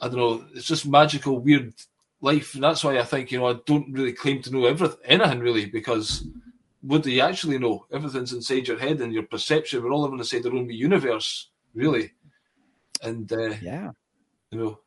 I 0.00 0.08
don't 0.08 0.16
know. 0.18 0.44
It's 0.54 0.66
just 0.66 0.86
magical, 0.86 1.38
weird 1.40 1.74
life, 2.20 2.54
and 2.54 2.62
that's 2.64 2.84
why 2.84 2.98
I 2.98 3.04
think 3.04 3.30
you 3.32 3.38
know 3.38 3.48
I 3.48 3.56
don't 3.66 3.92
really 3.92 4.12
claim 4.12 4.42
to 4.42 4.52
know 4.52 4.66
everything, 4.66 4.98
anything 5.04 5.40
really, 5.40 5.66
because 5.66 6.24
what 6.82 7.02
do 7.02 7.10
you 7.10 7.20
actually 7.22 7.58
know? 7.58 7.86
Everything's 7.92 8.32
inside 8.32 8.68
your 8.68 8.78
head 8.78 9.00
and 9.00 9.12
your 9.12 9.24
perception. 9.24 9.82
We're 9.82 9.92
all 9.92 10.02
living 10.02 10.18
inside 10.18 10.46
our 10.46 10.54
own 10.54 10.70
universe, 10.70 11.48
really, 11.74 12.12
and 13.02 13.30
uh, 13.32 13.54
Yeah. 13.60 13.90
you 14.50 14.58
know, 14.58 14.78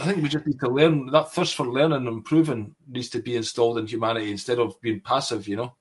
I 0.00 0.06
think 0.06 0.22
we 0.22 0.28
just 0.28 0.46
need 0.46 0.58
to 0.60 0.68
learn. 0.68 1.06
That 1.06 1.32
thirst 1.32 1.54
for 1.54 1.66
learning 1.66 1.98
and 1.98 2.08
improving 2.08 2.74
needs 2.88 3.10
to 3.10 3.20
be 3.20 3.36
installed 3.36 3.78
in 3.78 3.86
humanity 3.86 4.30
instead 4.30 4.58
of 4.58 4.80
being 4.80 5.00
passive. 5.00 5.46
You 5.46 5.56
know. 5.56 5.74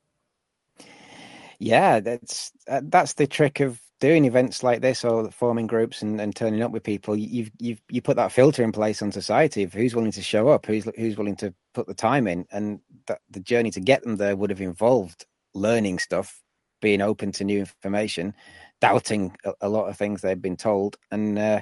Yeah, 1.60 2.00
that's 2.00 2.52
uh, 2.68 2.82
that's 2.84 3.14
the 3.14 3.28
trick 3.28 3.60
of 3.60 3.80
doing 4.00 4.26
events 4.26 4.64
like 4.64 4.82
this 4.82 5.06
or 5.06 5.32
forming 5.32 5.66
groups 5.66 6.02
and, 6.02 6.20
and 6.20 6.36
turning 6.36 6.62
up 6.62 6.72
with 6.72 6.84
people. 6.84 7.16
You- 7.16 7.30
You've 7.30 7.52
you've 7.60 7.82
you 7.90 8.02
put 8.02 8.18
that 8.18 8.32
filter 8.34 8.62
in 8.64 8.72
place 8.72 9.02
on 9.02 9.12
society 9.12 9.64
of 9.64 9.74
who's 9.74 9.96
willing 9.96 10.12
to 10.12 10.22
show 10.22 10.50
up, 10.50 10.66
who's 10.66 10.88
who's 10.98 11.18
willing 11.18 11.38
to 11.38 11.54
put 11.74 11.88
the 11.88 11.94
time 11.94 12.28
in, 12.28 12.46
and 12.52 12.80
that 13.08 13.22
the 13.30 13.40
journey 13.40 13.72
to 13.72 13.80
get 13.80 14.04
them 14.04 14.18
there 14.18 14.36
would 14.36 14.50
have 14.50 14.62
involved 14.62 15.26
learning 15.54 16.00
stuff, 16.00 16.42
being 16.82 17.02
open 17.02 17.32
to 17.32 17.44
new 17.46 17.60
information, 17.60 18.36
doubting 18.82 19.36
a, 19.46 19.54
a 19.62 19.70
lot 19.70 19.88
of 19.88 19.98
things 19.98 20.22
they've 20.22 20.42
been 20.42 20.58
told, 20.58 20.98
and 21.12 21.40
uh, 21.40 21.62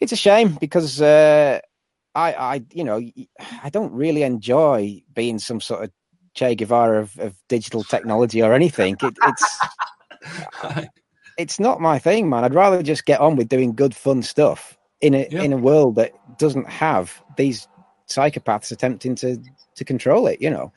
it's 0.00 0.12
a 0.12 0.16
shame 0.16 0.56
because 0.60 1.00
uh, 1.00 1.60
I 2.14 2.32
I 2.34 2.64
you 2.72 2.84
know 2.84 3.00
I 3.62 3.70
don't 3.70 3.92
really 3.92 4.22
enjoy 4.22 5.02
being 5.14 5.38
some 5.38 5.60
sort 5.60 5.84
of 5.84 5.90
Che 6.34 6.54
Guevara 6.54 7.00
of, 7.00 7.18
of 7.18 7.34
digital 7.48 7.82
technology 7.82 8.42
or 8.42 8.52
anything. 8.52 8.96
It, 9.02 9.16
it's 9.26 9.58
it's 11.38 11.60
not 11.60 11.80
my 11.80 11.98
thing, 11.98 12.28
man. 12.28 12.44
I'd 12.44 12.54
rather 12.54 12.82
just 12.82 13.06
get 13.06 13.20
on 13.20 13.36
with 13.36 13.48
doing 13.48 13.74
good, 13.74 13.94
fun 13.94 14.22
stuff 14.22 14.76
in 15.00 15.14
a 15.14 15.26
Yeah. 15.30 15.42
in 15.42 15.52
a 15.52 15.56
world 15.58 15.96
that 15.96 16.12
doesn't 16.38 16.68
have 16.68 17.22
these 17.36 17.68
psychopaths 18.08 18.72
attempting 18.72 19.14
to 19.16 19.38
to 19.76 19.84
control 19.84 20.26
it. 20.26 20.40
You 20.40 20.50
know, 20.50 20.72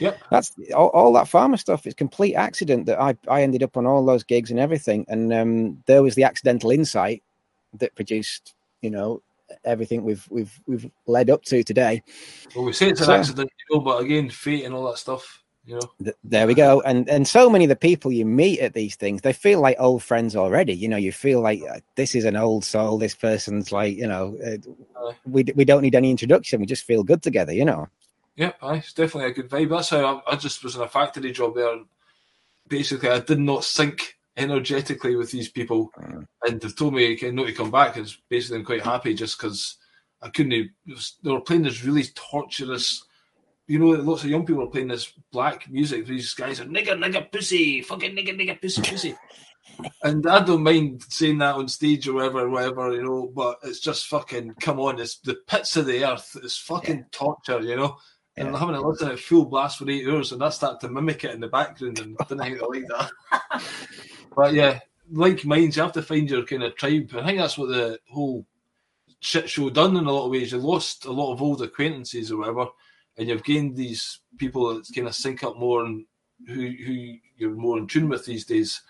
Yep. 0.00 0.18
that's 0.30 0.54
all, 0.74 0.88
all 0.88 1.12
that 1.14 1.26
pharma 1.26 1.58
stuff. 1.58 1.86
is 1.86 1.94
complete 1.94 2.34
accident 2.34 2.86
that 2.86 3.00
I 3.00 3.16
I 3.28 3.42
ended 3.42 3.62
up 3.62 3.76
on 3.76 3.86
all 3.86 4.04
those 4.04 4.24
gigs 4.24 4.50
and 4.50 4.60
everything, 4.60 5.04
and 5.08 5.32
um, 5.32 5.82
there 5.86 6.02
was 6.02 6.14
the 6.14 6.24
accidental 6.24 6.70
insight 6.70 7.22
that 7.74 7.94
produced, 7.94 8.54
you 8.82 8.90
know, 8.90 9.22
everything 9.64 10.04
we've 10.04 10.26
we've 10.30 10.60
we've 10.66 10.90
led 11.06 11.30
up 11.30 11.42
to 11.44 11.62
today. 11.62 12.02
well, 12.54 12.64
we 12.64 12.72
say 12.72 12.88
it's 12.88 13.00
an 13.00 13.10
accident, 13.10 13.50
you 13.68 13.76
know, 13.76 13.82
but 13.82 14.02
again, 14.02 14.30
fate 14.30 14.64
and 14.64 14.74
all 14.74 14.90
that 14.90 14.98
stuff. 14.98 15.42
You 15.64 15.74
know. 15.74 15.90
Th- 16.02 16.16
there 16.24 16.46
we 16.46 16.54
go 16.54 16.80
and 16.80 17.08
and 17.08 17.28
so 17.28 17.50
many 17.50 17.64
of 17.64 17.68
the 17.68 17.76
people 17.76 18.10
you 18.10 18.24
meet 18.24 18.60
at 18.60 18.72
these 18.72 18.96
things 18.96 19.20
they 19.20 19.34
feel 19.34 19.60
like 19.60 19.76
old 19.78 20.02
friends 20.02 20.34
already 20.34 20.72
you 20.72 20.88
know 20.88 20.96
you 20.96 21.12
feel 21.12 21.42
like 21.42 21.60
uh, 21.70 21.80
this 21.96 22.14
is 22.14 22.24
an 22.24 22.34
old 22.34 22.64
soul 22.64 22.96
this 22.96 23.14
person's 23.14 23.70
like 23.70 23.94
you 23.94 24.06
know 24.06 24.38
uh, 24.44 25.12
we 25.26 25.44
we 25.54 25.66
don't 25.66 25.82
need 25.82 25.94
any 25.94 26.10
introduction 26.10 26.60
we 26.60 26.66
just 26.66 26.84
feel 26.84 27.04
good 27.04 27.22
together 27.22 27.52
you 27.52 27.66
know 27.66 27.86
Yeah, 28.36 28.52
aye, 28.62 28.76
it's 28.76 28.94
definitely 28.94 29.30
a 29.30 29.34
good 29.34 29.50
vibe. 29.50 29.68
That's 29.68 29.90
how 29.90 30.22
I, 30.26 30.32
I 30.32 30.36
just 30.36 30.64
was 30.64 30.74
in 30.76 30.82
a 30.82 30.88
factory 30.88 31.30
job 31.30 31.54
there. 31.54 31.72
And 31.72 31.86
basically, 32.66 33.10
I 33.10 33.20
did 33.20 33.38
not 33.38 33.64
sync 33.64 34.16
energetically 34.36 35.16
with 35.16 35.30
these 35.30 35.48
people, 35.50 35.90
Mm. 35.98 36.26
and 36.46 36.60
they've 36.60 36.74
told 36.76 36.94
me 36.94 37.14
okay, 37.14 37.30
not 37.30 37.46
to 37.46 37.52
come 37.52 37.70
back. 37.70 37.96
It's 37.96 38.16
basically 38.28 38.58
I'm 38.58 38.64
quite 38.64 38.82
happy 38.82 39.14
just 39.14 39.38
because 39.38 39.76
I 40.22 40.28
couldn't. 40.28 40.70
was- 40.86 41.16
They 41.22 41.30
were 41.30 41.40
playing 41.40 41.62
this 41.62 41.84
really 41.84 42.04
torturous. 42.14 43.04
You 43.66 43.78
know, 43.78 43.86
lots 44.02 44.24
of 44.24 44.30
young 44.30 44.44
people 44.44 44.64
are 44.64 44.70
playing 44.70 44.88
this 44.88 45.12
black 45.32 45.70
music. 45.70 46.06
These 46.06 46.34
guys 46.34 46.60
are 46.60 46.64
nigger, 46.64 46.98
nigger, 46.98 47.30
pussy, 47.30 47.82
fucking 47.82 48.16
nigger, 48.16 48.36
nigger, 48.38 48.60
pussy, 48.60 48.82
pussy. 48.82 49.14
and 50.02 50.26
I 50.26 50.42
don't 50.44 50.62
mind 50.64 51.04
saying 51.08 51.38
that 51.38 51.54
on 51.54 51.68
stage 51.68 52.08
or 52.08 52.14
whatever, 52.14 52.48
whatever, 52.48 52.92
you 52.92 53.02
know. 53.04 53.30
But 53.34 53.58
it's 53.62 53.78
just 53.80 54.06
fucking 54.08 54.54
come 54.60 54.80
on. 54.80 54.98
It's 55.00 55.18
the 55.20 55.36
pits 55.46 55.76
of 55.76 55.86
the 55.86 56.04
earth. 56.04 56.36
It's 56.42 56.56
fucking 56.58 57.06
torture, 57.12 57.60
you 57.60 57.76
know. 57.76 57.96
And 58.36 58.48
Yeah. 58.48 58.54
I'm 58.54 58.60
having 58.60 58.74
a 58.76 58.80
listen 58.86 59.10
at 59.10 59.18
full 59.20 59.44
blast 59.46 59.78
for 59.78 59.88
eight 59.90 60.06
hours, 60.08 60.32
and 60.32 60.42
I 60.42 60.48
start 60.50 60.80
to 60.80 60.88
mimic 60.88 61.24
it 61.24 61.34
in 61.34 61.40
the 61.40 61.48
background, 61.48 61.98
and 62.00 62.16
I 62.20 62.24
didn't 62.24 62.42
think 62.42 62.62
I 62.62 62.66
like 62.66 62.86
that. 62.88 63.62
but 64.34 64.54
yeah, 64.54 64.80
like 65.12 65.44
minds, 65.44 65.76
you 65.76 65.82
have 65.82 65.92
to 65.92 66.02
find 66.02 66.30
your 66.30 66.44
kind 66.44 66.62
of 66.62 66.76
tribe. 66.76 67.10
I 67.14 67.24
think 67.24 67.38
that's 67.38 67.58
what 67.58 67.68
the 67.68 67.98
whole 68.10 68.46
shit 69.20 69.50
show 69.50 69.70
done 69.70 69.96
in 69.96 70.06
a 70.06 70.12
lot 70.12 70.26
of 70.26 70.30
ways. 70.30 70.52
You 70.52 70.58
lost 70.58 71.04
a 71.04 71.12
lot 71.12 71.32
of 71.32 71.42
old 71.42 71.62
acquaintances 71.62 72.30
or 72.30 72.38
whatever, 72.38 72.66
and 73.18 73.28
you've 73.28 73.44
gained 73.44 73.76
these 73.76 74.20
people 74.38 74.74
that 74.74 74.86
kind 74.94 75.06
of 75.06 75.14
sync 75.14 75.44
up 75.44 75.56
more 75.56 75.84
and 75.84 76.04
who 76.46 76.54
who 76.54 77.14
you're 77.36 77.50
more 77.50 77.78
in 77.78 77.86
tune 77.86 78.08
with 78.08 78.24
these 78.24 78.44
days, 78.44 78.80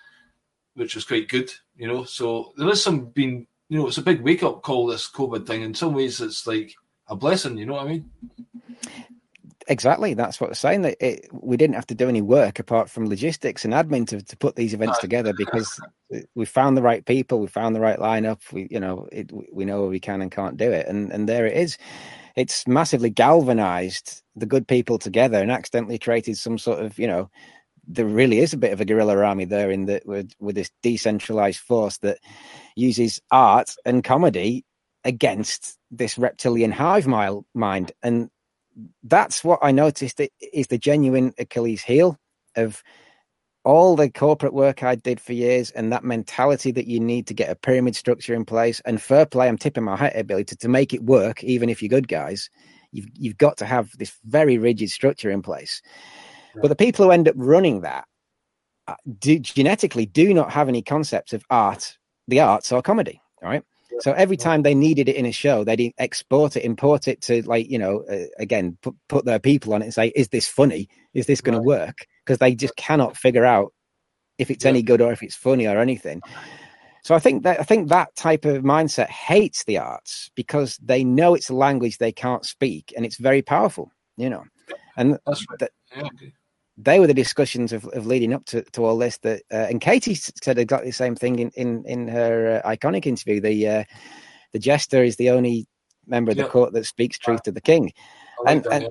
which 0.74 0.96
is 0.96 1.04
quite 1.04 1.28
good, 1.28 1.50
you 1.76 1.88
know. 1.88 2.04
So 2.04 2.52
there 2.56 2.68
is 2.68 2.82
some 2.82 3.06
being, 3.06 3.46
you 3.68 3.78
know, 3.78 3.88
it's 3.88 3.98
a 3.98 4.02
big 4.02 4.20
wake 4.20 4.42
up 4.42 4.62
call 4.62 4.86
this 4.86 5.10
COVID 5.10 5.46
thing. 5.46 5.62
In 5.62 5.74
some 5.74 5.94
ways, 5.94 6.20
it's 6.20 6.46
like 6.46 6.74
a 7.08 7.16
blessing, 7.16 7.58
you 7.58 7.66
know 7.66 7.74
what 7.74 7.86
I 7.86 7.88
mean? 7.88 8.10
Exactly 9.68 10.14
that's 10.14 10.40
what 10.40 10.48
they're 10.48 10.54
saying 10.54 10.82
that 10.82 10.96
it, 11.00 11.28
we 11.32 11.56
didn't 11.56 11.74
have 11.74 11.86
to 11.86 11.94
do 11.94 12.08
any 12.08 12.22
work 12.22 12.58
apart 12.58 12.88
from 12.88 13.08
logistics 13.08 13.64
and 13.64 13.74
admin 13.74 14.06
to, 14.06 14.22
to 14.22 14.36
put 14.36 14.56
these 14.56 14.74
events 14.74 14.98
together 14.98 15.32
because 15.36 15.80
we 16.34 16.44
found 16.44 16.76
the 16.76 16.82
right 16.82 17.04
people 17.04 17.40
we 17.40 17.46
found 17.46 17.74
the 17.74 17.80
right 17.80 17.98
lineup 17.98 18.40
we 18.52 18.68
you 18.70 18.80
know 18.80 19.06
it, 19.12 19.30
we 19.52 19.64
know 19.64 19.86
we 19.86 20.00
can 20.00 20.22
and 20.22 20.30
can't 20.30 20.56
do 20.56 20.70
it 20.70 20.86
and 20.86 21.12
and 21.12 21.28
there 21.28 21.46
it 21.46 21.56
is 21.56 21.76
it's 22.36 22.66
massively 22.66 23.10
galvanized 23.10 24.22
the 24.34 24.46
good 24.46 24.66
people 24.66 24.98
together 24.98 25.38
and 25.38 25.50
accidentally 25.50 25.98
created 25.98 26.36
some 26.36 26.58
sort 26.58 26.78
of 26.78 26.98
you 26.98 27.06
know 27.06 27.30
there 27.86 28.06
really 28.06 28.38
is 28.38 28.52
a 28.52 28.58
bit 28.58 28.72
of 28.72 28.80
a 28.80 28.84
guerrilla 28.84 29.18
army 29.18 29.44
there 29.44 29.70
in 29.70 29.86
that 29.86 30.06
with, 30.06 30.32
with 30.38 30.54
this 30.54 30.70
decentralized 30.82 31.58
force 31.58 31.98
that 31.98 32.18
uses 32.76 33.20
art 33.30 33.74
and 33.84 34.04
comedy 34.04 34.64
against 35.04 35.78
this 35.90 36.18
reptilian 36.18 36.70
hive 36.70 37.06
mind. 37.06 37.92
And 38.02 38.30
that's 39.02 39.44
what 39.44 39.58
I 39.62 39.72
noticed 39.72 40.20
is 40.52 40.66
the 40.68 40.78
genuine 40.78 41.32
Achilles 41.38 41.82
heel 41.82 42.18
of 42.56 42.82
all 43.64 43.94
the 43.94 44.10
corporate 44.10 44.54
work 44.54 44.82
I 44.82 44.94
did 44.94 45.20
for 45.20 45.32
years 45.32 45.70
and 45.72 45.92
that 45.92 46.04
mentality 46.04 46.70
that 46.72 46.86
you 46.86 46.98
need 46.98 47.26
to 47.26 47.34
get 47.34 47.50
a 47.50 47.54
pyramid 47.54 47.94
structure 47.94 48.34
in 48.34 48.44
place 48.44 48.80
and 48.86 49.02
fair 49.02 49.26
play. 49.26 49.48
I'm 49.48 49.58
tipping 49.58 49.84
my 49.84 49.96
hat 49.96 50.16
ability 50.16 50.44
to, 50.44 50.56
to 50.56 50.68
make 50.68 50.94
it 50.94 51.02
work, 51.02 51.44
even 51.44 51.68
if 51.68 51.82
you're 51.82 51.90
good 51.90 52.08
guys. 52.08 52.48
You've 52.92 53.06
you've 53.14 53.38
got 53.38 53.56
to 53.58 53.66
have 53.66 53.90
this 53.98 54.16
very 54.24 54.58
rigid 54.58 54.90
structure 54.90 55.30
in 55.30 55.42
place. 55.42 55.82
But 56.54 56.68
the 56.68 56.76
people 56.76 57.04
who 57.04 57.12
end 57.12 57.28
up 57.28 57.36
running 57.36 57.82
that 57.82 58.04
uh, 58.88 58.96
do, 59.20 59.38
genetically 59.38 60.06
do 60.06 60.34
not 60.34 60.50
have 60.50 60.68
any 60.68 60.82
concepts 60.82 61.32
of 61.32 61.44
art, 61.50 61.96
the 62.26 62.40
arts 62.40 62.72
or 62.72 62.82
comedy. 62.82 63.20
All 63.42 63.48
right. 63.48 63.62
So 64.00 64.12
every 64.12 64.36
time 64.36 64.62
they 64.62 64.74
needed 64.74 65.08
it 65.08 65.16
in 65.16 65.26
a 65.26 65.32
show, 65.32 65.62
they'd 65.62 65.92
export 65.98 66.56
it, 66.56 66.64
import 66.64 67.06
it 67.06 67.20
to 67.22 67.42
like, 67.42 67.68
you 67.70 67.78
know, 67.78 68.04
uh, 68.10 68.26
again, 68.38 68.78
put, 68.82 68.94
put 69.08 69.24
their 69.24 69.38
people 69.38 69.74
on 69.74 69.82
it 69.82 69.86
and 69.86 69.94
say, 69.94 70.08
is 70.16 70.28
this 70.28 70.48
funny? 70.48 70.88
Is 71.12 71.26
this 71.26 71.40
going 71.40 71.58
right. 71.58 71.62
to 71.62 71.66
work? 71.66 72.06
Because 72.24 72.38
they 72.38 72.54
just 72.54 72.76
cannot 72.76 73.16
figure 73.16 73.44
out 73.44 73.72
if 74.38 74.50
it's 74.50 74.64
yeah. 74.64 74.70
any 74.70 74.82
good 74.82 75.00
or 75.00 75.12
if 75.12 75.22
it's 75.22 75.34
funny 75.34 75.66
or 75.66 75.78
anything. 75.78 76.22
So 77.02 77.14
I 77.14 77.18
think 77.18 77.44
that 77.44 77.60
I 77.60 77.62
think 77.62 77.88
that 77.88 78.14
type 78.14 78.44
of 78.44 78.62
mindset 78.62 79.08
hates 79.08 79.64
the 79.64 79.78
arts 79.78 80.30
because 80.34 80.78
they 80.82 81.02
know 81.02 81.34
it's 81.34 81.48
a 81.48 81.54
language 81.54 81.98
they 81.98 82.12
can't 82.12 82.44
speak 82.44 82.92
and 82.96 83.06
it's 83.06 83.16
very 83.16 83.42
powerful, 83.42 83.90
you 84.16 84.28
know. 84.28 84.44
And 84.96 85.18
that's 85.26 85.46
right. 85.48 85.58
That, 85.60 85.70
yeah, 85.96 86.08
they 86.82 87.00
were 87.00 87.06
the 87.06 87.14
discussions 87.14 87.72
of, 87.72 87.84
of 87.86 88.06
leading 88.06 88.32
up 88.32 88.44
to, 88.46 88.62
to 88.62 88.84
all 88.84 88.96
this 88.96 89.18
that 89.18 89.42
uh, 89.52 89.66
and 89.68 89.80
Katie 89.80 90.14
said 90.14 90.58
exactly 90.58 90.90
the 90.90 90.94
same 90.94 91.14
thing 91.14 91.38
in 91.38 91.50
in, 91.50 91.84
in 91.86 92.08
her 92.08 92.62
uh, 92.64 92.68
iconic 92.68 93.06
interview. 93.06 93.40
The 93.40 93.68
uh, 93.68 93.84
the 94.52 94.58
jester 94.58 95.02
is 95.02 95.16
the 95.16 95.30
only 95.30 95.66
member 96.06 96.30
of 96.30 96.36
the 96.36 96.44
court 96.44 96.72
that 96.72 96.86
speaks 96.86 97.18
truth 97.18 97.42
to 97.44 97.52
the 97.52 97.60
king. 97.60 97.92
Like 98.44 98.56
and, 98.56 98.64
that, 98.64 98.72
and 98.72 98.82
yeah. 98.82 98.88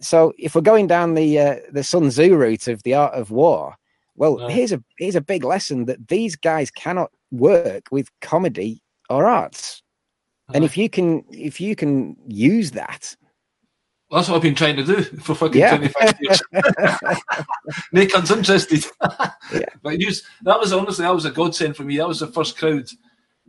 so 0.00 0.32
if 0.38 0.54
we're 0.54 0.62
going 0.62 0.86
down 0.86 1.14
the 1.14 1.38
uh, 1.38 1.56
the 1.72 1.84
Sun 1.84 2.08
Tzu 2.08 2.34
route 2.34 2.68
of 2.68 2.82
the 2.82 2.94
art 2.94 3.14
of 3.14 3.30
war 3.30 3.76
well 4.16 4.38
yeah. 4.40 4.48
here's 4.48 4.72
a 4.72 4.82
here's 4.98 5.16
a 5.16 5.20
big 5.20 5.44
lesson 5.44 5.86
that 5.86 6.08
these 6.08 6.36
guys 6.36 6.70
cannot 6.70 7.10
work 7.30 7.84
with 7.90 8.08
comedy 8.20 8.82
or 9.08 9.26
arts. 9.26 9.82
And 10.52 10.64
if 10.64 10.76
you 10.76 10.90
can 10.90 11.24
if 11.30 11.60
you 11.60 11.76
can 11.76 12.16
use 12.26 12.72
that 12.72 13.16
that's 14.10 14.28
what 14.28 14.36
I've 14.36 14.42
been 14.42 14.54
trying 14.54 14.76
to 14.76 14.84
do 14.84 15.02
for 15.20 15.34
fucking 15.34 15.60
yeah. 15.60 15.76
25 15.76 16.18
years. 16.20 16.42
Make 17.92 18.14
us 18.16 18.30
interested. 18.30 18.84
yeah. 19.52 19.66
But 19.82 20.00
use, 20.00 20.24
that 20.42 20.58
was 20.58 20.72
honestly, 20.72 21.04
that 21.04 21.14
was 21.14 21.24
a 21.24 21.30
godsend 21.30 21.76
for 21.76 21.84
me. 21.84 21.96
That 21.98 22.08
was 22.08 22.20
the 22.20 22.26
first 22.26 22.58
crowd 22.58 22.88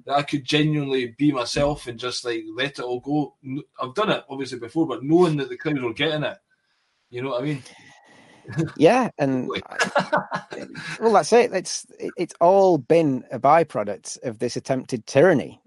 that 0.06 0.16
I 0.16 0.24
could 0.24 0.46
genuinely 0.46 1.16
be 1.18 1.32
myself 1.32 1.88
and 1.88 2.00
just 2.00 2.26
like 2.26 2.44
let 2.56 2.80
it 2.80 2.86
all 2.86 3.00
go. 3.00 3.36
I've 3.82 3.96
done 3.96 4.12
it 4.12 4.24
obviously 4.30 4.60
before, 4.60 4.88
but 4.88 5.04
knowing 5.04 5.38
that 5.38 5.50
the 5.50 5.58
crowd 5.58 5.82
were 5.82 5.94
getting 5.94 6.24
it, 6.24 6.38
you 7.10 7.22
know 7.22 7.30
what 7.30 7.42
I 7.42 7.46
mean? 7.46 7.64
yeah, 8.76 9.10
and 9.20 9.48
well, 11.00 11.14
that's 11.14 11.32
it. 11.32 11.54
It's 11.54 11.86
it's 12.18 12.34
all 12.42 12.80
been 12.80 13.24
a 13.32 13.40
byproduct 13.40 14.24
of 14.24 14.40
this 14.40 14.56
attempted 14.56 15.06
tyranny 15.06 15.61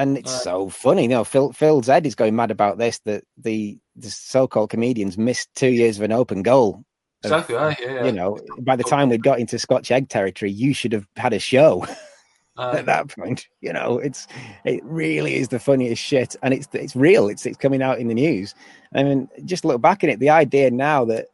and 0.00 0.16
it's 0.16 0.32
right. 0.32 0.42
so 0.42 0.68
funny. 0.70 1.02
You 1.02 1.08
know, 1.08 1.24
Phil 1.24 1.52
Phil 1.52 1.82
Zed 1.82 2.06
is 2.06 2.14
going 2.14 2.34
mad 2.34 2.50
about 2.50 2.78
this 2.78 2.98
that 3.00 3.24
the 3.36 3.78
the 3.96 4.10
so-called 4.10 4.70
comedians 4.70 5.18
missed 5.18 5.54
two 5.54 5.68
years 5.68 5.98
of 5.98 6.04
an 6.04 6.12
open 6.12 6.42
goal. 6.42 6.82
Of, 7.22 7.32
exactly. 7.32 7.54
Right. 7.54 7.78
Yeah, 7.80 7.94
yeah, 7.94 8.04
You 8.06 8.12
know, 8.12 8.38
by 8.60 8.76
the 8.76 8.84
time 8.84 9.10
we'd 9.10 9.22
got 9.22 9.38
into 9.38 9.58
Scotch 9.58 9.90
egg 9.90 10.08
territory, 10.08 10.50
you 10.50 10.72
should 10.72 10.92
have 10.92 11.06
had 11.16 11.32
a 11.32 11.38
show. 11.38 11.86
Uh, 12.56 12.74
At 12.76 12.84
that 12.86 13.08
point, 13.08 13.48
you 13.62 13.72
know, 13.72 13.98
it's 13.98 14.26
it 14.66 14.82
really 14.84 15.36
is 15.36 15.48
the 15.48 15.60
funniest 15.60 16.02
shit, 16.02 16.36
and 16.42 16.52
it's 16.52 16.68
it's 16.74 16.94
real. 16.94 17.28
It's 17.28 17.46
it's 17.46 17.56
coming 17.56 17.80
out 17.80 18.00
in 18.00 18.08
the 18.08 18.14
news. 18.14 18.54
I 18.92 19.02
mean, 19.02 19.30
just 19.46 19.64
look 19.64 19.80
back 19.80 20.04
at 20.04 20.10
it. 20.10 20.18
The 20.18 20.28
idea 20.28 20.70
now 20.70 21.06
that 21.06 21.28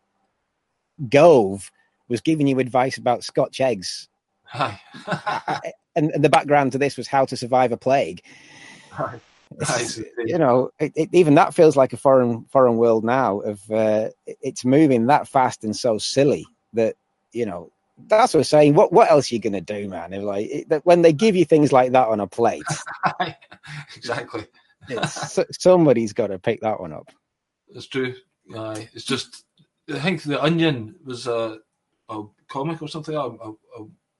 Gove 1.08 1.72
was 2.08 2.20
giving 2.20 2.46
you 2.46 2.60
advice 2.60 2.96
about 2.96 3.24
Scotch 3.24 3.60
eggs. 3.60 4.08
Hi. 4.48 4.80
and, 5.96 6.10
and 6.10 6.24
the 6.24 6.28
background 6.28 6.72
to 6.72 6.78
this 6.78 6.96
was 6.96 7.08
how 7.08 7.24
to 7.26 7.36
survive 7.36 7.72
a 7.72 7.76
plague. 7.76 8.22
you 10.26 10.38
know, 10.38 10.70
it, 10.78 10.92
it, 10.96 11.08
even 11.12 11.34
that 11.34 11.54
feels 11.54 11.76
like 11.76 11.92
a 11.92 11.96
foreign 11.96 12.44
foreign 12.46 12.76
world 12.76 13.04
now. 13.04 13.40
Of 13.40 13.70
uh, 13.70 14.08
it's 14.26 14.64
moving 14.64 15.06
that 15.06 15.28
fast 15.28 15.64
and 15.64 15.76
so 15.76 15.98
silly 15.98 16.46
that 16.72 16.96
you 17.32 17.46
know 17.46 17.70
that's 18.08 18.34
what 18.34 18.40
I'm 18.40 18.44
saying. 18.44 18.74
What 18.74 18.92
what 18.92 19.10
else 19.10 19.30
are 19.30 19.34
you 19.34 19.40
to 19.54 19.60
do, 19.60 19.88
man? 19.88 20.12
If 20.12 20.22
like 20.22 20.48
it, 20.50 20.80
when 20.84 21.02
they 21.02 21.12
give 21.12 21.36
you 21.36 21.44
things 21.44 21.72
like 21.72 21.92
that 21.92 22.08
on 22.08 22.20
a 22.20 22.26
plate, 22.26 22.64
exactly. 23.96 24.46
somebody's 25.52 26.12
got 26.12 26.28
to 26.28 26.38
pick 26.38 26.60
that 26.62 26.80
one 26.80 26.92
up. 26.92 27.10
It's 27.68 27.86
true. 27.86 28.14
Uh, 28.54 28.80
it's 28.94 29.04
just 29.04 29.44
I 29.92 30.00
think 30.00 30.22
the 30.22 30.42
Onion 30.42 30.96
was 31.04 31.26
a, 31.26 31.58
a 32.08 32.22
comic 32.48 32.82
or 32.82 32.88
something, 32.88 33.14
a, 33.14 33.20
a, 33.20 33.52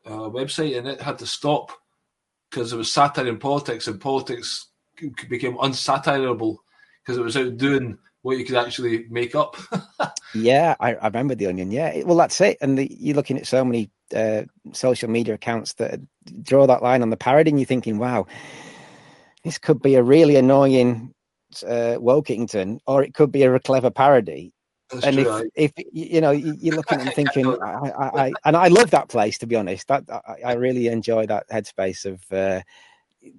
a 0.06 0.30
website, 0.30 0.78
and 0.78 0.86
it 0.86 1.00
had 1.00 1.18
to 1.18 1.26
stop 1.26 1.72
because 2.50 2.72
it 2.72 2.76
was 2.76 2.90
satire 2.90 3.26
in 3.26 3.38
politics, 3.38 3.86
and 3.86 4.00
politics 4.00 4.68
became 5.28 5.56
unsatirable 5.58 6.56
because 7.02 7.18
it 7.18 7.24
was 7.24 7.36
out 7.36 7.56
doing 7.56 7.98
what 8.22 8.38
you 8.38 8.44
could 8.44 8.56
actually 8.56 9.06
make 9.08 9.34
up. 9.34 9.56
yeah, 10.34 10.74
I, 10.80 10.94
I, 10.94 11.06
remember 11.06 11.34
the 11.34 11.46
Onion. 11.46 11.70
Yeah, 11.70 12.02
well, 12.04 12.16
that's 12.16 12.40
it. 12.40 12.58
And 12.60 12.76
the, 12.76 12.88
you're 12.90 13.14
looking 13.14 13.38
at 13.38 13.46
so 13.46 13.64
many 13.64 13.90
uh, 14.14 14.42
social 14.72 15.08
media 15.08 15.34
accounts 15.34 15.74
that 15.74 16.00
draw 16.42 16.66
that 16.66 16.82
line 16.82 17.02
on 17.02 17.10
the 17.10 17.16
parody, 17.16 17.50
and 17.50 17.60
you're 17.60 17.66
thinking, 17.66 17.98
wow, 17.98 18.26
this 19.44 19.58
could 19.58 19.80
be 19.80 19.94
a 19.94 20.02
really 20.02 20.36
annoying 20.36 21.14
uh, 21.62 21.96
Wokington, 21.98 22.80
or 22.86 23.02
it 23.02 23.14
could 23.14 23.30
be 23.30 23.44
a 23.44 23.60
clever 23.60 23.90
parody. 23.90 24.52
That's 24.90 25.04
and 25.04 25.16
true, 25.16 25.50
if, 25.56 25.72
if 25.76 25.86
you 25.92 26.20
know 26.20 26.30
you're 26.30 26.76
looking 26.76 27.00
and 27.00 27.12
thinking, 27.14 27.46
I, 27.60 27.90
I, 27.90 28.26
I, 28.26 28.32
and 28.44 28.56
I 28.56 28.68
love 28.68 28.90
that 28.90 29.08
place 29.08 29.38
to 29.38 29.46
be 29.46 29.56
honest. 29.56 29.88
That 29.88 30.04
I, 30.08 30.50
I 30.50 30.52
really 30.54 30.86
enjoy 30.86 31.26
that 31.26 31.48
headspace 31.48 32.04
of 32.06 32.22
uh, 32.32 32.62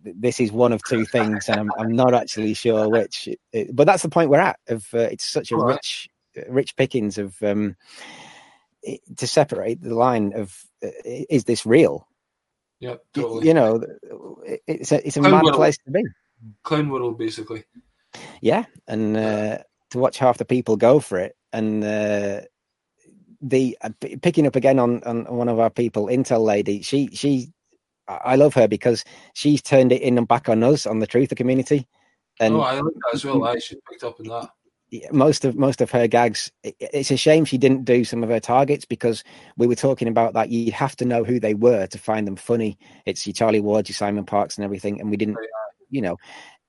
this 0.04 0.39
is 0.39 0.52
one 0.52 0.74
of 0.74 0.84
two 0.84 1.06
things, 1.06 1.48
and 1.48 1.60
I'm, 1.60 1.72
I'm 1.78 1.91
not 1.93 2.14
actually 2.14 2.54
sure 2.54 2.89
which. 2.89 3.30
It, 3.54 3.74
but 3.74 3.86
that's 3.86 4.04
the 4.04 4.10
point 4.10 4.30
we're 4.30 4.39
at. 4.39 4.60
Of 4.68 4.88
uh, 4.93 5.00
it's 5.00 5.26
such 5.26 5.52
a 5.52 5.56
All 5.56 5.66
rich, 5.66 6.10
right. 6.36 6.50
rich 6.50 6.76
pickings 6.76 7.18
of 7.18 7.41
um, 7.41 7.78
it, 8.84 9.00
to 9.16 9.26
separate 9.26 9.82
the 9.82 9.95
line 9.95 10.34
of 10.36 10.54
uh, 10.84 10.89
is 11.06 11.45
this 11.45 11.66
real? 11.66 12.08
Yeah, 12.82 12.95
totally. 13.14 13.48
You 13.48 13.54
know, 13.54 13.82
it's 14.68 14.91
a 14.91 15.06
it's 15.08 15.16
a 15.16 15.22
Clown 15.22 15.32
mad 15.32 15.43
world. 15.43 15.56
place 15.56 15.78
to 15.78 15.91
be. 15.91 16.04
Clown 16.64 16.89
world, 16.89 17.18
basically. 17.18 17.64
Yeah, 18.41 18.66
and 18.86 19.16
uh, 19.16 19.60
to 19.91 19.98
watch 19.98 20.18
half 20.18 20.38
the 20.38 20.45
people 20.45 20.76
go 20.76 21.00
for 21.00 21.20
it 21.20 21.37
and 21.54 21.84
uh, 21.84 22.41
the 23.41 23.78
uh, 23.82 23.89
picking 24.22 24.48
up 24.48 24.56
again 24.56 24.80
on, 24.80 25.04
on 25.04 25.26
one 25.26 25.50
of 25.50 25.60
our 25.60 25.70
people, 25.70 26.08
Intel 26.08 26.43
lady. 26.43 26.82
She 26.82 27.08
she, 27.14 27.52
I 28.08 28.36
love 28.36 28.54
her 28.56 28.68
because 28.68 29.04
she's 29.34 29.62
turned 29.62 29.91
it 29.91 30.02
in 30.02 30.18
and 30.18 30.28
back 30.28 30.50
on 30.50 30.64
us 30.64 30.86
on 30.86 31.00
the 31.00 31.08
truth, 31.08 31.30
truther 31.30 31.38
community. 31.38 31.88
And 32.39 32.56
oh, 32.56 32.62
I 32.62 32.80
like 32.80 32.93
that 32.93 33.14
as 33.14 33.26
well. 33.26 33.43
I 33.45 33.58
should 33.60 33.80
picked 33.89 34.04
up 34.04 34.20
on 34.20 34.28
that. 34.28 34.50
Most 35.12 35.43
of 35.43 35.56
most 35.56 35.82
of 35.82 35.91
her 35.91 36.08
gags. 36.08 36.52
It's 36.64 37.12
a 37.12 37.18
shame 37.18 37.43
she 37.43 37.58
didn't 37.58 37.84
do 37.84 38.06
some 38.06 38.24
of 38.24 38.30
her 38.30 38.39
targets 38.39 38.86
because 38.86 39.24
we 39.58 39.68
were 39.68 39.76
talking 39.76 40.08
about 40.08 40.34
that. 40.34 40.50
You'd 40.50 40.74
have 40.74 40.95
to 40.98 41.06
know 41.06 41.24
who 41.24 41.39
they 41.39 41.54
were 41.54 41.88
to 41.88 41.98
find 41.98 42.26
them 42.26 42.38
funny. 42.38 42.78
It's 43.06 43.28
your 43.28 43.34
Charlie 43.34 43.60
Ward, 43.60 43.89
your 43.89 43.95
Simon 43.95 44.26
Parkes, 44.26 44.58
and 44.58 44.64
everything. 44.64 45.02
And 45.02 45.10
we 45.10 45.18
didn't, 45.18 45.38
you 45.89 46.02
know. 46.02 46.18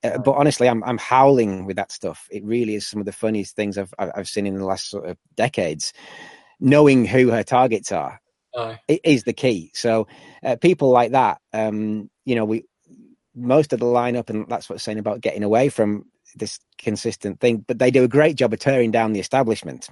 Uh, 0.05 0.18
but 0.18 0.32
honestly, 0.32 0.68
I'm 0.68 0.84
I'm 0.84 0.99
howling 0.99 1.64
with 1.64 1.76
that 1.76 1.90
stuff. 1.90 2.28
It 2.30 2.44
really 2.44 2.74
is 2.74 2.86
some 2.86 3.01
of 3.01 3.07
the 3.07 3.12
funniest 3.12 3.57
things 3.57 3.76
I've 3.76 3.92
I've 3.99 4.28
seen 4.28 4.46
in 4.46 4.57
the 4.59 4.64
last 4.64 4.88
sort 4.88 5.07
of 5.07 5.16
decades. 5.36 5.92
Knowing 6.61 7.05
who 7.05 7.30
her 7.30 7.44
targets 7.44 7.92
are 7.92 8.20
is 8.88 9.24
the 9.24 9.32
key. 9.32 9.70
So 9.74 10.09
uh, 10.42 10.57
people 10.57 10.90
like 10.90 11.12
that, 11.12 11.40
um, 11.53 12.11
you 12.24 12.34
know, 12.34 12.44
we 12.44 12.64
most 13.34 13.72
of 13.72 13.80
the 13.80 13.86
lineup, 13.86 14.30
and 14.30 14.49
that's 14.49 14.68
what 14.68 14.74
I'm 14.74 14.80
saying 14.80 14.99
about 14.99 15.20
getting 15.20 15.44
away 15.44 15.68
from 15.68 16.07
this 16.34 16.59
consistent 16.76 17.40
thing. 17.40 17.64
But 17.66 17.78
they 17.78 17.90
do 17.90 18.05
a 18.05 18.09
great 18.09 18.36
job 18.36 18.53
of 18.53 18.59
tearing 18.59 18.90
down 18.90 19.12
the 19.12 19.20
establishment. 19.20 19.88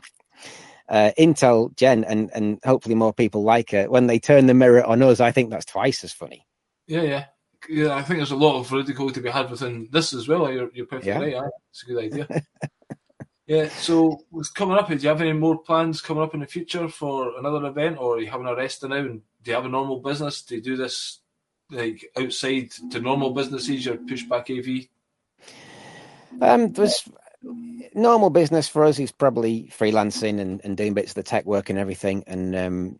Uh, 0.88 1.10
Intel, 1.18 1.74
Jen, 1.76 2.04
and 2.04 2.30
and 2.34 2.58
hopefully 2.64 2.94
more 2.94 3.12
people 3.12 3.42
like 3.42 3.70
her. 3.72 3.88
When 3.90 4.06
they 4.06 4.18
turn 4.18 4.46
the 4.46 4.54
mirror 4.54 4.84
on 4.84 5.02
us, 5.02 5.20
I 5.20 5.32
think 5.32 5.50
that's 5.50 5.66
twice 5.66 6.04
as 6.04 6.12
funny. 6.12 6.46
Yeah, 6.86 7.02
yeah 7.02 7.24
yeah, 7.68 7.94
I 7.94 8.02
think 8.02 8.18
there's 8.18 8.30
a 8.30 8.36
lot 8.36 8.58
of 8.58 8.72
ridicule 8.72 9.10
to 9.10 9.20
be 9.20 9.30
had 9.30 9.50
within 9.50 9.88
this 9.90 10.12
as 10.12 10.28
well. 10.28 10.50
You're, 10.50 10.70
you're 10.72 10.86
perfectly 10.86 11.10
yeah. 11.32 11.38
right. 11.38 11.44
Yeah, 11.44 11.48
it's 11.70 11.82
a 11.82 11.86
good 11.86 12.04
idea. 12.04 12.42
yeah. 13.46 13.68
So, 13.68 14.20
what's 14.30 14.50
coming 14.50 14.78
up? 14.78 14.88
Do 14.88 14.94
you 14.94 15.08
have 15.08 15.20
any 15.20 15.32
more 15.32 15.58
plans 15.58 16.00
coming 16.00 16.22
up 16.22 16.34
in 16.34 16.40
the 16.40 16.46
future 16.46 16.88
for 16.88 17.38
another 17.38 17.66
event, 17.66 17.98
or 17.98 18.16
are 18.16 18.20
you 18.20 18.30
having 18.30 18.46
a 18.46 18.54
rest 18.54 18.82
now? 18.82 18.96
And 18.96 19.22
do 19.42 19.50
you 19.50 19.54
have 19.54 19.66
a 19.66 19.68
normal 19.68 20.00
business? 20.00 20.42
Do 20.42 20.56
you 20.56 20.62
do 20.62 20.76
this 20.76 21.20
like 21.70 22.04
outside 22.16 22.70
to 22.90 23.00
normal 23.00 23.32
businesses? 23.32 23.84
Your 23.84 23.96
pushback 23.96 24.50
AV. 24.50 24.88
Um, 26.40 26.72
there's 26.72 27.08
normal 27.94 28.30
business 28.30 28.68
for 28.68 28.84
us 28.84 28.98
is 28.98 29.12
probably 29.12 29.70
freelancing 29.76 30.40
and, 30.40 30.60
and 30.64 30.76
doing 30.76 30.94
bits 30.94 31.12
of 31.12 31.14
the 31.16 31.22
tech 31.22 31.46
work 31.46 31.70
and 31.70 31.78
everything. 31.78 32.24
And 32.26 32.54
um, 32.56 32.98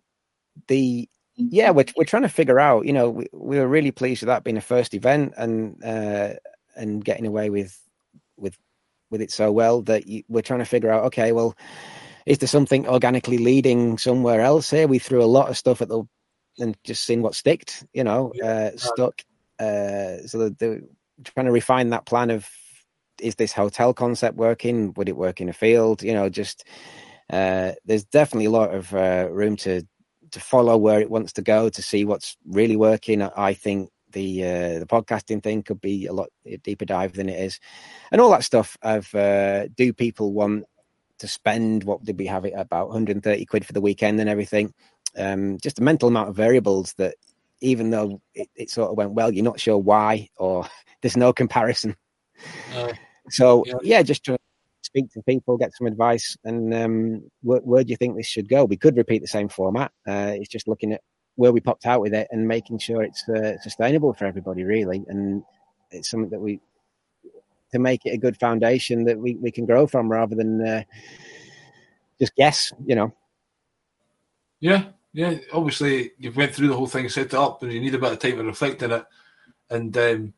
the 0.69 1.09
yeah, 1.37 1.71
we're 1.71 1.85
we're 1.97 2.05
trying 2.05 2.23
to 2.23 2.29
figure 2.29 2.59
out. 2.59 2.87
You 2.87 2.93
know, 2.93 3.11
we, 3.11 3.27
we 3.33 3.59
were 3.59 3.69
really 3.69 3.91
pleased 3.91 4.23
with 4.23 4.29
that 4.29 4.45
being 4.45 4.57
a 4.57 4.63
first 4.63 4.95
event, 4.95 5.35
and 5.37 5.83
uh, 5.85 6.35
and 6.77 7.05
getting 7.05 7.27
away 7.27 7.51
with 7.51 7.79
with 8.37 8.57
with 9.11 9.21
it 9.21 9.31
so 9.31 9.53
well 9.53 9.83
that 9.83 10.07
you, 10.07 10.23
we're 10.29 10.43
trying 10.43 10.61
to 10.61 10.65
figure 10.65 10.91
out. 10.91 11.05
Okay, 11.05 11.33
well, 11.33 11.57
is 12.25 12.39
there 12.39 12.49
something 12.49 12.89
organically 12.89 13.39
leading 13.39 13.99
somewhere 13.99 14.41
else 14.41 14.71
here? 14.71 14.89
We 14.89 14.99
threw 14.99 15.23
a 15.23 15.27
lot 15.27 15.49
of 15.51 15.57
stuff 15.57 15.83
at 15.83 15.89
the 15.89 16.05
and 16.59 16.77
just 16.85 17.05
seeing 17.05 17.23
what 17.23 17.35
sticked, 17.35 17.85
you 17.93 18.03
know, 18.03 18.33
uh, 18.43 18.71
stuck. 18.77 19.23
Uh, 19.59 20.19
so 20.27 20.39
the, 20.39 20.57
the, 20.59 20.89
trying 21.25 21.47
to 21.47 21.53
refine 21.53 21.91
that 21.91 22.07
plan 22.07 22.31
of 22.31 22.49
is 23.21 23.35
this 23.35 23.53
hotel 23.53 23.95
concept 23.95 24.37
working? 24.37 24.93
Would 24.95 25.09
it 25.09 25.17
work 25.17 25.41
in 25.41 25.49
a 25.49 25.53
field? 25.53 26.03
You 26.03 26.15
know, 26.15 26.29
just 26.29 26.65
uh, 27.31 27.73
there's 27.85 28.05
definitely 28.05 28.47
a 28.47 28.51
lot 28.51 28.75
of 28.75 28.95
uh, 28.95 29.29
room 29.31 29.57
to 29.57 29.83
to 30.37 30.41
follow 30.41 30.77
where 30.77 31.01
it 31.01 31.11
wants 31.11 31.33
to 31.33 31.41
go 31.41 31.71
to 31.71 31.81
see 31.81 32.05
what's 32.05 32.37
really 32.47 32.77
working. 32.77 33.23
I 33.23 33.55
think 33.55 33.89
the 34.13 34.45
uh, 34.45 34.79
the 34.81 34.87
podcasting 34.87 35.43
thing 35.43 35.63
could 35.63 35.81
be 35.81 36.05
a 36.05 36.13
lot 36.13 36.29
deeper 36.63 36.85
dive 36.85 37.15
than 37.15 37.31
it 37.31 37.41
is, 37.41 37.59
and 38.13 38.21
all 38.21 38.31
that 38.33 38.45
stuff. 38.45 38.77
Of 38.83 39.15
uh, 39.15 39.69
do 39.69 39.95
people 39.95 40.35
want 40.35 40.67
to 41.21 41.27
spend 41.27 41.85
what 41.85 42.05
did 42.05 42.19
we 42.19 42.27
have 42.27 42.45
it 42.45 42.53
about 42.55 42.89
130 42.89 43.47
quid 43.47 43.65
for 43.65 43.73
the 43.73 43.81
weekend 43.81 44.21
and 44.21 44.29
everything? 44.29 44.75
Um, 45.17 45.57
just 45.63 45.79
a 45.79 45.83
mental 45.83 46.09
amount 46.09 46.29
of 46.29 46.37
variables 46.37 46.93
that 46.99 47.15
even 47.63 47.89
though 47.89 48.21
it, 48.35 48.51
it, 48.55 48.69
sort 48.69 48.91
of 48.91 48.99
went 48.99 49.13
well, 49.13 49.33
you're 49.33 49.43
not 49.43 49.59
sure 49.59 49.79
why 49.79 50.29
or 50.37 50.69
there's 51.01 51.17
no 51.17 51.33
comparison. 51.33 51.97
Uh, 52.75 52.93
so 53.31 53.65
yeah. 53.67 53.75
yeah, 53.83 54.03
just 54.03 54.25
to 54.25 54.37
speak 54.97 55.13
to 55.13 55.23
people, 55.23 55.59
get 55.59 55.75
some 55.75 55.87
advice, 55.87 56.37
and 56.45 56.73
um, 56.73 57.23
where, 57.43 57.61
where, 57.61 57.85
do 57.85 57.91
you 57.91 57.97
think 57.97 58.17
this 58.17 58.27
should 58.27 58.49
go? 58.49 58.65
We 58.65 58.79
could 58.79 58.97
repeat 58.97 59.21
the 59.21 59.29
same 59.29 59.49
format. 59.49 59.93
Uh, 60.09 60.33
it's 60.35 60.49
just 60.49 60.69
looking 60.69 60.93
at 60.93 61.03
where 61.35 61.53
we 61.53 61.61
popped 61.61 61.85
out 61.85 62.01
with 62.01 62.15
it 62.15 62.29
and 62.31 62.49
making 62.49 62.79
sure 62.79 63.03
it's 63.03 63.29
uh, 63.29 63.59
sustainable 63.61 64.15
for 64.15 64.25
everybody, 64.25 64.65
really, 64.65 65.05
and 65.09 65.43
it's 65.91 66.11
something 66.11 66.31
that 66.31 66.41
we 66.41 66.61
to 67.73 67.79
make 67.79 68.07
it 68.07 68.15
a 68.15 68.17
good 68.17 68.39
foundation 68.39 69.05
that 69.05 69.19
we, 69.19 69.35
we 69.35 69.51
can 69.51 69.67
grow 69.67 69.87
from 69.87 70.11
rather 70.11 70.37
than 70.37 70.67
uh, 70.67 70.83
just 72.19 72.35
guess, 72.37 72.73
you 72.87 72.95
know. 72.95 73.13
Yeah, 74.61 74.85
yeah. 75.13 75.37
Obviously, 75.53 76.13
you've 76.17 76.37
went 76.37 76.55
through 76.55 76.69
the 76.69 76.77
whole 76.77 76.87
thing, 76.87 77.09
set 77.09 77.27
it 77.27 77.35
up, 77.35 77.63
and 77.63 77.73
you 77.73 77.81
need 77.81 77.95
a 77.95 77.99
bit 77.99 78.13
of 78.13 78.19
time 78.19 78.37
to 78.37 78.45
reflect 78.45 78.83
on 78.83 78.93
it. 78.93 79.05
And 79.69 79.97
um, 79.99 80.35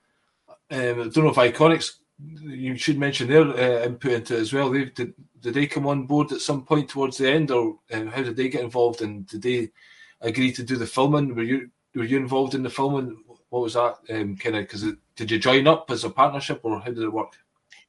um, 0.70 1.00
I 1.00 1.08
don't 1.08 1.18
know 1.18 1.28
if 1.28 1.36
Ickonics 1.36 1.98
you 2.20 2.76
should 2.76 2.98
mention 2.98 3.28
their 3.28 3.42
uh, 3.42 3.84
input 3.84 4.12
into 4.12 4.36
it 4.36 4.40
as 4.40 4.52
well. 4.52 4.70
They 4.70 4.86
did, 4.86 5.14
did 5.40 5.54
they 5.54 5.66
come 5.66 5.86
on 5.86 6.06
board 6.06 6.32
at 6.32 6.40
some 6.40 6.64
point 6.64 6.88
towards 6.88 7.18
the 7.18 7.30
end, 7.30 7.50
or 7.50 7.78
um, 7.92 8.08
how 8.08 8.22
did 8.22 8.36
they 8.36 8.48
get 8.48 8.64
involved? 8.64 9.02
And 9.02 9.26
did 9.26 9.42
they 9.42 9.70
agree 10.20 10.52
to 10.52 10.62
do 10.62 10.76
the 10.76 10.86
filming? 10.86 11.34
Were 11.34 11.42
you 11.42 11.70
were 11.94 12.04
you 12.04 12.16
involved 12.16 12.54
in 12.54 12.62
the 12.62 12.70
filming? 12.70 13.16
What 13.50 13.62
was 13.62 13.74
that 13.74 13.98
um, 14.10 14.36
kind 14.36 14.56
of? 14.56 14.62
Because 14.62 14.84
did 15.16 15.30
you 15.30 15.38
join 15.38 15.66
up 15.66 15.90
as 15.90 16.04
a 16.04 16.10
partnership, 16.10 16.60
or 16.64 16.80
how 16.80 16.90
did 16.90 16.98
it 16.98 17.12
work? 17.12 17.36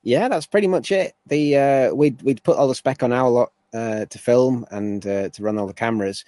Yeah, 0.03 0.29
that's 0.29 0.45
pretty 0.45 0.67
much 0.67 0.91
it. 0.91 1.15
The 1.25 1.57
uh, 1.57 1.93
we'd 1.95 2.21
we'd 2.21 2.43
put 2.43 2.57
all 2.57 2.67
the 2.67 2.75
spec 2.75 3.03
on 3.03 3.11
our 3.11 3.29
lot 3.29 3.51
uh, 3.73 4.05
to 4.05 4.19
film 4.19 4.65
and 4.71 5.05
uh, 5.05 5.29
to 5.29 5.43
run 5.43 5.57
all 5.57 5.67
the 5.67 5.73
cameras 5.73 6.23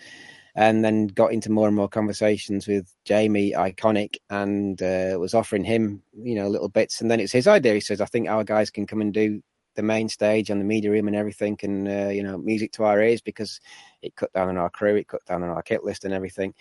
and 0.55 0.83
then 0.83 1.07
got 1.07 1.31
into 1.31 1.51
more 1.51 1.67
and 1.67 1.75
more 1.75 1.87
conversations 1.87 2.67
with 2.67 2.93
Jamie 3.05 3.53
Ickonic 3.53 4.17
and 4.29 4.81
uh, 4.81 5.17
was 5.19 5.33
offering 5.33 5.63
him, 5.63 6.03
you 6.13 6.35
know, 6.35 6.47
little 6.47 6.69
bits. 6.69 7.01
And 7.01 7.09
then 7.09 7.19
it's 7.19 7.31
his 7.31 7.47
idea. 7.47 7.73
He 7.73 7.79
says, 7.79 8.01
I 8.01 8.05
think 8.05 8.27
our 8.27 8.43
guys 8.43 8.69
can 8.69 8.85
come 8.85 9.01
and 9.01 9.13
do 9.13 9.41
the 9.75 9.83
main 9.83 10.09
stage 10.09 10.49
and 10.49 10.59
the 10.59 10.65
media 10.65 10.91
room 10.91 11.07
and 11.07 11.15
everything 11.15 11.57
and, 11.63 11.87
uh, 11.87 12.09
you 12.09 12.23
know, 12.23 12.37
music 12.37 12.73
to 12.73 12.83
our 12.83 13.01
ears 13.01 13.21
because 13.21 13.61
it 14.01 14.15
cut 14.15 14.33
down 14.33 14.49
on 14.49 14.57
our 14.57 14.69
crew, 14.69 14.95
it 14.95 15.07
cut 15.07 15.23
down 15.25 15.43
on 15.43 15.49
our 15.49 15.61
kit 15.61 15.83
list 15.83 16.03
and 16.03 16.13
everything. 16.13 16.53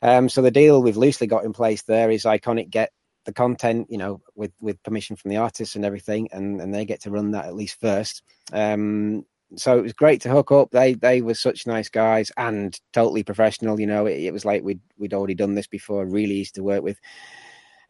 Um, 0.00 0.28
so 0.28 0.42
the 0.42 0.50
deal 0.50 0.82
we've 0.82 0.96
loosely 0.96 1.26
got 1.26 1.44
in 1.44 1.52
place 1.52 1.82
there 1.82 2.10
is 2.10 2.24
Ickonic 2.24 2.70
get 2.70 2.90
the 3.24 3.32
content, 3.32 3.88
you 3.90 3.98
know, 3.98 4.20
with, 4.34 4.52
with 4.60 4.82
permission 4.82 5.16
from 5.16 5.30
the 5.30 5.36
artists 5.36 5.76
and 5.76 5.84
everything, 5.84 6.28
and, 6.32 6.60
and 6.60 6.74
they 6.74 6.84
get 6.84 7.02
to 7.02 7.10
run 7.10 7.32
that 7.32 7.44
at 7.44 7.54
least 7.54 7.78
first. 7.80 8.22
Um, 8.52 9.24
so 9.56 9.78
it 9.78 9.82
was 9.82 9.92
great 9.92 10.22
to 10.22 10.30
hook 10.30 10.50
up. 10.52 10.70
They 10.70 10.94
they 10.94 11.20
were 11.20 11.34
such 11.34 11.66
nice 11.66 11.88
guys 11.88 12.30
and 12.36 12.78
totally 12.92 13.22
professional. 13.22 13.80
You 13.80 13.86
know, 13.86 14.06
it, 14.06 14.20
it 14.20 14.32
was 14.32 14.44
like 14.44 14.62
we'd 14.62 14.80
we'd 14.98 15.14
already 15.14 15.34
done 15.34 15.54
this 15.54 15.66
before. 15.66 16.04
Really 16.06 16.36
easy 16.36 16.52
to 16.54 16.62
work 16.62 16.82
with, 16.82 16.98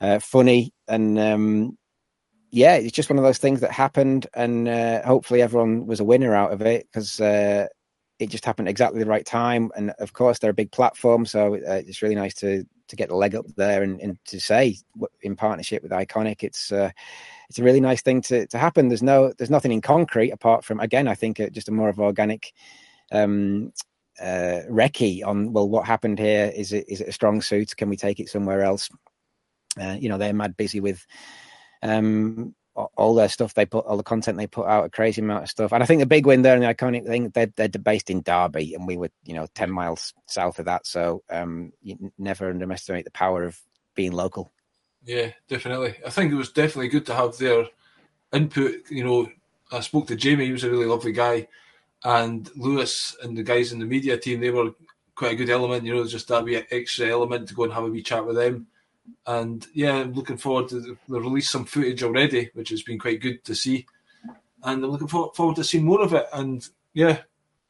uh, 0.00 0.18
funny, 0.18 0.72
and 0.88 1.18
um, 1.18 1.78
yeah, 2.50 2.74
it's 2.76 2.92
just 2.92 3.10
one 3.10 3.18
of 3.18 3.24
those 3.24 3.38
things 3.38 3.60
that 3.60 3.72
happened, 3.72 4.26
and 4.34 4.68
uh, 4.68 5.02
hopefully 5.02 5.42
everyone 5.42 5.86
was 5.86 6.00
a 6.00 6.04
winner 6.04 6.34
out 6.34 6.52
of 6.52 6.62
it 6.62 6.86
because 6.90 7.20
uh, 7.20 7.66
it 8.18 8.30
just 8.30 8.44
happened 8.44 8.68
exactly 8.68 9.00
the 9.00 9.06
right 9.06 9.26
time. 9.26 9.70
And 9.76 9.90
of 9.98 10.12
course, 10.12 10.38
they're 10.38 10.50
a 10.50 10.54
big 10.54 10.72
platform, 10.72 11.26
so 11.26 11.54
uh, 11.54 11.82
it's 11.86 12.02
really 12.02 12.14
nice 12.14 12.34
to 12.34 12.64
to 12.92 12.96
get 12.96 13.08
the 13.08 13.16
leg 13.16 13.34
up 13.34 13.46
there 13.56 13.82
and, 13.82 13.98
and 14.02 14.18
to 14.26 14.38
say 14.38 14.76
in 15.22 15.34
partnership 15.34 15.82
with 15.82 15.92
Ickonic, 15.92 16.42
it's 16.42 16.70
uh, 16.70 16.90
it's 17.48 17.58
a 17.58 17.64
really 17.64 17.80
nice 17.80 18.02
thing 18.02 18.20
to 18.22 18.46
to 18.46 18.58
happen. 18.58 18.88
There's 18.88 19.02
no 19.02 19.32
there's 19.38 19.50
nothing 19.50 19.72
in 19.72 19.80
concrete 19.80 20.30
apart 20.30 20.62
from 20.62 20.78
again 20.78 21.08
I 21.08 21.14
think 21.14 21.40
uh, 21.40 21.48
just 21.48 21.70
a 21.70 21.72
more 21.72 21.88
of 21.88 21.98
organic 21.98 22.52
um, 23.10 23.72
uh, 24.20 24.60
recce 24.70 25.24
on 25.24 25.54
well 25.54 25.70
what 25.70 25.86
happened 25.86 26.18
here 26.18 26.52
is 26.54 26.74
it 26.74 26.84
is 26.86 27.00
it 27.00 27.08
a 27.08 27.12
strong 27.12 27.40
suit? 27.40 27.74
Can 27.74 27.88
we 27.88 27.96
take 27.96 28.20
it 28.20 28.28
somewhere 28.28 28.62
else? 28.62 28.90
Uh, 29.80 29.96
you 29.98 30.10
know 30.10 30.18
they're 30.18 30.34
mad 30.34 30.54
busy 30.58 30.80
with 30.80 31.06
um, 31.82 32.54
all 32.74 33.14
their 33.14 33.28
stuff 33.28 33.52
they 33.52 33.66
put 33.66 33.84
all 33.84 33.98
the 33.98 34.02
content 34.02 34.38
they 34.38 34.46
put 34.46 34.66
out 34.66 34.86
a 34.86 34.90
crazy 34.90 35.20
amount 35.20 35.42
of 35.42 35.50
stuff 35.50 35.72
and 35.72 35.82
i 35.82 35.86
think 35.86 36.00
the 36.00 36.06
big 36.06 36.24
win 36.24 36.40
there 36.40 36.54
and 36.54 36.62
the 36.62 36.74
Ickonic 36.74 37.06
thing 37.06 37.28
they're, 37.30 37.52
they're 37.56 37.68
based 37.68 38.08
in 38.08 38.22
derby 38.22 38.74
and 38.74 38.86
we 38.86 38.96
were 38.96 39.10
you 39.24 39.34
know 39.34 39.46
10 39.54 39.70
miles 39.70 40.14
south 40.26 40.58
of 40.58 40.64
that 40.64 40.86
so 40.86 41.22
um 41.28 41.72
you 41.82 42.12
never 42.16 42.48
underestimate 42.48 43.04
the 43.04 43.10
power 43.10 43.44
of 43.44 43.60
being 43.94 44.12
local 44.12 44.52
yeah, 45.04 45.32
definitely. 45.48 45.94
I 46.06 46.10
think 46.10 46.32
it 46.32 46.36
was 46.36 46.52
definitely 46.52 46.88
good 46.88 47.06
to 47.06 47.14
have 47.14 47.36
their 47.36 47.66
input. 48.32 48.90
You 48.90 49.04
know, 49.04 49.28
I 49.70 49.80
spoke 49.80 50.06
to 50.08 50.16
Jamie; 50.16 50.46
he 50.46 50.52
was 50.52 50.64
a 50.64 50.70
really 50.70 50.86
lovely 50.86 51.12
guy, 51.12 51.48
and 52.04 52.48
Lewis 52.56 53.16
and 53.22 53.36
the 53.36 53.42
guys 53.42 53.72
in 53.72 53.80
the 53.80 53.86
media 53.86 54.16
team. 54.16 54.40
They 54.40 54.50
were 54.50 54.72
quite 55.14 55.32
a 55.32 55.36
good 55.36 55.50
element. 55.50 55.84
You 55.84 55.94
know, 55.94 56.06
just 56.06 56.28
that 56.28 56.44
wee 56.44 56.62
extra 56.70 57.08
element 57.08 57.48
to 57.48 57.54
go 57.54 57.64
and 57.64 57.72
have 57.72 57.84
a 57.84 57.88
wee 57.88 58.02
chat 58.02 58.24
with 58.24 58.36
them. 58.36 58.68
And 59.26 59.66
yeah, 59.74 59.96
I'm 59.96 60.12
looking 60.12 60.36
forward 60.36 60.68
to 60.68 60.80
the, 60.80 60.96
they 61.08 61.18
release 61.18 61.50
some 61.50 61.64
footage 61.64 62.02
already, 62.02 62.50
which 62.54 62.70
has 62.70 62.82
been 62.82 62.98
quite 62.98 63.20
good 63.20 63.44
to 63.44 63.54
see. 63.54 63.86
And 64.64 64.84
I'm 64.84 64.90
looking 64.90 65.08
for, 65.08 65.32
forward 65.34 65.56
to 65.56 65.64
seeing 65.64 65.84
more 65.84 66.02
of 66.02 66.12
it. 66.12 66.26
And 66.32 66.66
yeah, 66.94 67.18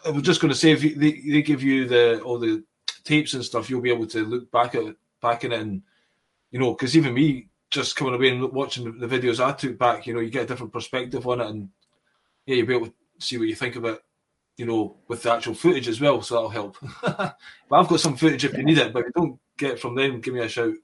I 0.05 0.11
was 0.11 0.23
just 0.23 0.41
going 0.41 0.53
to 0.53 0.59
say 0.59 0.73
if 0.73 0.83
you, 0.83 0.95
they, 0.95 1.13
they 1.13 1.43
give 1.43 1.63
you 1.63 1.87
the 1.87 2.21
all 2.21 2.39
the 2.39 2.65
tapes 3.05 3.35
and 3.35 3.45
stuff, 3.45 3.69
you'll 3.69 3.81
be 3.81 3.93
able 3.93 4.07
to 4.09 4.25
look 4.25 4.51
back 4.51 4.75
at 4.75 4.95
back 5.21 5.45
in 5.45 5.53
it 5.53 5.61
and 5.61 5.83
you 6.53 6.61
know, 6.61 6.73
because 6.73 6.97
even 6.97 7.15
me 7.15 7.49
just 7.71 7.97
coming 7.97 8.15
away 8.15 8.29
and 8.29 8.53
watching 8.53 8.85
the, 8.85 9.07
the, 9.07 9.19
videos 9.19 9.43
I 9.43 9.53
took 9.53 9.79
back, 9.79 10.07
you 10.07 10.15
know, 10.15 10.21
you 10.21 10.31
get 10.31 10.45
a 10.45 10.47
different 10.47 10.73
perspective 10.73 11.27
on 11.27 11.41
it, 11.41 11.47
and 11.47 11.69
yeah, 12.47 12.57
you'll 12.57 12.67
be 12.67 12.75
able 12.75 12.87
to 12.87 12.95
see 13.19 13.39
what 13.39 13.49
you 13.49 13.55
think 13.55 13.77
about, 13.77 14.01
you 14.59 14.67
know, 14.67 14.99
with 15.09 15.23
the 15.23 15.33
actual 15.33 15.55
footage 15.55 15.89
as 15.89 16.01
well. 16.01 16.21
So 16.21 16.35
that'll 16.35 16.51
help. 16.51 16.77
but 17.03 17.37
I've 17.73 17.89
got 17.89 18.01
some 18.01 18.17
footage 18.17 18.45
if 18.45 18.57
you 18.57 18.63
need 18.63 18.79
it, 18.79 18.93
but 18.93 19.01
if 19.01 19.07
you 19.07 19.13
don't 19.17 19.41
get 19.57 19.73
it 19.73 19.81
from 19.81 19.95
them, 19.95 20.21
give 20.21 20.35
me 20.35 20.41
a 20.41 20.49
shout. 20.49 20.75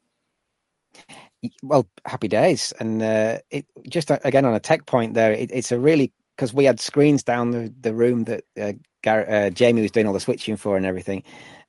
Well, 1.62 1.88
happy 2.04 2.28
days, 2.28 2.72
and 2.80 3.02
uh, 3.02 3.38
it 3.50 3.66
just 3.88 4.10
uh, 4.10 4.18
again 4.24 4.44
on 4.44 4.54
a 4.54 4.60
tech 4.60 4.86
point 4.86 5.14
there, 5.14 5.32
it, 5.32 5.50
it's 5.52 5.70
a 5.70 5.78
really 5.78 6.12
because 6.36 6.54
we 6.54 6.64
had 6.64 6.80
screens 6.80 7.22
down 7.22 7.50
the, 7.50 7.72
the 7.80 7.92
room 7.92 8.24
that 8.24 8.44
uh, 8.60 8.72
Gar- 9.02 9.28
uh, 9.28 9.50
Jamie 9.50 9.82
was 9.82 9.90
doing 9.90 10.06
all 10.06 10.12
the 10.12 10.20
switching 10.20 10.56
for 10.56 10.76
and 10.76 10.86
everything. 10.86 11.24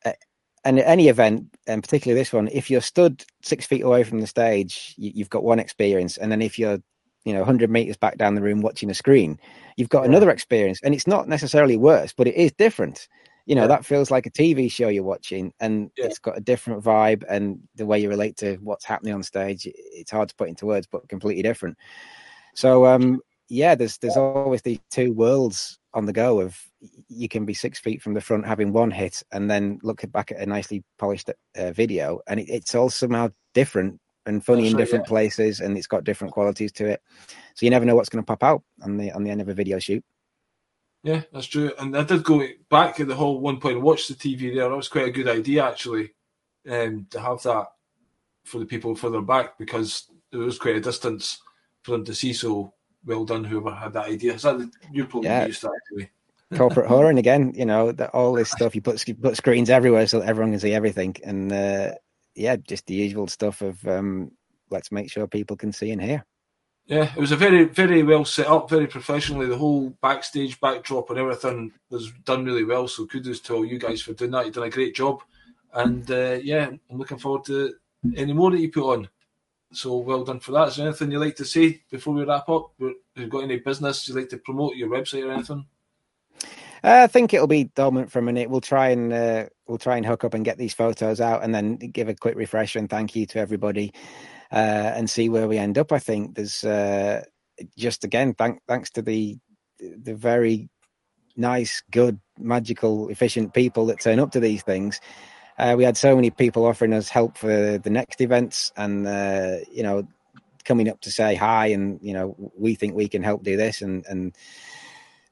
Uh, 0.05 0.11
and 0.63 0.79
at 0.79 0.87
any 0.87 1.07
event, 1.07 1.47
and 1.67 1.81
particularly 1.81 2.19
this 2.19 2.33
one, 2.33 2.49
if 2.51 2.69
you're 2.69 2.81
stood 2.81 3.23
six 3.41 3.65
feet 3.65 3.81
away 3.81 4.03
from 4.03 4.21
the 4.21 4.27
stage, 4.27 4.93
you, 4.97 5.23
have 5.23 5.29
got 5.29 5.43
one 5.43 5.59
experience, 5.59 6.17
and 6.17 6.31
then 6.31 6.41
if 6.41 6.59
you're, 6.59 6.79
you 7.25 7.33
know, 7.33 7.43
hundred 7.43 7.69
meters 7.69 7.97
back 7.97 8.17
down 8.17 8.35
the 8.35 8.41
room 8.41 8.61
watching 8.61 8.89
a 8.89 8.93
screen, 8.93 9.39
you've 9.77 9.89
got 9.89 10.01
yeah. 10.01 10.09
another 10.09 10.29
experience, 10.29 10.79
and 10.83 10.93
it's 10.93 11.07
not 11.07 11.27
necessarily 11.27 11.77
worse, 11.77 12.13
but 12.13 12.27
it 12.27 12.35
is 12.35 12.51
different. 12.51 13.07
You 13.49 13.55
know, 13.55 13.61
yeah. 13.61 13.67
that 13.69 13.85
feels 13.85 14.11
like 14.11 14.27
a 14.27 14.31
TV 14.31 14.71
show 14.71 14.89
you're 14.89 15.03
watching, 15.03 15.51
and 15.59 15.89
yeah. 15.97 16.05
it's 16.05 16.19
got 16.19 16.37
a 16.37 16.39
different 16.41 16.83
vibe, 16.83 17.23
and 17.27 17.59
the 17.73 17.85
way 17.87 17.99
you 17.99 18.07
relate 18.07 18.37
to 18.37 18.57
what's 18.57 18.85
happening 18.85 19.15
on 19.15 19.23
stage, 19.23 19.67
it's 19.73 20.11
hard 20.11 20.29
to 20.29 20.35
put 20.35 20.49
into 20.49 20.67
words, 20.67 20.85
but 20.85 21.09
completely 21.09 21.41
different. 21.41 21.75
So, 22.53 22.85
um, 22.85 23.21
yeah, 23.47 23.73
there's 23.73 23.97
there's 23.97 24.17
always 24.17 24.61
these 24.61 24.79
two 24.91 25.13
worlds 25.13 25.79
on 25.95 26.05
the 26.05 26.13
go 26.13 26.39
of 26.41 26.55
you 27.07 27.27
can 27.27 27.43
be 27.43 27.55
six 27.55 27.79
feet 27.79 28.03
from 28.03 28.13
the 28.13 28.21
front 28.21 28.45
having 28.45 28.71
one 28.71 28.91
hit 28.91 29.23
and 29.31 29.49
then 29.49 29.79
look 29.81 30.03
back 30.11 30.31
at 30.31 30.39
a 30.39 30.45
nicely 30.45 30.83
polished 30.99 31.31
uh, 31.57 31.71
video 31.71 32.19
and 32.27 32.39
it, 32.39 32.47
it's 32.47 32.75
all 32.75 32.91
somehow 32.91 33.27
different 33.55 33.99
and 34.27 34.45
funny 34.45 34.67
in 34.67 34.77
different 34.77 35.05
yeah. 35.05 35.09
places 35.09 35.59
and 35.59 35.75
it's 35.75 35.87
got 35.87 36.03
different 36.03 36.31
qualities 36.31 36.71
to 36.71 36.85
it 36.85 37.01
so 37.55 37.65
you 37.65 37.71
never 37.71 37.85
know 37.85 37.95
what's 37.95 38.09
going 38.09 38.23
to 38.23 38.27
pop 38.27 38.43
out 38.43 38.61
on 38.83 38.97
the 38.97 39.11
on 39.13 39.23
the 39.23 39.31
end 39.31 39.41
of 39.41 39.49
a 39.49 39.53
video 39.53 39.79
shoot 39.79 40.03
yeah 41.03 41.21
that's 41.31 41.47
true 41.47 41.71
and 41.79 41.95
i 41.95 42.03
did 42.03 42.23
go 42.23 42.45
back 42.69 42.99
at 42.99 43.07
the 43.07 43.15
whole 43.15 43.39
one 43.39 43.59
point 43.59 43.81
watch 43.81 44.07
the 44.07 44.13
tv 44.13 44.53
there 44.53 44.69
that 44.69 44.75
was 44.75 44.87
quite 44.87 45.07
a 45.07 45.11
good 45.11 45.27
idea 45.27 45.63
actually 45.63 46.11
um, 46.69 47.07
to 47.09 47.19
have 47.19 47.41
that 47.43 47.67
for 48.43 48.59
the 48.59 48.65
people 48.65 48.95
further 48.95 49.21
back 49.21 49.57
because 49.57 50.09
there 50.31 50.41
was 50.41 50.57
quite 50.57 50.75
a 50.75 50.81
distance 50.81 51.39
for 51.83 51.91
them 51.91 52.05
to 52.05 52.13
see 52.13 52.33
so 52.33 52.73
well 53.05 53.25
done 53.25 53.43
whoever 53.43 53.73
had 53.73 53.93
that 53.93 54.07
idea. 54.07 54.33
Is 54.33 54.43
that 54.43 54.57
the, 54.57 54.71
you 54.91 55.05
probably 55.05 55.29
yeah. 55.29 55.45
used 55.45 55.61
that 55.61 55.71
actually. 55.75 56.09
Corporate 56.57 56.87
horror, 56.87 57.11
and 57.11 57.19
again, 57.19 57.53
you 57.55 57.65
know, 57.65 57.91
that 57.91 58.09
all 58.09 58.33
this 58.33 58.49
stuff 58.49 58.73
you 58.73 58.81
put 58.81 59.03
put 59.21 59.37
screens 59.37 59.69
everywhere 59.69 60.07
so 60.07 60.21
everyone 60.21 60.51
can 60.51 60.59
see 60.59 60.73
everything, 60.73 61.15
and 61.23 61.51
uh, 61.51 61.91
yeah, 62.33 62.55
just 62.55 62.87
the 62.87 62.95
usual 62.95 63.27
stuff 63.27 63.61
of 63.61 63.87
um, 63.87 64.31
let's 64.71 64.91
make 64.91 65.11
sure 65.11 65.27
people 65.27 65.55
can 65.55 65.71
see 65.71 65.91
and 65.91 66.01
hear. 66.01 66.25
Yeah, 66.89 67.11
it 67.15 67.19
was 67.19 67.31
a 67.31 67.35
very, 67.35 67.65
very 67.65 68.01
well 68.01 68.25
set 68.25 68.47
up, 68.47 68.67
very 68.67 68.87
professionally. 68.87 69.45
The 69.45 69.59
whole 69.59 69.91
backstage 70.01 70.59
backdrop 70.59 71.11
and 71.11 71.19
everything 71.19 71.71
was 71.91 72.11
done 72.25 72.43
really 72.43 72.63
well. 72.63 72.87
So 72.87 73.05
kudos 73.05 73.41
to 73.41 73.53
all 73.53 73.65
you 73.65 73.77
guys 73.77 74.01
for 74.01 74.13
doing 74.13 74.31
that. 74.31 74.45
You've 74.45 74.55
done 74.55 74.63
a 74.63 74.71
great 74.71 74.95
job. 74.95 75.21
And 75.71 76.09
uh, 76.09 76.39
yeah, 76.41 76.67
I'm 76.89 76.97
looking 76.97 77.19
forward 77.19 77.45
to 77.45 77.75
any 78.15 78.33
more 78.33 78.49
that 78.49 78.59
you 78.59 78.71
put 78.71 78.91
on. 78.91 79.09
So 79.71 79.97
well 79.97 80.23
done 80.23 80.39
for 80.39 80.51
that. 80.53 80.69
Is 80.69 80.77
there 80.77 80.87
anything 80.87 81.11
you'd 81.11 81.19
like 81.19 81.35
to 81.35 81.45
say 81.45 81.79
before 81.91 82.15
we 82.15 82.23
wrap 82.23 82.49
up? 82.49 82.71
Have 82.79 82.95
you 83.15 83.27
got 83.27 83.43
any 83.43 83.59
business 83.59 84.07
you'd 84.07 84.17
like 84.17 84.29
to 84.29 84.37
promote, 84.37 84.75
your 84.75 84.89
website 84.89 85.27
or 85.27 85.31
anything? 85.31 85.67
Uh, 86.83 87.01
I 87.03 87.07
think 87.07 87.35
it'll 87.35 87.45
be 87.45 87.65
dormant 87.65 88.11
for 88.11 88.17
a 88.17 88.23
minute. 88.23 88.49
We'll 88.49 88.61
try 88.61 88.89
and 88.89 89.13
uh, 89.13 89.45
we'll 89.67 89.77
try 89.77 89.97
and 89.97 90.05
hook 90.07 90.23
up 90.23 90.33
and 90.33 90.43
get 90.43 90.57
these 90.57 90.73
photos 90.73 91.21
out, 91.21 91.43
and 91.43 91.53
then 91.53 91.75
give 91.75 92.09
a 92.09 92.15
quick 92.15 92.35
refresher 92.35 92.79
and 92.79 92.89
thank 92.89 93.15
you 93.15 93.27
to 93.27 93.39
everybody, 93.39 93.93
uh, 94.51 94.91
and 94.95 95.09
see 95.09 95.29
where 95.29 95.47
we 95.47 95.57
end 95.57 95.77
up. 95.77 95.91
I 95.91 95.99
think 95.99 96.35
there's 96.35 96.63
uh, 96.63 97.23
just 97.77 98.03
again 98.03 98.33
thank, 98.33 98.61
thanks 98.67 98.89
to 98.91 99.01
the 99.01 99.37
the 99.79 100.15
very 100.15 100.69
nice, 101.35 101.81
good, 101.91 102.19
magical, 102.37 103.09
efficient 103.09 103.53
people 103.53 103.85
that 103.87 104.01
turn 104.01 104.19
up 104.19 104.31
to 104.31 104.39
these 104.39 104.61
things. 104.61 104.99
Uh, 105.57 105.75
we 105.77 105.83
had 105.83 105.97
so 105.97 106.15
many 106.15 106.29
people 106.29 106.65
offering 106.65 106.93
us 106.93 107.09
help 107.09 107.37
for 107.37 107.77
the 107.77 107.89
next 107.89 108.21
events, 108.21 108.71
and 108.77 109.05
uh, 109.07 109.57
you 109.71 109.83
know, 109.83 110.07
coming 110.63 110.89
up 110.89 111.01
to 111.01 111.11
say 111.11 111.35
hi, 111.35 111.67
and 111.67 111.99
you 112.01 112.13
know, 112.13 112.35
we 112.57 112.75
think 112.75 112.93
we 112.93 113.07
can 113.07 113.23
help 113.23 113.43
do 113.43 113.57
this, 113.57 113.81
and 113.81 114.05
and 114.07 114.35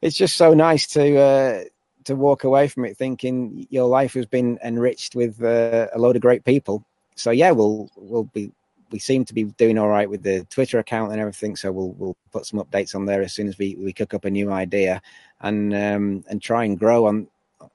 it's 0.02 0.18
just 0.18 0.36
so 0.36 0.54
nice 0.54 0.88
to 0.88 1.18
uh, 1.18 1.64
to 2.04 2.16
walk 2.16 2.44
away 2.44 2.68
from 2.68 2.86
it 2.86 2.98
thinking 2.98 3.68
your 3.70 3.88
life 3.88 4.14
has 4.14 4.26
been 4.26 4.60
enriched 4.64 5.16
with 5.16 5.42
uh, 5.42 5.88
a 5.94 6.00
load 6.00 6.16
of 6.16 6.22
great 6.22 6.44
people. 6.44 6.86
So 7.16 7.32
yeah, 7.32 7.52
we'll 7.52 7.90
we'll 7.96 8.26
be 8.26 8.52
we 8.92 9.00
seem 9.00 9.26
to 9.26 9.34
be 9.34 9.46
doing 9.46 9.78
all 9.78 9.88
right 9.88 10.10
with 10.10 10.24
the 10.24 10.46
Twitter 10.50 10.80
account 10.80 11.12
and 11.12 11.20
everything. 11.20 11.56
So 11.56 11.72
we'll 11.72 11.94
we'll 11.94 12.18
put 12.32 12.46
some 12.46 12.60
updates 12.60 12.96
on 12.96 13.06
there 13.06 13.22
as 13.22 13.34
soon 13.34 13.48
as 13.48 13.58
we, 13.58 13.76
we 13.76 13.94
cook 13.94 14.14
up 14.14 14.26
a 14.26 14.30
new 14.30 14.52
idea 14.52 15.02
and 15.42 15.74
um, 15.74 16.24
and 16.30 16.42
try 16.42 16.64
and 16.64 16.80
grow 16.80 17.06
on 17.06 17.28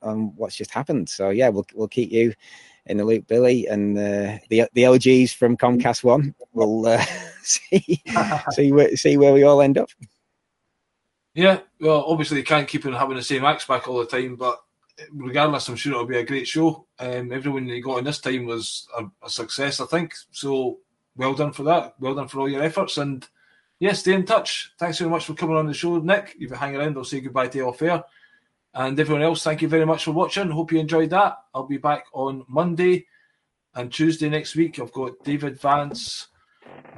on 0.02 0.34
what's 0.36 0.56
just 0.56 0.70
happened. 0.70 1.08
So 1.08 1.30
yeah, 1.30 1.48
we'll 1.48 1.66
we'll 1.74 1.88
keep 1.88 2.10
you 2.10 2.34
in 2.86 2.96
the 2.96 3.04
loop, 3.04 3.26
Billy, 3.26 3.66
and 3.66 3.96
uh, 3.96 4.38
the 4.48 4.68
the 4.74 4.86
OGs 4.86 5.32
from 5.32 5.56
ComCast 5.56 6.04
One. 6.04 6.34
We'll 6.52 6.86
uh, 6.86 7.04
see 7.42 8.02
see 8.50 8.72
where 8.72 8.96
see 8.96 9.16
where 9.16 9.32
we 9.32 9.42
all 9.42 9.62
end 9.62 9.78
up. 9.78 9.90
Yeah, 11.34 11.60
well, 11.80 12.04
obviously 12.06 12.38
you 12.38 12.44
can't 12.44 12.68
keep 12.68 12.84
on 12.84 12.92
having 12.92 13.16
the 13.16 13.22
same 13.22 13.44
acts 13.44 13.66
back 13.66 13.88
all 13.88 13.98
the 13.98 14.06
time, 14.06 14.36
but 14.36 14.60
regardless, 15.10 15.68
I'm 15.68 15.76
sure 15.76 15.92
it'll 15.92 16.06
be 16.06 16.18
a 16.18 16.26
great 16.26 16.46
show. 16.46 16.86
Um, 16.98 17.32
everyone 17.32 17.66
you 17.66 17.82
got 17.82 17.98
in 17.98 18.04
this 18.04 18.20
time 18.20 18.44
was 18.44 18.86
a, 18.98 19.04
a, 19.24 19.30
success, 19.30 19.80
I 19.80 19.86
think. 19.86 20.14
So 20.30 20.78
well 21.16 21.34
done 21.34 21.52
for 21.52 21.62
that. 21.64 21.94
Well 21.98 22.14
done 22.14 22.28
for 22.28 22.40
all 22.40 22.48
your 22.48 22.62
efforts, 22.62 22.98
and 22.98 23.26
yeah, 23.78 23.92
stay 23.92 24.14
in 24.14 24.24
touch. 24.24 24.72
Thanks 24.78 24.98
very 24.98 25.10
much 25.10 25.26
for 25.26 25.34
coming 25.34 25.56
on 25.56 25.66
the 25.66 25.74
show, 25.74 25.98
Nick. 25.98 26.36
If 26.38 26.50
you 26.50 26.54
hang 26.54 26.76
around. 26.76 26.96
I'll 26.96 27.04
say 27.04 27.20
goodbye 27.20 27.48
to 27.48 27.58
you 27.58 27.68
off 27.68 27.82
air. 27.82 28.04
And 28.74 28.98
everyone 28.98 29.22
else, 29.22 29.44
thank 29.44 29.60
you 29.60 29.68
very 29.68 29.84
much 29.84 30.04
for 30.04 30.12
watching. 30.12 30.50
Hope 30.50 30.72
you 30.72 30.78
enjoyed 30.78 31.10
that. 31.10 31.36
I'll 31.54 31.66
be 31.66 31.76
back 31.76 32.04
on 32.14 32.44
Monday 32.48 33.06
and 33.74 33.92
Tuesday 33.92 34.28
next 34.28 34.56
week. 34.56 34.78
I've 34.78 34.92
got 34.92 35.22
David 35.24 35.60
Vance, 35.60 36.28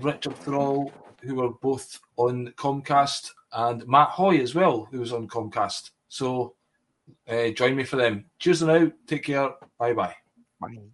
Richard 0.00 0.36
Thrall, 0.36 0.92
who 1.22 1.42
are 1.42 1.50
both 1.62 1.98
on 2.16 2.52
ComCast 2.56 3.30
and 3.52 3.86
Matt 3.88 4.10
Hoy 4.10 4.38
as 4.38 4.54
well, 4.54 4.86
who 4.90 5.00
was 5.00 5.12
on 5.12 5.26
ComCast. 5.26 5.90
So 6.08 6.54
uh, 7.28 7.48
join 7.48 7.74
me 7.74 7.84
for 7.84 7.96
them. 7.96 8.26
Cheers 8.38 8.62
and 8.62 8.70
out. 8.70 8.92
Take 9.06 9.24
care. 9.24 9.50
Bye-bye. 9.78 10.14
Bye. 10.60 10.93